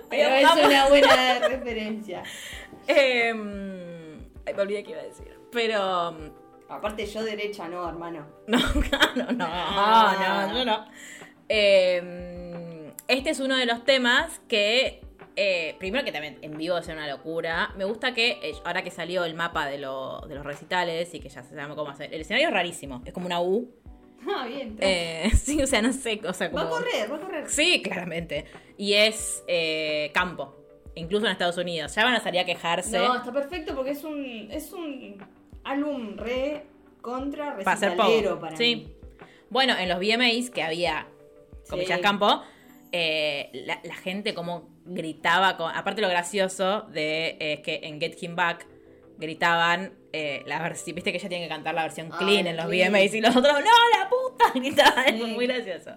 Pero 0.08 0.28
es 0.34 0.64
una 0.66 0.88
buena 0.88 1.38
referencia. 1.48 2.22
Ay, 2.88 3.32
me 3.34 4.62
olvidé 4.62 4.84
qué 4.84 4.92
iba 4.92 5.00
a 5.00 5.04
decir. 5.04 5.38
Pero. 5.52 6.37
Aparte 6.68 7.06
yo 7.06 7.22
derecha 7.22 7.68
no, 7.68 7.88
hermano. 7.88 8.26
No, 8.46 8.58
no, 8.58 9.32
no, 9.32 9.48
no, 9.48 10.52
no, 10.52 10.64
no. 10.64 10.84
Em, 11.48 12.92
este 13.08 13.30
es 13.30 13.40
uno 13.40 13.56
de 13.56 13.66
los 13.66 13.84
temas 13.84 14.40
que. 14.48 15.00
eh, 15.36 15.76
primero 15.78 16.04
que 16.04 16.12
también 16.12 16.38
en 16.42 16.56
vivo 16.58 16.76
es 16.78 16.88
una 16.88 17.06
locura. 17.08 17.72
Me 17.76 17.84
gusta 17.84 18.12
que 18.12 18.38
eh, 18.42 18.52
ahora 18.64 18.82
que 18.82 18.90
salió 18.90 19.24
el 19.24 19.34
mapa 19.34 19.66
de, 19.66 19.78
lo- 19.78 20.20
de 20.28 20.34
los 20.34 20.44
recitales 20.44 21.12
y 21.14 21.20
que 21.20 21.28
ya 21.28 21.42
se 21.42 21.54
sabe 21.54 21.74
cómo 21.74 21.90
hacer. 21.90 22.12
El 22.12 22.20
escenario 22.22 22.48
es 22.48 22.54
rarísimo. 22.54 23.02
Es 23.04 23.12
como 23.12 23.26
una 23.26 23.40
U. 23.40 23.70
Ah, 24.28 24.46
bien. 24.46 24.76
Eh, 24.80 25.30
sí, 25.36 25.62
o 25.62 25.66
sea, 25.66 25.80
no 25.80 25.92
sé. 25.92 26.20
O 26.26 26.32
sea, 26.32 26.50
como... 26.50 26.64
Va 26.64 26.68
a 26.68 26.70
correr, 26.72 27.10
va 27.12 27.16
a 27.16 27.20
correr. 27.20 27.48
Sí, 27.48 27.80
claramente. 27.82 28.44
Y 28.76 28.94
es 28.94 29.42
eh, 29.46 30.10
campo. 30.12 30.56
Incluso 30.96 31.26
en 31.26 31.32
Estados 31.32 31.56
Unidos. 31.56 31.94
Ya 31.94 32.04
van 32.04 32.14
a 32.14 32.20
salir 32.20 32.40
a 32.40 32.44
quejarse. 32.44 32.98
No, 32.98 33.16
está 33.16 33.32
perfecto 33.32 33.74
porque 33.76 33.92
es 33.92 34.02
un, 34.02 34.48
es 34.50 34.72
un 34.72 35.16
álbum 35.70 36.16
re 36.16 36.64
contra 37.00 37.54
recitalero 37.54 38.38
para 38.40 38.56
sí. 38.56 38.76
mí. 38.76 38.92
Bueno, 39.50 39.74
en 39.78 39.88
los 39.88 39.98
VMAs 39.98 40.50
que 40.50 40.62
había 40.62 41.06
comillas 41.68 41.98
Sí. 41.98 42.02
campo, 42.02 42.42
eh, 42.92 43.50
la, 43.52 43.80
la 43.84 43.94
gente 43.94 44.34
como 44.34 44.68
gritaba, 44.84 45.56
con- 45.56 45.74
aparte 45.74 46.00
lo 46.00 46.08
gracioso 46.08 46.82
de 46.82 47.36
eh, 47.40 47.52
es 47.54 47.60
que 47.60 47.80
en 47.84 48.00
Get 48.00 48.22
Him 48.22 48.34
Back 48.36 48.66
gritaban 49.18 49.92
eh, 50.12 50.42
la 50.46 50.62
versión, 50.62 50.94
viste 50.94 51.12
que 51.12 51.18
ella 51.18 51.28
tiene 51.28 51.44
que 51.44 51.48
cantar 51.50 51.74
la 51.74 51.82
versión 51.82 52.08
clean 52.10 52.46
en 52.46 52.56
los 52.56 52.66
clean. 52.66 52.92
VMAs 52.92 53.14
y 53.14 53.20
los 53.20 53.36
otros, 53.36 53.52
no, 53.52 53.60
la 53.60 54.08
puta, 54.08 54.44
gritaban, 54.54 55.06
Sí. 55.08 55.18
fue 55.18 55.26
muy 55.28 55.46
gracioso. 55.46 55.90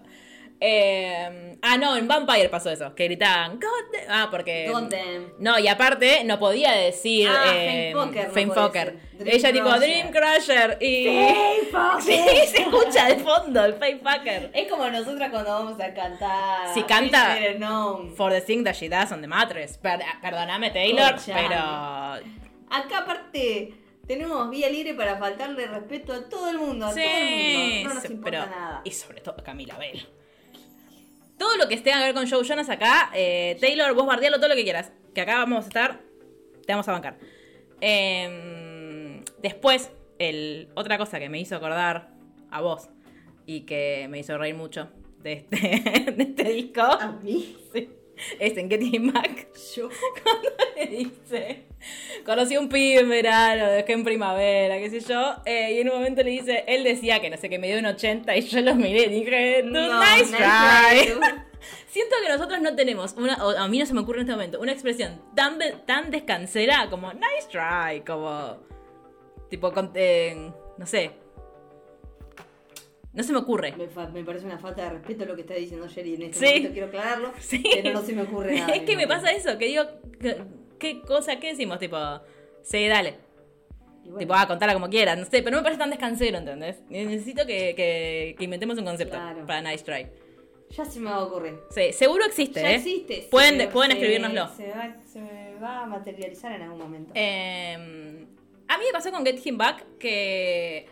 Eh, 0.64 1.56
ah, 1.60 1.76
no, 1.76 1.96
en 1.96 2.06
Vampire 2.06 2.48
pasó 2.48 2.70
eso, 2.70 2.94
que 2.94 3.04
gritaban, 3.06 3.58
God 3.58 3.66
damn". 3.92 4.04
ah, 4.08 4.28
porque... 4.30 4.68
God 4.70 4.82
damn. 4.84 5.32
No, 5.40 5.58
y 5.58 5.66
aparte 5.66 6.22
no 6.22 6.38
podía 6.38 6.70
decir 6.70 7.28
Ah, 7.28 7.46
eh, 7.52 7.92
Fame 7.92 8.46
no. 8.46 8.52
Dream 9.18 9.34
Ella 9.34 9.52
tipo. 9.52 9.70
Dream 9.80 10.10
Crusher 10.12 10.78
y... 10.80 11.06
Fame 11.72 12.00
Sí, 12.00 12.16
se 12.46 12.62
escucha 12.62 13.06
de 13.08 13.16
fondo 13.16 13.64
el 13.64 13.74
Fame 13.74 13.98
Fucker. 13.98 14.50
Es 14.54 14.70
como 14.70 14.88
nosotras 14.88 15.30
cuando 15.30 15.50
vamos 15.50 15.80
a 15.80 15.92
cantar. 15.92 16.72
Si 16.72 16.82
canta-. 16.84 17.36
For 18.16 18.30
the 18.30 18.40
thing 18.40 18.62
that 18.62 18.74
she 18.76 18.88
does 18.88 19.10
on 19.10 19.20
the 19.20 19.26
mattress. 19.26 19.78
Per- 19.78 19.98
perdóname, 20.20 20.70
Taylor, 20.70 21.16
pero. 21.26 21.56
Acá 22.70 22.98
aparte 22.98 23.74
tenemos 24.06 24.48
vía 24.48 24.68
libre 24.70 24.94
para 24.94 25.16
faltarle 25.16 25.66
respeto 25.66 26.12
a 26.12 26.28
todo 26.28 26.50
el 26.50 26.58
mundo. 26.58 26.86
A 26.86 26.92
Sí, 26.92 27.00
todo 27.02 27.10
el 27.18 27.74
mundo. 27.74 27.88
No 27.88 27.94
nos 27.94 28.04
importa 28.04 28.30
pero- 28.30 28.46
nada. 28.46 28.80
Y 28.84 28.90
sobre 28.92 29.20
todo 29.20 29.34
a 29.40 29.42
Camila 29.42 29.76
Bell. 29.76 30.06
Todo 31.38 31.56
lo 31.56 31.68
que 31.68 31.76
tenga 31.78 31.98
que 31.98 32.04
ver 32.04 32.14
con 32.14 32.28
Joe 32.28 32.44
Jonas 32.44 32.68
acá, 32.68 33.10
eh, 33.14 33.56
Taylor, 33.60 33.94
vos 33.94 34.06
bardealo 34.06 34.36
todo 34.36 34.48
lo 34.48 34.54
que 34.54 34.64
quieras. 34.64 34.92
Que 35.14 35.22
acá 35.22 35.38
vamos 35.38 35.64
a 35.64 35.68
estar, 35.68 36.00
te 36.66 36.72
vamos 36.72 36.88
a 36.88 36.92
bancar. 36.92 37.18
Em, 37.80 39.24
después, 39.42 39.90
el, 40.18 40.68
otra 40.74 40.98
cosa 40.98 41.18
que 41.18 41.28
me 41.28 41.40
hizo 41.40 41.56
acordar 41.56 42.10
a 42.50 42.60
vos 42.60 42.88
y 43.46 43.62
que 43.62 44.06
me 44.08 44.20
hizo 44.20 44.38
reír 44.38 44.54
mucho 44.54 44.88
de 45.22 45.32
este, 45.32 45.56
de 46.16 46.22
este 46.22 46.44
disco 46.44 46.82
A 46.82 47.12
mí. 47.22 47.56
sí, 47.72 47.90
es 48.38 48.56
en 48.56 48.68
Getty 48.70 48.98
Mac. 49.00 49.48
Yo. 49.76 49.88
le 50.76 50.86
dice, 50.86 51.64
conocí 52.24 52.54
a 52.54 52.60
un 52.60 52.68
pibe 52.68 53.00
en 53.00 53.08
verano, 53.08 53.66
dejé 53.66 53.92
en 53.92 54.04
primavera, 54.04 54.78
qué 54.78 54.90
sé 54.90 55.00
yo, 55.00 55.34
eh, 55.44 55.72
y 55.74 55.80
en 55.80 55.88
un 55.90 55.96
momento 55.96 56.22
le 56.22 56.30
dice, 56.30 56.64
él 56.66 56.84
decía 56.84 57.20
que 57.20 57.30
no 57.30 57.36
sé, 57.36 57.48
que 57.48 57.58
me 57.58 57.68
dio 57.68 57.78
un 57.78 57.86
80 57.86 58.36
y 58.36 58.40
yo 58.42 58.60
lo 58.60 58.74
miré 58.74 59.04
y 59.04 59.08
dije, 59.20 59.62
"Dude, 59.62 59.70
No, 59.72 60.00
nice, 60.00 60.24
nice 60.24 60.36
try. 60.36 61.14
Siento 61.86 62.16
que 62.22 62.28
nosotros 62.32 62.60
no 62.60 62.74
tenemos, 62.74 63.12
una, 63.16 63.44
o 63.44 63.50
a 63.50 63.68
mí 63.68 63.78
no 63.78 63.86
se 63.86 63.94
me 63.94 64.00
ocurre 64.00 64.18
en 64.18 64.22
este 64.22 64.32
momento, 64.32 64.60
una 64.60 64.72
expresión 64.72 65.20
tan, 65.36 65.58
tan 65.86 66.10
descansera 66.10 66.88
como 66.90 67.12
nice 67.12 67.48
try, 67.50 68.00
como, 68.00 68.56
tipo, 69.50 69.72
con- 69.72 69.92
eh, 69.94 70.50
no 70.78 70.86
sé, 70.86 71.10
no 73.12 73.22
se 73.22 73.32
me 73.32 73.38
ocurre. 73.38 73.74
Me, 73.76 73.86
me 74.08 74.24
parece 74.24 74.46
una 74.46 74.58
falta 74.58 74.84
de 74.84 74.90
respeto 74.90 75.24
lo 75.24 75.34
que 75.34 75.42
está 75.42 75.54
diciendo 75.54 75.86
Sherry 75.88 76.14
en 76.14 76.22
este 76.22 76.38
Sí. 76.38 76.46
momento, 76.54 76.72
quiero 76.72 76.86
aclararlo. 76.88 77.32
Sí. 77.40 77.62
Pero 77.82 77.92
no 77.92 78.02
se 78.02 78.12
me 78.14 78.22
ocurre 78.22 78.54
nada. 78.60 78.74
es 78.74 78.82
que 78.82 78.96
me 78.96 79.06
pasa 79.06 79.30
eso, 79.32 79.58
que 79.58 79.66
digo, 79.66 79.84
¿qué, 80.78 81.00
cosa, 81.02 81.38
qué 81.38 81.48
decimos? 81.48 81.78
Tipo, 81.78 81.98
sí, 82.62 82.86
dale. 82.88 83.16
Bueno, 84.04 84.18
Tipo, 84.18 84.34
ah, 84.34 84.46
contala 84.48 84.72
como 84.74 84.88
quieras, 84.88 85.16
no 85.16 85.24
sé, 85.24 85.42
pero 85.42 85.50
no 85.52 85.58
me 85.58 85.62
parece 85.62 85.78
tan 85.78 85.90
descansero, 85.90 86.38
¿entendés? 86.38 86.82
Necesito 86.88 87.46
que, 87.46 87.74
que- 87.76 88.34
que 88.36 88.44
inventemos 88.44 88.76
un 88.78 88.84
concepto 88.84 89.14
Claro. 89.16 89.46
para 89.46 89.60
Nice 89.62 89.84
Try. 89.84 90.06
ya 90.70 90.84
se 90.84 90.98
me 90.98 91.10
va 91.10 91.16
a 91.16 91.24
ocurrir. 91.24 91.54
Sí, 91.70 91.92
seguro 91.92 92.24
existe, 92.24 92.60
Ya 92.62 92.72
¿eh? 92.72 92.74
existe. 92.76 93.28
Pueden, 93.30 93.58
se- 93.60 93.68
pueden 93.68 93.92
se- 93.92 93.98
escribírnoslo. 93.98 94.48
Se 94.56 94.68
va, 94.70 94.96
se 95.06 95.54
va 95.62 95.82
a 95.82 95.86
materializar 95.86 96.50
en 96.52 96.62
algún 96.62 96.78
momento. 96.80 97.12
Eh, 97.14 98.26
a 98.68 98.78
mí 98.78 98.84
me 98.86 98.92
pasó 98.92 99.12
con 99.12 99.24
Get 99.24 99.40
Him 99.46 99.56
Back 99.58 99.84
que. 99.98 100.86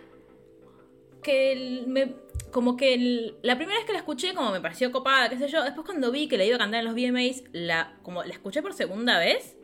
Que 1.22 1.52
el- 1.52 1.86
me- 1.86 2.14
como 2.50 2.76
que 2.76 2.94
el- 2.94 3.36
la 3.42 3.56
primera 3.56 3.78
vez 3.78 3.86
que 3.86 3.92
la 3.92 3.98
escuché, 3.98 4.34
como 4.34 4.50
me 4.50 4.60
pareció 4.60 4.90
copada, 4.90 5.28
qué 5.28 5.36
sé 5.38 5.48
yo, 5.48 5.62
después 5.62 5.84
cuando 5.86 6.10
vi 6.10 6.26
que 6.28 6.36
la 6.36 6.44
iba 6.44 6.56
a 6.56 6.58
cantar 6.58 6.80
en 6.80 6.86
los 6.86 6.94
VMAs, 6.94 7.44
la, 7.52 7.96
como 8.02 8.22
la 8.24 8.32
escuché 8.32 8.62
por 8.62 8.72
segunda 8.74 9.18
vez. 9.18 9.56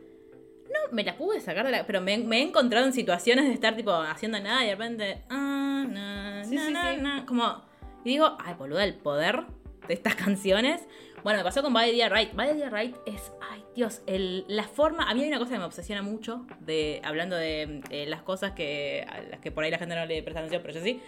No, 0.67 0.91
me 0.93 1.03
la 1.03 1.15
pude 1.17 1.39
sacar 1.39 1.65
de 1.65 1.71
la. 1.71 1.85
Pero 1.87 2.01
me, 2.01 2.17
me 2.17 2.39
he 2.39 2.41
encontrado 2.41 2.85
en 2.85 2.91
situaciones 2.93 3.45
de 3.45 3.53
estar 3.53 3.75
tipo 3.77 3.91
haciendo 3.93 4.37
nada 4.39 4.63
y 4.63 4.67
de 4.67 4.75
repente. 4.75 5.23
ah, 5.29 5.85
na, 5.89 6.43
Sí, 6.43 6.55
na, 6.55 6.65
sí, 6.67 6.73
na, 6.73 6.95
sí. 6.95 7.01
na, 7.01 7.25
como. 7.25 7.63
Y 8.03 8.09
digo, 8.09 8.35
ay, 8.43 8.53
boluda, 8.55 8.83
el 8.83 8.95
poder 8.95 9.43
de 9.87 9.93
estas 9.93 10.15
canciones. 10.15 10.85
Bueno, 11.23 11.39
me 11.39 11.43
pasó 11.45 11.61
con 11.63 11.73
the 11.73 11.89
Idea 11.89 12.09
Right. 12.09 12.31
The 12.35 12.51
Idea 12.53 12.69
Right 12.69 12.95
es, 13.05 13.31
ay 13.49 13.63
Dios, 13.75 14.01
el, 14.07 14.43
la 14.49 14.63
forma. 14.63 15.09
A 15.09 15.13
mí 15.13 15.21
hay 15.23 15.29
una 15.29 15.39
cosa 15.39 15.53
que 15.53 15.57
me 15.59 15.65
obsesiona 15.65 16.01
mucho, 16.01 16.45
de 16.59 17.01
hablando 17.03 17.35
de 17.37 17.81
eh, 17.89 18.05
las 18.07 18.21
cosas 18.21 18.51
que 18.51 19.05
a 19.09 19.21
las 19.21 19.39
que 19.39 19.51
por 19.51 19.63
ahí 19.63 19.71
la 19.71 19.77
gente 19.77 19.95
no 19.95 20.05
le 20.05 20.21
presta 20.21 20.39
atención, 20.41 20.61
pero 20.61 20.73
yo 20.77 20.83
sí. 20.83 21.01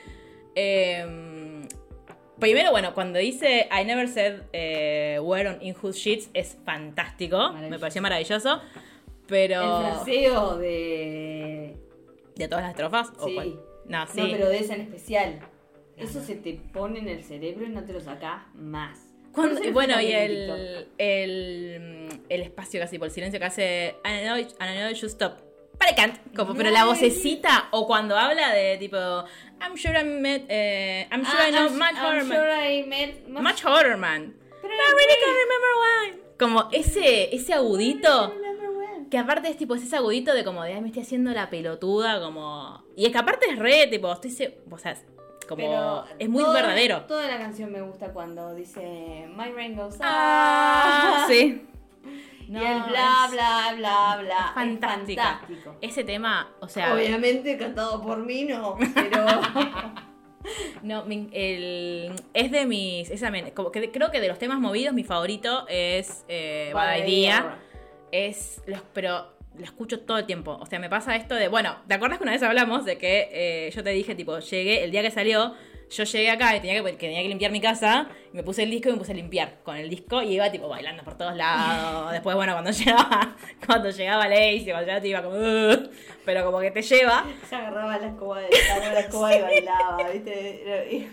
Eh, 0.56 1.68
primero, 2.40 2.72
bueno, 2.72 2.94
cuando 2.94 3.20
dice 3.20 3.68
I 3.72 3.86
never 3.86 4.08
said 4.08 4.42
eh, 4.54 5.20
where 5.22 5.50
on 5.50 5.62
in 5.62 5.76
whose 5.82 5.98
sheets 5.98 6.30
es 6.34 6.58
fantástico. 6.66 7.52
Me 7.54 7.80
pareció 7.80 8.02
maravilloso. 8.02 8.62
Pero. 9.28 9.62
El 9.62 9.94
fraseo 9.94 10.58
de. 10.58 11.78
¿De 12.36 12.48
todas 12.48 12.64
las 12.64 12.72
estrofas? 12.72 13.12
¿O 13.20 13.28
Sí. 13.28 13.56
No, 13.86 14.08
sí. 14.08 14.22
No, 14.22 14.28
pero 14.32 14.50
de 14.50 14.60
esa 14.60 14.76
en 14.76 14.82
especial. 14.82 15.40
Eso 15.98 16.22
se 16.22 16.36
te 16.36 16.54
pone 16.54 17.00
en 17.00 17.10
el 17.10 17.24
cerebro 17.24 17.66
y 17.66 17.70
no 17.70 17.84
te 17.84 17.92
lo 17.92 18.00
sacás 18.00 18.44
más. 18.56 19.06
Bueno, 19.74 20.02
y 20.02 20.12
el, 20.12 20.88
el, 20.98 22.10
el 22.30 22.42
espacio 22.42 22.80
casi 22.80 22.98
por 22.98 23.08
el 23.08 23.12
silencio 23.14 23.40
que 23.40 23.46
hace 23.46 23.96
I 24.06 24.24
know, 24.26 24.38
I 24.38 24.78
know 24.78 24.92
should 24.94 25.12
stop. 25.12 25.49
But 25.80 25.90
I 25.92 25.96
can't. 25.96 26.36
Como, 26.36 26.54
pero 26.56 26.70
la 26.72 26.86
vocecita, 26.86 27.70
o 27.72 27.88
cuando 27.88 28.18
habla 28.18 28.52
de 28.54 28.78
tipo 28.78 28.98
I'm 29.62 29.76
sure 29.78 29.98
I 30.00 30.04
met, 30.04 30.46
eh, 30.50 31.08
I'm 31.12 31.24
sure 31.26 31.38
Ah, 31.42 31.48
I 31.48 31.52
know 31.52 31.68
I'm- 31.68 31.78
much 31.78 31.96
I'm 31.96 32.28
man. 32.28 32.38
sure 32.38 32.70
I 32.70 32.84
met 32.84 33.28
much- 33.28 33.44
Much 33.44 33.64
man. 33.98 34.34
Pero 34.62 34.74
I 34.74 34.92
really 34.92 35.16
can't 35.24 35.38
remember 35.46 35.72
why. 35.82 36.20
Como 36.38 36.70
ese, 36.72 37.34
ese 37.36 37.54
agudito. 37.54 38.34
Que 39.10 39.18
aparte 39.18 39.50
es 39.50 39.58
tipo 39.58 39.74
es 39.76 39.82
ese 39.84 39.96
agudito 39.96 40.34
de 40.36 40.44
como 40.44 40.64
de 40.64 40.74
ay 40.76 40.82
me 40.82 40.88
estoy 40.90 41.02
haciendo 41.04 41.32
la 41.32 41.50
pelotuda, 41.50 42.20
como. 42.22 42.84
Y 42.96 43.06
es 43.06 43.12
que 43.12 43.18
aparte 43.18 43.50
es 43.50 43.58
re, 43.58 43.88
tipo, 43.88 44.12
estoy 44.12 44.30
se- 44.32 44.60
o 44.70 44.78
sea, 44.78 44.96
como. 45.48 45.58
Pero 45.64 46.06
es 46.20 46.30
muy 46.30 46.44
toda- 46.44 46.54
verdadero. 46.62 47.02
Toda 47.08 47.26
la 47.28 47.38
canción 47.40 47.72
me 47.72 47.82
gusta 47.82 48.14
cuando 48.14 48.54
dice 48.54 49.28
My 49.36 49.50
rain 49.52 49.76
goes 49.76 49.96
up. 49.96 50.02
Ah, 50.04 51.26
sí. 51.28 51.66
Y 52.50 52.66
el 52.66 52.82
bla, 52.84 53.26
es- 53.26 53.32
bla, 53.32 53.74
bla, 53.78 54.18
bla. 54.22 54.46
es 54.48 54.54
fantástica. 54.54 55.22
Es 55.22 55.28
fantástico. 55.40 55.76
Ese 55.82 56.04
tema, 56.04 56.50
o 56.60 56.68
sea, 56.68 56.94
Obviamente 56.94 57.58
cantado 57.58 58.02
por 58.02 58.18
mí, 58.26 58.44
no. 58.46 58.76
Pero. 58.96 59.26
no, 60.84 61.06
el- 61.32 62.14
es 62.34 62.52
de 62.52 62.66
mis, 62.66 63.10
es 63.10 63.22
también, 63.22 63.52
como 63.52 63.72
que 63.72 63.92
creo 63.92 64.12
que 64.12 64.20
de 64.20 64.28
los 64.28 64.40
temas 64.40 64.60
movidos 64.60 64.94
mi 64.94 65.04
favorito 65.04 65.66
es 65.68 66.26
eh, 66.28 66.72
Bad 66.74 67.06
Idea. 67.06 67.60
Es, 68.12 68.62
los, 68.66 68.82
pero 68.94 69.34
lo 69.58 69.64
escucho 69.64 70.00
todo 70.00 70.18
el 70.18 70.26
tiempo. 70.26 70.58
O 70.60 70.66
sea, 70.66 70.80
me 70.80 70.90
pasa 70.90 71.16
esto 71.16 71.36
de, 71.36 71.48
bueno, 71.50 71.76
¿te 71.88 71.94
acuerdas 71.94 72.18
que 72.18 72.24
una 72.24 72.32
vez 72.32 72.42
hablamos 72.44 72.86
de 72.86 72.98
que 72.98 73.30
eh, 73.32 73.72
yo 73.76 73.84
te 73.84 73.90
dije, 73.92 74.16
tipo, 74.16 74.40
llegué, 74.40 74.84
el 74.84 74.92
día 74.92 75.02
que 75.02 75.12
salió, 75.12 75.54
yo 75.90 76.04
llegué 76.04 76.30
acá 76.30 76.56
y 76.56 76.60
tenía 76.60 76.84
que, 76.84 76.92
que 76.92 76.98
tenía 76.98 77.22
que 77.22 77.30
limpiar 77.30 77.52
mi 77.52 77.62
casa, 77.62 78.10
y 78.32 78.38
me 78.38 78.44
puse 78.44 78.64
el 78.64 78.72
disco 78.72 78.90
y 78.90 78.92
me 78.94 78.98
puse 79.00 79.12
a 79.12 79.16
limpiar 79.16 79.60
con 79.64 79.76
el 79.76 79.90
disco 79.90 80.22
y 80.22 80.36
iba 80.36 80.52
tipo 80.52 80.68
bailando 80.68 81.04
por 81.04 81.18
todos 81.18 81.36
lados. 81.36 82.12
Después, 82.14 82.36
bueno, 82.36 82.54
cuando 82.54 82.72
llegaba, 82.72 83.36
cuando 83.66 83.90
llegaba 83.90 84.28
Lacey, 84.28 84.66
cuando 84.66 84.82
llegaba 84.82 85.02
te 85.02 85.08
iba 85.08 85.24
como, 85.24 85.36
"Ugh", 85.38 85.90
pero 86.26 86.46
como 86.46 86.60
que 86.60 86.72
te 86.72 86.82
lleva. 86.82 87.26
Se 87.50 87.56
agarraba 87.56 87.98
la 87.98 88.08
escoba, 88.08 88.40
de, 88.42 88.50
la 88.94 89.00
escoba 89.00 89.36
y 89.36 89.42
bailaba, 89.44 90.10
¿viste? 90.12 91.10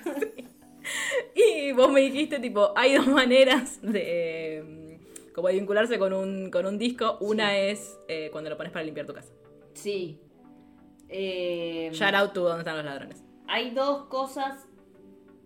Y 1.34 1.72
vos 1.72 1.90
me 1.90 2.00
dijiste, 2.00 2.38
tipo, 2.38 2.72
hay 2.76 2.94
dos 2.94 3.06
maneras 3.06 3.80
de 3.82 4.62
mm, 4.64 5.32
como 5.34 5.48
de 5.48 5.54
vincularse 5.54 5.98
con 5.98 6.12
un, 6.12 6.50
con 6.50 6.64
un 6.66 6.78
disco. 6.78 7.18
Una 7.20 7.56
es 7.58 7.98
eh, 8.08 8.28
cuando 8.30 8.50
lo 8.50 8.56
pones 8.56 8.72
para 8.72 8.84
limpiar 8.84 9.06
tu 9.06 9.14
casa. 9.14 9.32
Sí. 9.74 10.20
Eh, 11.08 11.90
Shout 11.92 12.14
out 12.14 12.32
to 12.32 12.42
¿Dónde 12.42 12.60
están 12.60 12.76
los 12.76 12.84
ladrones? 12.84 13.25
Hay 13.48 13.70
dos 13.70 14.06
cosas. 14.06 14.66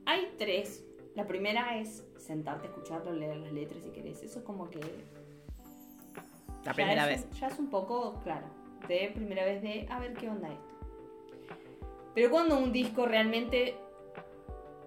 Hay 0.06 0.34
tres. 0.38 0.84
La 1.14 1.26
primera 1.26 1.78
es 1.78 2.06
sentarte 2.18 2.66
a 2.66 2.70
escucharlo, 2.70 3.12
leer 3.12 3.36
las 3.36 3.52
letras 3.52 3.82
si 3.82 3.90
querés. 3.90 4.22
Eso 4.22 4.38
es 4.40 4.44
como 4.44 4.68
que. 4.70 4.80
La 4.80 6.22
ya 6.64 6.72
primera 6.74 7.10
es- 7.10 7.28
vez. 7.30 7.40
Ya 7.40 7.48
es 7.48 7.58
un 7.58 7.68
poco, 7.70 8.20
claro. 8.22 8.46
De 8.88 9.10
primera 9.14 9.44
vez 9.44 9.62
de 9.62 9.86
a 9.90 9.98
ver 10.00 10.14
qué 10.14 10.28
onda 10.28 10.48
esto. 10.52 10.74
Pero 12.14 12.30
cuando 12.30 12.58
un 12.58 12.72
disco 12.72 13.06
realmente 13.06 13.76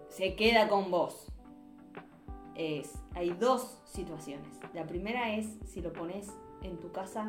se 0.10 0.36
queda 0.36 0.68
con 0.68 0.92
vos, 0.92 1.28
es. 2.56 2.94
Hay 3.16 3.30
dos 3.32 3.80
situaciones. 3.86 4.60
La 4.74 4.86
primera 4.86 5.36
es 5.36 5.58
si 5.66 5.82
lo 5.82 5.94
pones 5.94 6.32
en 6.64 6.80
tu 6.80 6.92
casa 6.92 7.28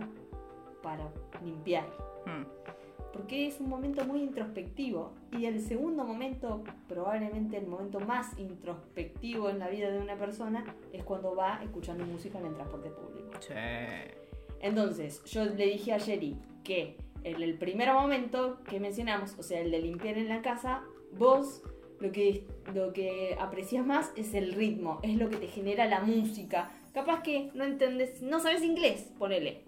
para 0.82 1.10
limpiar 1.42 1.86
Hmm. 2.26 2.44
Porque 3.14 3.46
es 3.46 3.60
un 3.60 3.68
momento 3.68 4.04
muy 4.04 4.20
introspectivo. 4.20 5.12
Y 5.38 5.46
el 5.46 5.60
segundo 5.60 6.04
momento, 6.04 6.64
probablemente 6.88 7.56
el 7.56 7.66
momento 7.66 8.00
más 8.00 8.36
introspectivo 8.38 9.48
en 9.48 9.60
la 9.60 9.68
vida 9.68 9.90
de 9.90 10.00
una 10.00 10.16
persona, 10.16 10.64
es 10.92 11.04
cuando 11.04 11.34
va 11.34 11.60
escuchando 11.62 12.04
música 12.04 12.40
en 12.40 12.46
el 12.46 12.54
transporte 12.54 12.90
público. 12.90 13.30
Sí. 13.40 13.54
Entonces, 14.60 15.22
yo 15.24 15.44
le 15.44 15.66
dije 15.66 15.92
a 15.92 16.00
Jerry 16.00 16.36
que 16.64 16.96
en 17.22 17.40
el 17.40 17.56
primer 17.56 17.92
momento 17.92 18.58
que 18.68 18.80
mencionamos, 18.80 19.38
o 19.38 19.42
sea, 19.44 19.60
el 19.60 19.70
de 19.70 19.78
limpiar 19.78 20.18
en 20.18 20.28
la 20.28 20.42
casa, 20.42 20.82
vos 21.16 21.62
lo 22.00 22.10
que, 22.10 22.44
lo 22.74 22.92
que 22.92 23.36
aprecias 23.40 23.86
más 23.86 24.12
es 24.16 24.34
el 24.34 24.52
ritmo, 24.52 24.98
es 25.02 25.16
lo 25.16 25.30
que 25.30 25.36
te 25.36 25.46
genera 25.46 25.86
la 25.86 26.00
música. 26.00 26.72
Capaz 26.92 27.22
que 27.22 27.50
no 27.54 27.64
entendés, 27.64 28.22
no 28.22 28.40
sabes 28.40 28.62
inglés, 28.62 29.12
ponele. 29.18 29.62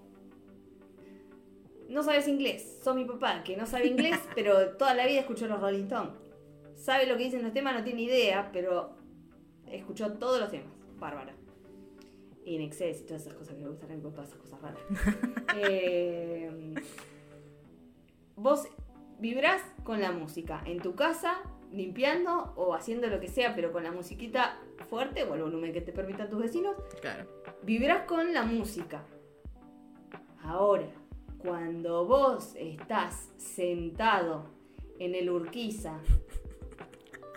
No 1.88 2.02
sabes 2.02 2.26
inglés, 2.28 2.80
sos 2.82 2.94
mi 2.96 3.04
papá, 3.04 3.42
que 3.44 3.56
no 3.56 3.66
sabe 3.66 3.86
inglés, 3.86 4.18
pero 4.34 4.70
toda 4.76 4.94
la 4.94 5.06
vida 5.06 5.20
escuchó 5.20 5.46
los 5.46 5.60
Rolling 5.60 5.84
Stones. 5.84 6.12
Sabe 6.74 7.06
lo 7.06 7.16
que 7.16 7.24
dicen 7.24 7.42
los 7.42 7.52
temas, 7.52 7.74
no 7.74 7.84
tiene 7.84 8.02
idea, 8.02 8.50
pero 8.52 8.90
escuchó 9.70 10.12
todos 10.14 10.40
los 10.40 10.50
temas. 10.50 10.72
Bárbara. 10.98 11.34
In 12.44 12.60
Excess 12.60 13.00
y 13.00 13.04
todas 13.06 13.22
esas 13.22 13.34
cosas 13.34 13.54
que 13.56 13.62
le 13.62 13.68
gustan 13.68 13.90
a 13.90 13.94
mi 13.94 14.00
papá, 14.02 14.22
esas 14.24 14.38
cosas 14.38 14.60
raras. 14.60 14.80
Eh, 15.58 16.74
vos 18.36 18.68
vibrás 19.18 19.62
con 19.84 20.00
la 20.00 20.12
música 20.12 20.62
en 20.66 20.80
tu 20.80 20.94
casa, 20.94 21.38
limpiando 21.72 22.52
o 22.56 22.74
haciendo 22.74 23.06
lo 23.08 23.20
que 23.20 23.28
sea, 23.28 23.54
pero 23.54 23.72
con 23.72 23.82
la 23.82 23.90
musiquita 23.90 24.58
fuerte 24.90 25.24
o 25.24 25.34
el 25.34 25.42
volumen 25.42 25.72
que 25.72 25.80
te 25.80 25.92
permitan 25.92 26.28
tus 26.28 26.40
vecinos, 26.42 26.76
Claro. 27.00 27.24
vibrás 27.62 28.02
con 28.06 28.34
la 28.34 28.42
música. 28.42 29.02
Ahora, 30.42 30.86
cuando 31.46 32.04
vos 32.06 32.54
estás 32.56 33.30
sentado 33.36 34.46
en 34.98 35.14
el 35.14 35.30
Urquiza 35.30 35.98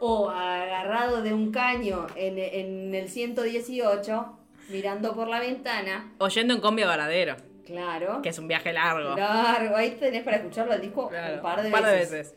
o 0.01 0.29
agarrado 0.29 1.21
de 1.21 1.33
un 1.33 1.51
caño 1.51 2.07
en, 2.15 2.37
en 2.39 2.95
el 2.95 3.09
118, 3.09 4.25
mirando 4.69 5.13
por 5.13 5.27
la 5.27 5.39
ventana, 5.39 6.13
Oyendo 6.19 6.55
un 6.55 6.61
combi 6.61 6.83
a 6.83 6.87
Varadero, 6.87 7.35
claro, 7.65 8.21
que 8.21 8.29
es 8.29 8.39
un 8.39 8.47
viaje 8.47 8.71
largo. 8.73 9.15
largo, 9.15 9.75
ahí 9.75 9.91
tenés 9.99 10.23
para 10.23 10.37
escucharlo 10.37 10.73
al 10.73 10.81
disco 10.81 11.09
Claro, 11.09 11.35
un 11.35 11.41
par 11.41 11.61
de 11.61 11.67
un 11.67 11.81
veces. 11.83 12.33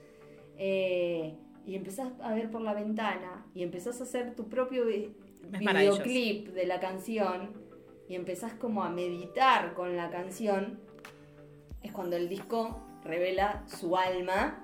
Eh, 0.59 1.35
y 1.67 1.77
empezás 1.77 2.09
a 2.23 2.35
ver 2.35 2.51
por 2.51 2.61
la 2.63 2.75
ventana 2.75 3.47
y 3.55 3.63
empezás 3.63 4.01
a 4.01 4.05
hacer 4.05 4.35
tu 4.35 4.49
propio 4.49 4.85
vi- 4.87 5.15
Es 5.53 5.63
maravilloso. 5.63 6.03
videoclip 6.03 6.49
de 6.55 6.67
la 6.67 6.81
canción 6.81 7.51
y 8.09 8.17
empezás 8.17 8.53
como 8.55 8.83
a 8.83 8.91
meditar 8.91 9.73
con 9.75 9.97
la 9.97 10.11
canción, 10.11 10.81
es 11.83 11.93
cuando 11.93 12.17
el 12.17 12.29
disco 12.29 12.81
revela 13.05 13.63
su 13.67 13.97
alma 13.97 14.59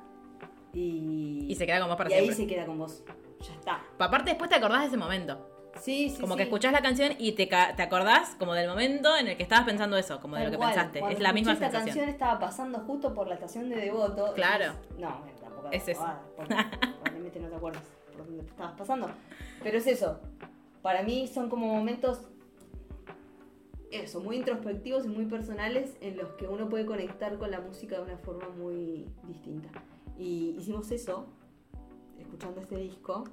y, 0.72 1.46
Y 1.48 1.54
se 1.54 1.66
queda 1.66 1.80
con 1.80 1.88
vos 1.88 1.96
para 1.96 2.10
y 2.10 2.14
ahí 2.14 2.32
se 2.32 2.46
queda 2.46 2.66
con 2.66 2.78
vos. 2.78 3.02
Ya 3.40 3.52
está. 3.54 3.80
Aparte, 3.98 4.30
después 4.30 4.50
te 4.50 4.56
acordás 4.56 4.80
de 4.82 4.86
ese 4.88 4.96
momento. 4.96 5.38
Sí, 5.80 6.10
sí, 6.10 6.20
Como 6.20 6.34
sí. 6.34 6.38
que 6.38 6.42
escuchás 6.44 6.72
la 6.72 6.82
canción 6.82 7.12
y 7.18 7.32
te, 7.32 7.46
ca- 7.48 7.76
te 7.76 7.82
acordás 7.82 8.34
como 8.36 8.52
del 8.52 8.68
momento 8.68 9.16
en 9.16 9.28
el 9.28 9.36
que 9.36 9.44
estabas 9.44 9.64
pensando 9.64 9.96
eso, 9.96 10.20
como 10.20 10.34
de 10.36 10.44
lo 10.46 10.50
que 10.50 10.56
cual. 10.56 10.70
pensaste. 10.74 10.98
Cuando 10.98 11.16
es 11.16 11.22
la 11.22 11.32
misma 11.32 11.52
escuché 11.52 11.66
esta 11.66 11.78
sensación. 11.78 12.04
canción 12.06 12.14
estaba 12.14 12.40
pasando 12.40 12.78
justo 12.80 13.14
por 13.14 13.28
la 13.28 13.34
estación 13.34 13.68
de 13.68 13.76
Devoto. 13.76 14.34
Claro. 14.34 14.72
No, 14.98 15.22
tampoco 15.40 15.68
Es 15.70 15.86
eso. 15.86 16.04
porque 16.36 16.54
probablemente 17.04 17.38
no 17.40 17.48
te 17.48 17.54
acuerdas 17.54 17.82
por 18.12 18.26
dónde 18.26 18.42
estabas 18.44 18.74
pasando. 18.76 19.08
Pero 19.62 19.78
es 19.78 19.86
eso. 19.86 20.18
Para 20.82 21.02
mí 21.02 21.28
son 21.28 21.48
como 21.48 21.66
momentos 21.72 22.22
eso, 23.90 24.20
muy 24.20 24.36
introspectivos 24.36 25.06
y 25.06 25.08
muy 25.08 25.24
personales 25.26 25.96
en 26.00 26.16
los 26.16 26.30
que 26.32 26.46
uno 26.46 26.68
puede 26.68 26.86
conectar 26.86 27.38
con 27.38 27.50
la 27.50 27.60
música 27.60 27.96
de 27.96 28.02
una 28.02 28.18
forma 28.18 28.48
muy 28.48 29.06
distinta. 29.26 29.68
Y 30.18 30.54
hicimos 30.58 30.90
eso 30.90 31.26
escuchando 32.18 32.60
este 32.60 32.76
disco. 32.76 33.24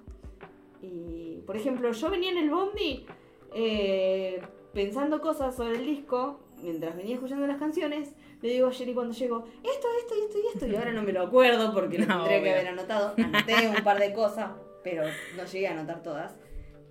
Y, 0.82 1.41
por 1.45 1.57
ejemplo, 1.57 1.91
yo 1.91 2.10
venía 2.10 2.32
en 2.32 2.38
el 2.38 2.49
bondi 2.49 3.06
eh, 3.53 4.41
pensando 4.73 5.22
cosas 5.22 5.56
sobre 5.56 5.77
el 5.77 5.86
disco, 5.86 6.40
mientras 6.61 6.95
venía 6.95 7.15
escuchando 7.15 7.48
las 7.48 7.57
canciones, 7.57 8.14
le 8.41 8.49
digo 8.49 8.68
a 8.68 8.72
Jerry 8.72 8.94
cuando 8.94 9.14
llego, 9.14 9.45
esto, 9.64 9.88
esto 9.99 10.15
y 10.15 10.22
esto 10.26 10.38
y 10.38 10.48
esto, 10.53 10.68
y 10.68 10.76
ahora 10.76 10.91
no 10.91 11.02
me 11.02 11.11
lo 11.11 11.23
acuerdo 11.23 11.73
porque 11.73 11.98
lo 11.98 12.06
No, 12.07 12.23
tendría 12.26 12.44
que 12.44 12.52
haber 12.52 12.68
anotado. 12.68 13.14
Anoté 13.18 13.69
un 13.69 13.84
par 13.84 13.99
de 13.99 14.14
cosas, 14.14 14.52
pero 14.84 15.03
no 15.36 15.45
llegué 15.45 15.68
a 15.68 15.72
anotar 15.72 16.03
todas. 16.03 16.36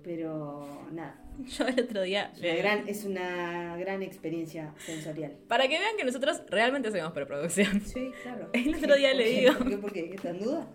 Pero 0.03 0.67
nada, 0.91 1.24
Yo 1.57 1.67
el 1.67 1.79
otro 1.79 2.01
día. 2.01 2.31
es 2.35 2.41
una 2.41 2.55
gran, 2.55 2.87
es 2.87 3.05
una 3.05 3.77
gran 3.77 4.03
experiencia 4.03 4.73
sensorial. 4.77 5.33
Para 5.47 5.67
que 5.67 5.79
vean 5.79 5.97
que 5.97 6.03
nosotros 6.03 6.41
realmente 6.49 6.89
hacemos 6.89 7.11
preproducción. 7.11 7.81
Sí, 7.81 8.11
claro. 8.23 8.49
El 8.53 8.75
otro 8.75 8.95
día 8.95 9.09
¿Por 9.09 9.17
le 9.17 9.29
digo. 9.29 9.53
¿Por 9.53 9.69
qué? 9.69 9.77
¿Por 9.77 9.93
qué? 9.93 9.99
¿Estás 10.13 10.25
en 10.25 10.39
duda? 10.39 10.67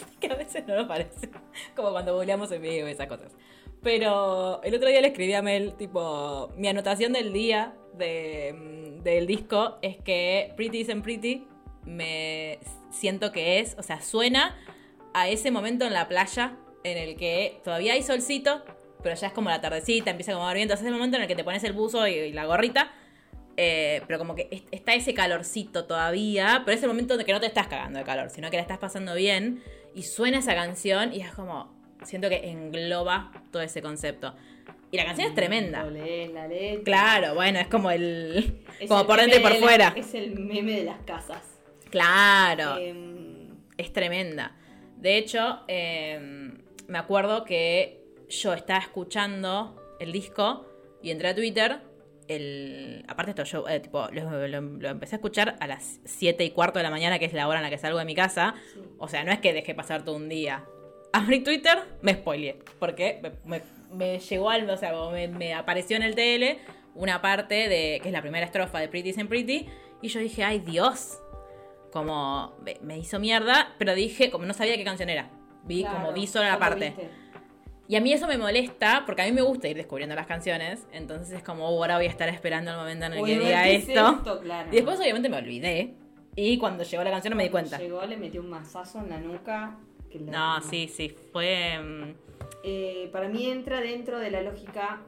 que 0.20 0.26
a 0.28 0.34
veces 0.34 0.66
no 0.66 0.76
lo 0.76 0.88
parece. 0.88 1.30
Como 1.74 1.90
cuando 1.90 2.14
volvíamos 2.14 2.50
en 2.52 2.62
video 2.62 2.88
y 2.88 2.92
esas 2.92 3.06
cosas. 3.06 3.32
Pero 3.82 4.62
el 4.62 4.74
otro 4.74 4.88
día 4.88 5.00
le 5.00 5.08
escribí 5.08 5.34
a 5.34 5.42
Mel, 5.42 5.74
tipo, 5.74 6.52
mi 6.56 6.68
anotación 6.68 7.12
del 7.12 7.32
día 7.32 7.74
de, 7.96 8.54
mm, 8.54 9.02
del 9.02 9.26
disco 9.26 9.78
es 9.82 9.98
que 9.98 10.52
Pretty 10.56 10.78
Isn't 10.80 11.04
Pretty 11.04 11.46
me 11.84 12.58
siento 12.90 13.30
que 13.30 13.60
es, 13.60 13.76
o 13.78 13.82
sea, 13.82 14.00
suena 14.00 14.56
a 15.12 15.28
ese 15.28 15.50
momento 15.50 15.84
en 15.84 15.92
la 15.92 16.08
playa 16.08 16.56
en 16.82 16.96
el 16.96 17.16
que 17.16 17.60
todavía 17.62 17.92
hay 17.92 18.02
solcito, 18.02 18.64
pero 19.04 19.14
ya 19.14 19.28
es 19.28 19.32
como 19.32 19.50
la 19.50 19.60
tardecita, 19.60 20.10
empieza 20.10 20.32
como 20.32 20.42
a 20.44 20.48
dar 20.48 20.56
viento, 20.56 20.74
es 20.74 20.82
el 20.82 20.90
momento 20.92 21.16
en 21.16 21.22
el 21.22 21.28
que 21.28 21.36
te 21.36 21.44
pones 21.44 21.62
el 21.62 21.72
buzo 21.74 22.08
y, 22.08 22.14
y 22.14 22.32
la 22.32 22.44
gorrita. 22.46 22.90
eh, 23.56 24.02
pero 24.08 24.18
como 24.18 24.34
que 24.34 24.48
es- 24.50 24.64
está 24.72 24.94
ese 24.94 25.14
calorcito 25.14 25.84
todavía, 25.84 26.62
pero 26.64 26.76
es 26.76 26.82
el 26.82 26.88
momento 26.88 27.16
de 27.16 27.24
que 27.24 27.32
no 27.32 27.38
te 27.38 27.46
estás 27.46 27.68
cagando 27.68 28.00
de 28.00 28.04
calor, 28.04 28.28
sino 28.30 28.50
que 28.50 28.56
la 28.56 28.62
estás 28.62 28.78
pasando 28.78 29.14
bien 29.14 29.62
y 29.94 30.02
suena 30.02 30.38
esa 30.40 30.56
canción 30.56 31.12
y 31.14 31.20
es 31.20 31.30
como, 31.30 31.72
siento 32.02 32.28
que 32.28 32.50
engloba 32.50 33.30
todo 33.52 33.62
ese 33.62 33.80
concepto. 33.80 34.34
Y 34.90 34.96
la 34.96 35.04
canción 35.04 35.28
es 35.28 35.34
tremenda. 35.36 35.84
Lo 35.84 35.90
lees, 35.90 36.32
la 36.32 36.48
letra. 36.48 36.82
Claro, 36.84 37.34
bueno, 37.36 37.60
es 37.60 37.68
como 37.68 37.90
el... 37.92 38.60
Es 38.80 38.88
como 38.88 39.02
el 39.02 39.06
por 39.06 39.20
dentro 39.20 39.38
y 39.38 39.42
por 39.42 39.52
de 39.52 39.60
la- 39.60 39.66
fuera. 39.66 39.92
es 39.96 40.14
el 40.14 40.36
meme 40.38 40.72
de 40.72 40.84
las 40.84 40.98
casas. 41.02 41.42
Claro. 41.90 42.76
Em, 42.78 43.50
es 43.76 43.92
tremenda. 43.92 44.56
De 44.96 45.16
hecho, 45.16 45.60
eh, 45.68 46.50
me 46.88 46.98
acuerdo 46.98 47.44
que 47.44 48.03
yo 48.42 48.52
estaba 48.54 48.80
escuchando 48.80 49.96
el 50.00 50.12
disco 50.12 50.66
y 51.02 51.10
entré 51.10 51.28
a 51.28 51.34
Twitter. 51.34 51.80
El, 52.26 53.04
aparte 53.06 53.32
esto 53.32 53.44
yo 53.44 53.68
eh, 53.68 53.80
tipo, 53.80 54.08
lo, 54.10 54.48
lo- 54.48 54.60
lo 54.60 54.88
empecé 54.88 55.16
a 55.16 55.18
escuchar 55.18 55.56
a 55.60 55.66
las 55.66 56.00
7 56.04 56.42
y 56.44 56.50
cuarto 56.52 56.78
de 56.78 56.82
la 56.82 56.90
mañana, 56.90 57.18
que 57.18 57.26
es 57.26 57.32
la 57.34 57.46
hora 57.48 57.58
en 57.58 57.62
la 57.64 57.70
que 57.70 57.76
salgo 57.78 57.98
de 57.98 58.04
mi 58.06 58.14
casa. 58.14 58.54
Sí. 58.72 58.80
O 58.98 59.08
sea, 59.08 59.24
no 59.24 59.32
es 59.32 59.40
que 59.40 59.52
dejé 59.52 59.74
pasar 59.74 60.04
todo 60.04 60.16
un 60.16 60.28
día. 60.28 60.64
Abrí 61.12 61.40
Twitter, 61.44 61.78
me 62.02 62.14
spoileé. 62.14 62.58
Porque 62.78 63.20
me, 63.22 63.32
me- 63.44 63.62
me 63.92 64.18
llegó 64.18 64.48
al. 64.50 64.68
O 64.70 64.76
sea, 64.78 64.92
como 64.92 65.10
me, 65.10 65.28
me 65.28 65.52
apareció 65.54 65.96
en 65.96 66.02
el 66.02 66.14
TL 66.14 66.60
una 66.94 67.20
parte 67.20 67.68
de. 67.68 68.00
que 68.02 68.08
es 68.08 68.12
la 68.12 68.22
primera 68.22 68.46
estrofa 68.46 68.78
de 68.80 68.88
Pretty 68.88 69.12
and 69.20 69.28
Pretty. 69.28 69.66
Y 70.00 70.08
yo 70.08 70.20
dije, 70.20 70.44
ay 70.44 70.60
Dios. 70.60 71.18
Como 71.92 72.56
me, 72.82 72.98
hizo 72.98 73.20
mierda, 73.20 73.72
pero 73.78 73.94
dije, 73.94 74.30
como 74.30 74.46
no 74.46 74.54
sabía 74.54 74.76
qué 74.76 74.82
canción 74.84 75.10
era. 75.10 75.30
Vi 75.64 75.82
claro, 75.82 75.98
como 75.98 76.12
vi 76.12 76.26
solo 76.26 76.44
la 76.46 76.52
¿cómo 76.54 76.60
parte. 76.60 76.86
viste? 76.86 77.08
Y 77.86 77.96
a 77.96 78.00
mí 78.00 78.12
eso 78.12 78.26
me 78.26 78.38
molesta, 78.38 79.02
porque 79.04 79.22
a 79.22 79.24
mí 79.26 79.32
me 79.32 79.42
gusta 79.42 79.68
ir 79.68 79.76
descubriendo 79.76 80.14
las 80.14 80.26
canciones. 80.26 80.86
Entonces 80.92 81.32
es 81.36 81.42
como, 81.42 81.68
"Oh, 81.68 81.78
ahora 81.82 81.96
voy 81.96 82.06
a 82.06 82.08
estar 82.08 82.28
esperando 82.30 82.70
el 82.70 82.76
momento 82.78 83.04
en 83.06 83.12
el 83.14 83.24
que 83.24 83.38
diga 83.38 83.62
¿qué 83.64 83.74
es 83.76 83.88
esto. 83.88 84.40
Claro. 84.40 84.68
Y 84.72 84.76
después 84.76 84.98
obviamente 84.98 85.28
me 85.28 85.36
olvidé. 85.36 85.94
Y 86.36 86.58
cuando 86.58 86.82
llegó 86.82 87.04
la 87.04 87.10
canción 87.10 87.30
no 87.32 87.36
me 87.36 87.44
di 87.44 87.50
cuenta. 87.50 87.78
Llegó, 87.78 88.04
le 88.06 88.16
metió 88.16 88.40
un 88.40 88.50
mazazo 88.50 88.98
en 89.00 89.10
la 89.10 89.18
nuca. 89.20 89.76
que 90.10 90.20
la- 90.20 90.32
No, 90.32 90.62
sí, 90.62 90.88
sí, 90.88 91.08
fue 91.32 91.78
mm, 91.78 92.14
Eh, 92.62 93.08
para 93.12 93.28
mí 93.28 93.50
entra 93.50 93.80
dentro 93.80 94.18
de 94.20 94.30
la 94.30 94.42
lógica 94.42 95.02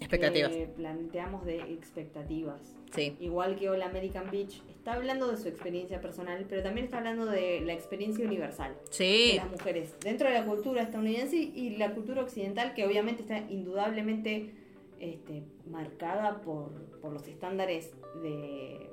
expectativas. 0.00 0.50
que 0.50 0.66
planteamos 0.66 1.44
de 1.44 1.58
expectativas. 1.72 2.60
Sí, 2.94 3.16
Igual 3.20 3.56
que 3.56 3.68
All 3.68 3.82
American 3.82 4.30
Beach, 4.30 4.62
está 4.90 4.98
hablando 5.00 5.28
de 5.30 5.36
su 5.36 5.48
experiencia 5.48 6.00
personal, 6.00 6.44
pero 6.48 6.62
también 6.62 6.86
está 6.86 6.98
hablando 6.98 7.26
de 7.26 7.60
la 7.60 7.72
experiencia 7.72 8.24
universal 8.26 8.74
de 8.98 9.34
las 9.36 9.50
mujeres 9.50 9.94
dentro 10.00 10.26
de 10.28 10.34
la 10.34 10.44
cultura 10.44 10.82
estadounidense 10.82 11.36
y 11.36 11.76
la 11.76 11.94
cultura 11.94 12.22
occidental, 12.22 12.74
que 12.74 12.84
obviamente 12.84 13.22
está 13.22 13.38
indudablemente 13.38 14.50
este, 14.98 15.44
marcada 15.70 16.40
por, 16.42 16.72
por 17.00 17.12
los 17.12 17.26
estándares 17.28 17.92
de, 18.22 18.90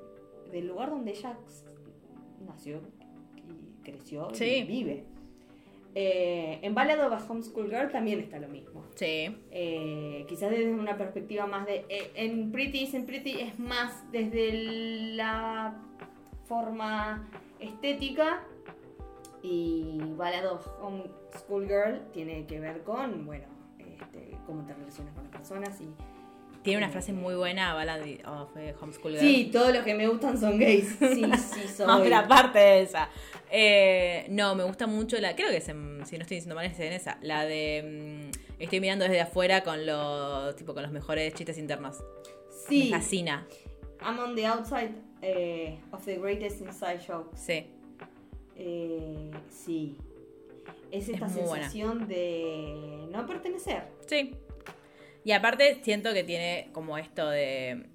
del 0.52 0.68
lugar 0.68 0.92
donde 0.92 1.12
ellas 1.12 1.36
nació 2.46 2.80
y 3.36 3.84
creció 3.84 4.30
Sí. 4.34 4.46
y 4.46 4.64
vive. 4.64 5.04
Eh, 5.96 6.60
en 6.62 6.76
Ballad 6.76 7.08
of 7.08 7.14
a 7.14 7.26
Homeschool 7.28 7.70
Girl 7.72 7.90
también 7.90 8.20
está 8.20 8.38
lo 8.38 8.48
mismo. 8.48 8.84
Sí. 8.94 9.36
Eh, 9.50 10.26
quizás 10.30 10.52
desde 10.52 10.72
una 10.72 10.96
perspectiva 10.96 11.48
más 11.48 11.66
de... 11.66 11.86
eh, 11.90 12.12
en 12.14 12.52
Pretty 12.52 12.84
is 12.84 12.94
in 12.94 13.08
Pretty 13.08 13.32
es 13.40 13.58
más 13.58 14.04
desde 14.12 15.16
la 15.16 15.82
forma 16.48 17.28
estética 17.60 18.44
y 19.44 20.00
Ballad 20.16 20.52
of 20.52 20.68
Homeschool 20.82 21.68
Girl 21.68 22.02
tiene 22.14 22.46
que 22.46 22.60
ver 22.60 22.84
con, 22.84 23.26
bueno, 23.26 23.46
este, 23.80 24.38
cómo 24.46 24.66
te 24.66 24.74
relacionas 24.74 25.14
con 25.14 25.24
las 25.24 25.32
personas 25.32 25.82
y... 25.82 25.90
Tiene 26.64 26.80
una 26.84 26.90
frase 26.90 27.14
muy 27.14 27.36
buena, 27.36 27.74
Ballad 27.74 28.02
of 28.26 28.58
eh, 28.58 28.76
Homeschool 28.82 29.14
Girl. 29.14 29.20
Sí, 29.22 29.50
todos 29.54 29.74
los 29.74 29.86
que 29.86 29.94
me 29.94 30.08
gustan 30.08 30.38
son 30.38 30.60
gays. 30.60 30.98
Sí, 31.00 31.24
sí, 31.54 31.68
soy. 31.70 31.86
Ahora, 31.88 32.20
aparte 32.20 32.60
de 32.60 32.82
esa. 32.82 33.08
Eh, 33.50 34.26
no, 34.30 34.54
me 34.54 34.66
gusta 34.66 34.86
mucho 34.86 35.18
la. 35.20 35.34
Creo 35.34 35.50
que 35.50 35.58
es 35.58 35.70
en- 35.70 36.06
si 36.06 36.18
no 36.18 36.24
estoy 36.24 36.38
diciendo 36.38 36.56
mal, 36.56 36.66
es 36.66 36.78
en 36.80 36.92
esa. 36.92 37.20
La 37.22 37.46
de. 37.46 38.30
mm, 38.34 38.62
estoy 38.62 38.82
mirando 38.82 39.06
desde 39.06 39.22
afuera 39.22 39.64
con 39.64 39.86
los. 39.86 40.58
Tipo, 40.58 40.74
con 40.74 40.84
los 40.84 40.92
mejores 40.92 41.34
chistes 41.36 41.58
internos. 41.58 42.04
Sí, 42.68 42.90
Me 42.92 42.98
fascina. 42.98 43.48
I'm 44.02 44.20
on 44.20 44.36
the 44.36 44.46
outside 44.46 44.92
eh, 45.22 45.80
of 45.92 46.06
the 46.06 46.18
greatest 46.18 46.62
inside 46.62 47.00
joke. 47.06 47.32
Sí. 47.36 47.66
Eh, 48.56 49.32
sí. 49.50 49.98
Es 50.92 51.10
esta 51.10 51.26
Es 51.26 51.34
muy 51.34 51.42
buena. 51.44 51.70
sensación 51.70 52.08
de 52.08 53.08
no 53.12 53.26
pertenecer. 53.26 53.84
Sí. 54.08 54.36
Y 55.24 55.32
aparte, 55.32 55.80
siento 55.84 56.14
que 56.14 56.24
tiene 56.24 56.70
como 56.72 56.98
esto 56.98 57.30
de. 57.30 57.86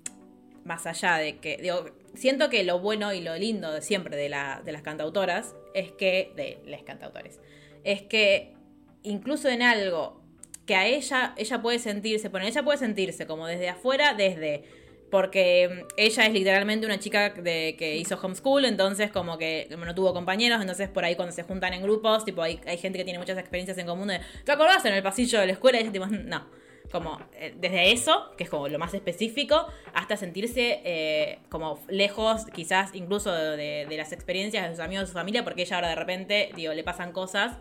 Más 0.65 0.86
allá 0.86 1.16
de 1.16 1.39
que. 1.39 1.57
Digo, 1.57 1.86
siento 2.15 2.51
que 2.51 2.62
lo 2.65 2.78
bueno 2.81 3.12
y 3.12 3.20
lo 3.20 3.36
lindo 3.36 3.73
de 3.73 3.82
siempre 3.82 4.16
de, 4.16 4.28
la, 4.28 4.62
de 4.65 4.73
las 4.73 4.82
cantautoras 4.82 5.55
es 5.74 5.93
que. 5.93 6.32
De 6.36 6.61
les 6.66 6.82
cantautores. 6.82 7.40
Es 7.85 8.03
que 8.03 8.55
incluso 9.03 9.49
en 9.49 9.62
algo 9.62 10.20
que 10.66 10.74
a 10.74 10.86
ella. 10.86 11.35
Ella 11.36 11.62
puede 11.62 11.78
sentirse. 11.78 12.28
Bueno, 12.28 12.47
ella 12.47 12.62
puede 12.62 12.78
sentirse 12.78 13.27
como 13.27 13.47
desde 13.47 13.69
afuera, 13.69 14.15
desde. 14.15 14.65
Porque 15.12 15.68
mm, 15.70 15.86
ella 15.98 16.26
es 16.26 16.32
literalmente 16.32 16.86
una 16.86 16.98
chica 16.98 17.30
de, 17.30 17.76
que 17.78 17.97
hizo 17.97 18.18
homeschool, 18.20 18.64
entonces 18.64 19.10
como 19.12 19.36
que 19.36 19.68
no 19.78 19.94
tuvo 19.94 20.14
compañeros, 20.14 20.60
entonces 20.62 20.89
por 20.89 21.05
ahí 21.05 21.14
cuando 21.16 21.32
se 21.34 21.43
juntan 21.43 21.74
en 21.74 21.82
grupos, 21.82 22.24
tipo 22.24 22.40
hay, 22.43 22.59
hay 22.66 22.78
gente 22.78 22.98
que 22.98 23.05
tiene 23.05 23.18
muchas 23.18 23.36
experiencias 23.36 23.76
en 23.76 23.86
común 23.86 24.09
de, 24.09 24.20
¿te 24.44 24.52
acordás 24.52 24.82
en 24.86 24.94
el 24.94 25.02
pasillo 25.02 25.39
de 25.39 25.47
la 25.47 25.52
escuela? 25.52 25.78
Y 25.78 25.82
ella 25.82 25.93
tipo, 25.93 26.06
no. 26.06 26.47
Como 26.90 27.18
eh, 27.34 27.55
desde 27.59 27.93
eso, 27.93 28.32
que 28.36 28.44
es 28.44 28.51
como 28.51 28.68
lo 28.68 28.78
más 28.78 28.93
específico, 28.94 29.66
hasta 29.94 30.16
sentirse 30.16 30.80
eh, 30.84 31.39
como 31.51 31.78
lejos, 31.89 32.47
quizás 32.47 32.94
incluso 32.94 33.32
de, 33.32 33.86
de 33.86 33.97
las 33.97 34.12
experiencias 34.12 34.64
de 34.68 34.74
sus 34.74 34.80
amigos, 34.84 35.02
de 35.05 35.06
su 35.09 35.12
familia, 35.12 35.44
porque 35.44 35.62
ella 35.62 35.76
ahora 35.76 35.89
de 35.90 35.94
repente, 35.94 36.51
digo, 36.56 36.72
le 36.72 36.84
pasan 36.84 37.12
cosas 37.12 37.59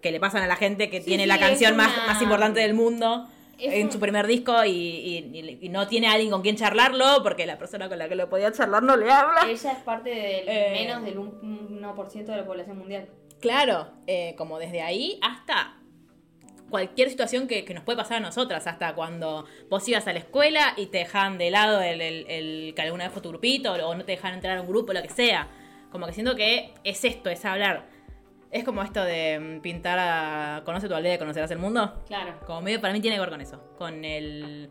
que 0.00 0.10
le 0.12 0.18
pasan 0.20 0.42
a 0.42 0.46
la 0.48 0.56
gente 0.56 0.88
que 0.90 0.98
Sí, 1.00 1.06
tiene 1.06 1.24
sí, 1.24 1.28
la 1.28 1.38
canción 1.38 1.76
más, 1.76 1.92
una- 1.96 2.06
más 2.06 2.22
importante 2.22 2.60
del 2.60 2.74
mundo 2.74 3.28
en 3.58 3.92
su 3.92 4.00
primer 4.00 4.26
disco 4.26 4.64
y, 4.64 4.70
y- 4.70 5.58
y- 5.62 5.68
no 5.68 5.86
tiene 5.86 6.08
alguien 6.08 6.30
con 6.30 6.42
quien 6.42 6.56
charlarlo 6.56 7.22
porque 7.22 7.46
la 7.46 7.58
persona 7.58 7.88
con 7.88 7.98
la 7.98 8.08
que 8.08 8.14
lo 8.16 8.28
podía 8.28 8.50
charlar 8.52 8.82
no 8.82 8.96
le 8.96 9.10
habla. 9.10 9.40
Ella 9.48 9.72
es 9.72 9.78
parte 9.78 10.10
del 10.10 10.48
Eh. 10.48 10.70
menos 10.72 11.04
del 11.04 11.18
1% 11.18 12.32
de 12.32 12.36
la 12.36 12.44
población 12.46 12.78
mundial. 12.78 13.08
Claro, 13.40 13.88
eh, 14.06 14.34
como 14.36 14.58
desde 14.58 14.82
ahí 14.82 15.18
hasta 15.22 15.76
cualquier 16.70 17.10
situación 17.10 17.48
que, 17.48 17.64
que 17.64 17.74
nos 17.74 17.84
puede 17.84 17.98
pasar 17.98 18.16
a 18.18 18.20
nosotras, 18.20 18.66
hasta 18.66 18.94
cuando 18.94 19.44
vos 19.68 19.86
ibas 19.88 20.06
a 20.06 20.12
la 20.12 20.20
escuela 20.20 20.72
y 20.76 20.86
te 20.86 20.98
dejaban 20.98 21.36
de 21.38 21.50
lado 21.50 21.80
el, 21.82 22.00
el- 22.00 22.26
el 22.28 22.72
que 22.74 22.82
alguna 22.82 23.04
vez 23.04 23.12
fue 23.12 23.20
tu 23.22 23.28
grupito 23.28 23.72
o 23.72 23.94
no 23.94 24.04
te 24.04 24.12
dejaban 24.12 24.34
entrar 24.36 24.56
a 24.56 24.62
un 24.62 24.68
grupo, 24.68 24.92
lo 24.92 25.02
que 25.02 25.10
sea. 25.10 25.48
Como 25.90 26.06
que 26.06 26.12
siento 26.14 26.34
que 26.34 26.72
es 26.84 27.04
esto, 27.04 27.28
es 27.28 27.44
hablar. 27.44 27.86
Es 28.52 28.64
como 28.64 28.82
esto 28.82 29.02
de 29.02 29.40
mm, 29.40 29.60
pintar 29.62 29.98
a... 29.98 30.62
¿Conoce 30.64 30.86
tu 30.86 30.94
aldea 30.94 31.14
y 31.14 31.18
conocerás 31.18 31.50
el 31.50 31.58
mundo? 31.58 32.04
Claro. 32.06 32.38
Como 32.46 32.60
medio 32.60 32.80
para 32.82 32.92
mí 32.92 33.00
tiene 33.00 33.16
que 33.16 33.20
ver 33.20 33.30
con 33.30 33.40
eso. 33.40 33.74
Con 33.78 34.04
el. 34.04 34.70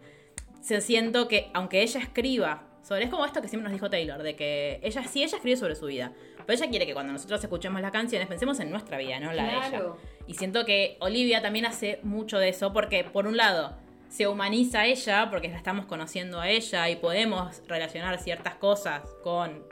Se 0.61 0.79
siento 0.81 1.27
que, 1.27 1.49
aunque 1.55 1.81
ella 1.81 1.99
escriba 1.99 2.67
sobre. 2.83 3.05
Es 3.05 3.09
como 3.09 3.25
esto 3.25 3.41
que 3.41 3.47
siempre 3.47 3.69
nos 3.69 3.73
dijo 3.73 3.89
Taylor, 3.89 4.21
de 4.21 4.35
que 4.35 4.79
ella 4.83 5.03
sí, 5.07 5.23
ella 5.23 5.35
escribe 5.35 5.57
sobre 5.57 5.75
su 5.75 5.87
vida. 5.87 6.13
Pero 6.45 6.59
ella 6.59 6.69
quiere 6.69 6.85
que 6.85 6.93
cuando 6.93 7.11
nosotros 7.11 7.43
escuchemos 7.43 7.81
las 7.81 7.91
canciones 7.91 8.27
pensemos 8.27 8.59
en 8.59 8.69
nuestra 8.69 8.99
vida, 8.99 9.19
no 9.19 9.33
la 9.33 9.43
de 9.43 9.49
ella. 9.49 9.83
Y 10.27 10.35
siento 10.35 10.63
que 10.63 10.97
Olivia 10.99 11.41
también 11.41 11.65
hace 11.65 11.99
mucho 12.03 12.37
de 12.37 12.49
eso, 12.49 12.73
porque 12.73 13.03
por 13.03 13.25
un 13.25 13.35
lado 13.35 13.75
se 14.09 14.27
humaniza 14.27 14.81
a 14.81 14.85
ella, 14.85 15.29
porque 15.31 15.47
la 15.47 15.57
estamos 15.57 15.87
conociendo 15.87 16.39
a 16.39 16.49
ella 16.49 16.87
y 16.89 16.97
podemos 16.97 17.63
relacionar 17.67 18.19
ciertas 18.19 18.55
cosas 18.55 19.01
con 19.23 19.63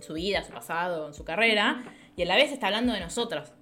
su 0.00 0.14
vida, 0.14 0.42
su 0.44 0.52
pasado, 0.52 1.12
su 1.12 1.24
carrera, 1.24 1.82
y 2.18 2.22
a 2.22 2.26
la 2.26 2.34
vez 2.34 2.50
está 2.50 2.66
hablando 2.66 2.92
de 2.92 3.00
nosotros. 3.00 3.52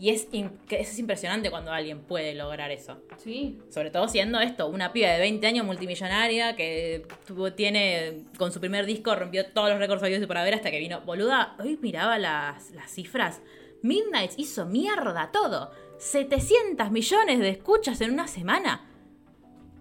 Y 0.00 0.10
es, 0.10 0.28
es 0.70 0.98
impresionante 0.98 1.50
cuando 1.50 1.72
alguien 1.72 2.00
puede 2.00 2.34
lograr 2.34 2.70
eso. 2.70 3.02
Sí. 3.18 3.60
Sobre 3.68 3.90
todo 3.90 4.08
siendo 4.08 4.40
esto, 4.40 4.66
una 4.66 4.92
piba 4.92 5.10
de 5.10 5.20
20 5.20 5.46
años 5.46 5.66
multimillonaria 5.66 6.56
que 6.56 7.06
tuvo, 7.26 7.52
tiene, 7.52 8.24
con 8.36 8.50
su 8.50 8.60
primer 8.60 8.86
disco 8.86 9.14
rompió 9.14 9.46
todos 9.46 9.68
los 9.70 9.78
récords 9.78 10.02
habidos 10.02 10.22
y 10.22 10.26
por 10.26 10.38
haber 10.38 10.54
hasta 10.54 10.70
que 10.70 10.78
vino. 10.80 11.02
Boluda, 11.02 11.54
hoy 11.60 11.78
miraba 11.80 12.18
las, 12.18 12.70
las 12.72 12.90
cifras. 12.90 13.42
Midnight 13.82 14.32
hizo 14.38 14.66
mierda 14.66 15.30
todo. 15.30 15.70
700 15.98 16.90
millones 16.90 17.38
de 17.38 17.50
escuchas 17.50 18.00
en 18.00 18.12
una 18.12 18.26
semana. 18.26 18.88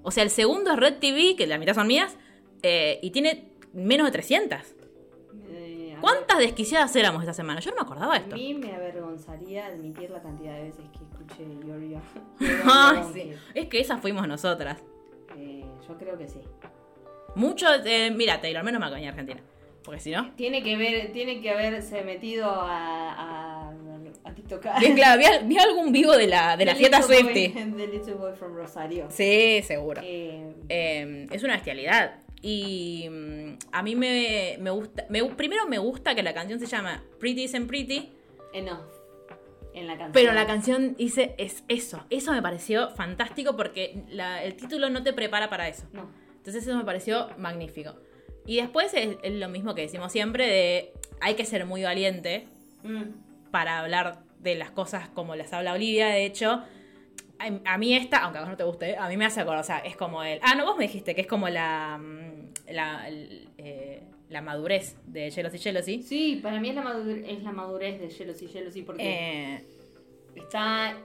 O 0.04 0.12
sea, 0.12 0.24
el 0.24 0.30
segundo 0.30 0.72
es 0.72 0.78
Red 0.78 1.00
TV, 1.00 1.36
que 1.36 1.48
la 1.48 1.58
mitad 1.58 1.74
son 1.74 1.88
mías, 1.88 2.16
eh, 2.62 3.00
y 3.02 3.12
tiene 3.12 3.54
menos 3.74 4.06
de 4.06 4.12
300. 4.12 4.60
¿Cuántas 6.02 6.38
desquiciadas 6.40 6.96
éramos 6.96 7.22
esta 7.22 7.34
semana? 7.34 7.60
Yo 7.60 7.72
no 7.72 7.78
me 7.78 7.82
acordaba 7.84 8.14
de 8.14 8.20
esto. 8.20 8.36
A 8.36 8.38
mí 8.38 8.54
me 8.54 8.74
avergonzaría 8.74 9.66
admitir 9.68 10.10
la 10.10 10.22
cantidad 10.22 10.54
de 10.56 10.64
veces 10.64 10.86
que 10.92 11.04
escuché 11.04 11.44
sí. 13.14 13.22
Kid. 13.22 13.34
Es 13.54 13.68
que 13.68 13.80
esas 13.80 14.02
fuimos 14.02 14.28
nosotras. 14.28 14.78
Eh, 15.38 15.64
yo 15.88 15.98
creo 15.98 16.18
que 16.18 16.28
sí. 16.28 16.40
Mucho, 17.36 17.68
eh, 17.86 18.12
mira, 18.12 18.42
Taylor, 18.42 18.64
menos 18.64 18.80
venía 18.92 19.10
a 19.10 19.12
Argentina. 19.12 19.42
Porque 19.84 20.02
si 20.02 20.12
no. 20.12 20.32
Tiene 20.36 20.62
que 20.62 20.76
ver, 20.78 21.12
tiene 21.14 21.40
que 21.42 21.50
haberse 21.52 22.04
metido 22.04 22.46
a, 22.50 23.14
a, 23.14 23.74
a 24.24 24.34
TikTok. 24.34 24.66
Bien, 24.80 24.94
claro, 24.96 25.20
vi, 25.20 25.48
vi 25.48 25.58
algún 25.58 25.92
vivo 25.92 26.16
de 26.18 26.28
la, 26.28 26.58
de 26.58 26.66
la 26.66 26.76
fiesta. 26.76 27.00
The 27.02 27.88
Little 27.88 28.14
Boy 28.16 28.34
from 28.34 28.56
Rosario. 28.56 29.08
Sí, 29.10 29.62
seguro. 29.64 30.02
Eh, 30.04 30.54
Eh, 30.68 31.28
es 31.32 31.44
una 31.44 31.54
bestialidad. 31.54 32.16
Y 32.42 33.08
mm, 33.10 33.58
a 33.72 33.84
mí 33.84 33.96
me, 33.96 34.58
me 34.60 34.70
gusta. 34.70 35.06
me- 35.10 35.24
primero 35.26 35.66
me 35.68 35.78
gusta 35.78 36.16
que 36.16 36.24
la 36.24 36.34
canción 36.34 36.60
se 36.60 36.66
llama 36.68 37.04
Pretty 37.20 37.44
Isn't 37.44 37.68
Pretty. 37.68 38.12
enough. 38.54 38.86
En 39.74 39.86
la 39.88 39.94
canción. 39.94 40.14
Pero 40.14 40.34
la 40.34 40.48
canción 40.48 40.96
dice 40.98 41.36
es 41.38 41.64
eso. 41.68 42.04
Eso 42.10 42.32
me 42.32 42.42
pareció 42.42 42.90
fantástico 42.96 43.56
porque 43.56 44.04
la- 44.10 44.44
el 44.44 44.56
título 44.56 44.90
no 44.90 45.04
te 45.04 45.14
prepara 45.14 45.50
para 45.50 45.68
eso. 45.68 45.84
No. 45.94 46.10
Entonces 46.38 46.66
eso 46.66 46.76
me 46.78 46.86
pareció 46.86 47.30
magnífico. 47.38 47.96
Y 48.46 48.58
después 48.58 48.94
es, 48.96 49.18
es 49.22 49.34
lo 49.34 49.48
mismo 49.50 49.76
que 49.76 49.82
decimos 49.84 50.12
siempre 50.12 50.48
de 50.48 50.94
hay 51.22 51.36
que 51.36 51.46
ser 51.46 51.66
muy 51.66 51.84
valiente 51.84 52.48
Mm. 52.84 53.52
para 53.52 53.80
hablar 53.80 54.24
de 54.40 54.56
las 54.56 54.72
cosas 54.72 55.10
como 55.10 55.36
las 55.36 55.52
habla 55.54 55.74
Olivia. 55.74 56.08
De 56.08 56.26
hecho, 56.26 56.64
a, 57.40 57.74
a 57.74 57.78
mí 57.78 57.96
esta, 57.96 58.18
aunque 58.20 58.38
a 58.38 58.42
vos 58.42 58.50
no 58.50 58.58
te 58.58 58.64
guste, 58.64 58.98
a 58.98 59.08
mí 59.08 59.18
me 59.18 59.26
hace 59.26 59.40
acordar, 59.42 59.62
o 59.62 59.64
sea, 59.64 59.80
es 59.80 59.96
como 59.96 60.22
el... 60.24 60.40
Ah, 60.44 60.56
no, 60.56 60.66
vos 60.66 60.78
me 60.78 60.84
dijiste 60.84 61.16
que 61.16 61.22
es 61.22 61.28
como 61.28 61.50
la... 61.50 61.98
mm, 61.98 62.72
la, 62.74 63.08
el, 63.08 63.50
eh, 63.58 64.04
la 64.30 64.42
madurez 64.42 64.96
de 65.08 65.32
Jealousy 65.32 65.58
Jealousy. 65.58 66.04
Sí, 66.04 66.40
para 66.44 66.60
mí 66.60 66.70
es 66.70 66.76
la, 66.76 66.84
madurez, 66.84 67.26
es 67.28 67.42
la 67.44 67.52
madurez 67.52 68.00
de 68.00 68.10
Jealousy 68.12 68.48
Jealousy 68.48 68.84
porque 68.84 69.02
Eh, 69.56 69.64
está 70.36 70.96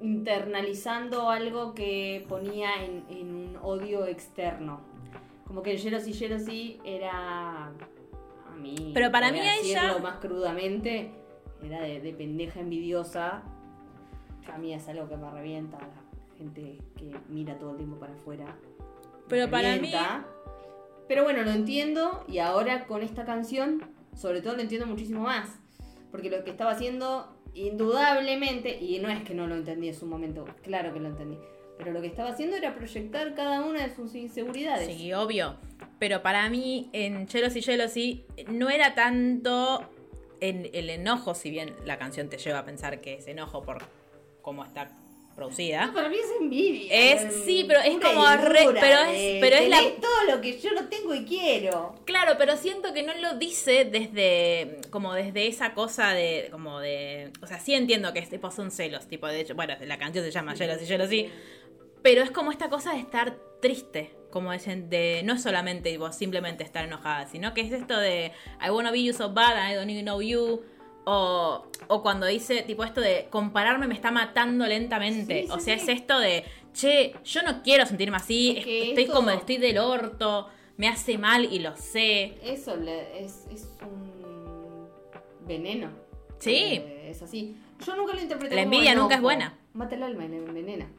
internalizando 0.00 1.28
algo 1.30 1.74
que 1.74 2.24
ponía 2.28 2.84
en, 2.84 3.04
en 3.10 3.34
un 3.34 3.58
odio 3.62 4.06
externo. 4.06 4.80
Como 5.46 5.62
que 5.62 5.76
Jealousy 5.76 6.12
Jealousy 6.12 6.78
era 6.84 7.66
a 7.66 8.56
mí. 8.58 8.92
Pero 8.94 9.10
para 9.10 9.32
mí 9.32 9.40
ella- 9.40 9.98
más 9.98 10.16
crudamente, 10.16 11.10
era 11.64 11.80
de, 11.82 12.00
de 12.00 12.12
pendeja 12.12 12.60
envidiosa. 12.60 13.42
A 14.52 14.58
mí 14.58 14.74
es 14.74 14.88
algo 14.88 15.08
que 15.08 15.16
me 15.16 15.30
revienta 15.30 15.78
la 15.78 16.36
gente 16.36 16.78
que 16.96 17.14
mira 17.28 17.58
todo 17.58 17.72
el 17.72 17.76
tiempo 17.78 17.96
para 17.98 18.14
afuera. 18.14 18.44
Me 18.46 19.20
Pero 19.28 19.50
para 19.50 19.74
revienta. 19.74 20.26
Pero 21.08 21.24
bueno, 21.24 21.42
lo 21.42 21.50
entiendo 21.50 22.24
y 22.28 22.38
ahora 22.38 22.86
con 22.86 23.02
esta 23.02 23.24
canción, 23.24 23.82
sobre 24.14 24.42
todo 24.42 24.54
lo 24.54 24.62
entiendo 24.62 24.86
muchísimo 24.86 25.22
más. 25.22 25.58
Porque 26.10 26.30
lo 26.30 26.44
que 26.44 26.50
estaba 26.50 26.70
haciendo, 26.70 27.36
indudablemente, 27.54 28.78
y 28.80 28.98
no 29.00 29.08
es 29.08 29.22
que 29.22 29.34
no 29.34 29.46
lo 29.46 29.56
entendí 29.56 29.88
en 29.88 29.94
su 29.94 30.06
momento, 30.06 30.44
claro 30.62 30.92
que 30.92 31.00
lo 31.00 31.08
entendí. 31.08 31.38
Pero 31.78 31.92
lo 31.92 32.00
que 32.00 32.06
estaba 32.06 32.30
haciendo 32.30 32.56
era 32.56 32.74
proyectar 32.74 33.34
cada 33.34 33.64
una 33.64 33.86
de 33.86 33.94
sus 33.94 34.14
inseguridades. 34.14 34.86
sí, 34.86 35.12
obvio. 35.12 35.56
Pero 35.98 36.22
para 36.22 36.48
mí 36.48 36.90
en 36.92 37.26
Jealousy 37.26 37.60
Jealousy 37.60 38.24
no 38.48 38.70
era 38.70 38.94
tanto 38.94 39.88
en 40.40 40.70
el 40.72 40.90
enojo, 40.90 41.34
si 41.34 41.50
bien 41.50 41.74
la 41.84 41.98
canción 41.98 42.28
te 42.28 42.38
lleva 42.38 42.60
a 42.60 42.64
pensar 42.64 43.00
que 43.00 43.14
es 43.14 43.26
enojo 43.26 43.62
por 43.62 43.82
cómo 44.42 44.64
está 44.64 44.90
producida. 45.36 45.90
Para 45.94 46.08
mí 46.10 46.16
es 46.16 46.26
envidia. 46.40 46.92
Es- 47.14 47.44
sí, 47.46 47.64
pero 47.66 47.80
es 47.80 47.98
como 47.98 48.22
y 48.30 48.36
re- 48.36 48.68
pero 48.78 49.00
es- 49.02 49.12
de 49.12 49.38
pero 49.40 49.56
es 49.56 49.68
la- 49.70 49.80
todo 50.00 50.24
lo 50.36 50.40
que 50.42 50.58
yo 50.60 50.70
no 50.72 50.88
tengo 50.88 51.14
y 51.14 51.24
quiero. 51.24 51.94
Claro, 52.04 52.34
pero 52.36 52.56
siento 52.56 52.92
que 52.92 53.02
no 53.02 53.14
lo 53.14 53.34
dice 53.38 53.84
desde 53.86 54.80
como 54.90 55.14
desde 55.14 55.46
esa 55.46 55.72
cosa 55.72 56.10
de 56.12 56.48
como 56.50 56.80
de, 56.80 57.32
o 57.42 57.46
sea, 57.46 57.58
sí 57.58 57.72
entiendo 57.74 58.12
que 58.12 58.18
es 58.18 58.28
tipo 58.28 58.50
son 58.50 58.70
celos, 58.70 59.06
tipo 59.08 59.26
de 59.28 59.40
hecho, 59.40 59.54
bueno, 59.54 59.74
la 59.80 59.98
canción 59.98 60.24
se 60.24 60.30
llama 60.30 60.54
Jealousy, 60.56 60.84
Jealousy, 60.86 61.30
pero 62.02 62.22
es 62.22 62.30
como 62.30 62.50
esta 62.50 62.68
cosa 62.68 62.92
de 62.92 62.98
estar 62.98 63.36
triste, 63.62 64.10
como 64.30 64.52
dicen 64.52 64.90
de 64.90 65.22
no 65.24 65.34
es 65.34 65.42
solamente 65.42 65.90
tipo, 65.92 66.12
simplemente 66.12 66.64
estar 66.64 66.84
enojada, 66.84 67.26
sino 67.28 67.54
que 67.54 67.62
es 67.62 67.72
esto 67.72 67.96
de 67.98 68.32
I 68.64 68.70
wanna 68.70 68.90
be 68.90 69.02
you 69.04 69.12
so 69.14 69.30
bad 69.32 69.70
I 69.70 69.74
don't 69.74 69.88
even 69.90 70.04
know 70.04 70.20
you 70.20 70.62
o, 71.12 71.66
o 71.88 72.02
cuando 72.02 72.26
dice 72.26 72.62
tipo 72.62 72.84
esto 72.84 73.00
de 73.00 73.26
compararme 73.30 73.86
me 73.88 73.94
está 73.94 74.10
matando 74.10 74.66
lentamente, 74.66 75.42
Sí, 75.42 75.46
sí, 75.46 75.52
o 75.52 75.58
sea, 75.58 75.76
sí. 75.78 75.82
es 75.90 75.98
esto 76.00 76.18
de, 76.20 76.44
che, 76.72 77.14
yo 77.24 77.42
no 77.42 77.62
quiero 77.62 77.84
sentirme 77.86 78.16
así, 78.16 78.56
Es 78.58 78.64
que 78.64 78.88
estoy 78.90 79.04
esto- 79.04 79.14
como 79.16 79.30
estoy 79.30 79.56
del 79.58 79.78
orto, 79.78 80.48
me 80.76 80.88
hace 80.88 81.18
mal 81.18 81.44
y 81.52 81.58
lo 81.58 81.76
sé. 81.76 82.38
Eso 82.42 82.76
le- 82.76 83.24
es, 83.24 83.46
es 83.52 83.68
un 83.82 84.88
veneno. 85.46 85.88
Sí. 86.38 86.54
Eh, 86.80 87.08
es 87.10 87.22
así. 87.22 87.56
Yo 87.84 87.96
nunca 87.96 88.14
lo 88.14 88.20
interpreté 88.20 88.54
La 88.54 88.62
como 88.62 88.74
envidia 88.74 88.94
nunca 88.94 89.16
es 89.16 89.20
buena. 89.20 89.58
Mata 89.74 89.94
el 89.94 90.02
alma 90.02 90.24
y 90.24 90.28
la 90.28 90.36
envenena. 90.36 90.90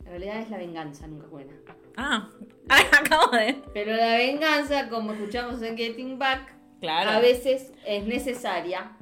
En 0.00 0.06
realidad 0.06 0.38
es 0.40 0.50
la 0.50 0.58
venganza, 0.58 1.06
nunca 1.06 1.24
es 1.24 1.30
buena. 1.30 1.52
Ah, 1.96 2.28
acabo 2.68 3.36
de. 3.36 3.56
Pero 3.72 3.94
la 3.96 4.16
venganza, 4.16 4.88
como 4.88 5.12
escuchamos 5.14 5.62
en 5.62 5.76
Getting 5.76 6.18
Back, 6.18 6.52
Claro. 6.80 7.10
a 7.10 7.18
veces 7.20 7.72
es 7.86 8.04
necesaria. 8.04 8.92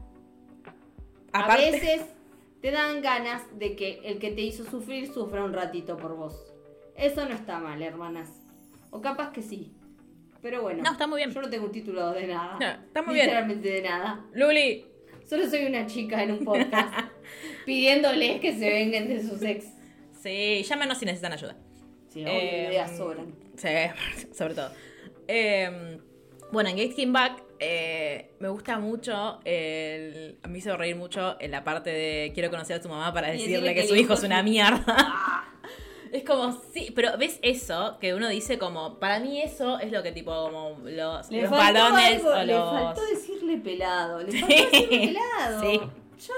Aparte, 1.32 1.68
A 1.68 1.70
veces 1.72 2.02
te 2.60 2.70
dan 2.70 3.00
ganas 3.02 3.42
de 3.58 3.74
que 3.76 4.00
el 4.04 4.18
que 4.18 4.30
te 4.30 4.42
hizo 4.42 4.64
sufrir 4.64 5.12
sufra 5.12 5.44
un 5.44 5.52
ratito 5.52 5.96
por 5.96 6.16
vos. 6.16 6.52
Eso 6.96 7.26
no 7.28 7.34
está 7.34 7.58
mal, 7.58 7.82
hermanas. 7.82 8.30
O 8.90 9.00
capaz 9.00 9.32
que 9.32 9.42
sí. 9.42 9.72
Pero 10.42 10.62
bueno. 10.62 10.82
No, 10.82 10.92
está 10.92 11.06
muy 11.06 11.18
bien. 11.18 11.30
Yo 11.30 11.40
no 11.40 11.48
tengo 11.48 11.66
un 11.66 11.72
título 11.72 12.12
de 12.12 12.26
nada. 12.26 12.58
No, 12.60 12.84
está 12.86 13.02
muy 13.02 13.14
bien. 13.14 13.26
Literalmente 13.26 13.68
de 13.68 13.82
nada. 13.82 14.24
Luli. 14.34 14.84
Solo 15.28 15.48
soy 15.48 15.64
una 15.66 15.86
chica 15.86 16.22
en 16.22 16.32
un 16.32 16.38
podcast 16.44 16.92
pidiéndoles 17.64 18.40
que 18.40 18.52
se 18.52 18.68
vengan 18.68 19.08
de 19.08 19.22
sus 19.22 19.40
ex. 19.42 19.66
Sí, 20.20 20.62
llámenos 20.64 20.98
si 20.98 21.04
necesitan 21.06 21.32
ayuda. 21.32 21.56
Sí, 22.08 22.22
Eh, 22.26 22.66
ideas 22.68 22.96
sobran. 22.96 23.34
Sí, 23.56 23.68
sobre 24.32 24.54
todo. 24.54 24.70
Eh, 25.28 25.98
bueno, 26.52 26.68
en 26.70 26.76
Getting 26.76 27.12
Back 27.12 27.42
eh, 27.64 28.32
me 28.40 28.48
gusta 28.48 28.78
mucho, 28.78 29.38
el, 29.44 30.36
me 30.48 30.58
hizo 30.58 30.76
reír 30.76 30.96
mucho 30.96 31.36
en 31.40 31.50
la 31.52 31.62
parte 31.64 31.90
de 31.90 32.32
quiero 32.34 32.50
conocer 32.50 32.76
a 32.76 32.80
tu 32.80 32.88
mamá 32.88 33.12
para 33.14 33.28
decirle 33.30 33.72
que, 33.74 33.82
que 33.82 33.88
su 33.88 33.94
hijo 33.96 34.14
es 34.14 34.22
una 34.24 34.40
un- 34.40 34.44
mierda. 34.44 34.96
Es 36.12 36.24
como, 36.24 36.60
sí, 36.74 36.92
pero 36.94 37.16
ves 37.16 37.38
eso, 37.40 37.96
que 37.98 38.12
uno 38.12 38.28
dice 38.28 38.58
como, 38.58 38.98
para 38.98 39.18
mí 39.18 39.40
eso 39.40 39.78
es 39.78 39.90
lo 39.90 40.02
que 40.02 40.12
tipo, 40.12 40.30
como 40.30 40.76
los, 40.84 41.30
le 41.30 41.40
los 41.40 41.50
balones 41.50 42.16
algo, 42.16 42.28
o 42.32 42.42
le 42.42 42.52
los... 42.52 42.70
faltó 42.70 43.00
decirle 43.06 43.56
pelado. 43.56 44.22
Le 44.22 44.30
Sí. 44.32 44.40
faltó 44.40 44.56
decirle 44.56 45.06
pelado. 45.06 45.60
Sí. 45.62 45.80
Yo, 46.28 46.34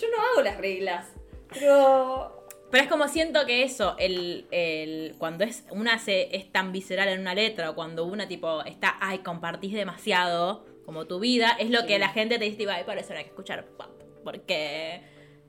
yo 0.00 0.06
no 0.14 0.22
hago 0.22 0.42
las 0.42 0.58
reglas. 0.58 1.06
Pero 1.48 2.35
Pero 2.76 2.84
es 2.84 2.90
como 2.90 3.08
siento 3.08 3.46
que 3.46 3.62
eso, 3.62 3.96
el, 3.98 4.46
el, 4.50 5.14
cuando 5.16 5.44
es 5.44 5.64
una 5.70 5.98
se, 5.98 6.36
es 6.36 6.52
tan 6.52 6.72
visceral 6.72 7.08
en 7.08 7.20
una 7.20 7.34
letra, 7.34 7.70
o 7.70 7.74
cuando 7.74 8.04
una 8.04 8.28
tipo 8.28 8.62
está, 8.64 8.98
ay, 9.00 9.20
compartís 9.20 9.72
demasiado, 9.72 10.66
como 10.84 11.06
tu 11.06 11.18
vida, 11.18 11.56
es 11.58 11.70
lo 11.70 11.80
Sí. 11.80 11.86
que 11.86 11.98
la 11.98 12.10
gente 12.10 12.38
te 12.38 12.44
dice, 12.44 12.58
tipo, 12.58 12.70
ay, 12.72 12.84
por 12.84 12.98
eso 12.98 13.14
no 13.14 13.18
hay 13.18 13.24
que 13.24 13.30
escuchar 13.30 13.64
pop. 13.64 14.02
Porque 14.22 15.00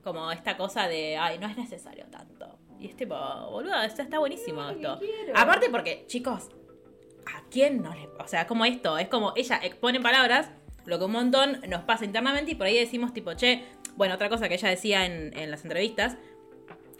como 0.02 0.32
esta 0.32 0.56
cosa 0.56 0.88
de, 0.88 1.18
ay, 1.18 1.38
no 1.38 1.48
es 1.48 1.56
necesario 1.58 2.06
tanto. 2.10 2.48
Y 2.80 2.86
es 2.86 2.96
tipo, 2.96 3.14
boludo, 3.50 3.82
esto 3.82 4.00
está 4.00 4.18
buenísimo 4.18 4.62
No, 4.62 4.70
esto. 4.70 4.98
Aparte 5.34 5.68
porque, 5.68 6.04
chicos, 6.06 6.48
¿a 7.26 7.42
quién 7.50 7.82
no 7.82 7.92
le... 7.92 8.08
O 8.18 8.26
sea, 8.26 8.46
como 8.46 8.64
esto, 8.64 8.96
es 8.96 9.08
como 9.08 9.34
ella 9.36 9.60
expone 9.62 10.00
palabras 10.00 10.50
lo 10.86 10.98
que 10.98 11.04
un 11.04 11.12
montón 11.12 11.60
nos 11.68 11.82
pasa 11.82 12.06
internamente 12.06 12.52
y 12.52 12.54
por 12.54 12.68
ahí 12.68 12.78
decimos 12.78 13.12
tipo, 13.12 13.34
che, 13.34 13.64
bueno, 13.96 14.14
otra 14.14 14.30
cosa 14.30 14.48
que 14.48 14.54
ella 14.54 14.70
decía 14.70 15.04
en, 15.04 15.36
en 15.36 15.50
las 15.50 15.64
entrevistas 15.64 16.16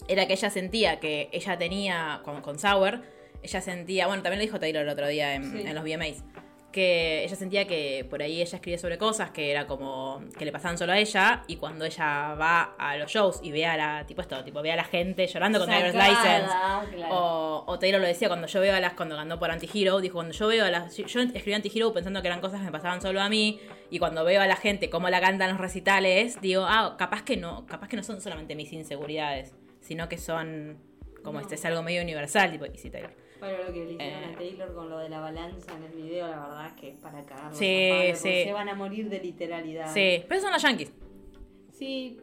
era 0.07 0.27
que 0.27 0.35
ella 0.35 0.51
sentía 0.51 1.01
que 1.01 1.29
ella 1.33 1.59
tenía, 1.59 2.21
con, 2.25 2.41
con 2.43 2.59
Sauer, 2.59 3.01
ella 3.43 3.61
sentía, 3.61 4.07
bueno, 4.07 4.23
también 4.23 4.39
lo 4.41 4.45
dijo 4.47 4.59
Taylor 4.61 4.83
el 4.83 4.89
otro 4.89 5.07
día 5.09 5.35
en, 5.35 5.51
Sí. 5.53 5.63
en 5.67 5.75
los 5.75 5.85
VMAs, 5.85 6.25
que 6.73 7.25
ella 7.25 7.35
sentía 7.35 7.67
que 7.67 8.07
por 8.11 8.21
ahí 8.21 8.43
ella 8.43 8.57
escribía 8.57 8.79
sobre 8.79 8.99
cosas 8.99 9.31
que 9.31 9.51
era 9.51 9.67
como 9.67 10.21
que 10.39 10.45
le 10.45 10.53
pasaban 10.53 10.77
solo 10.77 10.93
a 10.93 10.99
ella 10.99 11.43
y 11.47 11.57
cuando 11.57 11.87
ella 11.87 12.35
va 12.35 12.75
a 12.79 12.97
los 12.99 13.11
shows 13.11 13.41
y 13.43 13.53
ve 13.53 13.65
a 13.65 13.77
la, 13.77 14.07
tipo 14.07 14.21
esto, 14.21 14.45
tipo 14.45 14.61
ve 14.61 14.71
a 14.73 14.77
la 14.77 14.85
gente 14.85 15.27
llorando 15.27 15.59
con 15.61 15.69
Sacada, 15.69 15.93
License 15.93 16.95
claro. 16.95 17.15
o, 17.15 17.65
o 17.67 17.79
Taylor 17.79 18.01
lo 18.01 18.07
decía 18.07 18.29
cuando 18.29 18.47
yo 18.49 18.61
veo 18.61 18.75
a 18.75 18.81
las, 18.81 18.93
cuando 18.93 19.17
ganó 19.17 19.39
por 19.39 19.51
Anti-Hero, 19.51 20.01
dijo, 20.01 20.15
cuando 20.17 20.35
yo 20.35 20.47
veo 20.47 20.67
a 20.67 20.71
las, 20.71 20.95
yo 20.95 21.21
escribí 21.23 21.55
Anti-Hero 21.55 21.93
pensando 21.95 22.21
que 22.21 22.29
eran 22.29 22.41
cosas 22.43 22.59
que 22.61 22.67
me 22.67 22.73
pasaban 22.73 23.01
solo 23.01 23.23
a 23.23 23.31
mí, 23.31 23.61
y 23.91 23.99
cuando 23.99 24.23
veo 24.25 24.43
a 24.43 24.47
la 24.47 24.57
gente 24.57 24.91
cómo 24.91 25.09
la 25.09 25.21
cantan 25.23 25.51
los 25.51 25.59
recitales, 25.59 26.39
digo, 26.43 26.67
ah, 26.69 26.97
capaz 26.99 27.23
que 27.23 27.39
no, 27.39 27.65
capaz 27.67 27.89
que 27.89 27.97
no 27.97 28.03
son 28.03 28.21
solamente 28.21 28.55
mis 28.55 28.73
inseguridades, 28.75 29.55
sino 29.89 30.07
que 30.07 30.19
son, 30.19 30.77
como 31.25 31.39
No. 31.39 31.41
este, 31.41 31.55
es 31.55 31.65
algo 31.65 31.83
medio 31.83 32.03
universal, 32.03 32.51
tipo, 32.53 32.67
y 32.67 32.77
sí, 32.77 32.91
Taylor. 32.91 33.11
Bueno, 33.41 33.57
lo 33.67 33.73
que 33.73 33.85
le 33.87 33.93
hicieron 33.95 34.23
Eh. 34.25 34.33
a 34.35 34.37
Taylor 34.39 34.75
con 34.75 34.91
lo 34.91 34.99
de 34.99 35.09
la 35.09 35.21
balanza 35.21 35.73
en 35.77 35.85
el 35.85 35.93
video, 35.93 36.27
la 36.29 36.41
verdad 36.41 36.67
es 36.67 36.73
que 36.75 36.89
es 36.91 36.97
para 36.97 37.25
cagarlos 37.25 37.57
Sí, 37.59 37.91
sí. 38.15 38.45
Se 38.45 38.53
van 38.53 38.69
a 38.69 38.75
morir 38.75 39.09
de 39.09 39.19
literalidad. 39.21 39.95
Sí, 39.95 40.25
pero 40.29 40.41
son 40.43 40.53
los 40.53 40.61
yankees. 40.61 40.93
Sí. 41.73 42.21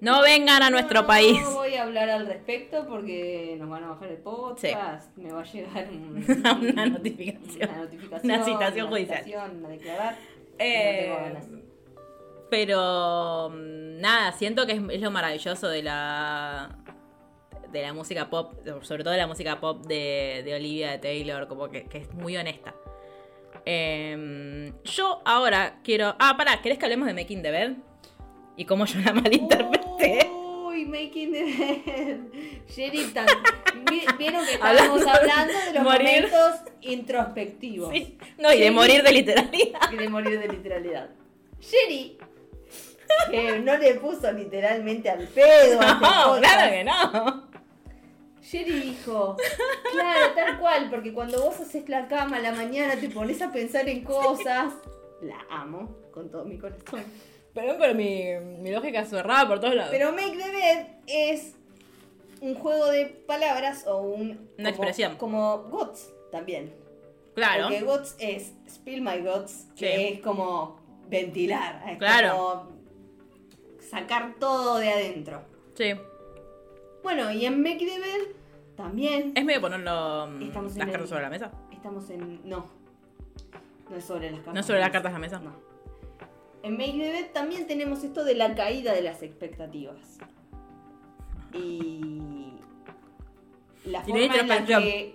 No 0.00 0.20
vengan 0.20 0.62
a 0.62 0.70
nuestro 0.70 1.02
no, 1.02 1.06
país. 1.06 1.40
No 1.42 1.52
voy 1.54 1.74
a 1.74 1.84
hablar 1.84 2.10
al 2.10 2.26
respecto 2.26 2.86
porque 2.88 3.54
nos 3.58 3.68
van 3.70 3.84
a 3.84 3.88
bajar 3.90 4.08
el 4.08 4.16
podcast. 4.18 5.16
Me 5.16 5.30
va 5.32 5.40
a 5.42 5.44
llegar 5.44 5.88
un- 5.90 6.24
Una 6.74 6.86
notificación. 6.86 7.68
Una 7.70 7.78
notificación. 7.84 8.24
Una 8.34 8.44
citación 8.44 8.88
judicial. 8.88 9.24
citación, 9.24 9.64
a 9.64 9.68
declarar. 9.68 10.16
Eh, 10.58 11.06
No 11.08 11.14
tengo 11.16 11.26
ganas. 11.28 11.46
pero 12.50 13.50
mm, 13.50 14.00
nada, 14.00 14.32
siento 14.32 14.66
que 14.66 14.72
es, 14.72 14.80
es 14.90 15.00
lo 15.00 15.10
maravilloso 15.10 15.68
de 15.68 15.82
la 15.82 16.78
de 17.76 17.82
la 17.82 17.92
música 17.92 18.28
pop, 18.30 18.54
sobre 18.82 19.02
todo 19.04 19.12
de 19.12 19.18
la 19.18 19.26
música 19.26 19.60
pop 19.60 19.84
de, 19.86 20.42
de 20.44 20.54
Olivia 20.54 20.92
de 20.92 20.98
Taylor, 20.98 21.46
como 21.48 21.68
que, 21.68 21.84
que 21.84 21.98
es 21.98 22.12
muy 22.14 22.36
honesta. 22.36 22.74
Em, 23.64 24.72
yo 24.84 25.20
ahora 25.24 25.80
quiero. 25.82 26.14
Ah, 26.18 26.34
pará, 26.36 26.60
¿querés 26.62 26.78
que 26.78 26.84
hablemos 26.84 27.06
de 27.06 27.14
Making 27.14 27.42
the 27.42 27.50
Bed? 27.50 27.72
Y 28.56 28.64
cómo 28.64 28.84
yo 28.86 29.00
la 29.00 29.12
malinterpreté. 29.14 30.30
Uy, 30.30 30.84
making 30.86 31.32
the 31.32 31.44
bed. 31.44 32.18
Vi- 33.90 34.04
vieron 34.18 34.44
que 34.46 34.54
Hablando 34.60 34.96
estábamos 34.98 35.04
de 35.04 35.10
hablando 35.10 35.52
de 35.66 35.72
los 35.74 35.82
morir. 35.82 36.08
momentos 36.30 36.60
introspectivos. 36.82 37.90
Sí. 37.92 38.18
No, 38.38 38.52
y 38.52 38.60
de 38.60 38.70
morir 38.70 39.02
de 39.02 39.12
literalidad. 39.12 39.80
y 39.92 39.96
de 39.96 40.08
morir 40.08 40.38
de 40.40 40.48
literalidad. 40.48 41.10
Sherry, 41.60 42.18
que 43.30 43.58
no 43.60 43.76
le 43.78 43.94
puso 43.94 44.30
literalmente 44.32 45.08
al 45.10 45.26
pedo. 45.28 45.80
a 45.80 45.84
este 45.86 45.94
No, 46.00 46.00
podcast. 46.00 46.38
claro 46.40 46.70
que 46.72 46.84
no. 46.84 47.48
Sherry 48.50 48.80
dijo, 48.80 49.36
claro, 49.92 50.34
tal 50.34 50.58
cual, 50.60 50.88
porque 50.90 51.12
cuando 51.12 51.40
vos 51.42 51.58
haces 51.60 51.88
la 51.88 52.06
cama 52.06 52.36
a 52.36 52.40
la 52.40 52.52
mañana 52.52 52.94
te 52.96 53.08
pones 53.10 53.42
a 53.42 53.50
pensar 53.52 53.88
en 53.88 54.04
cosas. 54.04 54.72
La 55.22 55.38
amo 55.50 55.96
con 56.12 56.30
todo 56.30 56.44
mi 56.44 56.58
corazón. 56.58 57.02
Perdón, 57.52 57.76
pero 57.80 57.94
mi, 57.94 58.24
mi 58.60 58.70
lógica 58.70 59.00
es 59.00 59.08
cerrada 59.08 59.48
por 59.48 59.58
todos 59.60 59.74
lados. 59.74 59.90
Pero 59.90 60.12
Make 60.12 60.36
the 60.36 60.50
Bed 60.50 60.86
es 61.06 61.54
un 62.40 62.54
juego 62.54 62.86
de 62.90 63.06
palabras 63.06 63.84
o 63.86 63.96
un... 64.02 64.30
Una 64.30 64.38
como- 64.56 64.68
expresión. 64.68 65.16
Como 65.16 65.58
Guts 65.70 66.10
también. 66.30 66.72
claro. 67.34 67.64
Porque 67.64 67.80
Guts 67.82 68.14
es 68.18 68.52
Spill 68.68 69.00
My 69.00 69.18
Guts, 69.20 69.68
que 69.74 69.96
Sí. 69.96 70.04
es 70.14 70.20
como 70.20 70.78
ventilar. 71.08 71.82
Es 71.88 71.98
Claro. 71.98 72.36
como 72.36 72.68
sacar 73.90 74.34
todo 74.38 74.76
de 74.78 74.90
adentro. 74.90 75.42
Sí. 75.74 75.94
Bueno, 77.06 77.30
y 77.30 77.46
en 77.46 77.62
Make 77.62 77.78
the 77.86 78.00
Bed 78.00 78.34
también 78.76 79.30
Es 79.36 79.44
medio 79.44 79.60
ponerlo 79.60 80.26
mm, 80.26 80.42
Estamos 80.42 80.72
en 80.72 80.78
las 80.80 80.86
el- 80.88 80.92
cartas 80.92 81.08
sobre 81.08 81.22
la 81.22 81.30
mesa. 81.30 81.52
estamos 81.70 82.10
en... 82.10 82.40
No. 82.48 82.66
No 83.88 83.96
es 83.96 84.04
sobre 84.04 84.26
las 84.32 84.38
cartas. 84.40 84.54
No 84.54 84.58
es 84.60 84.66
sobre 84.66 84.80
las 84.80 84.90
cartas 84.90 85.12
de 85.12 85.14
la 85.14 85.20
mesa. 85.20 85.38
No. 85.38 85.52
En 86.64 86.72
Make 86.72 86.92
the 86.94 87.12
Bed 87.12 87.26
también 87.32 87.68
tenemos 87.68 88.02
esto 88.02 88.24
de 88.24 88.34
la 88.34 88.56
caída 88.56 88.92
de 88.92 89.02
las 89.02 89.22
expectativas. 89.22 90.18
Y 91.54 92.54
la 93.84 94.00
Y 94.00 94.10
forma 94.10 94.18
en 94.24 94.28
la 94.28 94.36
introspección. 94.40 94.82
que 94.82 95.14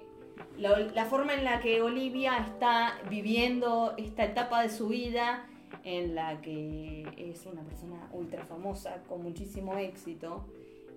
la, 0.58 0.80
la 0.80 1.06
forma 1.06 1.34
en 1.34 1.44
la 1.44 1.60
que 1.60 1.82
Olivia 1.82 2.38
está 2.38 3.00
viviendo 3.10 3.96
esta 3.98 4.24
etapa 4.24 4.62
de 4.62 4.70
su 4.70 4.88
vida 4.88 5.46
en 5.84 6.16
la 6.16 6.40
que 6.40 7.06
es 7.18 7.46
una 7.46 7.64
persona 7.64 8.08
ultra 8.14 8.46
famosa 8.46 9.04
con 9.10 9.24
muchísimo 9.24 9.78
éxito 9.78 10.46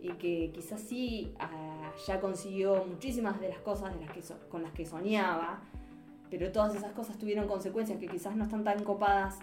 y 0.05 0.11
que 0.19 0.51
quizás 0.53 0.81
sí 0.81 1.33
ah, 1.39 1.91
ya 2.07 2.21
consiguió 2.21 2.85
muchísimas 2.85 3.41
de 3.41 3.49
las 3.49 3.59
cosas 3.61 3.95
de 3.95 4.05
las 4.05 4.11
que 4.15 4.23
so- 4.23 4.39
con 4.51 4.63
las 4.63 4.73
que 4.73 4.85
soñaba, 4.85 5.61
pero 6.31 6.53
todas 6.53 6.75
esas 6.75 6.93
cosas 6.93 7.17
tuvieron 7.19 7.47
consecuencias 7.49 7.99
que 7.99 8.07
quizás 8.09 8.37
no 8.37 8.45
están 8.45 8.65
tan 8.65 8.83
copadas 8.85 9.39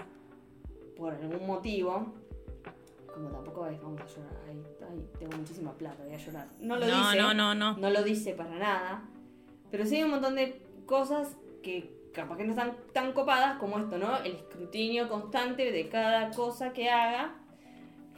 por 0.95 1.13
algún 1.15 1.45
motivo. 1.47 2.13
como 3.13 3.27
tampoco 3.29 3.67
es, 3.67 3.81
vamos 3.81 3.99
a 4.01 4.05
llorar, 4.07 4.33
ay, 4.47 4.63
ay, 4.89 5.09
tengo 5.19 5.35
muchísima 5.35 5.73
plata, 5.73 6.01
voy 6.05 6.13
a 6.13 6.17
llorar. 6.17 6.47
No 6.61 6.77
lo 6.77 6.85
No, 6.87 6.97
dice. 7.09 7.17
no, 7.21 7.33
no, 7.33 7.53
no. 7.55 7.75
No 7.77 7.89
lo 7.89 8.03
dice 8.03 8.33
para 8.33 8.55
nada. 8.57 9.03
Pero 9.69 9.85
sí 9.85 9.97
hay 9.97 10.03
un 10.03 10.11
montón 10.11 10.35
de 10.35 10.61
cosas 10.85 11.35
que 11.61 11.93
capaz 12.13 12.37
que 12.37 12.43
no 12.45 12.51
están 12.51 12.75
tan 12.93 13.11
copadas 13.13 13.57
como 13.57 13.79
esto, 13.79 13.97
¿no? 13.97 14.15
El 14.23 14.33
escrutinio 14.35 15.09
constante 15.09 15.71
de 15.73 15.89
cada 15.89 16.29
cosa 16.31 16.71
que 16.71 16.89
haga. 16.89 17.35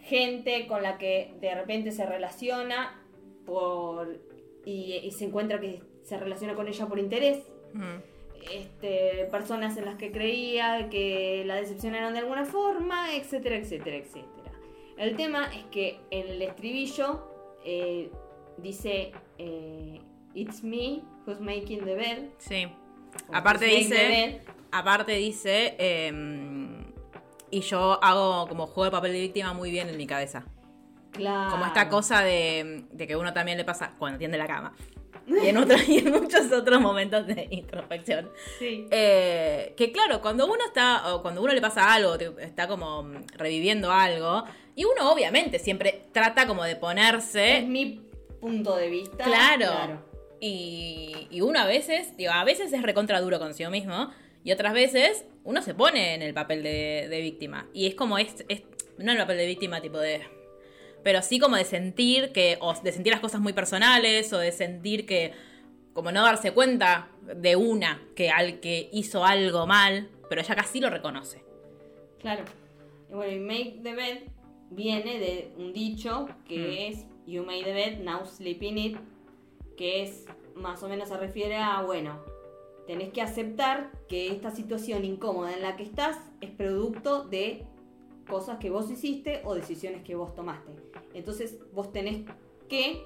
Gente 0.03 0.67
con 0.67 0.83
la 0.83 0.97
que 0.97 1.33
de 1.39 1.55
repente 1.55 1.91
se 1.91 2.05
relaciona 2.05 3.01
por 3.45 4.19
y, 4.65 4.95
y 5.03 5.11
se 5.11 5.25
encuentra 5.25 5.59
que 5.59 5.81
se 6.03 6.17
relaciona 6.17 6.55
con 6.55 6.67
ella 6.67 6.85
por 6.85 6.99
interés. 6.99 7.39
Mm. 7.73 8.13
Este, 8.51 9.27
personas 9.31 9.77
en 9.77 9.85
las 9.85 9.95
que 9.95 10.11
creía 10.11 10.89
que 10.89 11.43
la 11.45 11.55
decepcionaron 11.55 12.13
de 12.13 12.19
alguna 12.19 12.45
forma, 12.45 13.15
etcétera, 13.15 13.55
etcétera, 13.55 13.97
etcétera. 13.97 14.51
El 14.97 15.15
tema 15.15 15.49
es 15.53 15.63
que 15.65 15.99
en 16.11 16.27
el 16.27 16.41
estribillo 16.41 17.27
eh, 17.65 18.11
dice 18.57 19.11
eh, 19.37 19.99
It's 20.33 20.63
me 20.63 21.01
who's 21.25 21.39
making 21.39 21.85
the 21.85 21.95
bed. 21.95 22.29
Sí. 22.39 22.67
Aparte 23.31 23.65
dice, 23.65 24.41
aparte 24.71 25.13
dice, 25.13 25.75
em, 25.77 26.72
y 27.57 27.61
yo 27.61 28.03
hago 28.03 28.47
como 28.47 28.67
juego 28.67 28.85
de 28.85 28.91
papel 28.91 29.13
de 29.13 29.19
víctima 29.21 29.53
muy 29.53 29.71
bien 29.71 29.89
en 29.89 29.97
mi 29.97 30.07
cabeza. 30.07 30.45
Claro. 31.11 31.51
Como 31.51 31.65
esta 31.65 31.89
cosa 31.89 32.21
de, 32.23 32.85
de 32.91 33.07
que 33.07 33.15
uno 33.15 33.33
también 33.33 33.57
le 33.57 33.63
pasa 33.65 33.93
cuando 33.99 34.17
tiende 34.17 34.37
la 34.37 34.47
cama. 34.47 34.75
Y 35.27 35.47
en, 35.47 35.57
otros, 35.57 35.81
y 35.87 35.99
en 35.99 36.11
muchos 36.11 36.51
otros 36.51 36.81
momentos 36.81 37.25
de 37.27 37.47
introspección. 37.51 38.29
Sí. 38.59 38.87
Eh, 38.91 39.73
que 39.77 39.91
claro, 39.91 40.21
cuando 40.21 40.45
uno 40.47 40.57
está, 40.65 41.13
o 41.13 41.21
cuando 41.21 41.41
uno 41.41 41.53
le 41.53 41.61
pasa 41.61 41.93
algo, 41.93 42.17
te- 42.17 42.33
está 42.43 42.67
como 42.67 43.07
reviviendo 43.37 43.91
algo, 43.91 44.43
y 44.75 44.83
uno 44.85 45.11
obviamente 45.11 45.59
siempre 45.59 46.07
trata 46.11 46.45
como 46.47 46.63
de 46.63 46.71
Es 46.71 46.77
ponerse, 46.77 47.61
mi 47.61 48.01
punto 48.41 48.75
de 48.75 48.89
vista. 48.89 49.23
claro, 49.23 50.01
Y, 50.41 51.27
y 51.31 51.39
uno 51.41 51.59
a 51.59 51.65
veces, 51.65 52.17
digo, 52.17 52.31
a 52.33 52.43
veces 52.43 52.73
es 52.73 52.81
recontra 52.81 53.21
duro 53.21 53.39
consigo 53.39 53.69
mismo, 53.69 54.09
y 54.43 54.51
otras 54.51 54.73
veces 54.73 55.23
uno 55.43 55.61
se 55.61 55.73
pone 55.73 56.13
en 56.15 56.21
el 56.21 56.33
papel 56.33 56.63
de, 56.63 57.07
de 57.09 57.21
víctima. 57.21 57.67
Y 57.73 57.87
es 57.87 57.95
como, 57.95 58.17
es, 58.17 58.45
es- 58.47 58.63
no 58.97 59.05
en 59.11 59.17
el 59.17 59.23
papel 59.23 59.37
de 59.37 59.45
víctima 59.47 59.81
tipo 59.81 59.97
de... 59.97 60.21
Pero 61.03 61.21
sí 61.21 61.37
como 61.39 61.57
de 61.57 61.65
sentir 61.65 62.31
que, 62.31 62.57
o 62.61 62.73
de 62.73 62.91
sentir 62.93 63.11
las 63.11 63.19
cosas 63.21 63.41
muy 63.41 63.51
personales, 63.53 64.31
o 64.31 64.37
de 64.37 64.51
sentir 64.53 65.05
que, 65.05 65.33
como 65.93 66.11
no 66.11 66.23
darse 66.23 66.51
cuenta 66.51 67.09
de 67.21 67.55
una 67.57 68.01
que 68.15 68.29
al 68.29 68.59
que 68.61 68.89
hizo 68.93 69.25
algo 69.25 69.67
mal, 69.67 70.09
pero 70.29 70.41
ella 70.41 70.55
casi 70.55 70.79
lo 70.79 70.89
reconoce. 70.89 71.43
Claro. 72.19 72.45
Y 73.09 73.13
bueno, 73.15 73.33
y 73.33 73.39
make 73.39 73.79
the 73.83 73.93
bed 73.95 74.17
viene 74.69 75.19
de 75.19 75.51
un 75.57 75.73
dicho 75.73 76.27
que 76.47 76.57
Mm. 76.57 76.93
es 76.93 77.05
You 77.25 77.43
made 77.43 77.63
the 77.63 77.73
bed, 77.73 77.99
now 77.99 78.25
sleep 78.25 78.61
in 78.63 78.77
it. 78.77 78.97
Que 79.77 80.03
es 80.03 80.25
más 80.55 80.81
o 80.83 80.87
menos 80.89 81.09
se 81.09 81.17
refiere 81.17 81.57
a, 81.57 81.81
bueno, 81.81 82.23
tenés 82.87 83.11
que 83.13 83.21
aceptar 83.21 83.91
que 84.07 84.31
esta 84.31 84.51
situación 84.51 85.05
incómoda 85.05 85.53
en 85.53 85.61
la 85.61 85.75
que 85.75 85.83
estás 85.83 86.17
es 86.41 86.51
producto 86.51 87.23
de 87.23 87.65
cosas 88.27 88.57
que 88.57 88.69
vos 88.69 88.89
hiciste 88.89 89.41
o 89.43 89.55
decisiones 89.55 90.03
que 90.03 90.15
vos 90.15 90.35
tomaste. 90.35 90.71
Entonces 91.13 91.59
vos 91.73 91.91
tenés 91.91 92.23
que, 92.67 93.03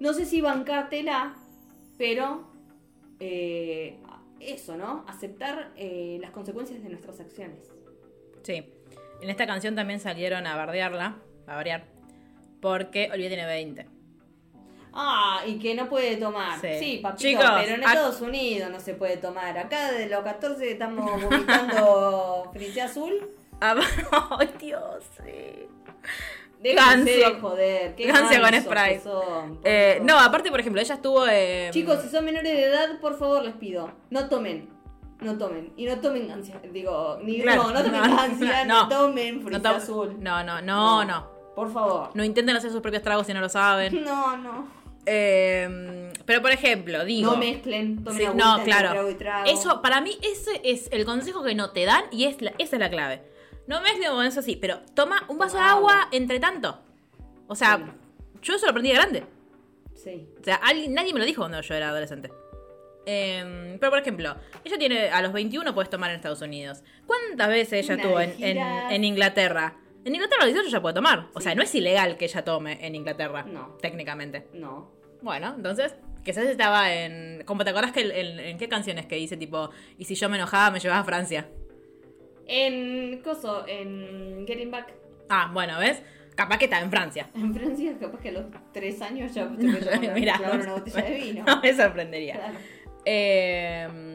no 0.00 0.12
sé 0.12 0.24
si 0.24 0.40
bancártela, 0.40 1.36
pero 1.98 2.48
eh, 3.20 3.98
eso, 4.40 4.76
¿no? 4.76 5.04
Aceptar 5.06 5.72
eh, 5.76 6.18
las 6.20 6.30
consecuencias 6.30 6.82
de 6.82 6.88
nuestras 6.88 7.20
acciones. 7.20 7.72
Sí. 8.42 8.64
En 9.20 9.30
esta 9.30 9.46
canción 9.46 9.76
también 9.76 10.00
salieron 10.00 10.46
a 10.48 10.56
bardearla, 10.56 11.18
a 11.46 11.54
variar, 11.54 11.84
porque 12.60 13.08
Olivia 13.12 13.28
tiene 13.28 13.46
20. 13.46 13.86
Ah, 14.94 15.40
y 15.46 15.58
que 15.58 15.74
no 15.74 15.88
puede 15.88 16.16
tomar. 16.16 16.60
Sí. 16.60 16.68
Sí, 16.78 16.98
papito, 17.02 17.22
Chicos, 17.22 17.44
pero 17.62 17.74
en 17.74 17.82
Estados 17.82 18.20
Unidos 18.20 18.70
no 18.70 18.78
se 18.80 18.94
puede 18.94 19.16
tomar. 19.16 19.56
Acá 19.58 19.90
de 19.92 20.06
los 20.08 20.22
14 20.22 20.72
estamos 20.72 21.22
vomitando 21.22 22.50
frisé 22.52 22.82
azul. 22.82 23.12
Ah, 23.60 23.74
¡Ay, 24.38 24.50
Dios! 24.58 25.04
Sí. 25.16 25.66
Déjense 26.60 27.20
Ganso. 27.20 27.40
joder. 27.40 27.94
Qué 27.96 28.06
Ganso 28.06 28.40
con 28.40 28.54
Sprite. 28.54 29.00
son, 29.02 29.60
Eh, 29.64 30.00
no, 30.04 30.18
aparte, 30.18 30.50
por 30.50 30.60
ejemplo, 30.60 30.80
ella 30.80 30.94
estuvo. 30.94 31.26
eh, 31.28 31.70
Chicos, 31.72 32.00
si 32.02 32.08
son 32.08 32.24
menores 32.24 32.52
de 32.52 32.64
edad, 32.66 33.00
por 33.00 33.18
favor 33.18 33.42
les 33.44 33.54
pido, 33.54 33.90
no 34.10 34.28
tomen. 34.28 34.68
No 35.20 35.38
tomen. 35.38 35.72
Y 35.76 35.86
no 35.86 36.00
tomen 36.00 36.28
gancia. 36.28 36.60
Digo, 36.72 37.18
ni 37.22 37.40
Claro, 37.40 37.64
no, 37.68 37.72
no 37.72 37.82
tomen 37.84 38.02
no, 38.10 38.16
gancia, 38.16 38.64
no. 38.64 38.82
no, 38.82 38.88
tomen 38.88 39.62
to- 39.62 39.68
azul. 39.68 40.16
no, 40.20 40.42
no, 40.44 40.60
no, 40.60 41.04
no. 41.04 41.30
Por 41.54 41.72
favor. 41.72 42.10
No 42.14 42.24
intenten 42.24 42.56
hacer 42.56 42.70
sus 42.70 42.80
propios 42.80 43.02
tragos 43.02 43.26
si 43.26 43.34
no 43.34 43.40
lo 43.40 43.48
saben. 43.48 44.02
No, 44.04 44.36
no. 44.36 44.81
Eh, 45.06 46.12
pero, 46.24 46.42
por 46.42 46.52
ejemplo, 46.52 47.04
digo. 47.04 47.32
No 47.32 47.36
mezclen, 47.38 48.02
tomen 48.04 48.18
Sí, 48.20 48.24
agüita 48.26 48.56
no, 48.58 48.64
claro. 48.64 48.90
trago 48.90 49.10
y 49.10 49.14
trago. 49.14 49.46
Eso, 49.50 49.82
para 49.82 50.00
mí, 50.00 50.16
ese 50.22 50.60
es 50.64 50.88
el 50.92 51.04
consejo 51.04 51.42
que 51.42 51.54
no 51.54 51.70
te 51.70 51.84
dan 51.84 52.04
y 52.10 52.24
es 52.24 52.40
la- 52.40 52.52
esa 52.58 52.76
es 52.76 52.80
la 52.80 52.90
clave. 52.90 53.22
No 53.66 53.80
mezclen 53.80 54.10
con 54.10 54.24
eso 54.26 54.42
sí, 54.42 54.56
pero 54.56 54.80
toma 54.94 55.24
un 55.28 55.38
vaso 55.38 55.56
de 55.56 55.62
agua 55.64 56.08
entre 56.12 56.38
tanto. 56.40 56.80
O 57.48 57.54
sea, 57.54 57.76
Sí. 57.78 57.84
yo 58.42 58.54
eso 58.54 58.66
lo 58.66 58.70
aprendí 58.70 58.90
de 58.90 58.96
grande. 58.96 59.24
Sí. 59.94 60.28
O 60.40 60.44
sea, 60.44 60.56
alguien- 60.56 60.94
nadie 60.94 61.12
me 61.12 61.20
lo 61.20 61.26
dijo 61.26 61.42
cuando 61.42 61.60
yo 61.60 61.74
era 61.74 61.88
adolescente. 61.90 62.30
Eh, 63.04 63.76
pero, 63.80 63.90
por 63.90 63.98
ejemplo, 63.98 64.36
ella 64.64 64.78
tiene, 64.78 65.10
a 65.10 65.20
los 65.22 65.32
21 65.32 65.74
puedes 65.74 65.90
tomar 65.90 66.10
en 66.10 66.16
Estados 66.16 66.40
Unidos. 66.40 66.82
¿Cuántas 67.06 67.48
veces 67.48 67.84
ella 67.84 67.94
Una 67.94 68.02
estuvo 68.02 68.18
de 68.18 68.24
en, 68.24 68.30
en- 68.30 68.36
giras. 68.36 68.92
en 68.92 69.04
Inglaterra? 69.04 69.76
En 70.04 70.14
Inglaterra 70.14 70.42
a 70.42 70.46
los 70.46 70.54
18 70.54 70.70
ya 70.70 70.82
puede 70.82 70.94
tomar. 70.94 71.26
O 71.34 71.40
Sí. 71.40 71.44
sea, 71.44 71.54
no 71.54 71.62
es 71.62 71.74
ilegal 71.74 72.16
que 72.16 72.24
ella 72.24 72.44
tome 72.44 72.84
en 72.84 72.94
Inglaterra. 72.94 73.44
No. 73.44 73.76
Técnicamente. 73.80 74.48
No. 74.52 74.90
Bueno, 75.22 75.54
entonces, 75.56 75.94
quizás 76.24 76.44
estaba 76.46 76.92
en... 76.92 77.44
Como 77.44 77.62
te 77.64 77.70
acordás 77.70 77.92
que 77.92 78.00
el- 78.00 78.10
el- 78.10 78.40
en 78.40 78.58
qué 78.58 78.68
canciones 78.68 79.06
que 79.06 79.14
dice 79.16 79.36
tipo, 79.36 79.70
y 79.98 80.04
si 80.04 80.14
yo 80.16 80.28
me 80.28 80.36
enojaba 80.36 80.70
me 80.72 80.80
llevaba 80.80 81.00
a 81.00 81.04
Francia. 81.04 81.46
En 82.46 83.20
Coso, 83.22 83.64
en 83.68 84.44
Getting 84.46 84.70
Back. 84.70 84.92
Ah, 85.28 85.50
bueno, 85.52 85.78
¿ves? 85.78 86.02
Capaz 86.34 86.58
que 86.58 86.64
estaba 86.64 86.82
en 86.82 86.90
Francia. 86.90 87.28
En 87.34 87.54
Francia, 87.54 87.94
capaz 88.00 88.18
que 88.20 88.30
a 88.30 88.32
los 88.32 88.46
tres 88.72 89.00
años 89.02 89.32
ya 89.32 89.48
te 89.56 89.64
tomar 89.68 90.14
Mirá, 90.14 90.40
una 90.52 90.72
botella 90.74 91.02
de 91.02 91.14
vino. 91.20 91.44
no 91.46 91.60
me 91.60 91.74
sorprendería. 91.74 92.34
Claro. 92.34 92.58
Eh, 93.04 94.11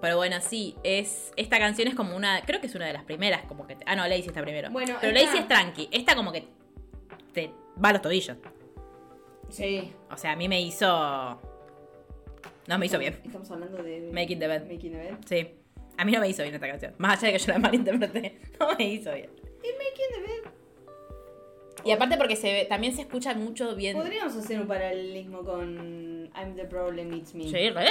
pero 0.00 0.16
bueno, 0.16 0.36
sí, 0.40 0.76
es 0.82 1.32
esta 1.36 1.58
canción 1.58 1.88
es 1.88 1.94
como 1.94 2.14
una, 2.16 2.42
creo 2.44 2.60
que 2.60 2.66
es 2.66 2.74
una 2.74 2.86
de 2.86 2.92
las 2.92 3.04
primeras, 3.04 3.42
como 3.46 3.66
que, 3.66 3.76
ah 3.86 3.96
no, 3.96 4.06
Lazy 4.06 4.26
está 4.28 4.42
primero. 4.42 4.70
Bueno, 4.70 4.96
pero 5.00 5.16
esta- 5.16 5.26
Lazy 5.30 5.38
es 5.42 5.48
tranqui, 5.48 5.88
esta 5.92 6.14
como 6.16 6.32
que 6.32 6.48
te 7.32 7.50
va 7.82 7.90
a 7.90 7.92
los 7.94 8.02
tobillos. 8.02 8.36
Sí. 9.48 9.92
O 10.10 10.16
sea, 10.16 10.32
a 10.32 10.36
mí 10.36 10.48
me 10.48 10.60
hizo, 10.60 10.86
no 12.66 12.78
me 12.78 12.86
hizo 12.86 12.98
bien. 12.98 13.20
Estamos 13.24 13.50
hablando 13.50 13.82
de 13.82 14.10
Making 14.12 14.38
the 14.40 14.46
Bed. 14.48 14.62
Making 14.70 14.92
the 14.92 14.98
Bed. 14.98 15.14
Sí, 15.26 15.48
a 15.96 16.04
mí 16.04 16.12
no 16.12 16.20
me 16.20 16.28
hizo 16.28 16.42
bien 16.42 16.54
esta 16.54 16.66
canción. 16.68 16.94
Más 16.98 17.18
allá 17.22 17.32
de 17.32 17.38
que 17.38 17.44
yo 17.44 17.52
la 17.52 17.58
malinterpreté, 17.58 18.38
no 18.60 18.74
me 18.76 18.84
hizo 18.84 19.12
bien. 19.12 19.30
Y 19.62 19.68
Making 19.68 20.10
the 20.14 20.20
Bed. 20.20 20.50
Y 21.84 21.92
aparte 21.92 22.16
porque 22.16 22.34
se 22.34 22.52
ve- 22.52 22.64
también 22.64 22.94
se 22.96 23.02
escucha 23.02 23.34
mucho 23.34 23.76
bien. 23.76 23.96
Podríamos 23.96 24.34
hacer 24.36 24.60
un 24.60 24.66
paralelismo 24.66 25.44
con 25.44 26.28
I'm 26.34 26.56
the 26.56 26.64
Problem, 26.64 27.12
It's 27.14 27.32
Me. 27.34 27.44
Sí, 27.44 27.70
re. 27.70 27.86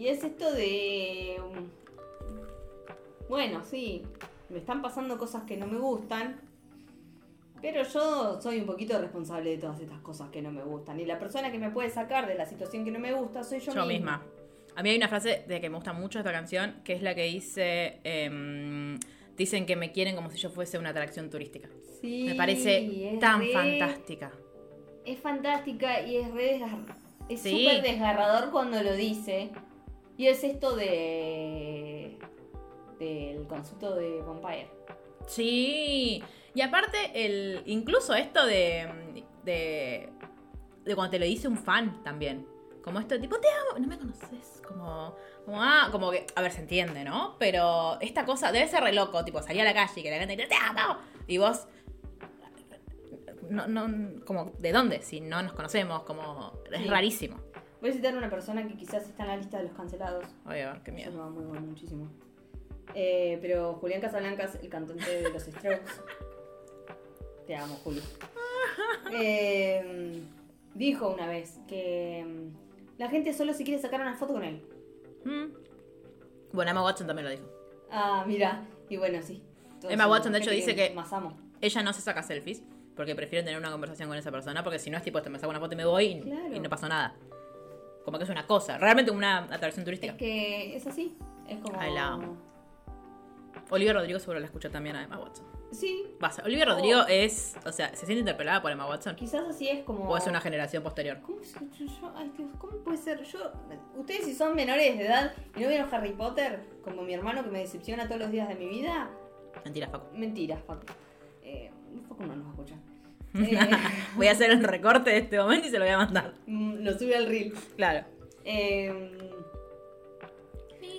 Y 0.00 0.08
es 0.08 0.24
esto 0.24 0.50
de. 0.50 1.36
Bueno, 3.28 3.62
sí, 3.66 4.02
me 4.48 4.56
están 4.58 4.80
pasando 4.80 5.18
cosas 5.18 5.42
que 5.42 5.58
no 5.58 5.66
me 5.66 5.76
gustan. 5.78 6.40
Pero 7.60 7.82
yo 7.82 8.40
soy 8.40 8.60
un 8.60 8.64
poquito 8.66 8.98
responsable 8.98 9.50
de 9.50 9.58
todas 9.58 9.78
estas 9.78 10.00
cosas 10.00 10.30
que 10.30 10.40
no 10.40 10.50
me 10.50 10.62
gustan. 10.62 10.98
Y 10.98 11.04
la 11.04 11.18
persona 11.18 11.52
que 11.52 11.58
me 11.58 11.70
puede 11.70 11.90
sacar 11.90 12.26
de 12.26 12.34
la 12.34 12.46
situación 12.46 12.86
que 12.86 12.90
no 12.90 12.98
me 12.98 13.12
gusta 13.12 13.44
soy 13.44 13.60
yo, 13.60 13.74
Yo 13.74 13.84
misma. 13.84 14.22
A 14.74 14.82
mí 14.82 14.88
hay 14.88 14.96
una 14.96 15.08
frase 15.08 15.44
de 15.46 15.60
que 15.60 15.68
me 15.68 15.76
gusta 15.76 15.92
mucho 15.92 16.18
esta 16.18 16.32
canción, 16.32 16.76
que 16.82 16.94
es 16.94 17.02
la 17.02 17.14
que 17.14 17.24
dice, 17.24 18.00
em, 18.04 18.98
dicen 19.36 19.66
que 19.66 19.76
me 19.76 19.92
quieren 19.92 20.16
como 20.16 20.30
si 20.30 20.38
yo 20.38 20.48
fuese 20.48 20.78
una 20.78 20.88
atracción 20.88 21.28
turística. 21.28 21.68
Sí, 22.00 22.24
me 22.26 22.34
parece 22.36 23.18
tan 23.20 23.40
re- 23.42 23.52
fantástica. 23.52 24.32
Es 25.04 25.18
fantástica 25.18 26.00
y 26.00 26.16
es 26.16 26.32
re 26.32 26.58
desgar- 26.58 26.96
Es 27.28 27.42
Sí. 27.42 27.50
súper 27.66 27.82
desgarrador 27.82 28.50
cuando 28.50 28.82
lo 28.82 28.94
dice. 28.96 29.50
Y 30.20 30.26
es 30.28 30.44
esto 30.44 30.76
de. 30.76 32.18
del 32.98 33.46
concepto 33.46 33.94
de 33.94 34.20
Vampire. 34.20 34.68
Sí. 35.26 36.22
Y 36.52 36.60
aparte, 36.60 36.98
el, 37.14 37.62
incluso 37.64 38.14
esto 38.14 38.44
de, 38.44 39.24
de, 39.44 40.10
de 40.84 40.94
cuando 40.94 41.12
te 41.12 41.18
lo 41.18 41.24
dice 41.24 41.48
un 41.48 41.56
fan 41.56 42.04
también. 42.04 42.46
Como 42.84 43.00
esto, 43.00 43.18
tipo, 43.18 43.38
te 43.40 43.48
amo, 43.48 43.78
no 43.78 43.86
me 43.86 43.96
conoces. 43.98 44.60
Como, 44.68 45.16
como, 45.46 45.62
ah, 45.62 45.88
como 45.90 46.10
que, 46.10 46.26
a 46.36 46.42
ver, 46.42 46.52
se 46.52 46.60
entiende, 46.60 47.02
¿no? 47.02 47.36
Pero 47.38 47.98
esta 48.02 48.26
cosa 48.26 48.52
debe 48.52 48.68
ser 48.68 48.82
re 48.82 48.92
loco, 48.92 49.24
tipo, 49.24 49.40
salir 49.40 49.62
a 49.62 49.64
la 49.64 49.72
calle 49.72 50.00
y 50.00 50.02
que 50.02 50.10
la 50.10 50.18
gente 50.18 50.36
grite, 50.36 50.50
te 50.50 50.56
amo. 50.56 50.98
Y 51.28 51.38
vos, 51.38 51.66
no, 53.48 53.66
no, 53.66 54.22
como, 54.26 54.52
¿de 54.58 54.70
dónde? 54.72 55.00
Si 55.00 55.22
no 55.22 55.42
nos 55.42 55.54
conocemos, 55.54 56.02
como, 56.02 56.60
es 56.70 56.82
Sí. 56.82 56.88
rarísimo. 56.88 57.49
Voy 57.80 57.90
a 57.90 57.92
citar 57.92 58.14
a 58.14 58.18
una 58.18 58.28
persona 58.30 58.66
que 58.66 58.74
quizás 58.76 59.04
está 59.08 59.22
en 59.22 59.28
la 59.28 59.36
lista 59.36 59.56
de 59.58 59.64
los 59.64 59.72
cancelados. 59.72 60.24
Oye, 60.46 60.66
qué 60.84 60.90
Eso 60.90 60.92
miedo. 60.94 61.12
me 61.12 61.18
va 61.18 61.30
muy 61.30 61.44
bueno, 61.44 61.66
muchísimo. 61.66 62.08
Eh, 62.94 63.38
pero 63.40 63.74
Julián 63.74 64.00
Casablancas, 64.00 64.56
el 64.56 64.68
cantante 64.68 65.22
de 65.22 65.30
los 65.30 65.42
Strokes. 65.42 65.80
Te 67.46 67.56
amo, 67.56 67.74
Julio. 67.82 68.02
Eh, 69.12 70.22
dijo 70.74 71.08
una 71.10 71.26
vez 71.26 71.58
que 71.66 72.24
mm, 72.26 72.98
la 72.98 73.08
gente 73.08 73.32
solo 73.32 73.52
se 73.54 73.64
quiere 73.64 73.80
sacar 73.80 74.00
una 74.00 74.14
foto 74.14 74.34
con 74.34 74.44
él. 74.44 74.62
Mm. 75.24 75.46
Bueno, 76.52 76.70
Emma 76.70 76.82
Watson 76.84 77.06
también 77.06 77.24
lo 77.26 77.30
dijo. 77.30 77.44
Ah, 77.90 78.24
mira. 78.26 78.62
Y 78.88 78.96
bueno, 78.96 79.22
sí. 79.22 79.42
Todos 79.80 79.92
Emma 79.94 80.06
Watson, 80.06 80.32
de 80.32 80.38
hecho, 80.38 80.50
dice 80.50 80.74
que- 80.74 80.90
Más 80.90 81.12
amo. 81.12 81.36
Ella 81.60 81.82
no 81.82 81.92
se 81.92 82.00
saca 82.02 82.22
selfies 82.22 82.62
porque 82.96 83.14
prefiere 83.14 83.44
tener 83.44 83.58
una 83.58 83.70
conversación 83.70 84.08
con 84.08 84.18
esa 84.18 84.30
persona 84.30 84.62
porque 84.62 84.78
si 84.78 84.90
no 84.90 84.96
es 84.98 85.02
tipo, 85.02 85.22
te 85.22 85.30
me 85.30 85.38
saco 85.38 85.50
una 85.50 85.60
foto 85.60 85.74
y 85.74 85.76
me 85.76 85.84
voy 85.84 86.04
y, 86.06 86.20
Claro. 86.20 86.54
y 86.54 86.60
no 86.60 86.68
pasó 86.68 86.88
nada. 86.88 87.14
Como 88.10 88.18
que 88.18 88.24
es 88.24 88.30
una 88.30 88.44
cosa, 88.44 88.76
realmente 88.76 89.12
una 89.12 89.38
atracción 89.44 89.84
turística. 89.84 90.14
Es 90.14 90.18
que 90.18 90.74
es 90.76 90.84
así. 90.84 91.16
Es 91.48 91.60
como. 91.60 91.78
Ay, 91.78 91.94
la 91.94 92.08
amo. 92.08 92.36
Olivia 93.70 93.92
Rodrigo 93.92 94.18
seguro 94.18 94.40
la 94.40 94.46
escucha 94.46 94.68
también 94.68 94.96
a 94.96 95.04
Emma 95.04 95.16
Watson. 95.20 95.46
Sí. 95.70 96.04
Basta, 96.18 96.42
Olivia 96.42 96.64
Rodrigo 96.64 97.02
es, 97.08 97.54
o 97.64 97.70
sea, 97.70 97.90
se 97.90 98.04
siente 98.06 98.18
interpelada 98.18 98.60
por 98.60 98.72
Emma 98.72 98.88
Watson. 98.88 99.14
Quizás 99.14 99.44
así 99.48 99.68
es 99.68 99.84
como. 99.84 100.08
O 100.08 100.16
es 100.16 100.26
una 100.26 100.40
generación 100.40 100.82
posterior. 100.82 101.20
¿Cómo, 101.22 101.40
es- 101.40 101.54
yo- 101.54 101.86
yo- 101.86 102.12
ay, 102.16 102.32
Dios, 102.36 102.50
¿Cómo 102.58 102.78
puede 102.78 102.98
ser? 102.98 103.22
Yo, 103.22 103.52
ustedes 103.96 104.24
si 104.24 104.34
son 104.34 104.56
menores 104.56 104.98
de 104.98 105.06
edad 105.06 105.32
y 105.56 105.60
no 105.60 105.68
vieron 105.68 105.88
Harry 105.94 106.10
Potter, 106.10 106.58
como 106.82 107.02
mi 107.02 107.14
hermano 107.14 107.44
que 107.44 107.50
me 107.50 107.60
decepciona 107.60 108.08
todos 108.08 108.20
los 108.22 108.32
días 108.32 108.48
de 108.48 108.56
mi 108.56 108.68
vida, 108.68 109.08
Mentira, 109.64 109.86
Facu. 109.86 110.16
mentira, 110.16 110.56
Facu. 110.66 110.86
Eh, 111.44 111.70
Facu 112.08 112.24
no 112.24 112.34
nos 112.34 112.44
va 112.46 112.48
a 112.48 112.52
escuchar. 112.54 112.78
Eh, 113.34 113.58
Voy 114.16 114.26
a 114.26 114.32
hacer 114.32 114.50
el 114.50 114.62
recorte 114.64 115.10
de 115.10 115.18
este 115.18 115.38
momento 115.38 115.68
y 115.68 115.70
se 115.70 115.78
lo 115.78 115.84
voy 115.84 115.94
a 115.94 115.98
mandar. 115.98 116.34
mm, 116.46 116.74
lo 116.82 116.98
sube 116.98 117.16
al 117.16 117.26
reel. 117.26 117.52
Claro. 117.76 118.06
Eh, 118.44 119.16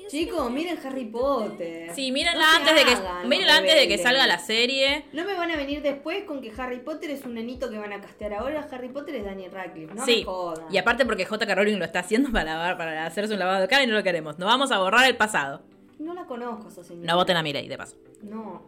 chicos, 0.07 0.51
miren 0.51 0.77
Harry 0.85 1.05
Potter. 1.05 1.93
Sí, 1.93 2.11
mírenla 2.11 2.45
No 2.45 2.55
antes 2.57 2.75
de 2.75 2.83
que 2.83 2.91
hagan, 2.91 3.29
mírenla 3.29 3.53
no 3.53 3.59
antes 3.59 3.75
de 3.75 3.87
que 3.87 3.97
salga 3.97 4.27
la 4.27 4.39
serie. 4.39 5.05
No 5.13 5.25
me 5.25 5.33
van 5.33 5.51
a 5.51 5.55
venir 5.55 5.81
después 5.81 6.23
con 6.25 6.41
que 6.41 6.51
Harry 6.57 6.79
Potter 6.79 7.11
es 7.11 7.23
un 7.25 7.33
nenito 7.35 7.69
que 7.69 7.77
van 7.77 7.93
a 7.93 8.01
castear 8.01 8.33
ahora. 8.33 8.67
Harry 8.71 8.89
Potter 8.89 9.15
es 9.15 9.25
Daniel 9.25 9.51
Radcliffe. 9.51 9.93
No 9.93 10.05
sí. 10.05 10.17
me 10.19 10.23
jodan. 10.25 10.65
Y 10.73 10.77
aparte 10.77 11.05
porque 11.05 11.25
J.K. 11.25 11.55
Rowling 11.55 11.77
lo 11.77 11.85
está 11.85 11.99
haciendo 11.99 12.31
para 12.31 12.43
lavar, 12.45 12.77
para 12.77 13.05
hacerse 13.05 13.33
un 13.33 13.39
lavado 13.39 13.61
de 13.61 13.67
cara 13.67 13.83
y 13.83 13.87
no 13.87 13.93
lo 13.93 14.03
queremos. 14.03 14.37
No 14.37 14.45
vamos 14.47 14.71
a 14.71 14.79
borrar 14.79 15.05
el 15.09 15.15
pasado. 15.17 15.63
No 15.99 16.13
la 16.13 16.25
conozco 16.25 16.67
esa 16.69 16.83
señora. 16.83 17.07
No 17.07 17.15
voten 17.17 17.37
a 17.37 17.43
Mirei, 17.43 17.67
de 17.67 17.77
paso. 17.77 17.95
No, 18.23 18.63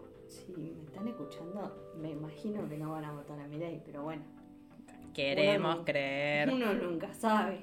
me 0.56 0.70
están 1.04 1.08
escuchando, 1.08 1.94
me 2.00 2.12
imagino 2.12 2.68
que 2.70 2.78
no 2.78 2.92
van 2.92 3.06
a 3.06 3.12
votar 3.14 3.40
a 3.40 3.48
Mireille, 3.48 3.82
pero 3.86 4.04
bueno. 4.04 4.24
Queremos 5.14 5.76
Uno- 5.76 5.86
creer. 5.86 6.50
Uno 6.50 6.74
nunca 6.74 7.14
sabe. 7.14 7.62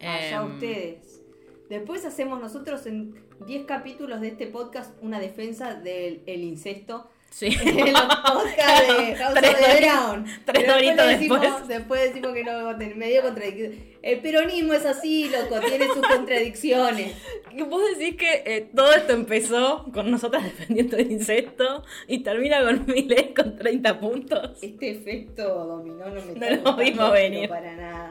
Allá 0.00 0.42
Em. 0.42 0.52
ustedes. 0.54 1.22
Después 1.68 2.04
hacemos 2.04 2.40
nosotros 2.40 2.84
en 2.86 3.14
10 3.46 3.64
capítulos 3.64 4.20
de 4.20 4.28
este 4.28 4.46
podcast 4.48 4.96
una 5.02 5.20
defensa 5.20 5.74
del 5.74 6.22
el 6.26 6.42
incesto. 6.42 7.08
Sí. 7.30 7.46
En 7.64 7.92
los 7.92 8.02
podcasts 8.02 8.86
de 8.98 9.14
House 9.16 9.34
Tres 9.34 9.54
of 9.54 10.14
the 10.16 10.22
tres 10.52 10.64
Pero 10.64 10.72
doritos 10.74 11.06
decimos, 11.06 11.40
después. 11.40 11.68
después 11.68 12.00
decimos 12.02 12.32
que 12.34 12.44
no. 12.44 12.76
Medio 12.96 13.22
contradicción. 13.22 13.74
El 14.02 14.18
peronismo 14.20 14.72
es 14.72 14.84
así, 14.86 15.28
loco, 15.30 15.60
tiene 15.60 15.86
sus 15.86 16.06
contradicciones. 16.06 17.12
Vos 17.68 17.82
decís 17.98 18.16
que 18.16 18.42
eh, 18.46 18.68
todo 18.74 18.92
esto 18.94 19.12
empezó 19.12 19.86
con 19.92 20.10
nosotras 20.10 20.42
defendiendo 20.44 20.96
el 20.96 21.10
insecto 21.12 21.84
y 22.08 22.20
termina 22.22 22.62
con 22.64 22.84
Milei 22.86 23.32
con 23.34 23.56
30 23.56 24.00
puntos. 24.00 24.58
Este 24.62 24.90
efecto 24.90 25.42
dominó 25.66 26.06
no 26.10 26.20
me 26.22 26.34
No 26.34 26.72
lo 26.72 26.76
vimos 26.76 27.12
venir. 27.12 27.48
para 27.48 27.76
nada. 27.76 28.10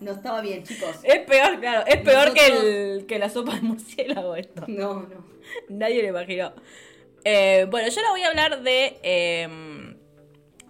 No. 0.00 0.12
estaba 0.12 0.40
bien, 0.42 0.62
chicos. 0.62 0.96
Es 1.04 1.20
peor, 1.20 1.58
claro, 1.58 1.86
es 1.86 1.96
peor 2.02 2.34
que, 2.34 2.46
el, 2.46 3.06
que 3.06 3.18
la 3.18 3.30
sopa 3.30 3.54
de 3.54 3.62
murciélago 3.62 4.36
esto. 4.36 4.64
No, 4.68 4.94
no. 5.02 5.24
Nadie 5.70 6.02
lo 6.02 6.08
imaginó. 6.08 6.52
Eh, 7.28 7.66
bueno, 7.68 7.88
yo 7.88 7.98
ahora 7.98 8.10
voy 8.12 8.22
a 8.22 8.28
hablar 8.28 8.62
de 8.62 9.00
eh, 9.02 9.48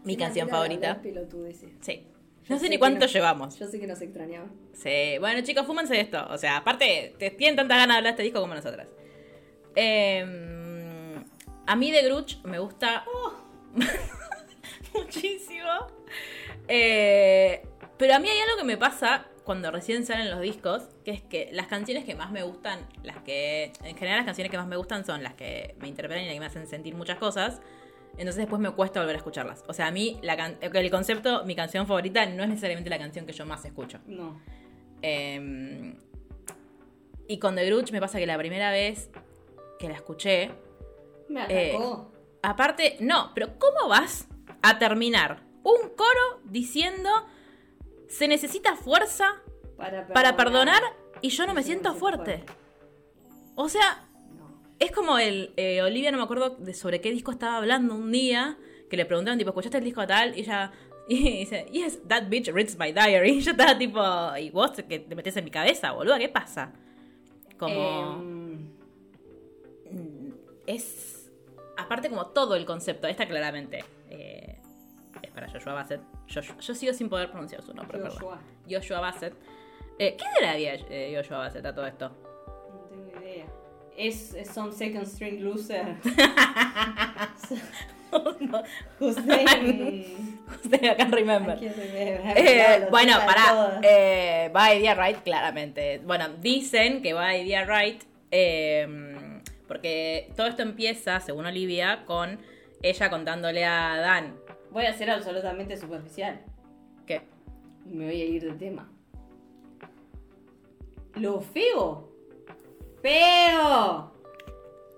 mi 0.05 0.17
canción 0.17 0.49
favorita. 0.49 1.03
Sí. 1.83 2.07
Yo 2.45 2.55
No 2.55 2.59
sé 2.59 2.65
sé 2.65 2.71
ni 2.71 2.79
cuánto 2.79 3.05
llevamos. 3.05 3.59
Yo 3.59 3.67
sé 3.67 3.79
que 3.79 3.87
nos 3.87 4.01
extrañaba. 4.01 4.49
Sí. 4.73 5.19
Bueno, 5.21 5.43
chicos, 5.43 5.67
fúmense 5.67 6.01
esto. 6.01 6.27
O 6.31 6.39
sea, 6.39 6.57
aparte, 6.57 7.15
te 7.19 7.31
tienen 7.31 7.57
tantas 7.57 7.77
ganas 7.77 7.97
de 7.97 7.99
hablar 7.99 8.05
de 8.05 8.11
este 8.11 8.23
disco 8.23 8.41
como 8.41 8.55
nosotras. 8.55 8.89
Eh, 9.75 11.21
a 11.67 11.77
mí 11.77 11.91
de 11.91 12.03
Gruch 12.05 12.43
me 12.45 12.59
gusta 12.59 13.05
muchísimo. 14.95 15.69
Eh, 16.69 17.67
pero 17.99 18.15
a 18.15 18.19
mí 18.19 18.31
hay 18.31 18.41
algo 18.41 18.57
que 18.57 18.65
me 18.65 18.79
pasa 18.79 19.27
cuando 19.47 19.71
recién 19.71 20.05
salen 20.05 20.31
los 20.31 20.41
discos, 20.41 20.83
que 21.05 21.13
es 21.13 21.23
que 21.23 21.49
las 21.53 21.69
canciones 21.69 22.05
que 22.05 22.15
más 22.15 22.31
me 22.33 22.43
gustan, 22.43 22.81
las 23.05 23.19
que, 23.19 23.73
en 23.85 23.97
general 23.97 24.19
las 24.19 24.27
canciones 24.27 24.51
que 24.51 24.59
más 24.59 24.67
me 24.67 24.77
gustan 24.77 25.07
son 25.07 25.23
las 25.23 25.33
que 25.35 25.75
me 25.81 25.89
interpelan 25.89 26.25
y 26.25 26.27
las 26.27 26.35
que 26.35 26.41
me 26.41 26.47
hacen 26.47 26.67
sentir 26.67 26.95
muchas 26.95 27.17
cosas. 27.19 27.61
Entonces 28.19 28.37
después 28.37 28.61
me 28.61 28.71
cuesta 28.73 29.01
volver 29.01 29.15
a 29.15 29.19
escucharlas. 29.19 29.63
O 29.69 29.73
sea, 29.73 29.87
a 29.87 29.91
mí 29.93 30.19
la 30.23 30.37
can- 30.37 30.59
el 30.61 30.91
concepto, 30.91 31.45
mi 31.45 31.55
canción 31.55 31.87
favorita, 31.87 32.27
no 32.27 32.43
es 32.43 32.49
necesariamente 32.49 32.91
la 32.91 32.99
canción 32.99 33.25
que 33.25 33.33
yo 33.33 33.47
más 33.47 33.65
escucho. 33.65 33.99
No. 34.07 34.41
Eh, 35.03 35.95
y 37.29 37.39
con 37.39 37.55
The 37.57 37.67
Grudge 37.67 37.93
me 37.93 38.01
pasa 38.01 38.19
que 38.19 38.27
la 38.27 38.39
primera 38.39 38.71
vez 38.71 39.11
que 39.79 39.89
la 39.89 39.95
escuché, 39.95 40.51
Me 41.29 41.45
Eh, 41.49 41.71
atacó. 41.75 42.13
aparte, 42.43 42.97
no, 43.01 43.33
pero 43.35 43.59
¿cómo 43.59 43.89
vas 43.89 44.29
a 44.63 44.79
terminar 44.79 45.43
un 45.65 45.91
coro 45.97 46.41
diciendo 46.45 47.11
se 48.09 48.29
necesita 48.29 48.77
fuerza 48.77 49.43
para, 49.77 50.07
para 50.09 50.37
perdonar 50.37 50.83
y 51.21 51.31
yo 51.31 51.47
no 51.47 51.55
me 51.55 51.63
siento 51.63 51.95
fuerte? 51.95 52.45
O 53.55 53.69
sea, 53.69 54.07
es 54.79 54.93
como 54.93 55.19
el 55.19 55.53
eh, 55.57 55.83
Olivia, 55.83 56.11
no 56.11 56.19
me 56.19 56.25
acuerdo 56.25 56.51
de 56.51 56.75
sobre 56.75 57.01
qué 57.01 57.11
disco 57.11 57.31
estaba 57.31 57.57
hablando 57.57 57.95
un 57.95 58.13
día, 58.13 58.59
que 58.91 58.97
le 58.97 59.07
preguntaron, 59.07 59.39
tipo, 59.39 59.51
¿escuchaste 59.51 59.79
el 59.79 59.85
disco 59.85 60.07
tal? 60.07 60.37
Y 60.37 60.41
ella 60.41 60.73
y 61.09 61.39
dice, 61.39 61.67
yes, 61.73 62.01
that 62.09 62.25
bitch 62.29 62.49
reads 62.49 62.79
my 62.79 62.93
diary. 62.93 63.31
Y 63.39 63.41
yo 63.41 63.53
estaba 63.53 63.79
tipo, 63.79 64.03
¿y 64.39 64.51
vos 64.51 64.73
que 64.89 64.99
te 64.99 65.15
metes 65.15 65.37
en 65.37 65.45
mi 65.45 65.51
cabeza, 65.51 65.93
boluda? 65.93 66.19
¿Qué 66.19 66.29
pasa? 66.29 66.73
Como... 67.59 68.21
Em, 68.21 68.77
es 70.67 71.31
aparte 71.77 72.09
como 72.09 72.27
todo 72.27 72.57
el 72.57 72.65
concepto 72.65 73.07
esta 73.07 73.27
claramente 73.27 73.85
eh, 74.11 74.46
para 75.37 75.49
Joshua 75.51 75.75
Bassett 75.75 76.01
yo, 76.29 76.41
yo 76.41 76.75
sigo 76.75 76.93
sin 76.95 77.09
poder 77.11 77.31
pronunciar 77.31 77.63
su 77.63 77.73
nombre 77.75 77.99
perdón. 77.99 78.13
Joshua. 78.19 78.41
Joshua 78.69 79.01
Bassett 79.01 79.35
eh, 79.99 80.17
¿qué 80.19 80.25
era 80.41 80.53
la 80.53 80.57
vida 80.57 80.73
eh, 80.91 81.15
Joshua 81.17 81.39
Bassett 81.39 81.65
a 81.67 81.75
todo 81.75 81.87
esto? 81.87 82.09
No 82.09 82.89
tengo 82.91 83.21
idea. 83.23 83.47
Es, 83.97 84.35
es 84.35 84.49
some 84.51 84.73
second 84.73 85.07
string 85.07 85.43
loser. 85.43 85.97
Whose 89.01 89.21
name. 89.25 90.07
Usted 90.63 90.83
I 90.85 90.95
can't 90.97 91.15
remember. 91.15 91.57
I 91.57 91.61
can't 91.61 91.77
remember. 91.77 92.33
Eh, 92.37 92.57
Claro, 92.57 92.91
bueno, 92.91 93.13
todas. 93.25 93.81
eh, 93.83 94.51
va 94.55 94.75
Idea 94.75 94.95
Right, 94.95 95.23
claramente. 95.23 95.99
Bueno, 96.05 96.29
dicen 96.41 97.03
que 97.03 97.13
va 97.13 97.35
Idea 97.37 97.65
Right 97.65 98.03
eh, 98.31 99.41
porque 99.67 100.31
todo 100.37 100.47
esto 100.47 100.63
empieza, 100.63 101.21
según 101.21 101.47
Olivia, 101.47 102.05
con 102.07 102.39
ella 102.83 103.11
contándole 103.11 103.65
a 103.65 103.97
Dan 103.97 104.37
Voy 104.71 104.85
a 104.87 104.93
ser 104.93 105.11
absolutamente 105.11 105.77
superficial. 105.77 106.41
que 107.07 107.23
Me 107.85 108.07
voy 108.07 108.21
a 108.21 108.25
ir 108.25 108.43
del 108.45 108.59
tema. 108.59 108.89
Lo 111.15 111.41
feo. 111.41 112.09
Feo. 113.03 114.13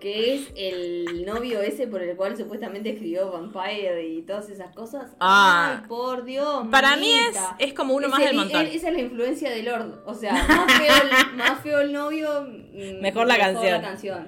Que 0.00 0.34
es 0.36 0.52
el 0.56 1.24
novio 1.26 1.60
ese 1.60 1.88
por 1.88 2.00
el 2.02 2.16
cual 2.16 2.36
supuestamente 2.36 2.90
escribió 2.90 3.32
Vampire 3.32 4.06
y 4.06 4.22
todas 4.22 4.48
esas 4.48 4.72
cosas. 4.74 5.10
Ah. 5.18 5.80
Ay, 5.82 5.88
por 5.88 6.24
Dios. 6.24 6.68
Para 6.70 6.96
mí 6.96 7.10
es, 7.12 7.36
es 7.58 7.74
como 7.74 7.94
uno 7.94 8.06
Es 8.06 8.10
más 8.12 8.20
el- 8.20 8.26
del 8.28 8.36
montón. 8.36 8.60
el- 8.62 8.68
esa 8.68 8.88
es 8.88 8.94
la 8.94 9.00
influencia 9.00 9.50
de 9.50 9.62
Lord. 9.64 10.02
O 10.06 10.14
sea, 10.14 10.32
más 10.34 10.72
feo 10.78 10.94
el, 11.02 11.36
más 11.36 11.60
feo 11.60 11.80
el 11.80 11.92
novio. 11.92 12.42
mm, 12.42 13.00
Mejor 13.02 13.26
la 13.26 13.38
canción. 13.38 13.72
la 13.72 13.82
canción. 13.82 14.26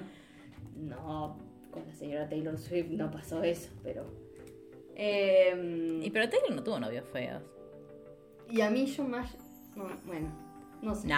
No, 0.75 1.37
con 1.71 1.87
la 1.87 1.93
señora 1.95 2.27
Taylor 2.27 2.57
Swift 2.57 2.89
no 2.89 3.09
pasó 3.09 3.41
eso, 3.43 3.69
pero. 3.81 4.05
Em, 4.95 6.01
Y 6.03 6.09
pero 6.11 6.29
Taylor 6.29 6.51
no 6.51 6.63
tuvo 6.63 6.79
novios 6.79 7.05
feos. 7.11 7.41
y 8.49 8.61
a 8.61 8.69
mí 8.69 8.85
yo 8.85 9.03
más... 9.03 9.35
no, 9.75 9.85
bueno, 10.05 10.29
no 10.81 10.95
sé. 10.95 11.07
No, 11.07 11.15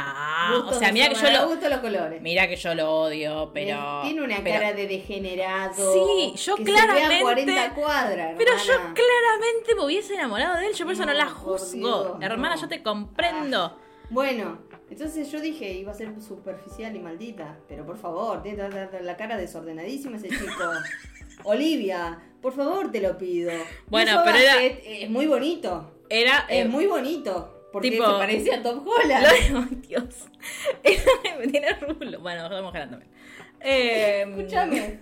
Gustos 0.55 0.75
o 0.75 0.79
sea, 0.79 0.91
mira 0.91 1.07
que 1.09 1.15
yo 1.15 1.21
me 1.23 1.31
lo. 1.31 1.47
gustan 1.47 1.69
los 1.71 1.79
colores. 1.79 2.21
Mira 2.21 2.47
que 2.49 2.55
yo 2.57 2.75
lo 2.75 2.91
odio, 3.03 3.51
pero. 3.53 4.01
Tiene 4.03 4.21
una 4.21 4.37
pero- 4.43 4.59
cara 4.59 4.73
de 4.73 4.87
degenerado. 4.87 5.93
Sí, 5.93 6.33
yo 6.35 6.55
que 6.57 6.63
claramente- 6.65 7.07
Se 7.07 7.09
ve 7.13 7.19
a 7.19 7.21
40 7.21 7.73
cuadras, 7.75 8.35
Pero 8.37 8.51
yo 8.57 8.73
claramente 8.93 9.75
me 9.75 9.85
hubiese 9.85 10.15
enamorado 10.15 10.59
de 10.59 10.67
él, 10.67 10.73
yo 10.73 10.83
por 10.85 10.93
eso 10.93 11.05
no, 11.05 11.13
No, 11.13 11.17
la 11.17 11.27
juzgo. 11.29 11.77
Dios, 11.77 12.17
Hermana, 12.21 12.55
no. 12.55 12.61
yo 12.61 12.67
te 12.67 12.83
comprendo. 12.83 13.77
Bueno, 14.09 14.59
entonces 14.89 15.31
yo 15.31 15.39
dije 15.39 15.71
iba 15.71 15.91
a 15.93 15.95
ser 15.95 16.13
superficial 16.21 16.93
y 16.95 16.99
maldita. 16.99 17.57
Pero 17.69 17.85
por 17.85 17.97
favor, 17.97 18.43
tiene 18.43 18.67
la 19.01 19.15
cara 19.17 19.37
desordenadísima 19.37 20.17
ese 20.17 20.27
chico. 20.27 20.71
Olivia, 21.45 22.19
por 22.43 22.53
favor 22.53 22.91
te 22.91 23.01
lo 23.01 23.17
pido. 23.17 23.51
Bueno, 23.87 24.21
pero 24.23 24.37
era- 24.37 24.61
Es 24.63 25.09
muy 25.09 25.25
bonito. 25.25 25.91
Era. 26.09 26.45
eh, 26.49 26.61
Es 26.61 26.69
muy 26.69 26.85
bonito. 26.85 27.69
Porque 27.71 27.89
tipo- 27.89 28.05
se 28.05 28.11
parece 28.19 28.53
a 28.53 28.61
Tom 28.61 28.85
Holland. 28.87 29.25
Lo 29.51 29.61
Dios. 29.87 30.03
Era- 30.83 31.37
me 31.39 31.47
tiene 31.47 31.73
rulo. 31.79 32.19
Bueno, 32.19 32.61
mujer 32.61 32.87
también. 32.89 33.11
Eh, 33.59 34.25
Escúchame. 34.29 34.99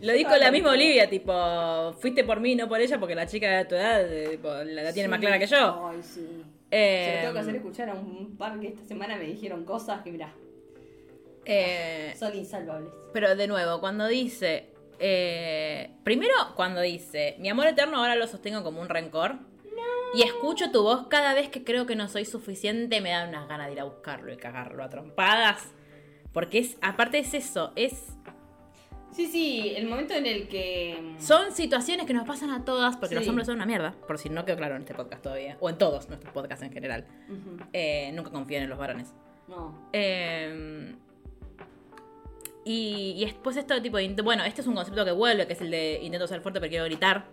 Lo 0.00 0.12
dijo 0.12 0.36
la 0.36 0.50
misma 0.50 0.70
Olivia, 0.72 1.08
tipo, 1.08 1.94
fuiste 2.00 2.24
por 2.24 2.40
mí, 2.40 2.56
no 2.56 2.68
por 2.68 2.80
ella, 2.80 2.98
porque 2.98 3.14
la 3.14 3.26
chica 3.26 3.58
de 3.58 3.64
tu 3.66 3.74
edad 3.76 4.12
eh, 4.12 4.28
tipo, 4.32 4.48
la, 4.52 4.92
tiene 4.92 5.08
más 5.08 5.20
clara 5.20 5.38
que 5.38 5.46
yo. 5.46 5.88
Ay, 5.88 6.02
sí. 6.02 6.42
Eh, 6.70 7.04
Se 7.06 7.14
lo 7.14 7.20
tengo 7.20 7.32
que 7.34 7.38
hacer 7.40 7.56
escuchar 7.56 7.88
a 7.90 7.94
un 7.94 8.36
par 8.36 8.58
que 8.58 8.68
esta 8.68 8.82
semana 8.84 9.16
me 9.16 9.24
dijeron 9.24 9.64
cosas 9.64 10.02
que, 10.02 10.10
mirá, 10.10 10.32
eh, 11.44 12.14
son 12.18 12.34
insalvables. 12.36 12.90
pero 13.12 13.36
de 13.36 13.46
nuevo, 13.46 13.80
cuando 13.80 14.06
dice. 14.08 14.70
Eh, 14.98 15.90
primero, 16.04 16.32
cuando 16.56 16.80
dice, 16.80 17.36
mi 17.38 17.48
amor 17.48 17.66
eterno 17.66 17.98
ahora 17.98 18.14
lo 18.16 18.26
sostengo 18.26 18.62
como 18.62 18.80
un 18.80 18.88
rencor. 18.88 19.36
Y 20.16 20.22
escucho 20.22 20.70
tu 20.70 20.82
voz 20.82 21.08
cada 21.08 21.34
vez 21.34 21.48
que 21.48 21.64
creo 21.64 21.86
que 21.86 21.96
no 21.96 22.08
soy 22.08 22.24
suficiente, 22.24 23.00
me 23.00 23.10
dan 23.10 23.30
unas 23.30 23.48
ganas 23.48 23.66
de 23.66 23.72
ir 23.72 23.80
a 23.80 23.84
buscarlo 23.84 24.32
y 24.32 24.36
cagarlo 24.36 24.84
a 24.84 24.88
trompadas. 24.88 25.72
Porque 26.32 26.58
es, 26.58 26.76
aparte 26.82 27.18
es 27.18 27.34
eso, 27.34 27.72
es 27.76 28.04
Sí, 29.12 29.26
sí, 29.26 29.72
el 29.76 29.86
momento 29.86 30.12
en 30.14 30.26
el 30.26 30.48
que... 30.48 30.98
mm, 31.00 31.20
Son 31.20 31.52
situaciones 31.52 32.04
que 32.06 32.12
nos 32.12 32.26
pasan 32.26 32.50
a 32.50 32.64
todas 32.64 32.96
porque 32.96 33.14
Sí. 33.14 33.20
los 33.20 33.28
hombres 33.28 33.46
son 33.46 33.54
una 33.56 33.66
mierda, 33.66 33.94
por 34.08 34.18
si 34.18 34.28
no 34.28 34.44
quedó 34.44 34.56
claro 34.56 34.74
en 34.74 34.82
este 34.82 34.92
podcast 34.94 35.22
todavía, 35.22 35.56
o 35.60 35.70
en 35.70 35.78
todos 35.78 36.08
nuestros 36.08 36.32
podcasts 36.32 36.64
en 36.64 36.72
general. 36.72 37.06
Eh, 37.72 38.10
nunca 38.12 38.30
confíen 38.32 38.64
en 38.64 38.70
los 38.70 38.78
varones. 38.78 39.12
No. 39.46 39.88
Eh, 39.92 40.96
y, 42.64 43.14
y 43.16 43.24
después 43.24 43.56
esto 43.56 43.80
tipo 43.82 43.96
de... 43.98 44.08
Bueno, 44.22 44.44
este 44.44 44.60
es 44.60 44.66
un 44.66 44.74
concepto 44.74 45.04
que 45.04 45.12
vuelve, 45.12 45.46
que 45.46 45.52
es 45.52 45.60
el 45.60 45.70
de 45.70 46.00
intento 46.02 46.26
ser 46.26 46.40
fuerte 46.40 46.60
pero 46.60 46.70
quiero 46.70 46.84
gritar. 46.86 47.26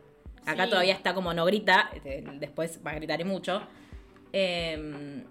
Acá 0.46 0.64
Sí. 0.66 0.70
todavía 0.72 0.94
está 0.94 1.14
como 1.14 1.34
no 1.34 1.46
grita, 1.46 1.90
este, 1.94 2.24
después 2.40 2.80
va 2.86 2.92
a 2.92 2.96
gritar 2.96 3.22
y 3.22 3.24
mucho. 3.26 3.62
Eh, 4.34 5.24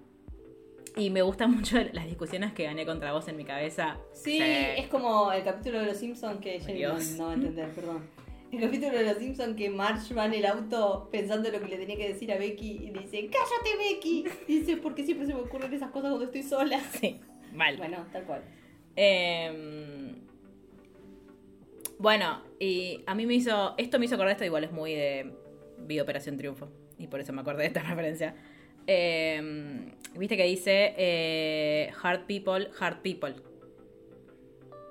y 0.96 1.10
me 1.10 1.22
gustan 1.22 1.50
mucho 1.56 1.78
las 1.92 2.06
discusiones 2.06 2.52
que 2.52 2.64
gané 2.64 2.84
contra 2.86 3.12
vos 3.12 3.26
en 3.28 3.36
mi 3.36 3.44
cabeza. 3.44 3.96
Sí, 4.12 4.38
es 4.40 4.86
como 4.88 5.32
el 5.32 5.42
capítulo 5.44 5.80
de 5.80 5.86
Los 5.86 5.96
Simpsons 5.98 6.40
que 6.40 6.60
Jenny 6.60 6.82
no, 6.82 6.94
Dios. 6.96 7.10
no 7.12 7.24
va 7.26 7.30
a 7.32 7.34
entender, 7.34 7.70
perdón. 7.70 8.06
El 8.52 8.60
capítulo 8.60 8.90
de 8.98 9.04
Los 9.04 9.18
Simpsons 9.18 9.56
que 9.56 9.70
Marge 9.70 10.12
va 10.12 10.26
en 10.26 10.34
el 10.34 10.44
auto 10.46 11.08
pensando 11.12 11.48
lo 11.50 11.60
que 11.60 11.68
le 11.68 11.76
tenía 11.76 11.96
que 11.96 12.08
decir 12.08 12.32
a 12.32 12.36
Becky 12.38 12.80
y 12.84 12.90
dice, 12.90 13.30
cállate 13.30 13.76
Becky. 13.78 14.24
Dice, 14.48 14.76
porque 14.76 15.04
siempre 15.04 15.26
se 15.26 15.34
me 15.34 15.40
ocurren 15.40 15.72
esas 15.72 15.90
cosas 15.90 16.08
cuando 16.10 16.24
estoy 16.24 16.42
sola. 16.42 16.80
Sí, 17.00 17.20
mal. 17.54 17.76
Bueno, 17.76 18.04
tal 18.12 18.24
cual. 18.24 18.42
Eh, 18.96 20.14
bueno, 21.98 22.42
y 22.58 23.02
a 23.06 23.14
mí 23.14 23.26
me 23.26 23.34
hizo. 23.34 23.74
Esto 23.76 23.98
me 23.98 24.06
hizo 24.06 24.14
acordar, 24.14 24.32
esto 24.32 24.44
igual 24.44 24.64
es 24.64 24.72
muy 24.72 24.94
de. 24.94 25.32
Vi 25.78 26.00
Operación 26.00 26.36
Triunfo. 26.36 26.68
Y 26.98 27.06
por 27.06 27.20
eso 27.20 27.32
me 27.32 27.40
acordé 27.40 27.62
de 27.62 27.66
esta 27.68 27.82
referencia. 27.88 28.34
Eh, 28.86 29.92
Viste 30.14 30.36
que 30.36 30.44
dice. 30.44 30.94
eh, 30.96 31.92
hard 32.02 32.26
people, 32.26 32.70
hard 32.78 32.98
people. 33.02 33.34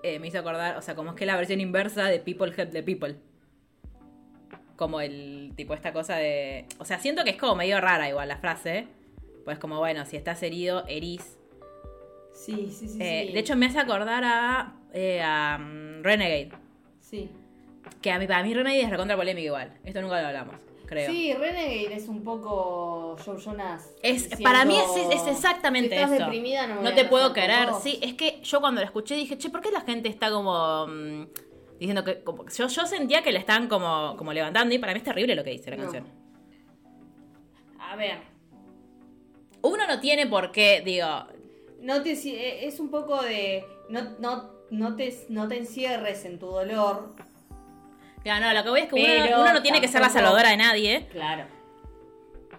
Eh, 0.03 0.19
me 0.19 0.27
hizo 0.27 0.39
acordar, 0.39 0.77
o 0.77 0.81
sea, 0.81 0.95
como 0.95 1.09
es 1.11 1.15
que 1.17 1.25
la 1.25 1.35
versión 1.35 1.59
inversa 1.59 2.05
de 2.05 2.19
people 2.19 2.53
help 2.55 2.71
the 2.71 2.83
people. 2.83 3.15
Como 4.77 5.01
el 5.01 5.51
tipo, 5.57 5.73
esta 5.73 5.91
cosa 5.91 6.15
de. 6.15 6.65
O 6.77 6.85
sea, 6.85 6.99
siento 6.99 7.23
que 7.23 7.31
es 7.31 7.37
como 7.37 7.55
medio 7.55 7.81
rara 7.81 8.07
igual 8.07 8.29
la 8.29 8.37
frase. 8.37 8.87
Pues 9.43 9.59
como, 9.59 9.79
bueno, 9.79 10.05
si 10.05 10.15
estás 10.15 10.41
herido, 10.43 10.85
herís. 10.87 11.38
Sí, 12.45 12.71
sí, 12.71 12.87
sí. 12.87 12.97
Eh, 13.01 13.25
sí. 13.27 13.33
De 13.33 13.39
hecho, 13.39 13.55
me 13.55 13.65
hace 13.65 13.79
acordar 13.79 14.23
a, 14.23 14.73
eh, 14.93 15.21
a 15.21 15.57
mm, 15.57 16.03
Renegade. 16.03 16.51
Sí. 17.01 17.29
Que 18.01 18.11
a 18.11 18.19
mí, 18.19 18.27
para 18.27 18.43
mí 18.43 18.53
Renegade 18.53 18.83
es 18.83 18.89
recontra 18.89 19.17
polémica 19.17 19.45
igual. 19.45 19.73
Esto 19.83 20.01
nunca 20.01 20.21
lo 20.21 20.27
hablamos, 20.27 20.55
creo. 20.85 21.11
Sí, 21.11 21.33
Renegade 21.33 21.93
es 21.95 22.07
un 22.07 22.23
poco 22.23 23.17
Joe 23.25 23.37
Jonas. 23.41 23.91
Es, 24.01 24.23
diciendo, 24.29 24.43
para 24.43 24.63
mí 24.63 24.75
es, 24.77 25.15
es 25.17 25.27
exactamente 25.27 25.89
"Si 25.89 25.95
estás 25.95 26.11
eso. 26.13 26.23
deprimida, 26.25 26.65
no, 26.67 26.81
me 26.81 26.89
a 26.89 26.95
te 26.95 27.05
puedo 27.05 27.33
querer. 27.33 27.71
vos". 27.71 27.83
Sí, 27.83 27.99
es 28.01 28.13
que 28.13 28.39
yo 28.41 28.61
cuando 28.61 28.79
la 28.79 28.85
escuché 28.87 29.15
dije, 29.15 29.37
che, 29.37 29.49
¿por 29.49 29.59
qué 29.61 29.71
la 29.71 29.81
gente 29.81 30.07
está 30.07 30.31
como 30.31 30.87
mm, 30.87 31.25
diciendo 31.77 32.03
que. 32.05 32.23
como- 32.23 32.47
yo, 32.47 32.67
yo 32.67 32.85
sentía 32.85 33.21
que 33.21 33.31
le 33.33 33.39
estaban 33.39 33.67
como, 33.67 34.15
como 34.17 34.31
levantando 34.31 34.73
y 34.73 34.79
para 34.79 34.93
mí 34.93 34.97
es 34.99 35.03
terrible 35.03 35.35
lo 35.35 35.43
que 35.43 35.51
dice 35.51 35.71
la 35.71 35.75
No. 35.77 35.83
canción. 35.83 36.07
A 37.79 37.95
ver, 37.97 38.17
Uno 39.61 39.85
no 39.87 39.99
tiene 39.99 40.25
por 40.25 40.51
qué, 40.53 40.81
digo. 40.85 41.07
No 41.81 42.01
te, 42.01 42.11
eh, 42.13 42.65
es 42.67 42.79
un 42.79 42.89
poco 42.89 43.21
de. 43.21 43.65
No, 43.89 44.01
no, 44.19 44.51
no, 44.69 44.95
te, 44.95 45.13
no 45.29 45.47
te 45.47 45.57
encierres 45.57 46.25
en 46.25 46.39
tu 46.39 46.47
dolor. 46.47 47.13
ya, 48.23 48.39
no, 48.39 48.53
lo 48.53 48.63
que 48.63 48.69
voy 48.69 48.81
es 48.81 48.87
que 48.87 49.33
uno, 49.35 49.53
no 49.53 49.61
tiene 49.61 49.81
que 49.81 49.87
ser 49.87 50.01
la 50.01 50.09
salvadora 50.09 50.49
de 50.49 50.57
nadie. 50.57 51.07
Claro. 51.11 51.45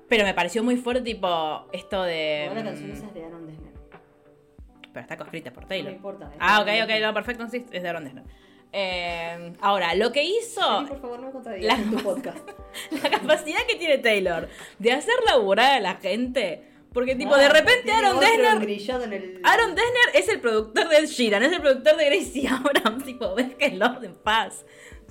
Pero 0.09 0.25
me 0.25 0.35
pareció 0.35 0.63
muy 0.65 0.77
fuerte, 0.77 1.03
tipo, 1.03 1.67
esto 1.73 2.03
de. 2.03 2.47
Ahora 2.49 2.63
la 2.65 2.71
mm, 2.71 2.75
canción 2.75 2.91
esa 2.91 3.07
es 3.07 3.15
de 3.15 3.25
Aaron 3.25 3.47
Desner. 3.47 3.73
Pero 4.93 5.01
está 5.01 5.15
escrita 5.15 5.53
por 5.53 5.63
No 5.63 5.69
Taylor. 5.69 5.91
me 5.91 5.97
importa. 5.97 6.33
Ah, 6.41 6.61
ok, 6.61 6.69
ok, 6.85 6.91
no, 7.01 7.15
perfecto, 7.15 7.49
sí, 7.49 7.65
es 7.71 7.83
de 7.83 7.89
Aaron 7.89 8.05
Desner. 8.05 8.25
Eh, 8.73 9.53
ahora, 9.61 9.95
lo 9.95 10.13
que 10.13 10.23
hizo, 10.23 10.87
por 10.89 11.01
favor, 11.01 11.21
no 11.21 11.41
me 11.41 11.59
La- 11.61 11.77
tu 11.77 11.97
podcast. 12.03 12.49
la 13.03 13.11
capacidad 13.11 13.61
que 13.69 13.77
tiene 13.77 13.99
Taylor 13.99 14.49
de 14.79 14.93
hacer 14.93 15.15
laburar 15.27 15.73
a 15.73 15.81
la 15.81 15.95
gente, 15.97 16.70
porque 16.93 17.15
tipo, 17.15 17.35
Ah, 17.35 17.39
de 17.39 17.49
repente 17.49 17.93
Aaron 17.93 18.23
engrillado 18.23 19.05
en 19.05 19.13
el... 19.13 19.41
Aaron 19.45 19.75
Desner 19.75 20.15
es 20.15 20.29
el 20.29 20.41
productor 20.41 20.89
de 20.89 20.97
Ed 20.99 21.07
Sheeran, 21.07 21.43
es 21.43 21.53
el 21.53 21.61
productor 21.61 21.97
de 21.97 22.05
Gracie 22.07 22.49
Abrams, 22.51 23.05
tipo, 23.05 23.35
déjenlo 23.35 24.03
en 24.03 24.15
paz, 24.17 24.65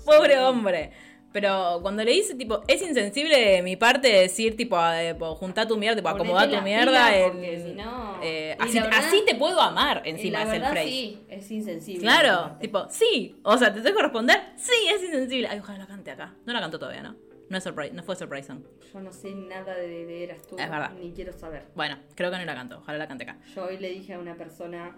pobre 0.05 0.33
Sí. 0.33 0.39
hombre. 0.39 0.91
Pero 1.31 1.77
cuando 1.83 2.03
le 2.03 2.11
dice, 2.11 2.33
tipo, 2.33 2.63
es 2.67 2.81
insensible 2.81 3.37
de 3.39 3.61
mi 3.61 3.75
parte 3.75 4.07
decir, 4.11 4.57
tipo, 4.57 4.75
tipo, 5.13 5.35
junta 5.35 5.67
tu 5.67 5.77
mierda, 5.77 5.97
tipo, 5.97 6.09
Ponete 6.09 6.23
acomoda 6.27 6.49
tu 6.57 6.63
mierda. 6.63 7.11
porque 7.27 7.61
si 7.63 7.73
no- 7.75 8.19
eh, 8.23 8.55
así, 8.59 8.79
la 8.79 8.85
verdad- 8.85 8.99
así 9.05 9.23
te 9.27 9.35
puedo 9.35 9.61
amar, 9.61 10.01
encima 10.05 10.41
es 10.41 10.53
el 10.53 10.61
phrase. 10.65 10.87
sí, 10.87 11.21
es 11.29 11.51
insensible. 11.51 12.01
Claro, 12.01 12.57
tipo, 12.59 12.87
sí. 12.89 13.35
O 13.43 13.55
sea, 13.59 13.71
te 13.71 13.81
tengo 13.81 13.97
que 13.97 14.03
responder, 14.03 14.41
sí, 14.55 14.73
es 14.91 15.03
insensible. 15.03 15.47
Ay, 15.51 15.59
ojalá 15.59 15.77
la 15.77 15.85
cante 15.87 16.09
acá. 16.09 16.33
No 16.47 16.51
la 16.53 16.61
cantó 16.61 16.79
todavía, 16.79 17.03
¿no? 17.03 17.15
No, 17.49 17.57
es 17.57 17.63
surprise, 17.63 17.93
no 17.93 18.03
fue 18.03 18.15
surprise 18.15 18.47
song. 18.47 18.63
Yo 18.93 18.99
no 19.01 19.11
sé 19.11 19.33
nada 19.33 19.75
de, 19.75 20.05
de 20.05 20.23
Eras 20.23 20.45
tú. 20.47 20.57
Es 20.57 20.69
verdad. 20.69 20.91
Ni 20.99 21.11
quiero 21.13 21.33
saber. 21.33 21.65
Bueno, 21.75 21.97
creo 22.15 22.29
que 22.29 22.37
no 22.37 22.45
la 22.45 22.55
cantó. 22.55 22.77
Ojalá 22.77 22.99
la 22.99 23.07
cante 23.07 23.23
acá. 23.23 23.37
Yo 23.55 23.65
hoy 23.65 23.77
le 23.77 23.89
dije 23.89 24.13
a 24.13 24.19
una 24.19 24.35
persona 24.35 24.95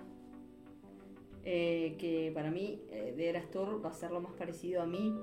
eh, 1.43 1.95
que 1.97 2.31
para 2.33 2.51
mí 2.51 2.81
eh, 2.91 3.13
de 3.15 3.29
Eras 3.29 3.49
Tour 3.49 3.83
va 3.83 3.89
a 3.89 3.93
ser 3.93 4.11
lo 4.11 4.21
más 4.21 4.33
parecido 4.33 4.81
a 4.81 4.85
mí. 4.85 5.17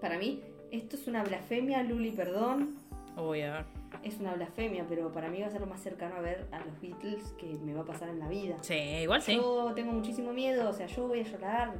Para 0.00 0.18
mí, 0.18 0.42
esto 0.70 0.96
es 0.96 1.06
una 1.08 1.24
blasfemia, 1.24 1.82
Luli, 1.82 2.10
perdón. 2.12 2.76
Uy, 3.16 3.42
a 3.42 3.52
ver. 3.52 3.64
Es 4.04 4.18
una 4.20 4.34
blasfemia, 4.34 4.86
pero 4.88 5.10
para 5.12 5.28
mí 5.28 5.40
va 5.40 5.48
a 5.48 5.50
ser 5.50 5.60
lo 5.60 5.66
más 5.66 5.82
cercano 5.82 6.14
a 6.16 6.20
ver 6.20 6.46
a 6.52 6.60
los 6.60 6.80
Beatles 6.80 7.34
que 7.38 7.58
me 7.64 7.74
va 7.74 7.80
a 7.80 7.84
pasar 7.84 8.08
en 8.08 8.20
la 8.20 8.28
vida. 8.28 8.56
Sí, 8.60 8.74
igual 8.74 9.20
sí. 9.20 9.36
Yo 9.36 9.72
tengo 9.74 9.92
muchísimo 9.92 10.32
miedo, 10.32 10.70
o 10.70 10.72
sea, 10.72 10.86
yo 10.86 11.08
voy 11.08 11.20
a 11.20 11.24
llorar. 11.24 11.74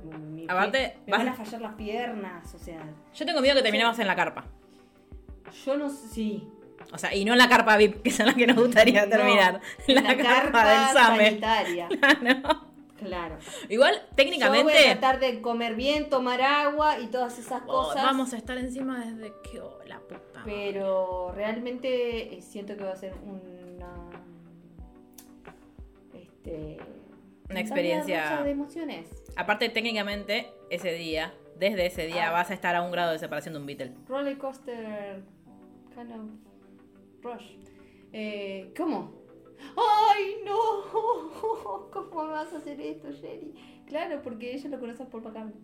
Aparte, 0.49 0.97
me, 1.07 1.13
van 1.13 1.29
a 1.29 1.35
fallar 1.35 1.61
las 1.61 1.75
piernas, 1.75 2.55
o 2.55 2.59
sea, 2.59 2.83
Yo 3.15 3.25
tengo 3.25 3.41
miedo 3.41 3.55
que 3.55 3.63
terminemos 3.63 3.99
en 3.99 4.07
la 4.07 4.17
carpa. 4.17 4.47
Yo 5.51 5.77
no 5.77 5.89
sé. 5.91 6.09
Sí, 6.09 6.49
O 6.93 6.99
sea, 6.99 7.15
y 7.15 7.25
no 7.25 7.35
la 7.37 7.49
carpa 7.49 7.77
VIP, 7.77 8.03
que 8.03 8.11
son 8.11 8.27
las 8.27 8.35
que 8.35 8.47
nos 8.47 8.57
gustaría 8.57 9.05
No, 9.05 9.11
terminar. 9.11 9.61
En 9.87 9.95
la, 10.03 10.17
carpa, 10.17 10.69
del 10.69 10.89
SAME. 10.97 11.25
sanitaria. 11.29 11.89
Claro. 12.21 12.71
Claro. 12.99 13.39
Igual, 13.71 13.95
Yo 13.95 14.01
voy 14.01 14.09
a 14.13 14.15
técnicamente, 14.17 14.73
tratar 14.91 15.21
de 15.21 15.41
comer 15.41 15.75
bien, 15.75 16.11
tomar 16.11 16.43
agua 16.43 16.99
y 16.99 17.07
todas 17.07 17.39
esas 17.39 17.63
oh, 17.67 17.85
cosas. 17.85 18.03
vamos 18.03 18.35
a 18.35 18.37
estar 18.37 18.59
encima 18.59 19.03
desde 19.03 19.33
que 19.51 19.59
oh, 19.61 19.79
la 19.87 20.01
puta. 20.01 20.43
Pero 20.45 21.33
realmente 21.35 22.35
eh, 22.37 22.43
siento 22.43 22.77
que 22.77 22.85
va 22.85 22.93
a 22.93 22.97
ser 22.97 23.15
una. 23.25 23.89
Este. 26.15 26.77
Una 27.49 27.61
experiencia- 27.61 28.43
de 28.43 28.51
emociones. 28.51 29.09
Aparte, 29.37 29.69
técnicamente, 29.71 30.49
ese 30.71 30.93
día, 30.93 31.33
desde 31.59 31.87
ese 31.87 32.07
día, 32.07 32.29
Ah. 32.29 32.33
vas 32.33 32.51
a 32.51 32.55
estar 32.55 32.77
a 32.77 32.83
un 32.83 32.93
grado 32.93 33.13
de 33.13 33.19
separación 33.19 33.55
de 33.55 33.61
un 33.61 33.67
Beatle. 33.67 33.93
Roller 34.09 34.39
coaster. 34.39 35.23
Of. 36.09 36.31
Rush. 37.23 37.53
Eh, 38.13 38.73
¿Cómo? 38.77 39.13
¡Ay, 39.77 40.37
no! 40.45 41.91
¿Cómo 41.93 42.25
me 42.25 42.33
vas 42.33 42.53
a 42.53 42.59
hacer 42.59 42.81
esto, 42.81 43.11
Sherry? 43.13 43.55
Claro, 43.87 44.23
porque 44.23 44.55
ella 44.55 44.71
lo 44.71 44.81
conoce 44.81 45.03
a 45.03 45.07
Paul 45.07 45.25
McCartney. 45.25 45.55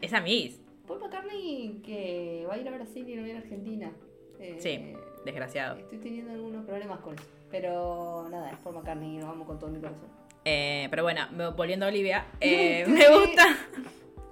Es 0.00 0.12
a 0.12 0.20
Miss. 0.20 0.60
Paul 0.86 1.00
McCartney 1.00 1.80
que 1.84 2.44
va 2.48 2.54
a 2.54 2.58
ir 2.58 2.68
a 2.68 2.72
Brasil 2.72 3.08
y 3.08 3.14
no 3.16 3.22
viene 3.22 3.38
a 3.38 3.42
Argentina. 3.42 3.92
Eh, 4.38 4.56
Sí, 4.58 4.94
desgraciado. 5.24 5.78
Estoy 5.78 5.98
teniendo 5.98 6.32
algunos 6.32 6.64
problemas 6.66 7.00
con 7.00 7.14
eso. 7.14 7.24
Pero 7.50 8.26
nada, 8.30 8.50
es 8.50 8.58
Paul 8.58 8.76
McCartney 8.76 9.16
y 9.16 9.20
lo 9.20 9.28
amo 9.28 9.46
con 9.46 9.58
todo 9.58 9.70
mi 9.70 9.80
corazón. 9.80 10.08
Eh, 10.44 10.88
pero 10.90 11.04
bueno, 11.04 11.22
volviendo 11.56 11.86
a 11.86 11.88
Olivia, 11.88 12.26
eh, 12.40 12.84
me 12.86 13.08
gusta. 13.08 13.56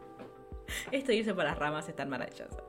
Esto 0.93 1.13
irse 1.13 1.35
por 1.35 1.45
las 1.45 1.59
ramas 1.59 1.89
es 1.89 1.97
tan 1.97 2.09
maravilloso. 2.09 2.65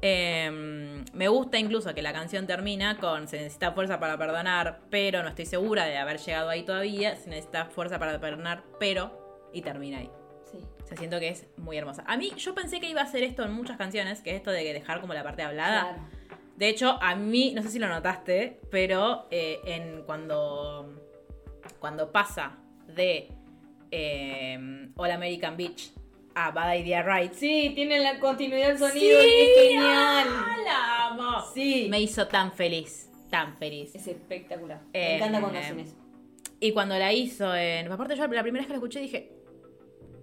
Eh, 0.00 1.04
me 1.12 1.28
gusta 1.28 1.58
incluso 1.58 1.92
que 1.94 2.02
la 2.02 2.12
canción 2.12 2.46
termina 2.46 2.98
con 2.98 3.26
se 3.26 3.38
necesita 3.38 3.72
fuerza 3.72 3.98
para 3.98 4.16
perdonar, 4.16 4.80
pero 4.90 5.22
no 5.22 5.28
estoy 5.28 5.46
segura 5.46 5.86
de 5.86 5.98
haber 5.98 6.18
llegado 6.18 6.48
ahí 6.50 6.62
todavía. 6.62 7.16
Se 7.16 7.28
necesita 7.30 7.66
fuerza 7.66 7.98
para 7.98 8.18
perdonar, 8.20 8.62
pero. 8.78 9.48
Y 9.52 9.62
termina 9.62 9.98
ahí. 9.98 10.10
Sí. 10.50 10.58
O 10.82 10.86
sea, 10.86 10.96
siento 10.96 11.18
que 11.18 11.28
es 11.28 11.46
muy 11.56 11.76
hermosa. 11.76 12.04
A 12.06 12.16
mí, 12.16 12.32
yo 12.36 12.54
pensé 12.54 12.80
que 12.80 12.88
iba 12.88 13.00
a 13.00 13.04
hacer 13.04 13.22
esto 13.22 13.42
en 13.44 13.52
muchas 13.52 13.76
canciones, 13.76 14.20
que 14.20 14.30
es 14.30 14.36
esto 14.36 14.50
de 14.50 14.72
dejar 14.72 15.00
como 15.00 15.14
la 15.14 15.22
parte 15.22 15.42
hablada. 15.42 15.82
Claro. 15.82 16.18
De 16.56 16.68
hecho, 16.68 16.98
a 17.00 17.14
mí, 17.14 17.52
no 17.54 17.62
sé 17.62 17.70
si 17.70 17.78
lo 17.78 17.88
notaste, 17.88 18.60
pero 18.70 19.26
eh, 19.30 19.60
en 19.64 20.02
cuando, 20.02 20.92
cuando 21.78 22.10
pasa 22.10 22.56
de 22.88 23.30
eh, 23.90 24.90
All 24.96 25.10
American 25.10 25.56
Beach 25.56 25.92
a 26.46 26.50
Bad 26.52 26.74
Idea 26.76 27.02
Right. 27.02 27.32
Sí, 27.32 27.72
tiene 27.74 27.98
la 27.98 28.18
continuidad 28.20 28.68
del 28.68 28.78
sonido 28.78 29.22
y 29.24 29.26
es 29.28 29.58
genial. 29.68 30.28
¡Ah, 30.30 30.56
la 30.64 31.06
amo! 31.06 31.44
Sí. 31.52 31.88
Me 31.90 32.00
hizo 32.00 32.26
tan 32.28 32.52
feliz, 32.52 33.10
tan 33.30 33.56
feliz. 33.56 33.94
Es 33.94 34.06
espectacular. 34.06 34.80
Eh, 34.92 35.08
Me 35.08 35.16
encanta 35.16 35.40
cuando 35.40 35.58
hacen 35.58 35.80
eso. 35.80 35.96
Y 36.60 36.72
cuando 36.72 36.98
la 36.98 37.12
hizo, 37.12 37.54
en, 37.54 37.90
aparte 37.90 38.16
yo 38.16 38.26
la 38.26 38.42
primera 38.42 38.62
vez 38.62 38.66
que 38.66 38.72
la 38.72 38.76
escuché 38.78 39.00
dije, 39.00 39.32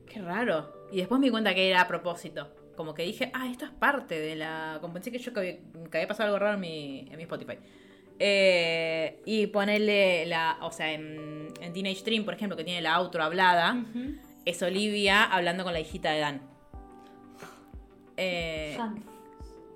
qué 0.05 0.21
raro. 0.21 0.87
Y 0.91 0.97
después 0.97 1.19
me 1.19 1.27
di 1.27 1.31
cuenta 1.31 1.53
que 1.53 1.69
era 1.69 1.81
a 1.81 1.87
propósito. 1.87 2.53
Como 2.75 2.93
que 2.93 3.03
dije, 3.03 3.31
ah, 3.33 3.47
esto 3.49 3.65
es 3.65 3.71
parte 3.71 4.19
de 4.19 4.35
la... 4.35 4.77
Como 4.81 4.93
pensé 4.93 5.11
que 5.11 5.17
yo 5.17 5.33
que 5.33 5.39
había, 5.39 5.57
que 5.89 5.97
había 5.97 6.07
pasado 6.07 6.27
algo 6.27 6.39
raro 6.39 6.55
en 6.55 6.59
mi, 6.59 7.07
en 7.09 7.15
mi 7.17 7.23
Spotify. 7.23 7.57
Eh, 8.19 9.21
y 9.25 9.47
ponerle 9.47 10.25
la... 10.25 10.57
O 10.61 10.71
sea, 10.71 10.91
en, 10.91 11.47
en 11.61 11.73
Teenage 11.73 12.03
Dream, 12.03 12.25
por 12.25 12.33
ejemplo, 12.33 12.57
que 12.57 12.63
tiene 12.65 12.81
la 12.81 12.99
outro 12.99 13.23
hablada, 13.23 13.77
es 14.45 14.61
Olivia 14.61 15.23
hablando 15.23 15.63
con 15.63 15.73
la 15.73 15.80
hijita 15.80 16.11
de 16.11 16.19
Dan. 16.19 16.41
Eh, 18.17 18.77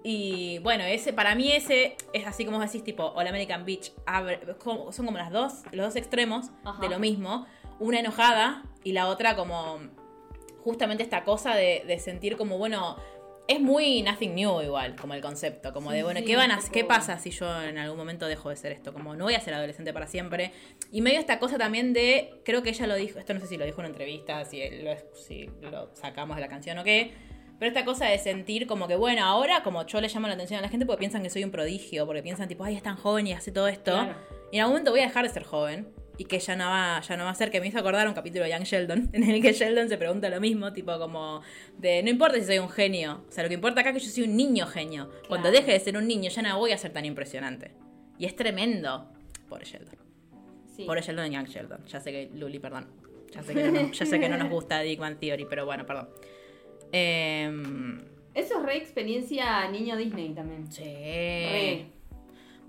y 0.03 0.59
bueno, 0.59 0.83
ese 0.85 1.11
para 1.11 1.35
mí 1.35 1.51
ese 1.51 1.97
es 2.13 2.25
así 2.25 2.45
como 2.45 2.59
decís, 2.59 2.83
tipo, 2.83 3.03
All 3.15 3.27
American 3.27 3.65
Beach, 3.65 3.91
abre- 4.05 4.39
como- 4.57 4.91
son 4.93 5.05
como 5.05 5.17
las 5.17 5.31
dos, 5.31 5.63
los 5.71 5.87
dos 5.87 5.95
extremos 5.97 6.49
Ajá. 6.63 6.81
de 6.81 6.89
lo 6.89 6.99
mismo. 6.99 7.45
Una 7.79 7.99
enojada 7.99 8.63
y 8.83 8.93
la 8.93 9.07
otra 9.07 9.35
como 9.35 9.79
justamente 10.63 11.03
esta 11.03 11.23
cosa 11.23 11.53
de, 11.55 11.83
de 11.85 11.99
sentir 11.99 12.37
como, 12.37 12.57
bueno, 12.57 12.97
es 13.49 13.59
muy 13.59 14.03
nothing 14.03 14.35
new 14.35 14.61
igual, 14.61 14.95
como 14.95 15.15
el 15.15 15.21
concepto, 15.21 15.73
como 15.73 15.89
Sí, 15.89 15.97
de, 15.97 16.03
bueno, 16.03 16.19
sí, 16.19 16.25
¿qué, 16.27 16.35
van 16.35 16.51
a, 16.51 16.59
¿qué 16.71 16.85
pasa 16.85 17.17
si 17.17 17.31
yo 17.31 17.61
en 17.63 17.79
algún 17.79 17.97
momento 17.97 18.27
dejo 18.27 18.49
de 18.51 18.55
ser 18.55 18.71
esto? 18.71 18.93
Como 18.93 19.15
no 19.15 19.23
voy 19.23 19.33
a 19.33 19.39
ser 19.39 19.55
adolescente 19.55 19.91
para 19.91 20.05
siempre. 20.05 20.51
Y 20.91 21.01
medio 21.01 21.19
esta 21.19 21.39
cosa 21.39 21.57
también 21.57 21.91
de, 21.91 22.41
creo 22.45 22.61
que 22.61 22.69
ella 22.69 22.85
lo 22.85 22.93
dijo, 22.93 23.17
esto 23.17 23.33
no 23.33 23.39
sé 23.39 23.47
si 23.47 23.57
lo 23.57 23.65
dijo 23.65 23.81
en 23.81 23.85
una 23.85 23.89
entrevista, 23.89 24.45
si 24.45 24.61
lo, 24.69 24.91
si 25.15 25.49
lo 25.61 25.89
sacamos 25.95 26.35
de 26.37 26.41
la 26.41 26.47
canción 26.47 26.77
o 26.77 26.83
qué, 26.83 27.11
pero 27.57 27.69
esta 27.69 27.83
cosa 27.85 28.05
de 28.05 28.19
sentir 28.19 28.67
como 28.67 28.87
que, 28.87 28.95
bueno, 28.95 29.25
ahora 29.25 29.63
como 29.63 29.83
yo 29.83 29.99
le 29.99 30.09
llamo 30.09 30.27
la 30.27 30.35
atención 30.35 30.59
a 30.59 30.61
la 30.61 30.69
gente 30.69 30.85
porque 30.85 30.99
piensan 30.99 31.23
que 31.23 31.31
soy 31.31 31.43
un 31.43 31.51
prodigio, 31.51 32.05
porque 32.05 32.21
piensan 32.21 32.47
tipo, 32.47 32.63
ay, 32.63 32.75
es 32.75 32.83
tan 32.83 32.97
joven 32.97 33.25
y 33.25 33.33
hace 33.33 33.51
todo 33.51 33.67
esto. 33.67 33.93
Claro. 33.93 34.15
Y 34.51 34.57
en 34.57 34.61
algún 34.61 34.73
momento 34.73 34.91
voy 34.91 34.99
a 34.99 35.07
dejar 35.07 35.27
de 35.27 35.33
ser 35.33 35.43
joven 35.43 35.91
y 36.19 36.25
que 36.25 36.37
ya 36.37 36.53
no 36.57 36.65
va, 36.65 36.99
ya 36.99 37.15
no 37.15 37.23
va 37.23 37.29
a 37.29 37.33
ser, 37.33 37.49
que 37.49 37.61
me 37.61 37.67
hizo 37.67 37.79
acordar 37.79 38.05
un 38.05 38.13
capítulo 38.13 38.43
de 38.43 38.51
Young 38.51 38.63
Sheldon, 38.63 39.09
en 39.13 39.23
el 39.23 39.41
que 39.41 39.53
Sheldon 39.53 39.87
se 39.87 39.97
pregunta 39.97 40.29
lo 40.29 40.41
mismo, 40.41 40.73
tipo 40.73 40.99
como 40.99 41.41
de, 41.77 42.03
no 42.03 42.09
importa 42.09 42.37
si 42.37 42.43
soy 42.43 42.59
un 42.59 42.69
genio, 42.69 43.23
o 43.27 43.31
sea, 43.31 43.43
lo 43.43 43.47
que 43.47 43.55
importa 43.55 43.79
acá 43.79 43.91
es 43.91 43.95
que 43.95 44.05
yo 44.05 44.11
soy 44.11 44.23
un 44.23 44.35
niño 44.35 44.67
genio. 44.67 45.09
Cuando 45.29 45.49
deje 45.49 45.71
de 45.71 45.79
ser 45.79 45.95
un 45.95 46.07
niño 46.07 46.29
ya 46.29 46.41
no 46.41 46.59
voy 46.59 46.73
a 46.73 46.77
ser 46.77 46.91
tan 46.91 47.05
impresionante. 47.05 47.71
Y 48.17 48.25
es 48.25 48.35
tremendo. 48.35 49.09
Por 49.47 49.63
Sheldon. 49.63 49.95
Sí. 50.75 50.83
Por 50.83 50.99
Sheldon 50.99 51.31
y 51.31 51.35
Young 51.35 51.47
Sheldon. 51.47 51.85
Ya 51.85 52.01
sé 52.01 52.11
que, 52.11 52.29
Luli, 52.35 52.59
perdón. 52.59 52.87
Ya 53.31 53.41
sé 53.41 53.53
que 53.53 53.71
no, 53.71 53.91
ya 53.93 54.05
sé 54.05 54.19
que 54.19 54.27
no 54.27 54.37
nos 54.37 54.49
gusta 54.49 54.81
Dick 54.81 54.99
Van 54.99 55.17
Theory, 55.17 55.45
pero 55.49 55.65
bueno, 55.65 55.85
perdón. 55.85 56.09
Em, 56.91 57.97
Eso 58.33 58.59
es 58.59 58.65
re 58.65 58.75
experiencia 58.75 59.69
niño 59.71 59.95
Disney 59.95 60.33
también. 60.33 60.69
sí. 60.69 60.83
Re. 60.83 61.98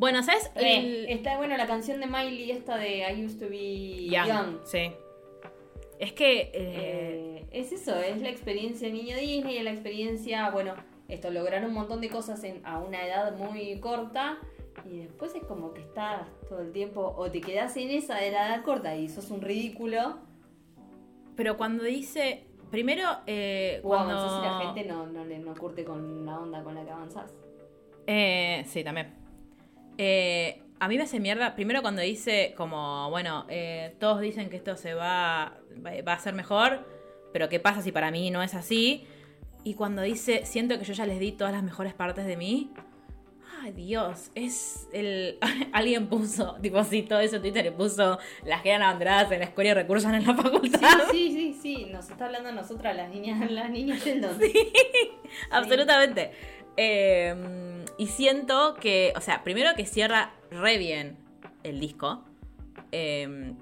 Bueno, 0.01 0.23
¿sabes? 0.23 0.51
El- 0.55 1.07
Está 1.11 1.37
bueno 1.37 1.57
la 1.59 1.67
canción 1.67 2.01
de 2.01 2.07
Miley 2.07 2.51
esta 2.51 2.77
de 2.79 3.01
I 3.13 3.23
used 3.25 3.39
to 3.39 3.49
be 3.51 4.07
Young, 4.07 4.27
young. 4.27 4.59
Sí. 4.65 4.93
Es 5.99 6.13
que. 6.15 6.41
eh, 6.41 6.51
Eh, 6.55 7.47
es 7.53 7.71
eso, 7.73 7.95
es 8.01 8.23
la 8.23 8.31
experiencia 8.31 8.89
niño 8.89 9.17
Disney, 9.19 9.59
es 9.59 9.65
la 9.65 9.73
experiencia, 9.73 10.49
bueno, 10.51 10.75
esto, 11.09 11.31
lograr 11.31 11.63
un 11.67 11.75
montón 11.75 12.01
de 12.01 12.09
cosas 12.09 12.43
en, 12.45 12.65
a 12.65 12.79
una 12.79 13.07
edad 13.07 13.37
muy 13.37 13.79
corta 13.79 14.39
y 14.91 15.01
después 15.01 15.35
es 15.35 15.43
como 15.45 15.75
que 15.75 15.83
estás 15.83 16.27
todo 16.49 16.61
el 16.63 16.73
tiempo 16.73 17.15
o 17.19 17.31
te 17.31 17.43
quedas 17.43 17.77
en 17.77 17.91
esa 17.91 18.17
de 18.17 18.31
la 18.31 18.47
edad 18.49 18.65
corta 18.65 18.97
y 18.97 19.09
sos 19.11 19.31
un 19.31 19.43
ridículo 19.43 20.19
pero 21.37 21.57
cuando 21.59 21.85
dice. 21.85 22.47
Primero, 22.71 23.03
eh, 23.27 23.81
o 23.83 23.89
cuando. 23.89 24.15
la 24.15 24.61
gente 24.65 24.85
no, 24.89 25.07
no, 25.07 25.25
no 25.25 25.55
curte 25.57 25.85
con 25.85 26.25
la 26.25 26.39
onda 26.39 26.63
con 26.63 26.75
la 26.77 26.85
que 26.85 26.91
avanzás. 26.91 27.35
Eh, 28.07 28.65
sí, 28.69 28.85
también. 28.85 29.20
Eh, 29.99 30.63
a 30.79 30.89
mí 30.89 30.97
me 30.97 31.03
hace 31.03 31.21
mierda. 31.21 31.55
Primero 31.55 31.83
cuando 31.83 32.03
dice 32.03 32.55
como, 32.57 33.11
bueno, 33.11 33.45
eh, 33.49 33.95
todos 34.01 34.21
dicen 34.21 34.49
que 34.49 34.57
esto 34.57 34.77
se 34.77 34.95
va, 34.95 35.59
va 36.07 36.13
a 36.13 36.19
ser 36.19 36.35
mejor, 36.35 36.87
pero 37.33 37.49
¿qué 37.49 37.61
pasa 37.61 37.83
si 37.83 37.93
para 37.93 38.11
mí 38.11 38.31
no 38.31 38.43
es 38.43 38.55
así? 38.55 39.07
Y 39.63 39.75
cuando 39.75 40.03
dice, 40.03 40.47
siento 40.47 40.79
que 40.79 40.85
yo 40.85 40.95
ya 40.95 41.05
les 41.05 41.21
di 41.21 41.33
todas 41.33 41.53
las 41.53 41.63
mejores 41.63 41.93
partes 41.93 42.25
de 42.25 42.37
mí. 42.37 42.73
Ay, 43.63 43.73
Dios, 43.73 44.31
es 44.35 44.89
el... 44.91 45.37
Alguien 45.73 46.07
puso, 46.07 46.57
tipo 46.63 46.79
así, 46.79 47.03
todo 47.03 47.21
eso 47.21 47.37
en 47.37 47.43
Twitter 47.43 47.67
y 47.67 47.71
puso 47.71 48.19
las 48.45 48.63
que 48.63 48.71
eran 48.71 48.83
abanderadas 48.83 49.31
en 49.33 49.41
la 49.41 49.45
escuela 49.45 49.71
y 49.71 49.75
recursos 49.75 50.11
en 50.11 50.27
la 50.27 50.35
facultad. 50.35 50.81
Sí, 51.11 51.31
sí, 51.31 51.53
sí, 51.53 51.59
sí, 51.61 51.85
nos 51.93 52.09
está 52.09 52.25
hablando 52.25 52.49
a 52.49 52.53
nosotras 52.53 52.97
las 52.97 53.11
niñas, 53.11 53.51
las 53.51 53.69
niñas 53.69 54.03
Sheldon. 54.03 54.39
Absolutamente. 55.51 56.31
Eh, 56.75 57.35
y 58.03 58.07
siento 58.09 58.75
que, 58.81 59.13
o 59.17 59.21
sea, 59.21 59.45
primero 59.45 59.71
que 59.77 59.85
cierra 59.87 60.33
re 60.51 60.79
bien 60.79 61.17
el 61.63 61.79
disco. 61.81 62.25
Eh, 62.93 63.55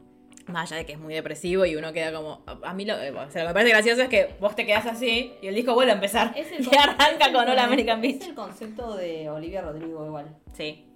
más 0.46 0.70
allá 0.72 0.78
de 0.78 0.86
que 0.86 0.92
es 0.94 0.98
muy 0.98 1.12
depresivo 1.12 1.66
y 1.66 1.76
uno 1.76 1.92
queda 1.92 2.10
como. 2.12 2.42
A 2.64 2.72
mí 2.72 2.86
lo, 2.86 2.94
eh, 2.98 3.10
o 3.10 3.30
sea, 3.30 3.42
lo 3.42 3.48
que 3.48 3.52
me 3.52 3.52
parece 3.54 3.70
gracioso 3.70 4.02
es 4.02 4.08
que 4.08 4.34
vos 4.40 4.54
te 4.56 4.64
quedás 4.64 4.86
así 4.86 5.32
y 5.42 5.46
el 5.48 5.54
disco 5.54 5.74
vuelve 5.74 5.92
a 5.92 5.96
empezar. 5.96 6.32
Es 6.36 6.50
el 6.52 6.60
y 6.62 6.64
concepto- 6.64 6.78
arranca 6.82 7.24
es 7.24 7.26
el 7.26 7.32
con 7.34 7.42
All 7.48 7.56
con- 7.56 7.58
American 7.58 8.02
Es 8.04 8.18
Beach. 8.18 8.28
el 8.30 8.34
concepto 8.34 8.96
de 8.96 9.28
Olivia 9.28 9.60
Rodrigo 9.60 10.06
igual. 10.06 10.34
Sí. 10.54 10.86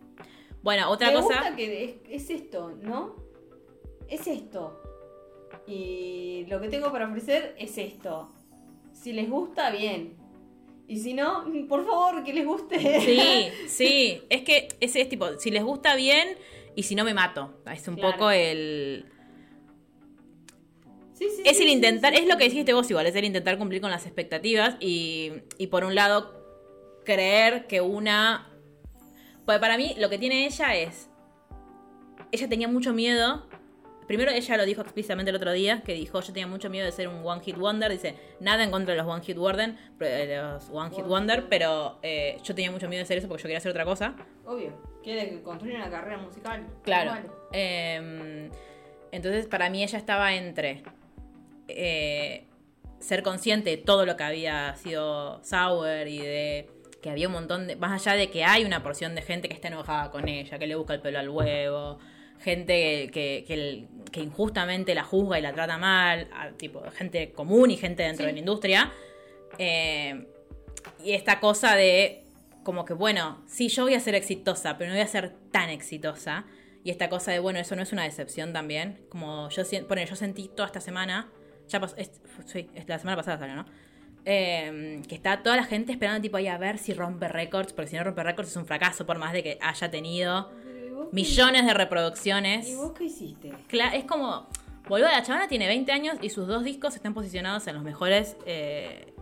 Bueno, 0.63 0.89
otra 0.91 1.09
Me 1.09 1.15
cosa. 1.15 1.27
gusta 1.41 1.57
que 1.57 1.85
es, 1.85 1.95
es 2.09 2.31
esto, 2.31 2.71
¿no? 2.81 3.17
Es 4.09 4.27
esto. 4.27 4.81
Y 5.67 6.47
lo 6.49 6.61
que 6.61 6.69
tengo 6.69 6.91
para 6.91 7.07
ofrecer 7.09 7.55
es 7.59 7.77
esto. 7.77 8.31
Si 8.93 9.13
les 9.13 9.29
gusta, 9.29 9.71
bien. 9.71 10.17
Y 10.89 10.99
si 10.99 11.15
no, 11.15 11.45
por 11.69 11.85
favor, 11.87 12.23
que 12.25 12.33
les 12.33 12.45
guste. 12.45 12.79
Sí, 13.01 13.49
sí. 13.69 14.23
Es 14.29 14.43
que 14.43 14.69
ese 14.81 15.01
es 15.01 15.09
tipo, 15.09 15.39
si 15.39 15.51
les 15.51 15.63
gusta 15.63 15.95
bien 15.97 16.37
y 16.75 16.83
si 16.83 16.95
no 16.95 17.05
me 17.05 17.15
mato. 17.15 17.63
Es 17.73 17.87
un 17.89 17.97
Claro. 17.97 18.13
poco 18.13 18.31
el. 18.31 19.07
Sí, 21.15 21.29
sí, 21.37 21.43
Es 21.45 21.61
el 21.61 21.69
intentar, 21.69 22.15
sí, 22.15 22.23
es 22.23 22.29
lo 22.29 22.37
que 22.37 22.45
dijiste 22.45 22.73
vos 22.73 22.91
igual, 22.91 23.07
es 23.07 23.15
el 23.15 23.25
intentar 23.25 23.57
cumplir 23.57 23.81
con 23.81 23.91
las 23.91 24.07
expectativas 24.07 24.77
y, 24.81 25.31
y 25.57 25.69
por 25.69 25.85
un 25.85 25.95
lado 25.95 26.43
creer 27.05 27.67
que 27.67 27.81
una... 27.81 28.49
Pues 29.45 29.59
para 29.59 29.77
mí 29.77 29.95
lo 29.99 30.09
que 30.11 30.19
tiene 30.19 30.47
ella 30.47 30.75
es... 30.75 31.09
Ella 32.33 32.49
tenía 32.49 32.67
mucho 32.67 32.93
miedo. 32.93 33.47
Primero 34.07 34.31
ella 34.31 34.57
lo 34.57 34.65
dijo 34.65 34.83
explícitamente 34.83 35.31
el 35.31 35.37
otro 35.37 35.53
día, 35.53 35.83
que 35.83 35.95
dijo, 35.95 36.21
yo 36.21 36.33
tenía 36.33 36.47
mucho 36.47 36.69
miedo 36.71 36.87
de 36.87 36.93
ser 36.93 37.09
un 37.09 37.25
One 37.25 37.43
Hit 37.43 37.57
Wonder. 37.57 37.91
Dice, 37.91 38.15
nada 38.41 38.65
en 38.65 38.71
contra 38.71 38.95
de 38.95 39.03
los 39.03 39.11
One 39.11 39.23
Hit 39.23 39.37
Wonder, 39.37 39.75
eh, 40.01 40.41
los 40.43 40.69
One 40.71 40.95
Hit 40.95 41.07
Wonder, 41.07 41.47
pero 41.49 41.99
eh, 42.03 42.39
yo 42.43 42.55
tenía 42.55 42.71
mucho 42.71 42.89
miedo 42.89 43.03
de 43.03 43.07
ser 43.07 43.19
eso 43.19 43.29
porque 43.29 43.43
yo 43.43 43.47
quería 43.47 43.59
hacer 43.59 43.71
otra 43.71 43.85
cosa. 43.85 44.15
Obvio. 44.45 44.73
Quiere 45.03 45.43
construir 45.43 45.77
una 45.77 45.91
carrera 45.91 46.19
musical. 46.19 46.67
Claro. 46.83 47.13
Eh, 47.53 48.51
entonces, 49.13 49.47
para 49.47 49.69
mí 49.69 49.83
ella 49.83 49.99
estaba 49.99 50.35
entre 50.35 50.83
eh, 51.69 52.47
ser 52.99 53.23
consciente 53.23 53.71
de 53.71 53.77
todo 53.77 54.07
lo 54.07 54.17
que 54.17 54.25
había 54.25 54.75
sido 54.77 55.43
Sour 55.45 56.09
y 56.09 56.19
de 56.19 56.71
que 57.03 57.11
había 57.11 57.27
un 57.27 57.35
montón 57.35 57.67
de. 57.67 57.77
Más 57.77 57.93
allá 57.93 58.17
de 58.17 58.31
que 58.31 58.45
hay 58.45 58.65
una 58.65 58.83
porción 58.83 59.15
de 59.15 59.23
gente 59.23 59.49
que 59.49 59.55
está 59.55 59.69
enojada 59.69 60.11
con 60.11 60.29
ella, 60.29 60.59
que 60.59 60.67
le 60.67 60.77
busca 60.77 60.95
el 60.95 61.01
pelo 61.01 61.19
al 61.19 61.29
huevo, 61.29 61.99
gente 62.43 63.09
que, 63.13 63.45
que, 63.47 63.55
el- 63.55 63.89
que 64.11 64.21
injustamente 64.21 64.95
la 64.95 65.05
juzga 65.05 65.39
y 65.39 65.43
la 65.43 65.53
trata 65.53 65.79
mal, 65.79 66.29
a- 66.35 66.51
tipo 66.51 66.83
gente 66.93 67.33
común 67.33 67.71
y 67.71 67.77
gente 67.77 68.03
dentro 68.03 68.25
Sí. 68.25 68.27
de 68.27 68.33
la 68.33 68.39
industria. 68.39 68.93
Eh, 69.59 70.27
y 71.05 71.13
esta 71.13 71.41
cosa 71.41 71.75
de 71.77 72.25
como 72.65 72.85
que, 72.85 72.95
bueno, 72.95 73.43
sí, 73.47 73.69
yo 73.69 73.85
voy 73.85 73.95
a 73.95 74.01
ser 74.01 74.15
exitosa, 74.15 74.79
pero 74.79 74.91
no 74.91 74.95
voy 74.97 75.03
a 75.03 75.07
ser 75.09 75.33
tan 75.51 75.69
exitosa. 75.71 76.45
Y 76.85 76.91
esta 76.91 77.09
cosa 77.09 77.33
de, 77.33 77.39
bueno, 77.39 77.59
eso 77.59 77.75
no 77.77 77.83
es 77.83 77.93
una 77.93 78.05
decepción 78.05 78.53
también. 78.53 79.01
Como 79.09 79.49
yo, 79.51 79.63
bueno, 79.89 80.03
yo 80.05 80.17
sentí 80.17 80.49
toda 80.49 80.67
esta 80.67 80.81
semana, 80.81 81.29
ya 81.69 81.81
pasó, 81.81 81.97
es- 81.97 82.21
sí, 82.47 82.69
es 82.75 82.89
la 82.89 82.99
semana 82.99 83.17
pasada 83.17 83.39
salió, 83.39 83.55
¿no? 83.57 83.65
Eh, 84.25 85.03
que 85.09 85.15
está 85.17 85.43
toda 85.43 85.57
la 85.57 85.65
gente 85.65 85.91
esperando 85.91 86.21
tipo 86.23 86.37
ahí 86.37 86.47
a 86.47 86.57
ver 86.59 86.79
si 86.79 86.95
rompe 86.95 87.27
récords, 87.29 87.73
porque 87.73 87.91
si 87.91 87.97
no 87.97 88.05
rompe 88.05 88.23
récords 88.23 88.51
es 88.51 88.57
un 88.57 88.67
fracaso, 88.67 89.05
por 89.07 89.19
más 89.19 89.33
de 89.33 89.43
que 89.43 89.59
haya 89.61 89.91
tenido 89.91 90.53
Pero, 91.03 91.05
¿y 91.05 91.07
vos 91.07 91.09
qué- 91.11 91.15
millones 91.15 91.67
de 91.67 91.75
reproducciones. 91.75 92.69
¿Y 92.69 92.75
vos 92.77 92.93
qué 92.93 93.05
hiciste? 93.05 93.53
Cla- 93.69 93.95
es 93.95 94.05
como, 94.05 94.47
boludo, 94.89 95.09
la 95.09 95.23
chavana 95.23 95.49
tiene 95.49 95.67
20 95.67 95.93
años 95.93 96.17
y 96.23 96.31
sus 96.31 96.47
dos 96.47 96.65
discos 96.65 96.95
están 96.97 97.15
posicionados 97.15 97.67
en 97.67 97.75
los 97.75 97.83
mejores, 97.85 98.37
eh, 98.47 99.13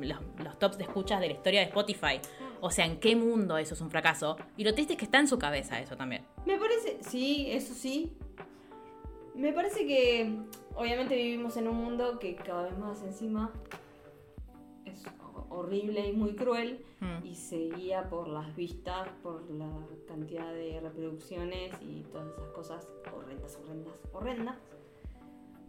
los, 0.00 0.18
los 0.44 0.58
tops 0.58 0.76
de 0.78 0.84
escuchas 0.84 1.20
de 1.20 1.28
la 1.28 1.32
historia 1.34 1.60
de 1.60 1.66
Spotify. 1.66 2.20
O 2.60 2.70
sea, 2.70 2.84
¿en 2.86 3.00
qué 3.00 3.16
mundo 3.16 3.56
eso 3.58 3.74
es 3.74 3.80
un 3.80 3.90
fracaso? 3.90 4.36
Y 4.56 4.64
lo 4.64 4.74
triste 4.74 4.92
es 4.94 4.98
que 4.98 5.04
está 5.04 5.18
en 5.18 5.26
su 5.28 5.38
cabeza 5.38 5.80
eso 5.80 5.96
también. 5.96 6.24
Me 6.46 6.56
parece, 6.58 6.98
sí, 7.08 7.46
eso 7.50 7.74
sí. 7.74 8.12
Me 9.34 9.52
parece 9.52 9.86
que 9.86 10.36
obviamente 10.74 11.14
vivimos 11.16 11.56
en 11.56 11.66
un 11.68 11.76
mundo 11.76 12.18
que 12.18 12.34
cada 12.36 12.64
vez 12.64 12.76
más 12.78 13.02
encima 13.02 13.50
horrible 15.52 16.08
y 16.08 16.12
muy 16.12 16.34
cruel 16.34 16.84
Mm. 17.00 17.26
y 17.26 17.34
se 17.34 17.68
guía 17.70 18.08
por 18.08 18.28
las 18.28 18.54
vistas, 18.56 19.08
por 19.22 19.48
la 19.50 19.68
cantidad 20.06 20.52
de 20.52 20.80
reproducciones 20.80 21.72
y 21.80 22.02
todas 22.12 22.28
esas 22.32 22.48
cosas 22.50 22.88
horrendas, 23.14 23.58
horrendas, 23.62 23.94
horrendas. 24.12 24.56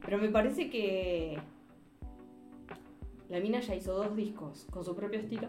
Pero 0.05 0.17
me 0.19 0.29
parece 0.29 0.69
que 0.69 1.39
la 3.29 3.39
mina 3.39 3.59
ya 3.61 3.73
hizo 3.75 3.93
dos 3.93 4.15
discos 4.15 4.67
con 4.71 4.83
su 4.83 4.95
propio 4.95 5.19
estilo. 5.19 5.47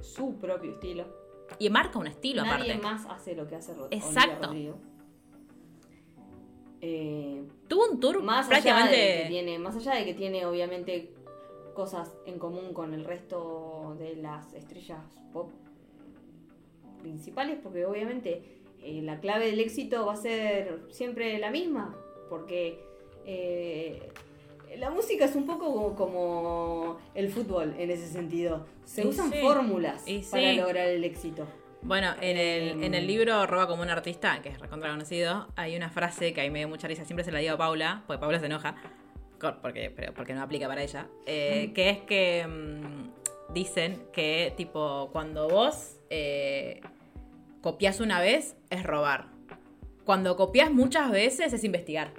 Su 0.00 0.36
propio 0.38 0.72
estilo. 0.72 1.04
Y 1.58 1.68
marca 1.68 1.98
un 1.98 2.06
estilo 2.06 2.42
Nadie 2.44 2.72
aparte. 2.72 2.82
más 2.82 3.06
hace 3.06 3.34
lo 3.34 3.46
que 3.46 3.56
hace 3.56 3.74
Rod- 3.74 3.86
Olivia 3.88 3.98
Exacto. 4.06 4.46
Rodrigo. 4.46 4.76
Eh, 6.80 7.44
Tuvo 7.68 7.90
un 7.90 8.00
tour 8.00 8.22
más 8.22 8.50
allá 8.50 8.86
de 8.86 8.90
que 9.22 9.24
tiene, 9.28 9.58
más 9.58 9.76
allá 9.76 9.94
de 9.96 10.04
que 10.06 10.14
tiene 10.14 10.46
obviamente 10.46 11.12
cosas 11.80 12.12
en 12.26 12.38
común 12.38 12.74
con 12.74 12.92
el 12.92 13.06
resto 13.06 13.96
de 13.98 14.14
las 14.16 14.52
estrellas 14.52 14.98
pop 15.32 15.50
principales, 17.00 17.56
porque 17.62 17.86
obviamente 17.86 18.42
eh, 18.82 19.00
la 19.02 19.18
clave 19.18 19.46
del 19.46 19.60
éxito 19.60 20.04
va 20.04 20.12
a 20.12 20.16
ser 20.16 20.82
siempre 20.90 21.38
la 21.38 21.50
misma, 21.50 21.96
porque 22.28 22.84
eh, 23.24 24.12
la 24.76 24.90
música 24.90 25.24
es 25.24 25.34
un 25.36 25.46
poco 25.46 25.72
como, 25.72 25.94
como 25.94 26.98
el 27.14 27.30
fútbol 27.30 27.74
en 27.78 27.90
ese 27.90 28.08
sentido. 28.08 28.66
Se 28.84 29.02
Y 29.02 29.06
usan 29.06 29.30
sí. 29.32 29.38
fórmulas 29.40 30.02
Y 30.06 30.18
para 30.18 30.50
sí. 30.50 30.56
lograr 30.58 30.86
el 30.86 31.02
éxito. 31.04 31.46
Bueno, 31.80 32.08
en 32.20 32.36
el, 32.36 32.68
Em. 32.72 32.84
en 32.84 32.94
el 32.94 33.06
libro 33.06 33.46
Roba 33.46 33.66
como 33.66 33.82
un 33.82 33.88
artista, 33.88 34.42
que 34.42 34.50
es 34.50 34.58
recontra 34.60 34.90
conocido, 34.90 35.48
hay 35.56 35.74
una 35.76 35.88
frase 35.88 36.34
que 36.34 36.42
a 36.42 36.44
mí 36.44 36.50
me 36.50 36.58
dio 36.58 36.68
mucha 36.68 36.86
risa, 36.86 37.06
siempre 37.06 37.24
se 37.24 37.32
la 37.32 37.38
digo 37.38 37.54
a 37.54 37.56
Paula, 37.56 38.02
porque 38.06 38.20
Paula 38.20 38.38
se 38.38 38.44
enoja, 38.44 38.74
porque, 39.62 39.90
pero 39.94 40.12
porque 40.14 40.34
no 40.34 40.42
aplica 40.42 40.68
para 40.68 40.82
ella, 40.82 41.06
eh, 41.26 41.72
que 41.74 41.90
es 41.90 41.98
que 42.02 42.46
mm, 42.46 43.52
dicen 43.54 44.02
que 44.12 44.52
tipo, 44.56 45.08
cuando 45.12 45.48
vos 45.48 45.98
eh, 46.10 46.80
copias 47.60 48.00
una 48.00 48.20
vez, 48.20 48.56
es 48.70 48.82
robar. 48.82 49.26
Cuando 50.04 50.36
copias 50.36 50.70
muchas 50.70 51.10
veces 51.10 51.52
es 51.52 51.64
investigar. 51.64 52.12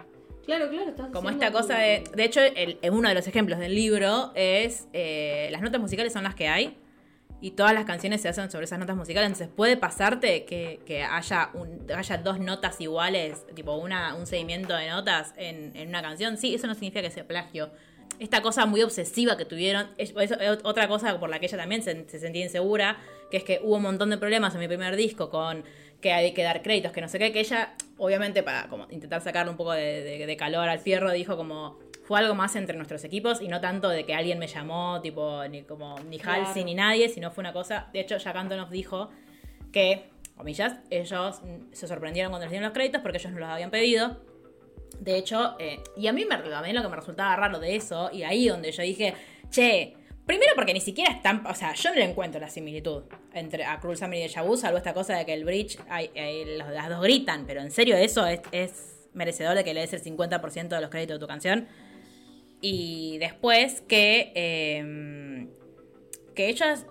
Claro, 0.46 0.70
claro, 0.70 0.90
estás 0.90 1.12
Como 1.12 1.30
esta 1.30 1.52
cosa 1.52 1.78
de... 1.78 2.04
De 2.16 2.24
hecho, 2.24 2.42
el- 2.42 2.80
uno 2.92 3.08
de 3.10 3.16
los 3.16 3.28
ejemplos 3.28 3.60
del 3.60 3.76
libro 3.76 4.32
es... 4.36 4.88
eh, 4.94 5.50
las 5.52 5.62
notas 5.62 5.80
musicales 5.80 6.12
son 6.14 6.24
las 6.24 6.34
que 6.36 6.48
hay 6.48 6.78
y 7.42 7.52
todas 7.52 7.74
las 7.74 7.86
canciones 7.86 8.22
se 8.22 8.30
hacen 8.30 8.50
sobre 8.52 8.66
esas 8.66 8.78
notas 8.80 8.96
musicales. 8.96 9.28
Entonces 9.28 9.50
puede 9.54 9.76
pasarte 9.76 10.46
que, 10.46 10.80
que 10.86 11.04
haya, 11.04 11.50
un, 11.56 11.88
haya 11.94 12.18
dos 12.20 12.40
notas 12.40 12.80
iguales, 12.80 13.46
tipo 13.56 13.74
una, 13.76 14.14
un 14.16 14.28
seguimiento 14.28 14.76
de 14.76 14.90
notas 14.90 15.34
en, 15.38 15.76
en 15.76 15.90
una 15.90 16.02
canción. 16.02 16.38
Sí, 16.38 16.54
eso 16.54 16.68
no 16.68 16.74
significa 16.76 17.02
que 17.02 17.10
sea 17.12 17.28
plagio. 17.28 17.72
Esta 18.20 18.42
cosa 18.44 18.68
muy 18.68 18.84
obsesiva 18.84 19.36
que 19.36 19.46
tuvieron, 19.46 19.90
es, 19.98 20.14
es 20.16 20.32
otra 20.64 20.88
cosa 20.88 21.20
por 21.20 21.30
la 21.32 21.40
que 21.40 21.48
ella 21.48 21.58
también 21.58 21.82
se, 21.82 22.08
se 22.08 22.20
sentía 22.20 22.44
insegura, 22.44 23.00
que 23.32 23.38
es 23.38 23.44
que 23.44 23.60
hubo 23.64 23.78
un 23.78 23.82
montón 23.82 24.12
de 24.12 24.18
problemas 24.20 24.54
en 24.54 24.60
mi 24.60 24.68
primer 24.68 24.96
disco 24.96 25.32
con 25.32 25.64
que 26.00 26.14
hay 26.14 26.34
que 26.34 26.44
dar 26.44 26.62
créditos, 26.62 26.92
que 26.92 27.02
no 27.02 27.08
sé 27.08 27.18
qué, 27.18 27.32
que 27.32 27.40
ella, 27.40 27.74
obviamente, 27.98 28.44
para 28.44 28.68
como 28.68 28.86
intentar 28.92 29.22
sacarle 29.22 29.50
un 29.52 29.58
poco 29.58 29.72
de, 29.72 30.04
de- 30.04 30.26
de 30.28 30.38
calor 30.38 30.70
al 30.70 30.80
fierro, 30.80 31.12
dijo 31.12 31.36
como 31.38 31.80
fue 32.04 32.20
algo 32.20 32.34
más 32.36 32.56
entre 32.56 32.76
nuestros 32.76 33.04
equipos 33.04 33.42
y 33.42 33.48
no 33.48 33.62
tanto 33.62 33.88
de 33.90 34.06
que 34.06 34.14
alguien 34.14 34.40
me 34.40 34.48
llamó, 34.48 35.00
tipo, 35.02 35.44
ni 35.50 35.64
como 35.64 36.00
ni 36.00 36.18
Claro. 36.20 36.46
Halsey 36.46 36.64
ni 36.64 36.74
nadie, 36.76 37.10
sino 37.10 37.32
fue 37.32 37.42
una 37.44 37.54
cosa. 37.54 37.90
De 37.94 38.00
hecho, 38.02 38.18
Jack 38.18 38.36
Antonoff 38.36 38.70
dijo 38.70 39.10
que, 39.72 40.10
comillas, 40.36 40.76
ellos 40.90 41.42
se 41.72 41.88
sorprendieron 41.88 42.32
cuando 42.32 42.46
les 42.46 42.52
dieron 42.52 42.66
los 42.68 42.74
créditos 42.74 43.02
porque 43.02 43.18
ellos 43.18 43.32
no 43.32 43.40
los 43.40 43.50
habían 43.50 43.70
pedido. 43.72 44.22
De 45.00 45.18
hecho, 45.18 45.56
eh, 45.60 45.80
y 45.96 46.08
a 46.08 46.14
mí, 46.14 46.26
me, 46.26 46.36
a 46.36 46.62
mí 46.62 46.74
lo 46.74 46.82
que 46.82 46.88
me 46.90 46.96
resultaba 46.96 47.36
raro 47.36 47.60
de 47.60 47.76
eso, 47.76 48.10
y 48.12 48.24
ahí 48.24 48.48
donde 48.48 48.72
yo 48.72 48.84
dije, 48.84 49.14
che, 49.50 49.94
primero 50.26 50.52
porque 50.56 50.74
ni 50.74 50.82
siquiera 50.82 51.12
están, 51.12 51.46
o 51.48 51.56
sea, 51.56 51.74
yo 51.74 51.90
no 51.92 51.96
le 51.96 52.04
encuentro 52.06 52.40
la 52.42 52.50
similitud 52.50 53.04
entre 53.34 53.64
a 53.66 53.80
Cruel 53.80 53.98
Summer 53.98 54.20
y 54.20 54.24
Deja 54.24 54.42
Vu, 54.44 54.58
salvo 54.58 54.78
esta 54.78 54.94
cosa 54.94 55.16
de 55.18 55.26
que 55.26 55.34
el 55.34 55.46
bridge, 55.46 55.78
hay, 55.90 56.10
hay- 56.16 56.58
los- 56.58 56.70
las 56.70 56.90
dos 56.90 57.02
gritan, 57.02 57.46
pero 57.48 57.62
en 57.62 57.72
serio 57.72 57.96
eso 57.96 58.26
es, 58.28 58.42
es 58.52 59.10
merecedor 59.14 59.56
de 59.56 59.64
que 59.64 59.74
le 59.74 59.82
des 59.82 59.94
el 59.94 60.02
50% 60.04 60.76
de 60.76 60.82
los 60.82 60.90
créditos 60.90 61.16
de 61.16 61.20
tu 61.20 61.28
canción. 61.28 61.68
Y 62.62 63.18
después 63.18 63.82
que, 63.82 64.32
eh, 64.36 65.48
que 66.36 66.50
ellos 66.50 66.86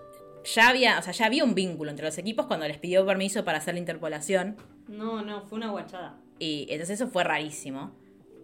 ya 0.45 0.69
había, 0.69 0.99
o 0.99 1.03
sea, 1.03 1.13
ya 1.13 1.27
había 1.27 1.45
un 1.45 1.55
vínculo 1.55 1.91
entre 1.91 2.05
los 2.05 2.19
equipos 2.19 2.47
cuando 2.47 2.67
les 2.67 2.79
pidió 2.79 3.07
permiso 3.07 3.45
para 3.45 3.59
hacer 3.59 3.75
la 3.75 3.81
interpolación. 3.81 4.57
No, 4.89 5.23
no, 5.23 5.43
fue 5.43 5.59
una 5.59 5.71
guachada. 5.71 6.19
Y 6.39 6.67
entonces 6.71 7.01
eso 7.01 7.09
fue 7.11 7.23
rarísimo. 7.23 7.93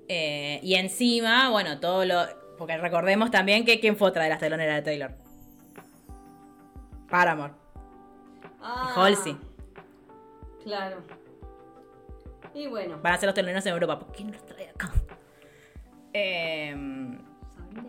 Eh, 0.09 0.61
y 0.63 0.75
encima, 0.75 1.51
bueno, 1.51 1.81
todo 1.81 2.05
lo. 2.05 2.25
Porque 2.59 2.77
recordemos 2.77 3.31
también 3.31 3.65
que 3.65 3.81
quién 3.81 3.97
fue 3.97 4.09
otra 4.09 4.25
de 4.25 4.31
las 4.31 4.39
teloneras 4.39 4.77
de 4.77 4.83
Taylor. 4.83 5.11
Paramore. 7.11 7.53
Ah, 8.61 8.93
Halsey. 8.95 9.37
Claro. 10.63 11.03
Y 12.55 12.67
bueno. 12.67 12.99
Van 13.03 13.15
a 13.15 13.19
ser 13.19 13.27
los 13.27 13.35
teloneros 13.35 13.65
en 13.67 13.73
Europa. 13.73 13.99
¿Por 13.99 14.13
qué 14.13 14.25
no 14.25 14.33
los 14.33 14.47
trae 14.47 14.69
acá? 14.69 14.93
Eh, 16.19 16.75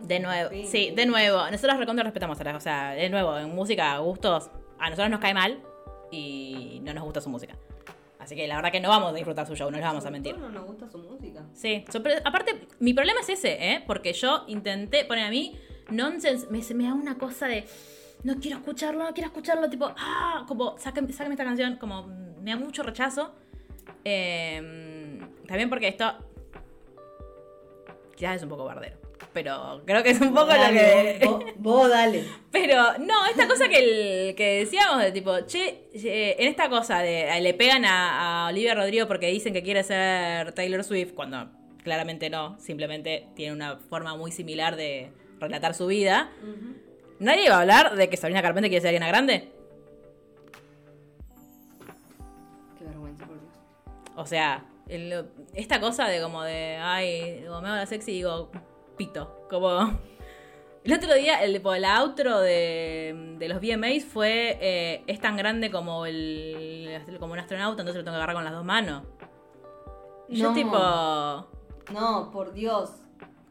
de 0.03 0.19
nuevo, 0.19 0.49
sí, 0.65 0.91
de 0.93 1.05
nuevo. 1.05 1.49
Nosotros 1.49 1.77
recontra 1.77 2.03
respetamos 2.03 2.39
a 2.39 2.43
las. 2.43 2.55
O 2.55 2.59
sea, 2.59 2.91
de 2.91 3.09
nuevo, 3.09 3.37
en 3.37 3.55
música, 3.55 3.97
gustos. 3.99 4.49
A 4.79 4.89
nosotros 4.89 5.09
nos 5.09 5.19
cae 5.19 5.33
mal 5.33 5.61
y 6.11 6.81
no 6.83 6.93
nos 6.93 7.03
gusta 7.03 7.21
su 7.21 7.29
música. 7.29 7.55
Así 8.19 8.35
que 8.35 8.45
la 8.47 8.57
verdad 8.57 8.71
que 8.71 8.81
no 8.81 8.89
vamos 8.89 9.11
a 9.11 9.15
disfrutar 9.15 9.47
su 9.47 9.55
show, 9.55 9.71
no 9.71 9.77
les 9.77 9.85
vamos 9.85 10.05
a 10.05 10.11
mentir. 10.11 10.37
No 10.37 10.49
nos 10.49 10.65
gusta 10.65 10.89
su 10.89 10.97
música. 10.97 11.45
Sí, 11.53 11.85
aparte, 12.25 12.67
mi 12.79 12.93
problema 12.93 13.21
es 13.21 13.29
ese, 13.29 13.53
¿eh? 13.53 13.83
Porque 13.87 14.11
yo 14.11 14.43
intenté 14.47 15.05
poner 15.05 15.25
a 15.25 15.29
mí, 15.29 15.57
nonsense, 15.89 16.47
me, 16.49 16.83
da 16.83 16.93
una 16.93 17.17
cosa 17.17 17.47
de, 17.47 17.65
no 18.23 18.35
quiero 18.41 18.57
escucharlo, 18.57 19.05
no 19.05 19.13
quiero 19.13 19.27
escucharlo, 19.27 19.69
tipo, 19.69 19.89
ah, 19.97 20.43
como, 20.45 20.77
sáqueme, 20.77 21.13
sáqueme 21.13 21.35
esta 21.35 21.45
canción, 21.45 21.77
como, 21.77 22.07
me 22.41 22.51
da 22.51 22.57
mucho 22.57 22.83
rechazo. 22.83 23.33
Eh, 24.03 25.21
también 25.47 25.69
porque 25.69 25.87
esto, 25.87 26.13
ya 28.17 28.33
es 28.35 28.43
un 28.43 28.49
poco 28.49 28.65
bardero, 28.65 28.97
pero 29.33 29.81
creo 29.85 30.03
que 30.03 30.09
es 30.11 30.19
un 30.21 30.33
poco 30.33 30.47
lo 30.47 30.53
Dale, 30.57 31.19
que... 31.19 31.25
Vos, 31.25 31.43
vos 31.57 31.89
dale. 31.89 32.23
Pero 32.51 32.97
no, 32.99 33.25
esta 33.29 33.47
cosa 33.47 33.67
que, 33.69 34.29
el- 34.29 34.35
que 34.35 34.59
decíamos 34.59 35.01
de 35.03 35.11
tipo, 35.11 35.39
che, 35.45 35.89
en 35.93 36.47
esta 36.47 36.69
cosa 36.69 36.99
de 36.99 37.29
eh, 37.37 37.41
le 37.41 37.53
pegan 37.53 37.85
a, 37.85 38.45
a 38.45 38.49
Olivia 38.49 38.73
Rodrigo 38.73 39.07
porque 39.07 39.27
dicen 39.27 39.53
que 39.53 39.61
quiere 39.61 39.83
ser 39.83 40.53
Taylor 40.53 40.83
Swift, 40.83 41.13
cuando 41.13 41.49
claramente 41.83 42.29
no, 42.31 42.59
simplemente 42.59 43.27
tiene 43.35 43.53
una 43.53 43.77
forma 43.77 44.15
muy 44.17 44.31
similar 44.31 44.75
de 44.75 45.11
relatar 45.39 45.73
su 45.75 45.85
vida. 45.87 46.31
Nadie 47.19 47.49
va 47.49 47.57
a 47.57 47.61
hablar 47.61 47.95
de 47.95 48.09
que 48.09 48.17
Sabrina 48.17 48.41
Carpenter 48.41 48.69
quiere 48.69 48.81
ser 48.81 48.89
Ariana 48.89 49.07
Grande. 49.07 49.51
Qué 52.77 52.85
vergüenza, 52.85 53.25
por 53.25 53.39
Dios. 53.39 53.51
O 54.15 54.25
sea, 54.25 54.65
el- 54.89 55.25
esta 55.53 55.79
cosa 55.79 56.07
de 56.07 56.21
como 56.21 56.43
de, 56.43 56.77
ay, 56.81 57.39
digo, 57.41 57.61
me 57.61 57.67
hago 57.67 57.77
la 57.77 57.85
sexy 57.85 58.11
y 58.11 58.15
digo, 58.15 58.49
pito. 58.97 59.45
Como. 59.49 59.99
El 60.83 60.93
otro 60.93 61.13
día, 61.15 61.43
el, 61.43 61.61
la 61.81 61.99
outro 62.01 62.39
de, 62.39 63.35
de 63.37 63.49
los 63.49 63.59
VMAs 63.59 64.05
fue, 64.05 64.57
eh, 64.61 65.03
es 65.07 65.19
tan 65.19 65.35
grande 65.35 65.69
como 65.69 66.05
el 66.05 67.01
como 67.19 67.33
un 67.33 67.39
astronauta, 67.39 67.81
entonces 67.81 67.97
lo 67.97 68.03
tengo 68.05 68.13
que 68.15 68.23
agarrar 68.23 68.35
con 68.37 68.45
las 68.45 68.53
dos 68.53 68.63
manos. 68.63 69.03
Y 70.29 70.37
Yo 70.37 70.49
No. 70.49 70.53
tipo, 70.55 70.77
No, 71.93 72.29
por 72.31 72.53
Dios. 72.53 72.91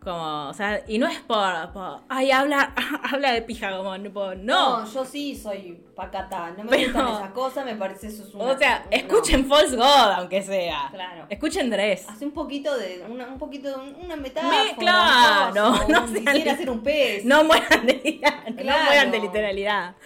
Como, 0.06 0.48
o 0.48 0.54
sea, 0.54 0.82
y 0.86 0.98
no 0.98 1.06
es 1.08 1.18
por, 1.18 1.72
por, 1.72 2.00
ay, 2.08 2.30
habla, 2.30 2.72
habla 3.12 3.32
de 3.32 3.42
pija, 3.42 3.76
como, 3.76 4.00
tipo, 4.00 4.34
no. 4.36 4.88
yo 4.90 5.04
sí 5.04 5.34
soy 5.36 5.76
pacata. 5.96 6.52
No 6.56 6.62
me 6.64 6.70
Pero- 6.70 6.92
gustan 6.92 7.08
esas 7.14 7.30
cosas, 7.32 7.64
me 7.64 7.74
parece 7.74 8.06
eso 8.06 8.22
es 8.22 8.32
una. 8.32 8.44
o 8.44 8.56
sea, 8.58 8.84
no. 8.84 8.96
escuchen 8.96 9.46
False 9.46 9.74
God, 9.76 10.12
aunque 10.16 10.42
sea. 10.42 10.88
Claro. 10.92 11.26
Escuchen 11.28 11.68
Dress. 11.70 12.08
Hace 12.08 12.24
un 12.24 12.30
poquito 12.32 12.76
de. 12.78 13.04
Una, 13.08 13.26
un 13.26 13.38
poquito 13.38 13.68
de 13.68 13.74
una 14.04 14.14
metáfora. 14.16 14.62
Me- 14.64 14.76
claro, 14.76 15.52
no 15.88 16.04
un 16.04 16.12
sean- 16.12 16.24
Quisiera 16.26 16.52
hacer 16.52 16.70
un 16.70 16.82
pez. 16.82 17.24
No 17.24 17.42
mueran 17.44 17.84
de 17.86 18.20
no 18.54 18.56
Claro. 18.62 18.84
mueran 18.84 19.10
de 19.10 19.18
literalidad. 19.18 19.96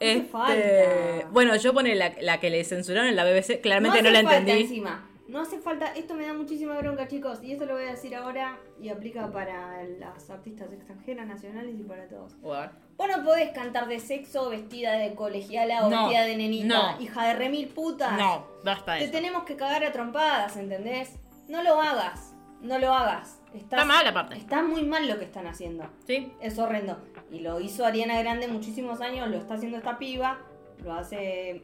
Este, 0.00 0.28
falta. 0.30 1.28
bueno, 1.30 1.54
yo 1.56 1.72
pone 1.74 1.94
la, 1.94 2.12
la 2.20 2.40
que 2.40 2.50
le 2.50 2.64
censuraron 2.64 3.08
en 3.08 3.14
la 3.16 3.24
BBC, 3.24 3.60
claramente 3.60 4.02
no, 4.02 4.08
hace 4.08 4.12
la 4.22 4.22
falta 4.22 4.38
entendí. 4.38 4.62
encima. 4.62 5.08
No 5.32 5.40
hace 5.40 5.58
falta, 5.58 5.86
esto 5.94 6.12
me 6.14 6.26
da 6.26 6.34
muchísima 6.34 6.76
bronca, 6.76 7.08
chicos, 7.08 7.38
y 7.42 7.52
esto 7.52 7.64
lo 7.64 7.72
voy 7.72 7.84
a 7.84 7.92
decir 7.92 8.14
ahora 8.14 8.58
y 8.78 8.90
aplica 8.90 9.32
para 9.32 9.82
las 9.98 10.28
artistas 10.28 10.70
extranjeras, 10.70 11.26
nacionales 11.26 11.74
y 11.80 11.82
para 11.84 12.06
todos. 12.06 12.38
Vos 12.42 12.68
no 12.98 13.24
podés 13.24 13.50
cantar 13.52 13.88
de 13.88 13.98
sexo 13.98 14.50
vestida 14.50 14.92
de 14.92 15.14
colegiala 15.14 15.86
o 15.86 15.90
No, 15.90 16.02
vestida 16.02 16.24
de 16.26 16.36
nenita, 16.36 16.66
no. 16.96 17.00
hija 17.00 17.28
de 17.28 17.32
remil 17.32 17.68
putas. 17.68 18.12
No, 18.18 18.46
basta 18.62 18.98
Te 18.98 19.04
eso. 19.04 19.12
tenemos 19.12 19.44
que 19.44 19.56
cagar 19.56 19.82
a 19.84 19.90
trompadas, 19.90 20.54
¿entendés? 20.58 21.18
No 21.48 21.62
lo 21.62 21.80
hagas, 21.80 22.34
no 22.60 22.78
lo 22.78 22.92
hagas. 22.92 23.40
Estás- 23.54 23.80
Está 23.80 23.84
mal 23.86 24.06
aparte. 24.06 24.36
Está 24.36 24.62
muy 24.62 24.84
mal 24.84 25.08
lo 25.08 25.18
que 25.18 25.24
están 25.24 25.46
haciendo. 25.46 25.86
¿Sí? 26.06 26.30
Es 26.42 26.58
horrendo. 26.58 26.98
Y 27.30 27.40
lo 27.40 27.58
hizo 27.58 27.86
Ariana 27.86 28.18
Grande 28.20 28.48
muchísimos 28.48 29.00
años, 29.00 29.30
lo 29.30 29.38
está 29.38 29.54
haciendo 29.54 29.78
esta 29.78 29.96
piba, 29.98 30.40
lo 30.84 30.92
hace 30.92 31.62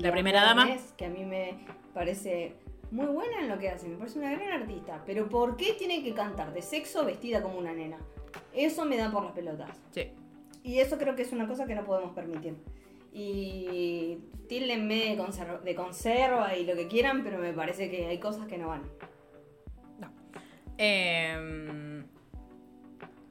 La 0.00 0.12
primera 0.12 0.42
dama. 0.42 0.76
Que 0.96 1.06
a 1.06 1.10
mí 1.10 1.24
me 1.24 1.58
parece 1.92 2.54
muy 2.90 3.06
buena 3.06 3.40
en 3.40 3.48
lo 3.48 3.58
que 3.58 3.68
hace, 3.68 3.88
me 3.88 3.96
parece 3.96 4.18
una 4.18 4.32
gran 4.32 4.62
artista. 4.62 5.02
Pero 5.04 5.28
¿por 5.28 5.56
qué 5.56 5.74
tiene 5.74 6.02
que 6.02 6.14
cantar 6.14 6.52
de 6.52 6.62
sexo 6.62 7.04
vestida 7.04 7.42
como 7.42 7.58
una 7.58 7.72
nena? 7.72 7.98
Eso 8.52 8.84
me 8.84 8.96
da 8.96 9.10
por 9.10 9.24
las 9.24 9.32
pelotas. 9.32 9.76
Sí. 9.90 10.10
Y 10.62 10.78
eso 10.78 10.96
creo 10.96 11.14
que 11.14 11.22
es 11.22 11.32
una 11.32 11.46
cosa 11.46 11.66
que 11.66 11.74
no 11.74 11.84
podemos 11.84 12.14
permitir. 12.14 12.56
Y 13.12 14.18
tíldenme 14.48 15.10
de, 15.10 15.16
conserva, 15.16 15.58
de 15.58 15.74
conserva 15.74 16.56
y 16.56 16.64
lo 16.64 16.74
que 16.74 16.88
quieran, 16.88 17.22
pero 17.22 17.38
me 17.38 17.52
parece 17.52 17.90
que 17.90 18.06
hay 18.06 18.18
cosas 18.18 18.46
que 18.46 18.58
no 18.58 18.68
van. 18.68 18.82
No. 19.98 20.10
Em, 20.78 22.06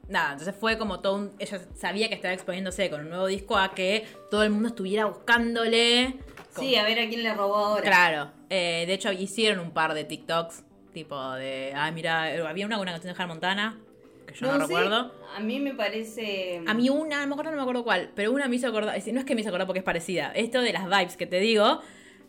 nada, 0.08 0.32
entonces 0.32 0.54
fue 0.54 0.78
como 0.78 1.00
todo 1.00 1.16
un. 1.16 1.32
Ella 1.38 1.60
sabía 1.74 2.08
que 2.08 2.14
estaba 2.14 2.32
exponiéndose 2.32 2.88
con 2.88 3.00
un 3.00 3.08
nuevo 3.10 3.26
disco 3.26 3.56
a 3.56 3.74
que 3.74 4.06
todo 4.30 4.42
el 4.42 4.50
mundo 4.50 4.68
estuviera 4.68 5.06
buscándole. 5.06 6.14
Sí, 6.60 6.76
a 6.76 6.84
ver 6.84 7.00
a 7.00 7.08
quién 7.08 7.22
le 7.22 7.34
robó 7.34 7.56
ahora. 7.56 7.82
Claro. 7.82 8.30
Eh, 8.50 8.84
de 8.86 8.94
hecho, 8.94 9.12
hicieron 9.12 9.58
un 9.60 9.72
par 9.72 9.94
de 9.94 10.04
TikToks. 10.04 10.64
Tipo 10.92 11.32
de. 11.32 11.72
Ah, 11.74 11.90
mira, 11.90 12.24
había 12.48 12.66
una 12.66 12.76
con 12.76 12.82
una 12.82 12.92
canción 12.92 13.12
de 13.12 13.20
Hannah 13.20 13.32
Montana. 13.32 13.80
Que 14.26 14.34
yo 14.34 14.46
no, 14.46 14.52
sé, 14.54 14.58
recuerdo. 14.60 15.12
A 15.36 15.40
mí 15.40 15.58
me 15.58 15.74
parece. 15.74 16.62
A 16.66 16.74
mí 16.74 16.88
una, 16.88 17.20
no 17.20 17.26
me 17.26 17.32
acuerdo, 17.32 17.50
no 17.50 17.56
me 17.56 17.62
acuerdo 17.62 17.84
cuál, 17.84 18.10
pero 18.14 18.32
una 18.32 18.46
me 18.48 18.56
hizo 18.56 18.68
acordar, 18.68 18.96
no 19.12 19.18
es 19.20 19.24
que 19.24 19.34
me 19.34 19.40
hizo 19.40 19.50
acordar 19.50 19.66
porque 19.66 19.80
es 19.80 19.84
parecida, 19.84 20.30
esto 20.34 20.62
de 20.62 20.72
las 20.72 20.84
vibes 20.84 21.16
que 21.16 21.26
te 21.26 21.40
digo, 21.40 21.80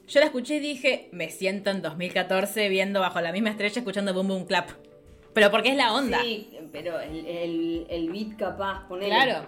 yo 0.08 0.20
la 0.20 0.26
escuché 0.26 0.56
y 0.56 0.60
dije, 0.60 1.10
me 1.12 1.30
siento 1.30 1.70
en 1.70 1.82
2014 1.82 2.68
viendo 2.70 3.00
bajo 3.00 3.22
la 3.22 3.32
misma 3.32 3.52
estrella 3.52 3.80
escuchando 3.80 4.14
Boom 4.14 4.28
Boom 4.28 4.46
Clap. 4.46 4.72
Pero 5.34 5.52
porque 5.52 5.70
es 5.70 5.76
la 5.76 5.94
onda. 5.94 6.22
Sí, 6.22 6.50
pero 6.72 7.00
el, 7.00 7.26
el, 7.26 7.88
el 7.90 8.10
beat 8.10 8.38
capaz, 8.38 8.88
poner. 8.88 9.10
Claro. 9.10 9.48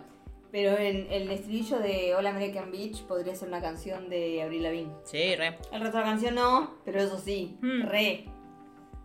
Pero 0.51 0.77
en 0.77 1.07
el 1.11 1.29
estribillo 1.29 1.79
de 1.79 2.15
All 2.15 2.25
American 2.25 2.71
Beach 2.71 3.03
podría 3.03 3.35
ser 3.35 3.49
una 3.49 3.61
canción 3.61 4.09
de 4.09 4.41
Avril 4.41 4.63
Lavigne. 4.63 4.93
Sí, 5.03 5.35
re. 5.35 5.57
El 5.71 5.81
resto 5.81 5.97
de 5.97 6.03
la 6.03 6.09
canción 6.09 6.35
no, 6.35 6.75
pero 6.85 7.01
eso 7.01 7.17
sí, 7.19 7.57
Hmm. 7.61 7.81
re. 7.83 8.25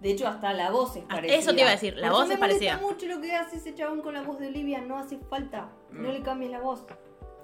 De 0.01 0.11
hecho, 0.11 0.27
hasta 0.27 0.53
la 0.53 0.71
voz 0.71 0.97
es 0.97 1.05
Ah, 1.09 1.15
parecida. 1.17 1.39
eso 1.39 1.55
te 1.55 1.61
iba 1.61 1.69
a 1.69 1.73
decir, 1.73 1.97
la 1.97 2.09
Por 2.09 2.17
voz 2.19 2.23
es 2.25 2.29
me 2.31 2.41
molesta 2.41 2.67
parecida. 2.67 2.79
mucho 2.79 3.07
lo 3.07 3.21
que 3.21 3.33
hace 3.35 3.57
ese 3.57 3.75
chabón 3.75 4.03
con 4.03 4.15
la 4.15 4.23
voz 4.23 4.39
de 4.41 4.49
Olivia, 4.49 4.81
no 4.81 4.99
hace 4.99 5.19
falta. 5.31 5.69
No 5.93 6.09
Mm. 6.09 6.13
le 6.13 6.23
cambies 6.23 6.51
la 6.51 6.61
voz. 6.61 6.85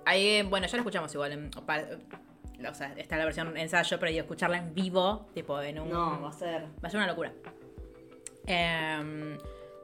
Ahí, 0.05 0.43
bueno, 0.43 0.66
ya 0.66 0.77
la 0.77 0.81
escuchamos 0.81 1.12
igual. 1.15 1.33
En, 1.33 1.51
o 2.69 2.75
sea, 2.75 2.93
está 2.97 3.16
la 3.16 3.25
versión 3.25 3.57
ensayo, 3.57 3.99
pero 4.01 4.11
yo 4.11 4.23
escucharla 4.23 4.59
en 4.59 4.75
vivo, 4.75 5.27
tipo 5.35 5.61
en 5.61 5.79
un... 5.81 5.91
No, 5.91 6.20
va 6.23 6.31
a 6.31 6.33
ser. 6.33 6.62
Va 6.83 6.89
a 6.89 6.91
ser 6.91 6.99
una 6.99 7.07
locura. 7.07 7.33
Em, 8.47 9.39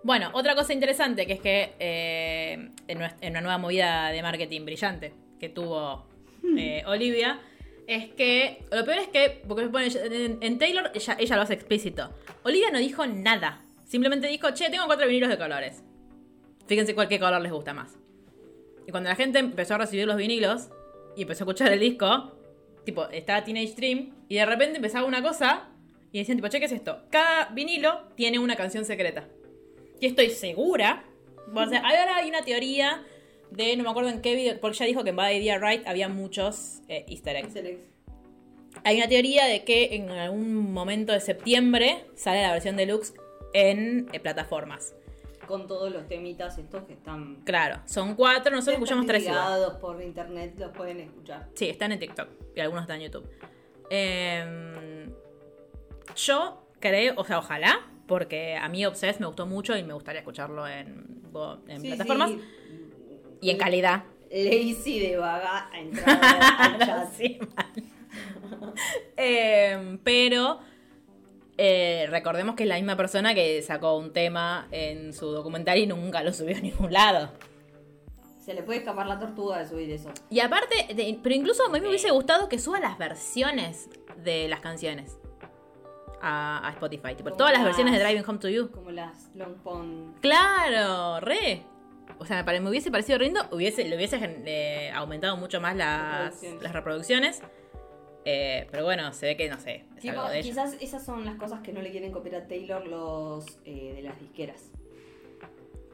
bueno, 0.04 0.30
otra 0.34 0.54
cosa 0.54 0.72
interesante 0.74 1.26
que 1.26 1.32
es 1.32 1.40
que 1.40 1.72
eh, 1.78 2.70
en, 2.86 2.98
una 3.30 3.40
nueva 3.40 3.58
movida 3.58 4.10
de 4.10 4.22
marketing 4.22 4.64
brillante 4.66 5.14
que 5.40 5.48
tuvo 5.48 6.06
eh, 6.56 6.82
Olivia, 6.86 7.40
es 7.86 8.10
que 8.12 8.64
lo 8.70 8.84
peor 8.84 8.98
es 8.98 9.08
que, 9.08 9.42
porque 9.48 9.66
pone, 9.68 9.86
en, 9.86 10.38
en 10.40 10.58
Taylor 10.58 10.90
ella, 10.94 11.16
ella 11.18 11.36
lo 11.36 11.42
hace 11.42 11.54
explícito. 11.54 12.14
Olivia 12.42 12.70
no 12.70 12.78
dijo 12.78 13.06
nada. 13.06 13.62
Simplemente 13.86 14.26
dijo, 14.28 14.50
che, 14.50 14.68
tengo 14.68 14.84
cuatro 14.86 15.06
vinilos 15.06 15.30
de 15.30 15.38
colores. 15.38 15.82
Fíjense 16.66 16.94
cuál 16.94 17.08
qué 17.08 17.18
color 17.18 17.40
les 17.40 17.52
gusta 17.52 17.72
más. 17.72 17.96
Y 18.86 18.90
cuando 18.90 19.08
la 19.08 19.16
gente 19.16 19.38
empezó 19.38 19.74
a 19.74 19.78
recibir 19.78 20.06
los 20.06 20.16
vinilos 20.16 20.68
y 21.16 21.22
empezó 21.22 21.44
a 21.44 21.46
escuchar 21.46 21.72
el 21.72 21.80
disco, 21.80 22.36
tipo, 22.84 23.08
estaba 23.08 23.42
Teenage 23.42 23.74
Dream, 23.74 24.14
y 24.28 24.36
de 24.36 24.44
repente 24.44 24.76
empezaba 24.76 25.06
una 25.06 25.22
cosa 25.22 25.68
y 26.12 26.18
decían, 26.18 26.36
tipo, 26.36 26.48
che, 26.48 26.58
¿qué 26.58 26.66
es 26.66 26.72
esto? 26.72 27.04
Cada 27.10 27.46
vinilo 27.46 28.08
tiene 28.16 28.38
una 28.38 28.56
canción 28.56 28.84
secreta. 28.84 29.26
Y 30.00 30.06
estoy 30.06 30.30
segura. 30.30 31.04
O 31.54 31.66
sea, 31.66 31.80
ahora 31.80 32.16
hay 32.16 32.28
una 32.28 32.42
teoría 32.42 33.04
de, 33.50 33.76
no 33.76 33.84
me 33.84 33.90
acuerdo 33.90 34.10
en 34.10 34.20
qué 34.20 34.34
video, 34.34 34.58
porque 34.60 34.78
ya 34.78 34.86
dijo 34.86 35.04
que 35.04 35.10
en 35.10 35.16
Bad 35.16 35.30
Idea 35.30 35.58
Right 35.58 35.86
había 35.86 36.08
muchos 36.08 36.80
eh, 36.88 37.04
easter 37.08 37.36
eggs. 37.36 37.54
Hay 38.82 38.96
una 38.96 39.08
teoría 39.08 39.46
de 39.46 39.64
que 39.64 39.94
en 39.94 40.10
algún 40.10 40.72
momento 40.72 41.12
de 41.12 41.20
septiembre 41.20 42.06
sale 42.16 42.42
la 42.42 42.52
versión 42.52 42.76
deluxe 42.76 43.14
en 43.52 44.08
eh, 44.12 44.20
plataformas. 44.20 44.94
Con 45.46 45.66
todos 45.66 45.92
los 45.92 46.08
temitas 46.08 46.58
estos 46.58 46.84
que 46.84 46.94
están. 46.94 47.42
Claro, 47.44 47.80
son 47.84 48.14
cuatro, 48.14 48.50
nosotros 48.50 48.74
escuchamos 48.74 49.06
tres 49.06 49.24
igual. 49.24 49.78
por 49.80 50.02
internet, 50.02 50.54
los 50.58 50.72
pueden 50.72 51.00
escuchar. 51.00 51.48
Sí, 51.54 51.68
están 51.68 51.92
en 51.92 51.98
TikTok 51.98 52.28
y 52.56 52.60
algunos 52.60 52.84
están 52.84 53.00
en 53.00 53.10
YouTube. 53.10 53.28
Em, 53.90 55.12
yo 56.16 56.66
creo, 56.80 57.14
o 57.16 57.24
sea, 57.24 57.38
ojalá, 57.38 57.86
porque 58.06 58.56
a 58.56 58.68
mí 58.68 58.84
Obsessed 58.86 59.20
me 59.20 59.26
gustó 59.26 59.46
mucho 59.46 59.76
y 59.76 59.82
me 59.82 59.92
gustaría 59.94 60.20
escucharlo 60.20 60.66
en, 60.68 61.22
bo- 61.32 61.58
en 61.68 61.80
Sí, 61.80 61.88
plataformas 61.88 62.30
sí. 62.30 62.40
y 63.40 63.50
en 63.50 63.56
calidad. 63.58 64.04
Lazy 64.30 64.98
de 65.00 65.16
vaga 65.16 65.70
a 65.72 65.78
entrar 65.80 66.18
al 66.58 66.78
chat. 66.86 67.12
Sí. 67.12 67.38
Em, 69.16 69.98
pero 69.98 70.58
eh, 71.56 72.06
recordemos 72.10 72.54
que 72.56 72.64
es 72.64 72.68
la 72.68 72.76
misma 72.76 72.96
persona 72.96 73.34
que 73.34 73.62
sacó 73.62 73.96
un 73.96 74.12
tema 74.12 74.68
en 74.72 75.12
su 75.12 75.26
documental 75.30 75.78
y 75.78 75.86
nunca 75.86 76.22
lo 76.22 76.32
subió 76.32 76.56
a 76.56 76.60
ningún 76.60 76.92
lado. 76.92 77.30
Se 78.44 78.52
le 78.54 78.62
puede 78.62 78.80
escapar 78.80 79.06
la 79.06 79.18
tortuga 79.18 79.58
de 79.60 79.68
subir 79.68 79.90
eso. 79.90 80.10
Y 80.30 80.40
aparte, 80.40 80.92
de- 80.94 81.18
pero 81.22 81.34
incluso 81.34 81.64
a 81.66 81.70
mí 81.70 81.80
me 81.80 81.88
hubiese 81.88 82.10
gustado 82.10 82.48
que 82.48 82.58
suba 82.58 82.80
las 82.80 82.98
versiones 82.98 83.88
de 84.22 84.48
las 84.48 84.60
canciones 84.60 85.16
a, 86.24 86.66
a 86.66 86.70
Spotify. 86.72 87.14
Tipo, 87.14 87.32
todas 87.32 87.52
las 87.52 87.60
las- 87.60 87.66
versiones 87.66 87.94
de 87.94 88.00
Driving 88.02 88.24
Home 88.28 88.38
to 88.38 88.48
You. 88.48 88.70
Como 88.70 88.90
las 88.90 89.30
Long 89.34 89.54
Pond. 89.62 90.18
Claro, 90.20 91.20
re. 91.20 91.62
O 92.18 92.26
sea, 92.26 92.42
me, 92.44 92.68
hubiese 92.70 92.90
parecido 92.90 93.18
rindo, 93.18 93.40
hubiese, 93.50 93.84
le 93.84 93.96
hubiese 93.96 94.18
eh, 94.46 94.90
aumentado 94.94 95.36
mucho 95.36 95.60
más 95.60 95.74
las 95.76 96.24
Reproducciones. 96.34 96.62
las 96.62 96.72
reproducciones. 96.72 97.42
Eh, 98.26 98.66
pero 98.70 98.84
bueno, 98.84 99.12
se 99.12 99.26
ve 99.26 99.36
que 99.36 99.48
no 99.50 99.58
sé. 99.60 99.84
Es 99.96 100.02
Tipo, 100.02 100.20
algo 100.20 100.32
de 100.32 100.40
quizás 100.40 100.76
esas 100.80 101.04
son 101.04 101.24
las 101.26 101.36
cosas 101.36 101.60
que 101.60 101.72
no 101.72 101.82
le 101.82 101.90
quieren 101.90 102.10
copiar 102.12 102.36
a 102.36 102.46
Taylor 102.48 102.86
los 102.86 103.44
eh, 103.64 103.92
de 103.96 104.02
las 104.02 104.18
disqueras. 104.18 104.70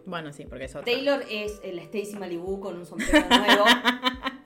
Bueno, 0.06 0.32
sí, 0.32 0.44
porque 0.48 0.64
es 0.64 0.74
otra. 0.74 0.84
Taylor 0.84 1.22
es 1.30 1.60
el 1.64 1.78
Stacy 1.80 2.16
Malibu 2.16 2.60
con 2.60 2.76
un 2.78 2.86
sombrero 2.86 3.26
nuevo. 3.28 3.64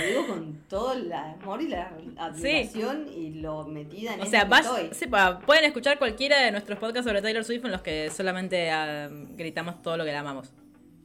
Lo 0.00 0.06
digo 0.06 0.26
con 0.26 0.58
todo 0.68 0.92
el 0.92 1.12
amor 1.12 1.62
y 1.62 1.68
la 1.68 1.92
admiración 2.16 3.06
y 3.14 3.34
lo 3.40 3.64
metida 3.66 4.14
en 4.14 4.22
O 4.22 4.26
sea, 4.26 4.42
que 4.44 4.48
vas- 4.50 4.66
estoy. 4.66 4.88
sepa, 4.92 5.40
pueden 5.40 5.64
escuchar 5.64 5.98
cualquiera 5.98 6.40
de 6.40 6.50
nuestros 6.50 6.78
podcasts 6.78 7.06
sobre 7.06 7.22
Taylor 7.22 7.44
Swift 7.44 7.64
en 7.64 7.70
los 7.72 7.82
que 7.82 8.10
solamente 8.10 8.70
ah, 8.70 9.08
gritamos 9.10 9.80
todo 9.82 9.96
lo 9.96 10.04
que 10.04 10.12
la 10.12 10.20
amamos. 10.20 10.52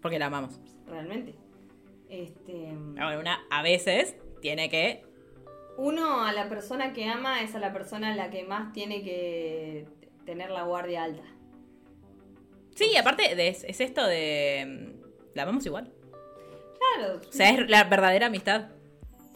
Porque 0.02 0.18
la 0.18 0.28
amamos. 0.28 0.60
Realmente. 0.88 1.36
Este, 2.10 2.70
Ahora, 3.00 3.20
una 3.20 3.40
a 3.52 3.62
veces 3.62 4.16
tiene 4.42 4.70
que. 4.70 5.04
uno 5.78 6.24
a 6.24 6.32
la 6.34 6.50
persona 6.50 6.94
que 6.94 7.06
ama 7.08 7.42
es 7.44 7.54
a 7.56 7.60
la 7.60 7.72
persona 7.74 8.14
a 8.14 8.16
la 8.16 8.30
que 8.32 8.44
más 8.44 8.74
tiene 8.74 9.04
que 9.04 9.86
tener 10.26 10.50
la 10.50 10.64
guardia 10.64 11.04
alta. 11.04 11.24
Sí, 12.76 12.96
aparte 12.96 13.36
de, 13.36 13.50
es, 13.50 13.64
es 13.66 13.82
esto 13.82 14.06
de. 14.08 14.66
mm, 14.96 15.36
La 15.36 15.44
amamos 15.44 15.66
igual. 15.66 15.92
Claro. 16.96 17.20
O 17.28 17.32
sea, 17.32 17.50
es 17.52 17.70
la 17.70 17.84
verdadera 17.84 18.28
amistad. 18.28 18.70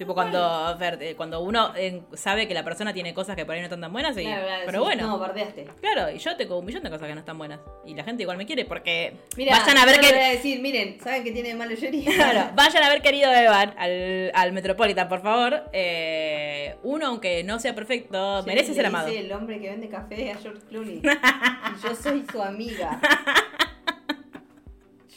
Tipo, 0.04 0.14
cuando, 0.14 0.76
Fer, 0.78 0.98
eh, 1.02 1.16
cuando 1.16 1.40
uno 1.42 1.74
eh, 1.76 2.02
sabe 2.14 2.48
que 2.48 2.54
la 2.54 2.64
persona 2.64 2.94
tiene 2.94 3.14
cosas 3.14 3.36
que 3.36 3.46
por 3.46 3.56
ahí 3.56 3.62
no 3.62 3.66
están 3.66 3.82
tan 3.82 3.92
buenas, 3.94 4.18
y- 4.18 4.24
Claro, 4.24 4.44
claro, 4.46 4.64
pero 4.66 4.80
sí. 4.80 4.84
bueno. 4.86 5.08
No, 5.08 5.20
bardeaste. 5.20 5.66
Claro, 5.80 6.12
y 6.12 6.18
yo 6.20 6.36
tengo 6.36 6.60
un 6.60 6.66
millón 6.66 6.84
de 6.84 6.90
cosas 6.90 7.08
que 7.08 7.14
no 7.14 7.20
están 7.22 7.38
buenas. 7.38 7.60
Y 7.86 7.94
la 7.96 8.04
gente 8.04 8.24
igual 8.24 8.38
me 8.38 8.46
quiere 8.46 8.66
porque 8.66 9.18
Mira, 9.38 9.58
vayan 9.58 9.78
a 9.78 9.86
ver 9.86 9.96
le 9.98 10.02
voy 10.02 10.12
que. 10.12 10.20
a 10.26 10.30
decir, 10.30 10.60
miren, 10.62 11.00
¿saben 11.02 11.24
qué 11.24 11.32
tiene 11.32 11.56
Jerry? 11.78 12.04
Claro, 12.16 12.52
vayan 12.56 12.84
a 12.84 12.90
ver 12.90 13.02
querido 13.02 13.32
Evan 13.34 13.74
al, 13.78 14.32
al 14.34 14.52
Metropolitan, 14.52 15.08
por 15.08 15.22
favor. 15.22 15.64
Eh, 15.72 16.76
uno, 16.84 17.08
aunque 17.08 17.44
no 17.44 17.60
sea 17.60 17.74
perfecto, 17.74 18.44
merece 18.46 18.74
ser 18.74 18.86
amado. 18.86 19.08
el 19.08 19.32
hombre 19.32 19.60
que 19.62 19.70
vende 19.70 19.88
café 19.90 20.32
a 20.32 20.36
George 20.38 20.62
Clooney. 20.70 21.02
y 21.04 21.82
yo 21.88 21.96
soy 21.96 22.26
su 22.32 22.42
amiga. 22.42 23.00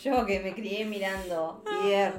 Yo 0.03 0.25
que 0.25 0.39
me 0.39 0.55
crié 0.55 0.85
mirando 0.85 1.65
IR. 1.85 2.13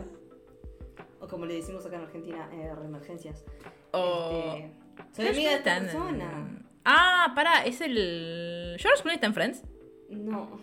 O 1.19 1.27
como 1.27 1.45
le 1.45 1.55
decimos 1.55 1.85
acá 1.85 1.95
en 1.97 2.03
Argentina, 2.03 2.49
eh, 2.53 2.71
emergencias. 2.83 3.43
O- 3.91 4.53
Este, 4.55 4.71
soy 5.15 5.27
amiga 5.27 5.51
de 5.51 5.57
esta 5.57 5.79
persona. 5.79 6.61
Ah, 6.85 7.31
pará, 7.35 7.65
es 7.65 7.81
el. 7.81 8.75
George 8.79 9.01
Clooney 9.01 9.15
está 9.15 9.27
en 9.27 9.33
Friends. 9.33 9.63
No. 10.09 10.59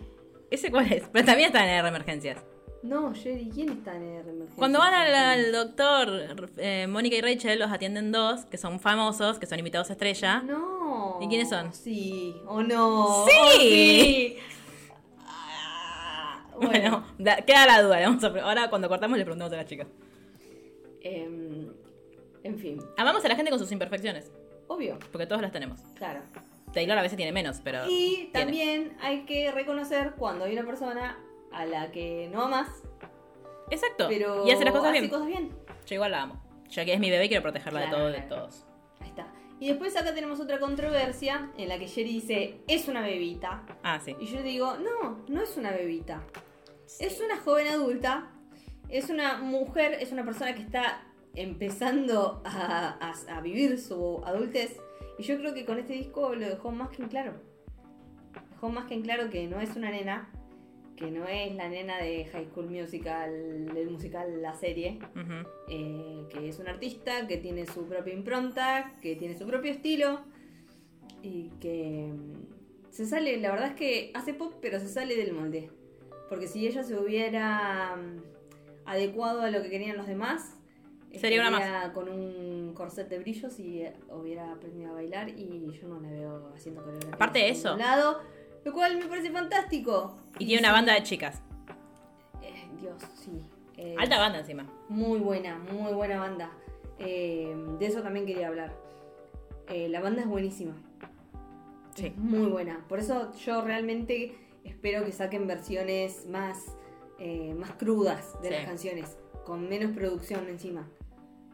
¿Ese 0.50 0.70
cuál 0.70 0.90
es? 0.92 1.08
Pero 1.12 1.24
también 1.26 1.48
está 1.48 1.64
en 1.64 1.70
R 1.70 1.88
Emergencias. 1.88 2.42
No, 2.82 3.14
Jerry, 3.14 3.50
¿quién 3.52 3.70
está 3.70 3.96
en 3.96 4.02
R 4.02 4.20
emergencias? 4.20 4.58
Cuando 4.58 4.78
van 4.78 4.92
al, 4.94 5.14
al 5.14 5.52
doctor, 5.52 6.10
eh, 6.58 6.86
Mónica 6.86 7.16
y 7.16 7.22
Rachel 7.22 7.58
los 7.58 7.70
atienden 7.72 8.12
dos, 8.12 8.44
que 8.44 8.58
son 8.58 8.78
famosos, 8.78 9.38
que 9.38 9.46
son 9.46 9.58
invitados 9.58 9.88
a 9.88 9.94
estrella. 9.94 10.42
No. 10.42 11.18
¿Y 11.22 11.28
quiénes 11.28 11.48
son? 11.48 11.72
Sí, 11.72 12.36
o 12.46 12.62
no. 12.62 13.24
Sí. 13.26 13.32
Oh, 13.40 13.50
sí. 13.58 14.36
Ah, 15.26 16.44
Bueno, 16.56 16.70
bueno. 16.70 17.04
da- 17.18 17.36
queda 17.42 17.66
la 17.66 17.82
duda. 17.82 18.00
vamos 18.00 18.22
a 18.22 18.28
ahora 18.44 18.68
cuando 18.70 18.88
cortamos 18.88 19.16
le 19.18 19.24
preguntamos 19.24 19.52
a 19.52 19.56
las 19.56 19.66
chicas. 19.66 19.88
Em, 21.04 21.72
en 22.42 22.58
fin, 22.58 22.80
Amamos 22.96 23.24
a 23.24 23.28
la 23.28 23.36
gente 23.36 23.50
con 23.50 23.58
sus 23.60 23.70
imperfecciones, 23.72 24.32
obvio, 24.66 24.98
porque 25.12 25.26
todos 25.26 25.40
las 25.42 25.52
tenemos. 25.52 25.80
claro. 25.94 26.20
Taylor 26.72 26.98
a 26.98 27.02
veces 27.02 27.16
tiene 27.16 27.30
menos, 27.30 27.60
pero... 27.62 27.84
Y 27.88 28.14
tiene. 28.16 28.30
también 28.32 28.96
hay 29.00 29.24
que 29.26 29.52
reconocer 29.52 30.14
cuando 30.18 30.44
hay 30.44 30.54
una 30.54 30.66
persona 30.66 31.16
a 31.52 31.64
la 31.66 31.92
que 31.92 32.28
no 32.32 32.42
amas, 32.42 32.68
Exacto. 33.70 34.06
pero 34.08 34.44
y 34.44 34.50
hace 34.50 34.64
las 34.64 34.72
cosas 34.74 34.90
hace 34.90 34.98
bien. 35.00 35.10
cosas 35.10 35.26
bien. 35.28 35.50
Yo 35.86 35.94
igual 35.94 36.10
la 36.10 36.22
amo. 36.22 36.42
Ya 36.68 36.84
que 36.84 36.92
es 36.94 36.98
mi 36.98 37.10
bebé, 37.10 37.28
quiero 37.28 37.42
protegerla 37.44 37.82
de 37.82 37.86
todo 37.88 38.06
de 38.10 38.20
todos. 38.22 38.64
Ahí 38.98 39.08
está. 39.10 39.28
Y 39.60 39.68
después 39.68 39.96
acá 39.96 40.12
tenemos 40.14 40.40
otra 40.40 40.58
controversia 40.58 41.52
en 41.56 41.68
la 41.68 41.78
que 41.78 41.86
Jerry 41.86 42.12
dice, 42.14 42.56
es 42.66 42.88
una 42.88 43.02
bebita. 43.02 43.62
Ah, 43.84 44.00
sí. 44.04 44.16
Y 44.18 44.26
yo 44.26 44.42
digo, 44.42 44.76
no, 44.76 45.24
no 45.28 45.42
es 45.42 45.56
una 45.56 45.70
bebita. 45.70 46.24
Es 46.98 47.20
una 47.20 47.38
joven 47.38 47.68
adulta, 47.68 48.32
es 48.88 49.10
una 49.10 49.38
mujer, 49.38 49.94
es 50.00 50.12
una 50.12 50.24
persona 50.24 50.54
que 50.54 50.62
está 50.62 51.02
empezando 51.34 52.42
a, 52.44 52.96
a- 53.00 53.36
a 53.36 53.40
vivir 53.40 53.78
su 53.78 54.22
adultez. 54.24 54.78
Y 55.18 55.22
yo 55.22 55.38
creo 55.38 55.54
que 55.54 55.64
con 55.64 55.78
este 55.78 55.92
disco 55.94 56.34
lo 56.34 56.46
dejó 56.48 56.70
más 56.70 56.90
que 56.90 57.02
en 57.02 57.08
claro. 57.08 57.34
Dejó 58.52 58.68
más 58.68 58.86
que 58.86 58.94
en 58.94 59.02
claro 59.02 59.30
que 59.30 59.46
no 59.46 59.60
es 59.60 59.74
una 59.76 59.90
nena, 59.90 60.28
que 60.96 61.10
no 61.10 61.26
es 61.26 61.54
la 61.54 61.68
nena 61.68 61.98
de 61.98 62.24
High 62.26 62.46
School 62.50 62.70
Musical, 62.70 63.66
del 63.74 63.90
musical 63.90 64.40
La 64.42 64.54
Serie, 64.54 64.98
eh, 65.68 66.24
que 66.30 66.48
es 66.48 66.58
un 66.58 66.68
artista, 66.68 67.26
que 67.26 67.36
tiene 67.38 67.66
su 67.66 67.86
propia 67.86 68.12
impronta, 68.14 68.92
que 69.02 69.16
tiene 69.16 69.36
su 69.36 69.46
propio 69.46 69.72
estilo 69.72 70.20
y 71.22 71.50
que 71.60 72.12
mm, 72.12 72.90
se 72.92 73.06
sale, 73.06 73.36
la 73.38 73.50
verdad 73.50 73.68
es 73.70 73.74
que 73.74 74.10
hace 74.14 74.34
pop, 74.34 74.54
pero 74.60 74.78
se 74.78 74.88
sale 74.88 75.16
del 75.16 75.32
molde. 75.32 75.70
Porque 76.28 76.46
si 76.46 76.66
ella 76.66 76.84
se 76.84 76.96
hubiera 76.96 77.96
mm, 77.96 78.43
adecuado 78.86 79.42
a 79.42 79.50
lo 79.50 79.62
que 79.62 79.70
querían 79.70 79.96
los 79.96 80.06
demás, 80.06 80.54
Sería 81.18 81.46
una 81.46 81.58
estaría 81.58 81.92
con 81.92 82.08
un 82.08 82.72
corset 82.74 83.08
de 83.08 83.20
brillos 83.20 83.60
y 83.60 83.82
eh, 83.82 83.92
hubiera 84.10 84.50
aprendido 84.52 84.90
a 84.90 84.94
bailar 84.94 85.28
y 85.28 85.70
yo 85.80 85.86
no 85.86 86.00
la 86.00 86.10
veo 86.10 86.52
haciendo 86.56 86.82
coreografía. 86.82 87.14
Aparte 87.14 87.38
de 87.38 87.48
eso. 87.50 87.76
lado, 87.76 88.20
lo 88.64 88.72
cual 88.72 88.96
me 88.98 89.06
parece 89.06 89.30
fantástico. 89.30 90.18
Y 90.40 90.46
tiene 90.46 90.60
una 90.62 90.72
banda 90.72 90.92
de 90.94 91.04
chicas. 91.04 91.40
eh, 92.42 92.66
Dios, 92.80 92.96
sí. 93.14 93.30
eh, 93.76 93.94
Alta 93.96 94.18
banda 94.18 94.40
encima. 94.40 94.66
muy 94.88 95.20
buena, 95.20 95.56
muy 95.58 95.92
buena 95.92 96.18
banda. 96.18 96.50
Eh, 96.98 97.54
de 97.78 97.86
eso 97.86 98.02
también 98.02 98.26
quería 98.26 98.48
hablar. 98.48 98.72
La 99.68 100.00
banda 100.00 100.20
es 100.22 100.28
buenísima. 100.28 100.74
Sí. 101.94 102.06
Es 102.06 102.16
muy 102.16 102.48
buena. 102.50 102.84
Por 102.88 102.98
eso 102.98 103.32
yo 103.34 103.62
realmente 103.62 104.36
espero 104.64 105.04
que 105.04 105.12
saquen 105.12 105.46
versiones 105.46 106.26
más, 106.26 106.66
eh, 107.18 107.54
más 107.54 107.72
crudas 107.72 108.40
de 108.42 108.48
Sí. 108.48 108.54
las 108.54 108.64
canciones. 108.66 109.16
Con 109.44 109.68
menos 109.68 109.92
producción 109.94 110.48
encima. 110.48 110.88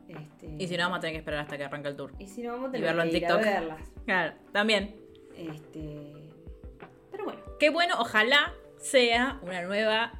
Este, 0.09 0.57
Y 0.59 0.67
si 0.67 0.77
no, 0.77 0.85
vamos 0.85 0.99
a 0.99 1.01
tener 1.01 1.15
que 1.15 1.19
esperar 1.19 1.41
hasta 1.41 1.57
que 1.57 1.65
arranque 1.65 1.89
el 1.89 1.97
tour. 1.97 2.13
y 2.19 2.27
si 2.27 2.43
no, 2.43 2.53
vamos 2.53 2.67
a 2.67 2.69
y 2.71 2.73
tener 2.81 2.87
verlo 2.89 3.03
en 3.03 3.11
que 3.11 3.17
ir 3.17 3.25
a 3.25 3.29
TikTok. 3.29 3.45
verlas. 3.45 3.89
Claro, 4.07 4.33
también. 4.53 4.97
Este, 5.37 6.13
pero 7.11 7.25
bueno. 7.25 7.41
Qué 7.59 7.71
bueno, 7.71 7.95
ojalá 7.99 8.53
sea 8.79 9.39
una 9.43 9.63
nueva 9.63 10.13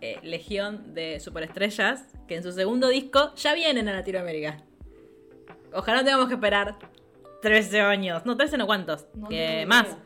eh, 0.00 0.18
legión 0.22 0.94
de 0.94 1.18
superestrellas 1.20 2.04
que 2.28 2.36
en 2.36 2.42
su 2.42 2.52
segundo 2.52 2.88
disco 2.88 3.34
ya 3.36 3.54
vienen 3.54 3.88
a 3.88 3.92
Latinoamérica. 3.92 4.62
Ojalá 5.72 5.98
no 5.98 6.04
tengamos 6.04 6.28
que 6.28 6.34
esperar 6.34 6.78
13 7.42 7.80
años. 7.80 8.24
No, 8.24 8.36
13 8.36 8.56
no 8.58 8.66
cuántos. 8.66 9.06
No 9.14 9.28
que 9.28 9.36
tengo 9.60 9.68
más. 9.68 9.96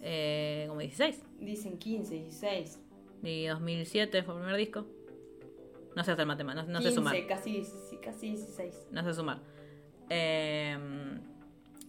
Eh, 0.00 0.66
como 0.68 0.80
16. 0.80 1.22
Dicen 1.40 1.78
15, 1.78 2.14
16. 2.14 2.80
Y 3.24 3.46
2007 3.46 4.22
fue 4.22 4.34
el 4.34 4.40
primer 4.40 4.56
disco. 4.58 4.86
No 5.96 6.02
sé 6.04 6.12
hacer 6.12 6.26
matemáticas, 6.26 6.66
no, 6.66 6.74
no 6.74 6.78
sé 6.80 6.88
15, 6.88 6.94
sumar. 6.96 7.26
Casi, 7.26 7.62
casi 8.02 8.28
16. 8.30 8.88
No 8.90 9.02
sé 9.04 9.14
sumar. 9.14 9.38
Eh, 10.10 10.76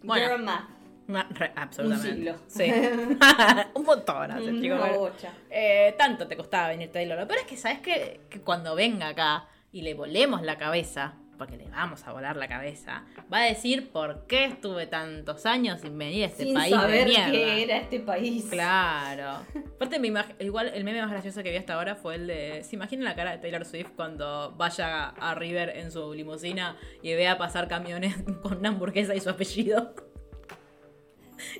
bueno, 0.03 0.27
Girl 0.27 0.43
math. 0.43 0.69
ma- 1.07 1.27
re- 1.31 1.51
absolutamente. 1.55 2.13
siglo. 2.15 2.35
Sí. 2.47 2.63
Un 3.75 3.83
montón 3.83 4.31
hace, 4.31 4.45
chicos. 4.61 4.79
Una 4.79 4.89
Bueno, 4.97 5.11
eh, 5.49 5.95
tanto 5.97 6.27
te 6.27 6.37
costaba 6.37 6.69
venir 6.69 6.91
Taylor. 6.91 7.17
Lo 7.19 7.27
peor 7.27 7.39
es 7.41 7.45
que, 7.47 7.57
¿sabes 7.57 7.79
qué? 7.79 8.21
Que 8.29 8.41
cuando 8.41 8.75
venga 8.75 9.07
acá 9.09 9.47
y 9.71 9.81
le 9.81 9.93
volemos 9.95 10.41
la 10.43 10.57
cabeza, 10.57 11.15
porque 11.37 11.57
le 11.57 11.69
vamos 11.69 12.03
a 12.05 12.11
volar 12.13 12.35
la 12.35 12.47
cabeza, 12.47 13.03
va 13.31 13.39
a 13.39 13.43
decir 13.45 13.89
por 13.91 14.25
qué 14.27 14.45
estuve 14.45 14.87
tantos 14.87 15.45
años 15.45 15.81
sin 15.81 15.97
venir 15.97 16.23
a 16.23 16.27
este 16.27 16.43
Sin 16.43 16.53
país 16.53 16.71
de 16.71 16.77
saber 16.79 17.07
mierda. 17.07 17.31
qué 17.31 17.63
era 17.63 17.77
este 17.77 17.99
país. 17.99 18.45
Claro. 18.49 19.39
Aparte, 19.75 19.99
me 19.99 20.11
igual 20.39 20.71
el 20.73 20.83
meme 20.83 21.01
más 21.01 21.11
gracioso 21.11 21.43
que 21.43 21.51
vi 21.51 21.57
hasta 21.57 21.73
ahora 21.73 21.95
fue 21.95 22.15
el 22.15 22.27
de. 22.27 22.63
¿Se 22.63 22.75
imaginan 22.75 23.05
la 23.05 23.15
cara 23.15 23.31
de 23.31 23.37
Taylor 23.39 23.65
Swift 23.65 23.89
cuando 23.95 24.53
vaya 24.57 25.09
a 25.09 25.35
River 25.35 25.69
en 25.77 25.91
su 25.91 26.13
limusina 26.13 26.77
y 27.01 27.13
vea 27.13 27.37
pasar 27.37 27.67
camiones 27.67 28.15
con 28.41 28.57
una 28.59 28.69
hamburguesa 28.69 29.13
y 29.15 29.19
su 29.19 29.29
apellido? 29.29 29.93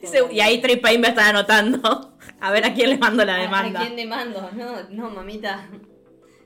Y, 0.01 0.07
se- 0.07 0.33
y 0.33 0.39
ahí 0.39 0.61
Trey 0.61 0.77
Payne 0.77 1.05
a 1.07 1.09
estar 1.09 1.29
anotando 1.35 2.13
a 2.39 2.51
ver 2.51 2.65
a 2.65 2.73
quién 2.73 2.89
le 2.91 2.97
mando 2.97 3.25
la 3.25 3.35
¿A- 3.35 3.39
demanda. 3.39 3.79
¿A 3.81 3.83
quién 3.83 3.95
demando? 3.97 4.49
No, 4.53 4.83
no, 4.89 5.09
mamita. 5.09 5.67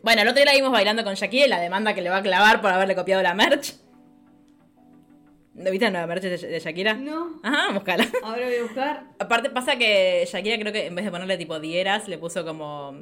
Bueno, 0.01 0.21
el 0.21 0.27
otro 0.27 0.35
día 0.41 0.45
la 0.45 0.53
vimos 0.53 0.71
bailando 0.71 1.03
con 1.03 1.13
Shakira 1.15 1.45
y 1.45 1.49
la 1.49 1.59
demanda 1.59 1.93
que 1.93 2.01
le 2.01 2.09
va 2.09 2.17
a 2.17 2.21
clavar 2.21 2.61
por 2.61 2.71
haberle 2.71 2.95
copiado 2.95 3.21
la 3.21 3.33
merch. 3.33 3.75
¿No 5.53 5.71
viste 5.71 5.85
la 5.85 5.91
nueva 5.91 6.07
merch 6.07 6.23
de, 6.23 6.37
de 6.37 6.59
Shakira? 6.59 6.93
No. 6.93 7.41
Ajá, 7.43 7.73
búscala. 7.73 8.07
Ahora 8.23 8.45
voy 8.45 8.55
a 8.55 8.63
buscar. 8.63 9.03
Aparte 9.19 9.49
pasa 9.49 9.77
que 9.77 10.25
Shakira 10.31 10.57
creo 10.57 10.71
que 10.71 10.85
en 10.85 10.95
vez 10.95 11.03
de 11.03 11.11
ponerle 11.11 11.37
tipo 11.37 11.59
dieras, 11.59 12.07
le 12.07 12.17
puso 12.17 12.45
como... 12.45 12.93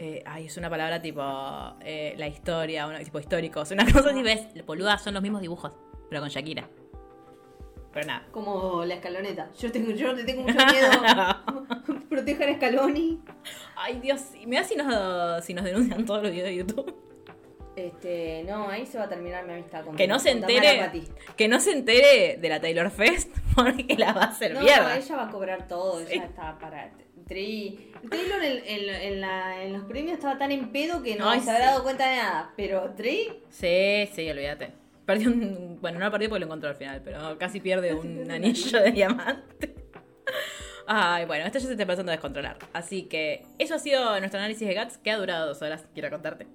eh, 0.00 0.22
ay, 0.24 0.46
es 0.46 0.56
una 0.56 0.70
palabra 0.70 1.02
tipo 1.02 1.22
eh, 1.82 2.14
la 2.16 2.28
historia, 2.28 2.86
una, 2.86 3.00
tipo 3.00 3.20
históricos, 3.20 3.70
una 3.72 3.84
cosa 3.84 4.10
así, 4.10 4.22
ves, 4.22 4.46
boluda, 4.64 4.96
son 4.96 5.12
los 5.12 5.22
mismos 5.22 5.42
dibujos, 5.42 5.72
pero 6.08 6.22
con 6.22 6.30
Shakira. 6.30 6.66
Pero 7.96 8.06
nada. 8.08 8.26
Como 8.30 8.84
la 8.84 8.94
escaloneta. 8.94 9.50
Yo 9.58 9.72
tengo, 9.72 9.90
yo 9.92 10.12
le 10.12 10.22
tengo 10.24 10.42
mucho 10.42 10.54
miedo. 10.66 10.90
Protejan 12.10 12.50
a 12.50 12.54
Scaloni. 12.56 13.20
Ay, 13.74 14.00
Dios, 14.00 14.20
da 14.58 14.64
si 14.64 14.76
nos, 14.76 15.44
si 15.44 15.54
nos 15.54 15.64
denuncian 15.64 16.04
todos 16.04 16.22
los 16.22 16.30
videos 16.30 16.48
de 16.48 16.56
YouTube. 16.56 16.94
Este, 17.74 18.44
no, 18.46 18.68
ahí 18.68 18.84
se 18.86 18.98
va 18.98 19.04
a 19.04 19.08
terminar 19.08 19.46
mi 19.46 19.52
amistad 19.54 19.84
con 19.84 19.96
Que 19.96 20.06
no 20.06 20.18
se 20.18 20.30
entere, 20.30 20.90
que 21.36 21.48
no 21.48 21.58
se 21.60 21.72
entere 21.72 22.36
de 22.38 22.48
la 22.48 22.60
Taylor 22.60 22.90
Fest 22.90 23.34
porque 23.54 23.96
la 23.98 24.12
va 24.12 24.22
a 24.22 24.26
hacer 24.26 24.52
No, 24.54 24.60
mierda. 24.60 24.96
ella 24.96 25.16
va 25.16 25.24
a 25.24 25.30
cobrar 25.30 25.66
todo, 25.68 26.00
Sí. 26.00 26.06
ella 26.16 26.24
está 26.24 26.58
para. 26.58 26.90
Tri- 27.26 27.92
Taylor 28.10 28.42
en, 28.44 28.62
en- 28.66 28.94
en 28.94 29.20
la- 29.20 29.62
en 29.64 29.72
los 29.72 29.84
premios 29.84 30.12
estaba 30.14 30.38
tan 30.38 30.52
en 30.52 30.70
pedo 30.70 31.02
que 31.02 31.16
no 31.16 31.28
Ay, 31.28 31.40
se 31.40 31.50
sí. 31.56 31.62
dado 31.62 31.82
cuenta 31.82 32.08
de 32.08 32.16
nada. 32.16 32.52
Pero 32.56 32.92
Trey, 32.94 33.42
Sí, 33.50 34.08
sí, 34.14 34.30
olvídate. 34.30 34.72
Perdió 35.06 35.30
un. 35.30 35.78
Bueno, 35.80 36.00
no 36.00 36.04
lo 36.06 36.10
perdió 36.10 36.28
porque 36.28 36.40
lo 36.40 36.46
encontró 36.46 36.68
al 36.68 36.76
final, 36.76 37.00
pero 37.02 37.38
casi 37.38 37.60
pierde 37.60 37.94
un 37.94 38.28
anillo 38.30 38.82
de 38.82 38.90
diamante. 38.90 39.74
Ay, 40.86 41.24
bueno, 41.24 41.46
esto 41.46 41.58
ya 41.58 41.66
se 41.66 41.70
está 41.72 41.82
empezando 41.82 42.10
a 42.12 42.14
descontrolar. 42.14 42.58
Así 42.72 43.04
que 43.04 43.44
eso 43.58 43.74
ha 43.74 43.78
sido 43.78 44.18
nuestro 44.18 44.38
análisis 44.38 44.66
de 44.66 44.74
Guts, 44.74 44.98
que 44.98 45.10
ha 45.10 45.16
durado 45.16 45.46
dos 45.48 45.62
horas, 45.62 45.88
quiero 45.94 46.10
contarte. 46.10 46.46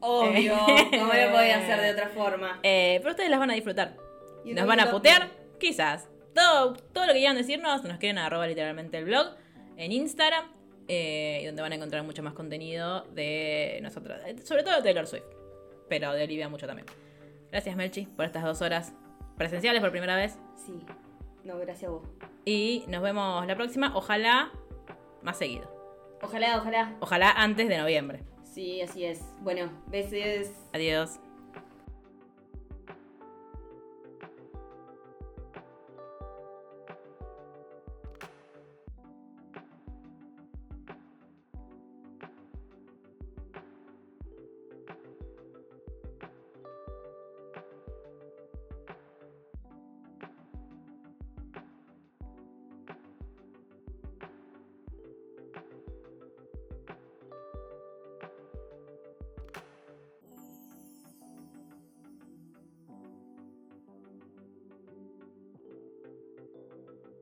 obvio, 0.00 0.54
no 0.92 1.06
me 1.06 1.26
lo 1.26 1.32
podía 1.32 1.58
hacer 1.58 1.80
de 1.80 1.90
otra 1.92 2.08
forma. 2.08 2.58
Eh, 2.62 2.98
pero 3.00 3.10
ustedes 3.10 3.30
las 3.30 3.38
van 3.38 3.50
a 3.50 3.54
disfrutar. 3.54 3.96
Y 4.44 4.54
¿Nos 4.54 4.66
van 4.66 4.80
a 4.80 4.90
putear? 4.90 5.28
Quizás. 5.58 6.08
Todo, 6.34 6.74
todo 6.74 7.06
lo 7.06 7.12
que 7.12 7.18
quieran 7.18 7.36
decirnos, 7.36 7.84
nos 7.84 7.98
quieren 7.98 8.18
arroba 8.18 8.46
literalmente 8.46 8.96
el 8.98 9.04
blog 9.04 9.34
en 9.76 9.92
Instagram, 9.92 10.44
eh, 10.88 11.40
y 11.42 11.46
donde 11.46 11.62
van 11.62 11.72
a 11.72 11.74
encontrar 11.74 12.02
mucho 12.02 12.22
más 12.22 12.34
contenido 12.34 13.02
de 13.12 13.78
nosotros, 13.82 14.18
eh, 14.26 14.36
sobre 14.44 14.62
todo 14.62 14.76
de 14.76 14.82
Taylor 14.82 15.06
Swift, 15.06 15.24
pero 15.88 16.12
de 16.12 16.24
Olivia 16.24 16.48
mucho 16.48 16.66
también. 16.66 16.86
Gracias 17.50 17.76
Melchi 17.76 18.06
por 18.06 18.24
estas 18.24 18.44
dos 18.44 18.62
horas 18.62 18.92
presenciales 19.36 19.80
por 19.80 19.90
primera 19.90 20.16
vez, 20.16 20.38
Sí, 20.56 20.78
no, 21.44 21.58
gracias 21.58 21.88
a 21.88 21.92
vos. 21.94 22.02
y 22.44 22.84
nos 22.88 23.02
vemos 23.02 23.46
la 23.46 23.56
próxima, 23.56 23.92
ojalá 23.96 24.50
más 25.22 25.38
seguido, 25.38 25.68
Ojalá, 26.22 26.58
ojalá. 26.58 26.94
ojalá 27.00 27.30
antes 27.32 27.68
de 27.68 27.78
noviembre. 27.78 28.22
Sí, 28.44 28.80
así 28.82 29.04
es. 29.04 29.22
Bueno, 29.40 29.70
besos. 29.86 30.52
Adiós. 30.74 31.18